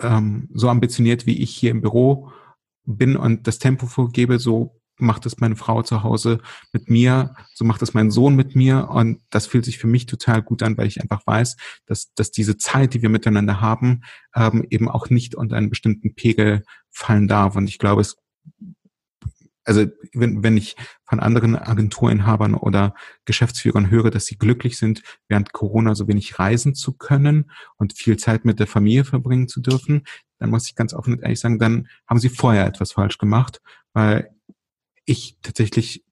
ähm, 0.00 0.48
so 0.52 0.68
ambitioniert 0.68 1.26
wie 1.26 1.42
ich 1.42 1.54
hier 1.54 1.70
im 1.70 1.80
Büro 1.80 2.30
bin 2.84 3.16
und 3.16 3.46
das 3.46 3.58
Tempo 3.58 3.86
vorgebe, 3.86 4.38
so 4.38 4.80
macht 4.98 5.26
es 5.26 5.38
meine 5.38 5.56
Frau 5.56 5.82
zu 5.82 6.02
Hause 6.02 6.40
mit 6.72 6.88
mir, 6.88 7.34
so 7.54 7.64
macht 7.64 7.82
es 7.82 7.94
mein 7.94 8.10
Sohn 8.10 8.34
mit 8.34 8.56
mir 8.56 8.88
und 8.90 9.20
das 9.30 9.46
fühlt 9.46 9.64
sich 9.64 9.78
für 9.78 9.86
mich 9.86 10.06
total 10.06 10.42
gut 10.42 10.62
an, 10.62 10.76
weil 10.76 10.86
ich 10.86 11.00
einfach 11.00 11.26
weiß, 11.26 11.56
dass, 11.86 12.12
dass 12.14 12.30
diese 12.30 12.56
Zeit, 12.56 12.94
die 12.94 13.02
wir 13.02 13.08
miteinander 13.08 13.60
haben, 13.60 14.02
ähm, 14.34 14.66
eben 14.70 14.88
auch 14.88 15.10
nicht 15.10 15.34
unter 15.34 15.56
einen 15.56 15.70
bestimmten 15.70 16.14
Pegel 16.14 16.64
fallen 16.90 17.28
darf 17.28 17.56
und 17.56 17.68
ich 17.68 17.78
glaube, 17.78 18.00
es 18.00 18.16
also 19.66 19.84
wenn, 20.14 20.42
wenn 20.44 20.56
ich 20.56 20.76
von 21.04 21.18
anderen 21.18 21.56
Agenturinhabern 21.56 22.54
oder 22.54 22.94
Geschäftsführern 23.24 23.90
höre, 23.90 24.10
dass 24.10 24.26
sie 24.26 24.38
glücklich 24.38 24.78
sind, 24.78 25.02
während 25.28 25.52
Corona 25.52 25.94
so 25.94 26.06
wenig 26.06 26.38
reisen 26.38 26.74
zu 26.74 26.92
können 26.92 27.50
und 27.76 27.92
viel 27.92 28.16
Zeit 28.16 28.44
mit 28.44 28.60
der 28.60 28.68
Familie 28.68 29.04
verbringen 29.04 29.48
zu 29.48 29.60
dürfen, 29.60 30.04
dann 30.38 30.50
muss 30.50 30.68
ich 30.68 30.76
ganz 30.76 30.94
offen 30.94 31.14
und 31.14 31.22
ehrlich 31.22 31.40
sagen, 31.40 31.58
dann 31.58 31.88
haben 32.06 32.20
sie 32.20 32.28
vorher 32.28 32.66
etwas 32.66 32.92
falsch 32.92 33.18
gemacht, 33.18 33.60
weil 33.92 34.30
ich 35.06 35.38
tatsächlich 35.42 36.04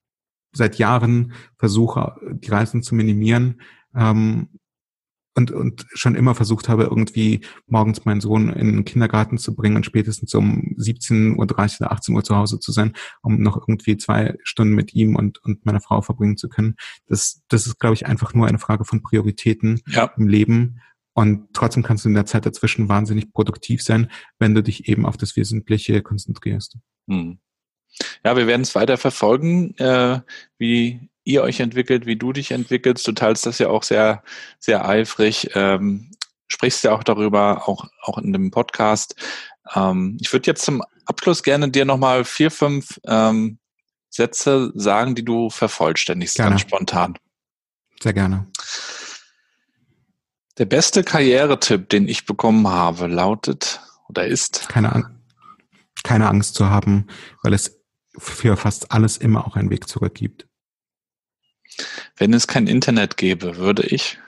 seit 0.52 0.78
Jahren 0.78 1.34
versuche, 1.58 2.14
die 2.32 2.50
Reisen 2.50 2.82
zu 2.82 2.94
minimieren. 2.94 3.60
Ähm, 3.94 4.48
und, 5.36 5.50
und 5.50 5.86
schon 5.92 6.14
immer 6.14 6.34
versucht 6.34 6.68
habe, 6.68 6.84
irgendwie 6.84 7.40
morgens 7.66 8.04
meinen 8.04 8.20
Sohn 8.20 8.50
in 8.50 8.68
den 8.68 8.84
Kindergarten 8.84 9.36
zu 9.36 9.54
bringen 9.54 9.76
und 9.76 9.84
spätestens 9.84 10.32
um 10.34 10.76
17.30 10.78 11.36
Uhr 11.36 11.86
oder 11.86 11.92
18 11.92 12.14
Uhr 12.14 12.22
zu 12.22 12.36
Hause 12.36 12.60
zu 12.60 12.72
sein, 12.72 12.92
um 13.20 13.40
noch 13.40 13.56
irgendwie 13.56 13.96
zwei 13.96 14.36
Stunden 14.44 14.74
mit 14.74 14.94
ihm 14.94 15.16
und, 15.16 15.42
und 15.42 15.66
meiner 15.66 15.80
Frau 15.80 16.02
verbringen 16.02 16.36
zu 16.36 16.48
können. 16.48 16.76
Das, 17.06 17.42
das 17.48 17.66
ist, 17.66 17.80
glaube 17.80 17.94
ich, 17.94 18.06
einfach 18.06 18.34
nur 18.34 18.46
eine 18.46 18.58
Frage 18.58 18.84
von 18.84 19.02
Prioritäten 19.02 19.80
ja. 19.88 20.12
im 20.16 20.28
Leben. 20.28 20.80
Und 21.14 21.52
trotzdem 21.52 21.82
kannst 21.82 22.04
du 22.04 22.08
in 22.08 22.14
der 22.14 22.26
Zeit 22.26 22.46
dazwischen 22.46 22.88
wahnsinnig 22.88 23.32
produktiv 23.32 23.82
sein, 23.82 24.10
wenn 24.38 24.54
du 24.54 24.62
dich 24.62 24.88
eben 24.88 25.06
auf 25.06 25.16
das 25.16 25.36
Wesentliche 25.36 26.02
konzentrierst. 26.02 26.78
Hm. 27.08 27.38
Ja, 28.24 28.36
wir 28.36 28.46
werden 28.46 28.62
es 28.62 28.74
weiter 28.74 28.96
verfolgen, 28.96 29.76
äh, 29.78 30.20
wie 30.58 31.08
ihr 31.24 31.42
euch 31.42 31.60
entwickelt, 31.60 32.06
wie 32.06 32.16
du 32.16 32.32
dich 32.32 32.50
entwickelst. 32.50 33.06
Du 33.06 33.12
teilst 33.12 33.46
das 33.46 33.58
ja 33.58 33.68
auch 33.68 33.82
sehr, 33.82 34.22
sehr 34.58 34.86
eifrig, 34.86 35.50
ähm, 35.54 36.10
sprichst 36.48 36.84
ja 36.84 36.92
auch 36.92 37.02
darüber, 37.02 37.68
auch, 37.68 37.86
auch 38.02 38.18
in 38.18 38.32
dem 38.32 38.50
Podcast. 38.50 39.14
Ähm, 39.74 40.18
ich 40.20 40.32
würde 40.32 40.46
jetzt 40.46 40.64
zum 40.64 40.82
Abschluss 41.06 41.42
gerne 41.42 41.70
dir 41.70 41.84
nochmal 41.84 42.24
vier, 42.24 42.50
fünf 42.50 43.00
ähm, 43.06 43.58
Sätze 44.10 44.72
sagen, 44.74 45.14
die 45.14 45.24
du 45.24 45.50
vervollständigst, 45.50 46.36
gerne. 46.36 46.50
ganz 46.50 46.60
spontan. 46.60 47.18
Sehr 48.02 48.12
gerne. 48.12 48.46
Der 50.58 50.66
beste 50.66 51.02
Karrieretipp, 51.02 51.88
den 51.88 52.06
ich 52.06 52.26
bekommen 52.26 52.68
habe, 52.68 53.08
lautet 53.08 53.80
oder 54.08 54.26
ist? 54.26 54.68
Keine, 54.68 54.92
An 54.92 55.20
keine 56.04 56.28
Angst 56.28 56.54
zu 56.54 56.70
haben, 56.70 57.08
weil 57.42 57.54
es 57.54 57.80
für 58.16 58.56
fast 58.56 58.92
alles 58.92 59.16
immer 59.16 59.46
auch 59.46 59.56
einen 59.56 59.70
Weg 59.70 59.88
zurück 59.88 60.14
gibt. 60.14 60.46
Wenn 62.16 62.32
es 62.32 62.46
kein 62.46 62.66
Internet 62.66 63.16
gäbe, 63.16 63.56
würde 63.56 63.82
ich 63.82 64.18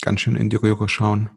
ganz 0.00 0.20
schön 0.20 0.36
in 0.36 0.50
die 0.50 0.56
Röhre 0.56 0.88
schauen. 0.88 1.30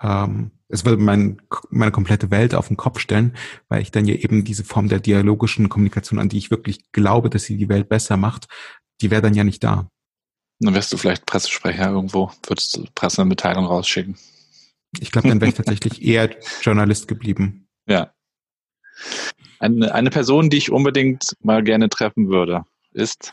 Ähm, 0.00 0.50
es 0.68 0.84
würde 0.84 1.02
mein, 1.02 1.40
meine 1.70 1.92
komplette 1.92 2.30
Welt 2.30 2.54
auf 2.54 2.68
den 2.68 2.76
Kopf 2.76 2.98
stellen, 2.98 3.36
weil 3.68 3.82
ich 3.82 3.90
dann 3.90 4.06
ja 4.06 4.14
eben 4.14 4.44
diese 4.44 4.64
Form 4.64 4.88
der 4.88 5.00
dialogischen 5.00 5.68
Kommunikation, 5.68 6.18
an 6.18 6.28
die 6.28 6.38
ich 6.38 6.50
wirklich 6.50 6.90
glaube, 6.92 7.30
dass 7.30 7.44
sie 7.44 7.56
die 7.56 7.68
Welt 7.68 7.88
besser 7.88 8.16
macht, 8.16 8.48
die 9.00 9.10
wäre 9.10 9.22
dann 9.22 9.34
ja 9.34 9.44
nicht 9.44 9.62
da. 9.62 9.88
Dann 10.60 10.74
wärst 10.74 10.92
du 10.92 10.96
vielleicht 10.96 11.26
Pressesprecher 11.26 11.90
irgendwo, 11.90 12.32
würdest 12.46 12.76
du 12.76 12.86
Pressemitteilung 12.94 13.66
rausschicken. 13.66 14.16
Ich 14.98 15.12
glaube, 15.12 15.28
dann 15.28 15.40
wäre 15.40 15.50
ich 15.50 15.56
tatsächlich 15.56 16.02
eher 16.02 16.34
Journalist 16.62 17.08
geblieben. 17.08 17.68
Ja. 17.86 18.12
Eine, 19.58 19.94
eine 19.94 20.10
Person, 20.10 20.50
die 20.50 20.58
ich 20.58 20.70
unbedingt 20.70 21.36
mal 21.42 21.62
gerne 21.62 21.88
treffen 21.88 22.28
würde, 22.28 22.64
ist. 22.92 23.32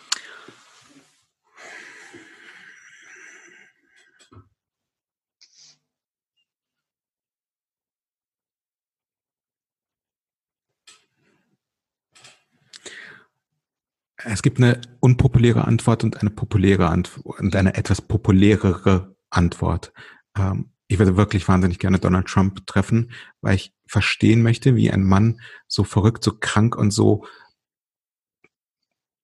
Es 14.26 14.41
gibt 14.41 14.60
eine 14.60 14.80
unpopuläre 15.02 15.65
Antwort 15.65 16.03
und 16.03 16.22
eine 16.22 16.30
populäre 16.30 16.88
Antwort 16.88 17.40
und 17.40 17.56
eine 17.56 17.76
etwas 17.76 18.02
populärere 18.02 19.15
Antwort. 19.30 19.91
Ähm, 20.38 20.72
ich 20.93 20.99
würde 20.99 21.17
wirklich 21.17 21.47
wahnsinnig 21.47 21.79
gerne 21.79 21.97
Donald 21.97 22.27
Trump 22.27 22.67
treffen, 22.67 23.11
weil 23.41 23.55
ich 23.55 23.73
verstehen 23.87 24.43
möchte, 24.43 24.75
wie 24.75 24.91
ein 24.91 25.03
Mann 25.03 25.41
so 25.67 25.83
verrückt, 25.83 26.23
so 26.23 26.37
krank 26.39 26.75
und 26.75 26.91
so, 26.91 27.25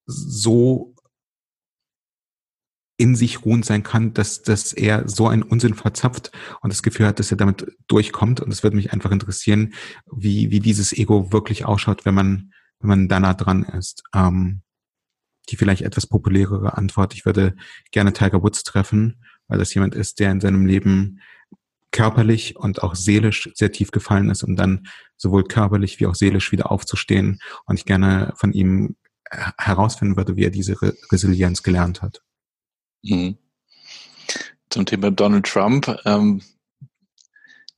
so 0.07 0.95
in 2.97 3.15
sich 3.15 3.45
ruhend 3.45 3.65
sein 3.65 3.83
kann, 3.83 4.13
dass, 4.13 4.41
dass 4.41 4.73
er 4.73 5.07
so 5.07 5.27
einen 5.27 5.43
Unsinn 5.43 5.75
verzapft 5.75 6.31
und 6.61 6.73
das 6.73 6.81
Gefühl 6.81 7.05
hat, 7.05 7.19
dass 7.19 7.31
er 7.31 7.37
damit 7.37 7.65
durchkommt. 7.87 8.41
Und 8.41 8.51
es 8.51 8.63
würde 8.63 8.75
mich 8.75 8.91
einfach 8.91 9.11
interessieren, 9.11 9.73
wie, 10.11 10.49
wie 10.49 10.59
dieses 10.59 10.91
Ego 10.91 11.31
wirklich 11.31 11.65
ausschaut, 11.65 12.03
wenn 12.03 12.15
man, 12.15 12.51
wenn 12.79 12.89
man 12.89 13.07
da 13.07 13.19
nah 13.19 13.35
dran 13.35 13.63
ist. 13.63 14.03
Ähm, 14.13 14.63
die 15.49 15.55
vielleicht 15.55 15.83
etwas 15.83 16.07
populärere 16.07 16.77
Antwort. 16.77 17.13
Ich 17.13 17.25
würde 17.25 17.55
gerne 17.91 18.13
Tiger 18.13 18.43
Woods 18.43 18.63
treffen, 18.63 19.23
weil 19.47 19.59
das 19.59 19.73
jemand 19.73 19.95
ist, 19.95 20.19
der 20.19 20.31
in 20.31 20.41
seinem 20.41 20.65
Leben 20.65 21.21
körperlich 21.91 22.55
und 22.55 22.83
auch 22.83 22.95
seelisch 22.95 23.49
sehr 23.53 23.71
tief 23.71 23.91
gefallen 23.91 24.29
ist, 24.29 24.43
um 24.43 24.55
dann 24.55 24.87
sowohl 25.17 25.43
körperlich 25.43 25.99
wie 25.99 26.05
auch 26.05 26.15
seelisch 26.15 26.51
wieder 26.51 26.71
aufzustehen. 26.71 27.39
Und 27.65 27.77
ich 27.77 27.85
gerne 27.85 28.33
von 28.35 28.53
ihm 28.53 28.95
herausfinden 29.57 30.17
würde, 30.17 30.35
wie 30.35 30.45
er 30.45 30.49
diese 30.49 30.81
Re 30.81 30.93
Resilienz 31.11 31.63
gelernt 31.63 32.01
hat. 32.01 32.21
Mhm. 33.03 33.37
Zum 34.69 34.85
Thema 34.85 35.11
Donald 35.11 35.45
Trump. 35.45 35.99
Ähm, 36.05 36.41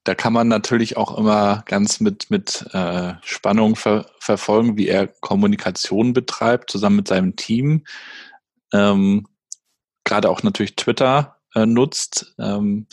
da 0.04 0.16
kann 0.16 0.34
man 0.34 0.48
natürlich 0.48 0.98
auch 0.98 1.18
immer 1.18 1.64
ganz 1.68 2.00
mit, 2.00 2.32
mit 2.32 2.66
äh, 2.74 3.14
Spannung 3.22 3.76
ver 3.76 4.10
verfolgen, 4.20 4.78
wie 4.78 4.88
er 4.88 5.08
Kommunikation 5.08 6.14
betreibt, 6.14 6.72
zusammen 6.72 6.98
mit 6.98 7.08
seinem 7.08 7.36
Team. 7.36 7.86
Ähm, 8.74 9.28
Gerade 10.04 10.30
auch 10.30 10.42
natürlich 10.42 10.76
Twitter 10.76 11.38
äh, 11.54 11.66
nutzt. 11.68 12.34
Ähm, 12.40 12.88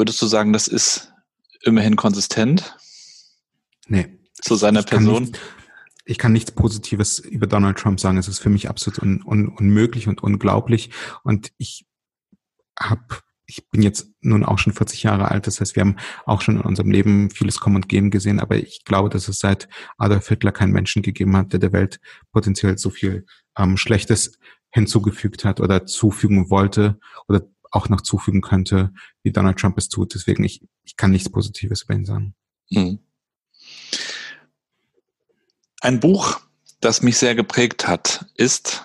Würdest 0.00 0.22
du 0.22 0.26
sagen, 0.26 0.54
das 0.54 0.66
ist 0.66 1.12
immerhin 1.60 1.94
konsistent? 1.94 2.74
Nee. 3.86 4.08
Zu 4.40 4.54
seiner 4.54 4.80
ich 4.80 4.86
Person? 4.86 5.24
Nicht, 5.24 5.38
ich 6.06 6.16
kann 6.16 6.32
nichts 6.32 6.52
Positives 6.52 7.18
über 7.18 7.46
Donald 7.46 7.76
Trump 7.76 8.00
sagen. 8.00 8.16
Es 8.16 8.26
ist 8.26 8.38
für 8.38 8.48
mich 8.48 8.70
absolut 8.70 9.02
un, 9.02 9.22
un, 9.22 9.48
unmöglich 9.48 10.08
und 10.08 10.22
unglaublich. 10.22 10.88
Und 11.22 11.52
ich 11.58 11.84
habe 12.78 13.04
ich 13.44 13.68
bin 13.68 13.82
jetzt 13.82 14.08
nun 14.22 14.42
auch 14.42 14.58
schon 14.58 14.72
40 14.72 15.02
Jahre 15.02 15.30
alt, 15.30 15.46
das 15.46 15.60
heißt, 15.60 15.76
wir 15.76 15.82
haben 15.82 15.96
auch 16.24 16.40
schon 16.40 16.56
in 16.56 16.62
unserem 16.62 16.90
Leben 16.90 17.30
vieles 17.30 17.58
Kommen 17.58 17.76
und 17.76 17.88
Gehen 17.88 18.10
gesehen, 18.10 18.40
aber 18.40 18.56
ich 18.56 18.84
glaube, 18.84 19.10
dass 19.10 19.28
es 19.28 19.40
seit 19.40 19.68
Adolf 19.98 20.28
Hitler 20.28 20.52
keinen 20.52 20.72
Menschen 20.72 21.02
gegeben 21.02 21.36
hat, 21.36 21.52
der 21.52 21.58
der 21.58 21.72
Welt 21.72 22.00
potenziell 22.32 22.78
so 22.78 22.88
viel 22.90 23.26
ähm, 23.58 23.76
Schlechtes 23.76 24.38
hinzugefügt 24.70 25.44
hat 25.44 25.60
oder 25.60 25.84
zufügen 25.84 26.48
wollte 26.48 27.00
oder 27.26 27.42
auch 27.70 27.88
noch 27.88 28.00
zufügen 28.00 28.40
könnte, 28.40 28.92
wie 29.22 29.32
Donald 29.32 29.58
Trump 29.58 29.78
es 29.78 29.88
tut. 29.88 30.14
Deswegen, 30.14 30.44
ich, 30.44 30.62
ich 30.84 30.96
kann 30.96 31.10
nichts 31.10 31.30
Positives 31.30 31.82
über 31.82 31.94
ihn 31.94 32.04
sagen. 32.04 32.34
Hm. 32.72 32.98
Ein 35.80 36.00
Buch, 36.00 36.40
das 36.80 37.02
mich 37.02 37.16
sehr 37.16 37.34
geprägt 37.34 37.88
hat, 37.88 38.26
ist 38.34 38.84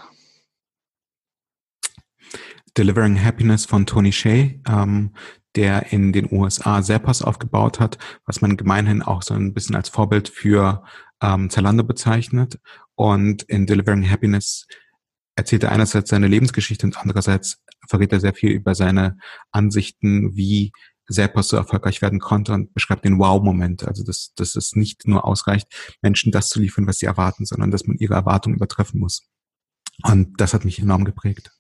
Delivering 2.78 3.22
Happiness 3.22 3.66
von 3.66 3.86
Tony 3.86 4.12
Shea, 4.12 4.60
ähm, 4.68 5.14
der 5.56 5.92
in 5.94 6.12
den 6.12 6.32
USA 6.32 6.82
Zappos 6.82 7.22
aufgebaut 7.22 7.80
hat, 7.80 7.98
was 8.26 8.42
man 8.42 8.58
gemeinhin 8.58 9.02
auch 9.02 9.22
so 9.22 9.34
ein 9.34 9.54
bisschen 9.54 9.76
als 9.76 9.90
Vorbild 9.90 10.28
für 10.28 10.84
ähm, 11.22 11.50
Zalando 11.50 11.84
bezeichnet. 11.84 12.60
Und 12.96 13.44
in 13.44 13.66
Delivering 13.66 14.10
Happiness 14.10 14.68
erzählt 15.36 15.64
er 15.64 15.72
einerseits 15.72 16.10
seine 16.10 16.28
Lebensgeschichte 16.28 16.86
und 16.86 16.98
andererseits 16.98 17.62
verrät 17.90 18.12
er 18.14 18.20
sehr 18.20 18.34
viel 18.34 18.52
über 18.52 18.76
seine 18.76 19.18
Ansichten, 19.52 20.36
wie 20.36 20.72
Zappos 21.10 21.50
so 21.50 21.58
erfolgreich 21.58 22.02
werden 22.02 22.20
konnte 22.20 22.54
und 22.54 22.74
beschreibt 22.74 23.06
den 23.06 23.20
Wow-Moment. 23.20 23.88
Also, 23.88 24.04
dass, 24.04 24.34
dass 24.36 24.56
es 24.56 24.76
nicht 24.76 25.08
nur 25.08 25.26
ausreicht, 25.26 25.98
Menschen 26.02 26.32
das 26.32 26.50
zu 26.50 26.60
liefern, 26.60 26.88
was 26.88 26.98
sie 26.98 27.06
erwarten, 27.06 27.46
sondern 27.46 27.72
dass 27.72 27.86
man 27.86 27.98
ihre 27.98 28.16
Erwartungen 28.16 28.56
übertreffen 28.56 29.00
muss. 29.00 29.28
Und 30.04 30.40
das 30.40 30.54
hat 30.54 30.66
mich 30.66 30.80
enorm 30.80 31.06
geprägt. 31.06 31.52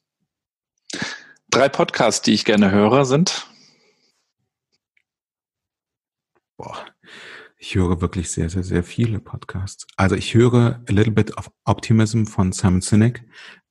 Drei 1.49 1.69
Podcasts, 1.69 2.21
die 2.21 2.33
ich 2.33 2.43
gerne 2.43 2.71
höre, 2.71 3.05
sind? 3.05 3.47
Boah, 6.57 6.85
ich 7.57 7.75
höre 7.75 8.01
wirklich 8.01 8.31
sehr, 8.31 8.49
sehr, 8.49 8.63
sehr 8.63 8.83
viele 8.83 9.19
Podcasts. 9.19 9.87
Also 9.97 10.15
ich 10.15 10.33
höre 10.33 10.83
A 10.87 10.91
Little 10.91 11.13
Bit 11.13 11.37
of 11.37 11.51
Optimism 11.63 12.25
von 12.25 12.51
Simon 12.51 12.81
Sinek. 12.81 13.23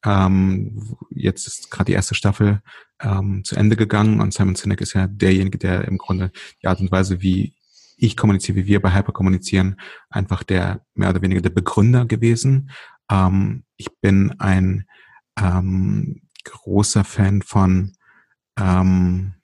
Ähm, 0.04 0.96
jetzt 1.10 1.46
ist 1.46 1.70
gerade 1.70 1.86
die 1.86 1.92
erste 1.92 2.14
Staffel 2.14 2.62
ähm, 3.00 3.42
zu 3.44 3.56
Ende 3.56 3.76
gegangen 3.76 4.20
und 4.20 4.34
Simon 4.34 4.54
Sinek 4.54 4.80
ist 4.80 4.92
ja 4.94 5.06
derjenige, 5.06 5.58
der 5.58 5.86
im 5.86 5.98
Grunde 5.98 6.30
die 6.62 6.66
Art 6.66 6.80
und 6.80 6.92
Weise, 6.92 7.22
wie 7.22 7.54
ich 7.96 8.16
kommuniziere, 8.16 8.58
wie 8.58 8.66
wir 8.66 8.82
bei 8.82 8.94
Hyper 8.94 9.12
kommunizieren, 9.12 9.80
einfach 10.10 10.42
der 10.42 10.84
mehr 10.94 11.10
oder 11.10 11.22
weniger 11.22 11.40
der 11.40 11.50
Begründer 11.50 12.06
gewesen. 12.06 12.70
Ähm, 13.10 13.64
ich 13.76 13.88
bin 14.00 14.34
ein 14.38 14.86
ähm, 15.40 16.22
großer 16.44 17.04
Fan 17.04 17.42
von 17.42 17.92
ähm, 18.58 19.34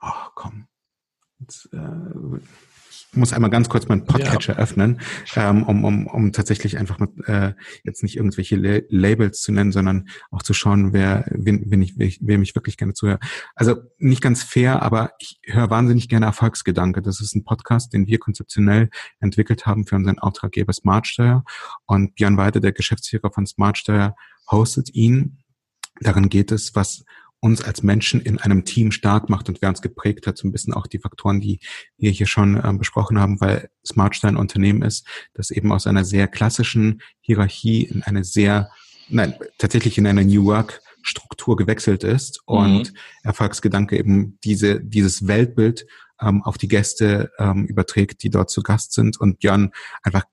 oh, 0.00 0.28
komm, 0.34 0.66
Jetzt, 1.40 1.72
äh, 1.72 2.40
ich 3.12 3.16
muss 3.16 3.32
einmal 3.32 3.50
ganz 3.50 3.68
kurz 3.68 3.88
meinen 3.88 4.04
Podcatcher 4.04 4.52
ja. 4.54 4.58
öffnen, 4.58 5.00
ähm, 5.34 5.64
um, 5.64 5.84
um, 5.84 6.06
um 6.06 6.32
tatsächlich 6.32 6.78
einfach 6.78 6.98
mit, 6.98 7.10
äh, 7.26 7.54
jetzt 7.82 8.02
nicht 8.02 8.16
irgendwelche 8.16 8.56
La 8.56 8.80
Labels 8.88 9.40
zu 9.40 9.50
nennen, 9.50 9.72
sondern 9.72 10.08
auch 10.30 10.42
zu 10.42 10.54
schauen, 10.54 10.92
wer, 10.92 11.24
wen, 11.30 11.64
wen 11.66 11.82
ich, 11.82 11.96
wem 11.98 12.42
ich 12.42 12.54
wirklich 12.54 12.76
gerne 12.76 12.94
zuhöre. 12.94 13.18
Also 13.56 13.76
nicht 13.98 14.22
ganz 14.22 14.44
fair, 14.44 14.82
aber 14.82 15.12
ich 15.18 15.40
höre 15.44 15.70
wahnsinnig 15.70 16.08
gerne 16.08 16.26
Erfolgsgedanke. 16.26 17.02
Das 17.02 17.20
ist 17.20 17.34
ein 17.34 17.44
Podcast, 17.44 17.92
den 17.92 18.06
wir 18.06 18.18
konzeptionell 18.18 18.90
entwickelt 19.18 19.66
haben 19.66 19.86
für 19.86 19.96
unseren 19.96 20.20
Auftraggeber 20.20 20.72
Smartsteuer. 20.72 21.44
Und 21.86 22.14
Björn 22.14 22.36
Weide, 22.36 22.60
der 22.60 22.72
Geschäftsführer 22.72 23.32
von 23.32 23.46
Smartsteuer, 23.46 24.14
hostet 24.50 24.94
ihn 24.94 25.38
darin 26.00 26.28
geht 26.28 26.52
es, 26.52 26.74
was 26.74 27.04
uns 27.40 27.62
als 27.62 27.82
Menschen 27.82 28.20
in 28.20 28.38
einem 28.38 28.64
Team 28.64 28.92
stark 28.92 29.30
macht 29.30 29.48
und 29.48 29.62
wer 29.62 29.70
uns 29.70 29.82
geprägt 29.82 30.26
hat, 30.26 30.36
so 30.36 30.46
ein 30.46 30.52
bisschen 30.52 30.74
auch 30.74 30.86
die 30.86 30.98
Faktoren, 30.98 31.40
die 31.40 31.58
wir 31.96 32.10
hier 32.10 32.26
schon 32.26 32.60
ähm, 32.62 32.78
besprochen 32.78 33.18
haben, 33.18 33.40
weil 33.40 33.70
Smartstein 33.84 34.36
Unternehmen 34.36 34.82
ist, 34.82 35.06
das 35.34 35.50
eben 35.50 35.72
aus 35.72 35.86
einer 35.86 36.04
sehr 36.04 36.28
klassischen 36.28 37.00
Hierarchie 37.20 37.84
in 37.84 38.02
eine 38.02 38.24
sehr, 38.24 38.70
nein, 39.08 39.34
tatsächlich 39.58 39.96
in 39.96 40.06
eine 40.06 40.24
New 40.24 40.44
Work 40.44 40.82
Struktur 41.02 41.56
gewechselt 41.56 42.04
ist 42.04 42.42
und 42.44 42.92
mhm. 42.92 42.96
Erfolgsgedanke 43.22 43.98
eben 43.98 44.38
diese, 44.44 44.80
dieses 44.80 45.26
Weltbild 45.26 45.86
ähm, 46.20 46.42
auf 46.42 46.58
die 46.58 46.68
Gäste 46.68 47.30
ähm, 47.38 47.66
überträgt, 47.66 48.22
die 48.22 48.30
dort 48.30 48.50
zu 48.50 48.62
Gast 48.62 48.92
sind 48.92 49.20
und 49.20 49.38
Björn 49.38 49.70
einfach 50.02 50.24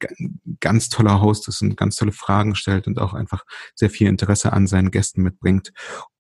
ganz 0.60 0.90
toller 0.90 1.22
Host 1.22 1.48
ist 1.48 1.62
und 1.62 1.78
ganz 1.78 1.96
tolle 1.96 2.12
Fragen 2.12 2.56
stellt 2.56 2.88
und 2.88 3.00
auch 3.00 3.14
einfach 3.14 3.44
sehr 3.76 3.90
viel 3.90 4.08
Interesse 4.08 4.54
an 4.54 4.68
seinen 4.68 4.92
Gästen 4.92 5.22
mitbringt. 5.22 5.72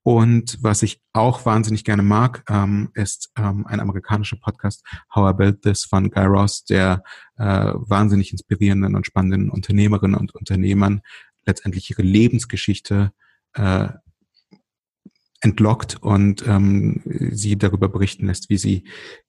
Und 0.03 0.57
was 0.61 0.83
ich 0.83 1.01
auch 1.11 1.45
wahnsinnig 1.45 1.83
gerne 1.83 2.01
mag, 2.01 2.43
ähm, 2.49 2.91
ist 2.93 3.29
ähm, 3.37 3.65
ein 3.67 3.81
amerikanischer 3.81 4.37
Podcast, 4.37 4.85
How 5.13 5.33
I 5.33 5.35
Built 5.35 5.61
This 5.63 5.83
von 5.83 6.09
Guy 6.09 6.25
Ross, 6.25 6.63
der 6.63 7.03
äh, 7.37 7.73
wahnsinnig 7.73 8.31
inspirierenden 8.31 8.95
und 8.95 9.05
spannenden 9.05 9.49
Unternehmerinnen 9.49 10.17
und 10.17 10.33
Unternehmern 10.33 11.01
letztendlich 11.45 11.89
ihre 11.89 12.03
Lebensgeschichte 12.03 13.11
äh, 13.55 13.89
entlockt 15.41 16.01
und 16.01 16.45
ähm, 16.47 17.01
sie 17.31 17.57
darüber 17.57 17.89
berichten 17.89 18.27
lässt, 18.27 18.49
wie 18.49 18.57
sie 18.57 18.87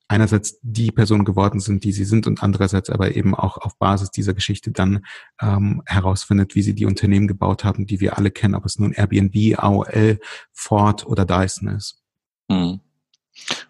einerseits 0.09 0.59
die 0.63 0.91
Person 0.91 1.25
geworden 1.25 1.61
sind, 1.61 1.85
die 1.85 1.93
sie 1.93 2.05
sind 2.05 2.27
und 2.27 2.43
andererseits 2.43 2.91
aber 2.91 3.15
eben 3.15 3.35
auch 3.35 3.59
auf 3.59 3.79
Basis 3.79 4.11
dieser 4.11 4.33
Geschichte 4.35 4.73
dann 4.73 5.05
ähm, 5.41 5.83
herausfindet, 5.87 6.55
wie 6.55 6.63
sie 6.63 6.75
die 6.75 6.87
Unternehmen 6.87 7.29
gebaut 7.29 7.63
haben, 7.63 7.87
die 7.87 8.01
wir 8.01 8.17
alle 8.17 8.31
kennen, 8.31 8.55
ob 8.55 8.65
es 8.65 8.79
nun 8.79 8.93
Airbnb, 8.93 9.59
AOL, 9.59 10.19
Ford 10.53 11.07
oder 11.07 11.27
Dyson 11.27 11.69
ist. 11.69 12.03
Hm. 12.51 12.81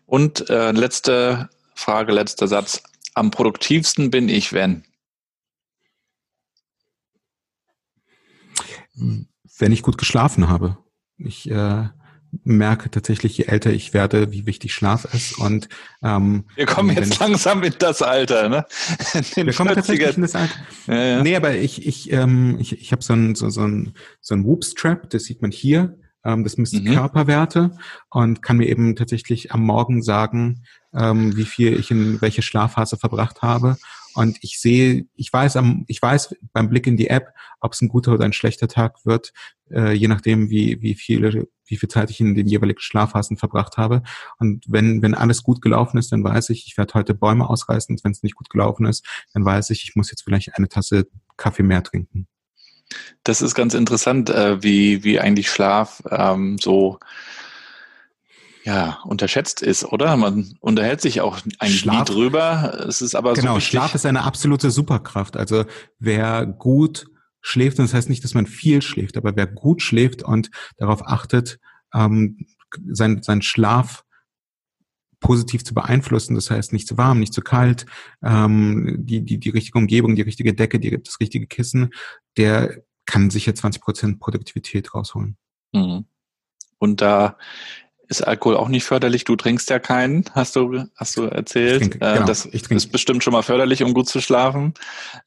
Und 0.06 0.48
äh, 0.48 0.70
letzte 0.70 1.50
Frage, 1.74 2.12
letzter 2.12 2.48
Satz. 2.48 2.82
Am 3.14 3.30
produktivsten 3.30 4.10
bin 4.10 4.28
ich, 4.28 4.52
wenn? 4.52 4.84
Wenn 8.94 9.72
ich 9.72 9.82
gut 9.82 9.98
geschlafen 9.98 10.48
habe. 10.48 10.78
Ich 11.16 11.50
äh, 11.50 11.88
merke 12.48 12.90
tatsächlich, 12.90 13.38
je 13.38 13.44
älter 13.44 13.70
ich 13.70 13.94
werde, 13.94 14.32
wie 14.32 14.46
wichtig 14.46 14.72
Schlaf 14.72 15.06
ist. 15.12 15.38
Und 15.38 15.68
ähm, 16.02 16.44
wir 16.56 16.66
kommen 16.66 16.96
jetzt 16.96 17.18
langsam 17.20 17.62
in 17.62 17.74
das 17.78 18.02
Alter, 18.02 18.48
ne? 18.48 18.66
Wir 19.34 19.52
kommen 19.52 19.74
tatsächlich 19.74 20.16
in 20.16 20.22
das 20.22 20.34
Alter. 20.34 20.54
Ja, 20.86 20.94
ja. 20.94 21.22
Nee, 21.22 21.36
aber 21.36 21.54
ich, 21.54 21.86
ich, 21.86 22.10
ähm, 22.12 22.56
ich, 22.58 22.80
ich 22.80 22.92
habe 22.92 23.02
so 23.02 23.12
ein 23.12 23.34
so, 23.34 23.50
so 23.50 23.66
ein 23.66 23.94
so 24.20 24.34
ein 24.34 24.44
Whoop-Strap, 24.44 25.10
das 25.10 25.24
sieht 25.24 25.42
man 25.42 25.50
hier. 25.50 25.98
Ähm, 26.24 26.42
das 26.42 26.56
misst 26.56 26.74
mhm. 26.74 26.94
Körperwerte 26.94 27.76
und 28.10 28.42
kann 28.42 28.56
mir 28.56 28.66
eben 28.66 28.96
tatsächlich 28.96 29.52
am 29.52 29.62
Morgen 29.62 30.02
sagen, 30.02 30.64
ähm, 30.94 31.36
wie 31.36 31.44
viel 31.44 31.78
ich 31.78 31.90
in 31.90 32.20
welche 32.20 32.42
Schlafphase 32.42 32.96
verbracht 32.96 33.42
habe. 33.42 33.76
Und 34.14 34.38
ich 34.42 34.60
sehe, 34.60 35.06
ich 35.14 35.32
weiß 35.32 35.56
am, 35.56 35.84
ich 35.88 36.00
weiß 36.00 36.34
beim 36.52 36.68
Blick 36.68 36.86
in 36.86 36.96
die 36.96 37.08
App, 37.08 37.28
ob 37.60 37.72
es 37.72 37.80
ein 37.80 37.88
guter 37.88 38.12
oder 38.12 38.24
ein 38.24 38.32
schlechter 38.32 38.68
Tag 38.68 39.04
wird, 39.04 39.32
äh, 39.70 39.92
je 39.92 40.08
nachdem, 40.08 40.50
wie, 40.50 40.80
wie 40.80 40.94
viele, 40.94 41.48
wie 41.66 41.76
viel 41.76 41.88
Zeit 41.88 42.10
ich 42.10 42.20
in 42.20 42.34
den 42.34 42.46
jeweiligen 42.46 42.80
Schlafphasen 42.80 43.36
verbracht 43.36 43.76
habe. 43.76 44.02
Und 44.38 44.64
wenn, 44.68 45.02
wenn 45.02 45.14
alles 45.14 45.42
gut 45.42 45.60
gelaufen 45.60 45.98
ist, 45.98 46.12
dann 46.12 46.24
weiß 46.24 46.50
ich, 46.50 46.66
ich 46.66 46.76
werde 46.78 46.94
heute 46.94 47.14
Bäume 47.14 47.48
ausreißen. 47.48 47.94
Und 47.94 48.04
wenn 48.04 48.12
es 48.12 48.22
nicht 48.22 48.36
gut 48.36 48.50
gelaufen 48.50 48.86
ist, 48.86 49.06
dann 49.34 49.44
weiß 49.44 49.70
ich, 49.70 49.84
ich 49.84 49.96
muss 49.96 50.10
jetzt 50.10 50.22
vielleicht 50.22 50.56
eine 50.56 50.68
Tasse 50.68 51.06
Kaffee 51.36 51.62
mehr 51.62 51.82
trinken. 51.82 52.26
Das 53.22 53.42
ist 53.42 53.54
ganz 53.54 53.74
interessant, 53.74 54.30
äh, 54.30 54.62
wie, 54.62 55.04
wie 55.04 55.20
eigentlich 55.20 55.50
Schlaf 55.50 56.02
ähm, 56.10 56.56
so 56.58 56.98
ja, 58.68 58.98
unterschätzt 59.04 59.62
ist, 59.62 59.82
oder? 59.86 60.14
Man 60.18 60.54
unterhält 60.60 61.00
sich 61.00 61.22
auch 61.22 61.38
eigentlich 61.58 61.80
Schlaf, 61.80 62.06
nie 62.06 62.14
drüber. 62.14 62.84
Es 62.86 63.00
ist 63.00 63.14
aber 63.14 63.32
genau, 63.32 63.54
so 63.54 63.60
Schlaf 63.60 63.94
ist 63.94 64.04
eine 64.04 64.24
absolute 64.24 64.70
Superkraft. 64.70 65.38
Also 65.38 65.64
wer 65.98 66.44
gut 66.44 67.06
schläft, 67.40 67.78
und 67.78 67.86
das 67.86 67.94
heißt 67.94 68.10
nicht, 68.10 68.24
dass 68.24 68.34
man 68.34 68.44
viel 68.44 68.82
schläft, 68.82 69.16
aber 69.16 69.34
wer 69.36 69.46
gut 69.46 69.80
schläft 69.80 70.22
und 70.22 70.50
darauf 70.76 71.00
achtet, 71.06 71.58
ähm, 71.94 72.46
sein, 72.90 73.22
sein 73.22 73.40
Schlaf 73.40 74.04
positiv 75.18 75.64
zu 75.64 75.72
beeinflussen, 75.72 76.34
das 76.34 76.50
heißt 76.50 76.74
nicht 76.74 76.86
zu 76.86 76.98
warm, 76.98 77.20
nicht 77.20 77.32
zu 77.32 77.40
kalt, 77.40 77.86
ähm, 78.22 78.96
die, 78.98 79.24
die, 79.24 79.40
die 79.40 79.48
richtige 79.48 79.78
Umgebung, 79.78 80.14
die 80.14 80.20
richtige 80.20 80.52
Decke, 80.52 80.78
die, 80.78 81.02
das 81.02 81.20
richtige 81.20 81.46
Kissen, 81.46 81.88
der 82.36 82.82
kann 83.06 83.30
sicher 83.30 83.54
20 83.54 83.80
Prozent 83.80 84.20
Produktivität 84.20 84.94
rausholen. 84.94 85.38
Mhm. 85.72 86.04
Und 86.76 87.00
da 87.00 87.38
ist 88.08 88.22
Alkohol 88.26 88.56
auch 88.56 88.68
nicht 88.68 88.84
förderlich. 88.84 89.24
Du 89.24 89.36
trinkst 89.36 89.68
ja 89.68 89.78
keinen, 89.78 90.24
hast 90.32 90.56
du, 90.56 90.84
hast 90.96 91.16
du 91.16 91.24
erzählt. 91.24 91.82
Ich 91.82 91.88
trinke, 91.90 92.06
äh, 92.06 92.14
genau, 92.14 92.26
das 92.26 92.46
ich 92.46 92.62
trinke. 92.62 92.76
ist 92.76 92.90
bestimmt 92.90 93.22
schon 93.22 93.34
mal 93.34 93.42
förderlich, 93.42 93.82
um 93.82 93.92
gut 93.92 94.08
zu 94.08 94.20
schlafen. 94.20 94.74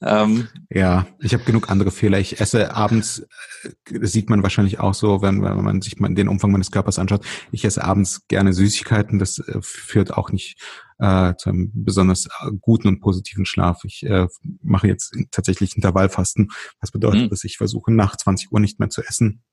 Ähm, 0.02 0.48
ja, 0.70 1.06
ich 1.20 1.34
habe 1.34 1.44
genug 1.44 1.70
andere 1.70 1.92
Fehler. 1.92 2.20
Ich 2.20 2.42
esse 2.42 2.74
abends, 2.76 3.28
äh, 3.64 4.06
sieht 4.06 4.30
man 4.30 4.42
wahrscheinlich 4.42 4.80
auch 4.80 4.96
so, 4.96 5.22
wenn, 5.22 5.44
wenn 5.44 5.64
man 5.64 5.82
sich 5.82 6.00
mal 6.00 6.14
den 6.14 6.28
Umfang 6.28 6.52
meines 6.52 6.72
Körpers 6.72 6.98
anschaut. 6.98 7.24
Ich 7.52 7.64
esse 7.64 7.84
abends 7.84 8.28
gerne 8.28 8.52
Süßigkeiten. 8.52 9.20
Das 9.20 9.38
äh, 9.38 9.60
führt 9.62 10.14
auch 10.16 10.32
nicht 10.32 10.60
äh, 10.98 11.36
zu 11.38 11.50
einem 11.50 11.72
besonders 11.74 12.30
guten 12.62 12.88
und 12.88 13.00
positiven 13.00 13.46
Schlaf. 13.46 13.84
Ich 13.84 14.04
äh, 14.04 14.28
mache 14.64 14.88
jetzt 14.88 15.16
tatsächlich 15.30 15.76
Intervallfasten, 15.76 16.50
was 16.80 16.92
bedeutet, 16.92 17.24
mhm. 17.24 17.30
dass 17.30 17.44
ich 17.44 17.58
versuche, 17.58 17.92
nach 17.92 18.16
20 18.16 18.52
Uhr 18.52 18.60
nicht 18.60 18.80
mehr 18.80 18.90
zu 18.90 19.04
essen. 19.04 19.44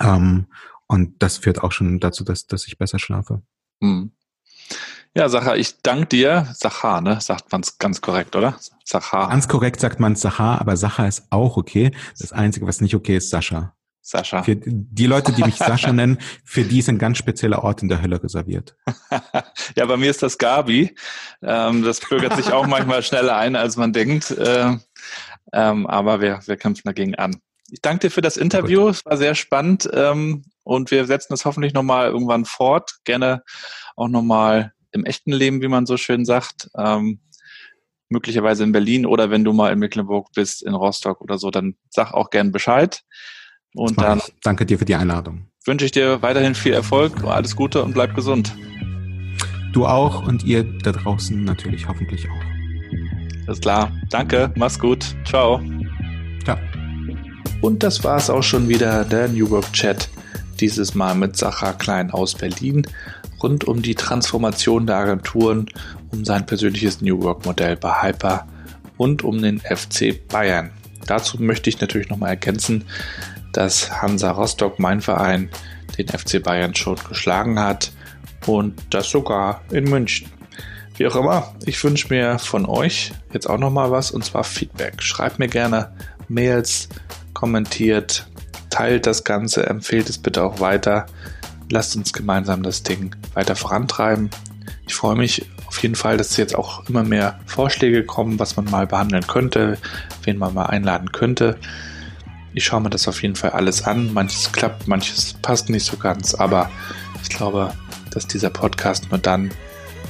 Ähm, 0.00 0.46
und 0.86 1.22
das 1.22 1.38
führt 1.38 1.62
auch 1.62 1.72
schon 1.72 2.00
dazu, 2.00 2.24
dass, 2.24 2.46
dass 2.46 2.66
ich 2.66 2.78
besser 2.78 2.98
schlafe. 2.98 3.42
Hm. 3.80 4.12
Ja, 5.16 5.28
Sacha, 5.28 5.54
ich 5.54 5.80
danke 5.82 6.06
dir. 6.06 6.48
Sacha, 6.54 7.00
ne? 7.00 7.20
Sagt 7.20 7.52
man 7.52 7.60
es 7.60 7.78
ganz 7.78 8.00
korrekt, 8.00 8.34
oder? 8.34 8.58
Sacha. 8.84 9.28
Ganz 9.28 9.46
korrekt 9.46 9.80
sagt 9.80 10.00
man 10.00 10.16
Sacha, 10.16 10.58
aber 10.58 10.76
Sacha 10.76 11.06
ist 11.06 11.26
auch 11.30 11.56
okay. 11.56 11.92
Das 12.18 12.32
Einzige, 12.32 12.66
was 12.66 12.80
nicht 12.80 12.96
okay 12.96 13.16
ist, 13.16 13.30
Sascha. 13.30 13.76
Sascha. 14.02 14.42
Für 14.42 14.56
die 14.56 15.06
Leute, 15.06 15.32
die 15.32 15.44
mich 15.44 15.56
Sascha 15.56 15.92
nennen, 15.92 16.18
für 16.44 16.64
die 16.64 16.80
ist 16.80 16.88
ein 16.88 16.98
ganz 16.98 17.16
spezieller 17.16 17.62
Ort 17.62 17.80
in 17.80 17.88
der 17.88 18.02
Hölle 18.02 18.22
reserviert. 18.22 18.76
ja, 19.76 19.86
bei 19.86 19.96
mir 19.96 20.10
ist 20.10 20.22
das 20.22 20.36
Gabi. 20.36 20.94
Ähm, 21.42 21.84
das 21.84 22.00
bürgert 22.00 22.36
sich 22.36 22.52
auch 22.52 22.66
manchmal 22.66 23.02
schneller 23.04 23.36
ein, 23.36 23.56
als 23.56 23.76
man 23.76 23.92
denkt. 23.92 24.34
Ähm, 24.36 24.82
ähm, 25.52 25.86
aber 25.86 26.20
wir, 26.20 26.40
wir 26.44 26.56
kämpfen 26.56 26.82
dagegen 26.86 27.14
an. 27.14 27.36
Ich 27.70 27.80
danke 27.80 28.08
dir 28.08 28.10
für 28.10 28.20
das 28.20 28.36
Interview. 28.36 28.88
Es 28.88 29.06
war 29.06 29.16
sehr 29.16 29.34
spannend. 29.34 29.88
Und 30.64 30.90
wir 30.90 31.06
setzen 31.06 31.28
das 31.30 31.44
hoffentlich 31.44 31.74
nochmal 31.74 32.08
irgendwann 32.08 32.44
fort. 32.44 32.96
Gerne 33.04 33.42
auch 33.96 34.08
nochmal 34.08 34.72
im 34.92 35.04
echten 35.04 35.32
Leben, 35.32 35.62
wie 35.62 35.68
man 35.68 35.86
so 35.86 35.96
schön 35.96 36.24
sagt. 36.24 36.70
Ähm, 36.76 37.20
möglicherweise 38.08 38.64
in 38.64 38.72
Berlin 38.72 39.06
oder 39.06 39.30
wenn 39.30 39.44
du 39.44 39.52
mal 39.52 39.72
in 39.72 39.78
Mecklenburg 39.78 40.28
bist, 40.34 40.62
in 40.62 40.74
Rostock 40.74 41.20
oder 41.20 41.38
so, 41.38 41.50
dann 41.50 41.76
sag 41.90 42.12
auch 42.12 42.30
gern 42.30 42.52
Bescheid. 42.52 43.02
Und 43.74 44.00
dann 44.00 44.22
danke 44.42 44.66
dir 44.66 44.78
für 44.78 44.84
die 44.84 44.94
Einladung. 44.94 45.48
Wünsche 45.64 45.84
ich 45.84 45.92
dir 45.92 46.22
weiterhin 46.22 46.54
viel 46.54 46.72
Erfolg, 46.72 47.24
alles 47.24 47.56
Gute 47.56 47.82
und 47.82 47.92
bleib 47.92 48.14
gesund. 48.14 48.54
Du 49.72 49.86
auch 49.86 50.26
und 50.26 50.44
ihr 50.44 50.62
da 50.62 50.92
draußen 50.92 51.42
natürlich 51.42 51.88
hoffentlich 51.88 52.28
auch. 52.30 53.46
Alles 53.46 53.60
klar. 53.60 53.92
Danke. 54.10 54.52
Mach's 54.56 54.78
gut. 54.78 55.16
Ciao. 55.24 55.60
Ciao. 56.44 56.56
Und 57.60 57.82
das 57.82 58.04
war's 58.04 58.30
auch 58.30 58.42
schon 58.42 58.68
wieder, 58.68 59.04
der 59.04 59.28
New 59.28 59.50
Work 59.50 59.72
Chat. 59.72 60.08
Dieses 60.60 60.94
Mal 60.94 61.14
mit 61.14 61.36
Sacha 61.36 61.72
Klein 61.72 62.10
aus 62.10 62.34
Berlin 62.34 62.86
rund 63.42 63.64
um 63.64 63.82
die 63.82 63.94
Transformation 63.94 64.86
der 64.86 64.96
Agenturen, 64.96 65.66
um 66.10 66.24
sein 66.24 66.46
persönliches 66.46 67.00
New 67.00 67.22
Work 67.22 67.44
Modell 67.44 67.76
bei 67.76 68.02
Hyper 68.02 68.46
und 68.96 69.22
um 69.22 69.42
den 69.42 69.60
FC 69.60 70.26
Bayern. 70.28 70.70
Dazu 71.06 71.42
möchte 71.42 71.68
ich 71.68 71.80
natürlich 71.80 72.08
nochmal 72.08 72.30
ergänzen, 72.30 72.84
dass 73.52 74.02
Hansa 74.02 74.30
Rostock, 74.30 74.78
mein 74.78 75.00
Verein, 75.00 75.50
den 75.98 76.08
FC 76.08 76.42
Bayern 76.42 76.74
schon 76.74 76.96
geschlagen 77.08 77.58
hat 77.60 77.92
und 78.46 78.74
das 78.90 79.10
sogar 79.10 79.62
in 79.70 79.84
München. 79.84 80.28
Wie 80.96 81.06
auch 81.06 81.16
immer, 81.16 81.54
ich 81.66 81.82
wünsche 81.82 82.08
mir 82.08 82.38
von 82.38 82.66
euch 82.66 83.12
jetzt 83.32 83.48
auch 83.48 83.58
nochmal 83.58 83.90
was 83.90 84.10
und 84.10 84.24
zwar 84.24 84.44
Feedback. 84.44 85.02
Schreibt 85.02 85.38
mir 85.38 85.48
gerne 85.48 85.92
Mails, 86.28 86.88
kommentiert, 87.32 88.26
teilt 88.74 89.06
das 89.06 89.22
Ganze, 89.22 89.66
empfehlt 89.68 90.10
es 90.10 90.18
bitte 90.18 90.42
auch 90.42 90.58
weiter. 90.58 91.06
Lasst 91.70 91.94
uns 91.94 92.12
gemeinsam 92.12 92.64
das 92.64 92.82
Ding 92.82 93.14
weiter 93.34 93.54
vorantreiben. 93.54 94.30
Ich 94.88 94.96
freue 94.96 95.14
mich 95.14 95.48
auf 95.68 95.80
jeden 95.80 95.94
Fall, 95.94 96.16
dass 96.16 96.36
jetzt 96.36 96.56
auch 96.56 96.84
immer 96.88 97.04
mehr 97.04 97.38
Vorschläge 97.46 98.02
kommen, 98.04 98.40
was 98.40 98.56
man 98.56 98.64
mal 98.64 98.88
behandeln 98.88 99.24
könnte, 99.28 99.78
wen 100.24 100.38
man 100.38 100.54
mal 100.54 100.66
einladen 100.66 101.12
könnte. 101.12 101.56
Ich 102.52 102.64
schaue 102.64 102.80
mir 102.80 102.90
das 102.90 103.06
auf 103.06 103.22
jeden 103.22 103.36
Fall 103.36 103.50
alles 103.50 103.84
an. 103.84 104.12
Manches 104.12 104.50
klappt, 104.50 104.88
manches 104.88 105.34
passt 105.34 105.70
nicht 105.70 105.84
so 105.84 105.96
ganz, 105.96 106.34
aber 106.34 106.68
ich 107.22 107.28
glaube, 107.28 107.72
dass 108.10 108.26
dieser 108.26 108.50
Podcast 108.50 109.08
nur 109.12 109.20
dann 109.20 109.52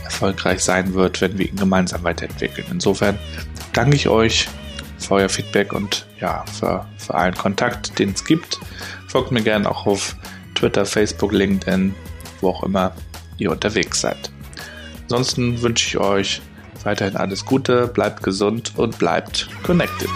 erfolgreich 0.04 0.60
sein 0.60 0.94
wird, 0.94 1.20
wenn 1.20 1.36
wir 1.36 1.46
ihn 1.46 1.56
gemeinsam 1.56 2.02
weiterentwickeln. 2.02 2.66
Insofern 2.70 3.18
danke 3.74 3.96
ich 3.96 4.08
euch 4.08 4.48
für 5.04 5.14
euer 5.14 5.28
Feedback 5.28 5.72
und 5.72 6.06
ja, 6.20 6.44
für, 6.58 6.86
für 6.98 7.14
allen 7.14 7.34
Kontakt, 7.34 7.98
den 7.98 8.10
es 8.10 8.24
gibt. 8.24 8.58
Folgt 9.08 9.30
mir 9.30 9.42
gerne 9.42 9.70
auch 9.70 9.86
auf 9.86 10.16
Twitter, 10.54 10.86
Facebook, 10.86 11.32
LinkedIn, 11.32 11.94
wo 12.40 12.50
auch 12.50 12.62
immer 12.62 12.92
ihr 13.38 13.50
unterwegs 13.50 14.00
seid. 14.00 14.30
Ansonsten 15.02 15.60
wünsche 15.62 15.86
ich 15.86 15.98
euch 15.98 16.42
weiterhin 16.84 17.16
alles 17.16 17.44
Gute, 17.44 17.86
bleibt 17.88 18.22
gesund 18.22 18.72
und 18.76 18.98
bleibt 18.98 19.48
connected. 19.62 20.10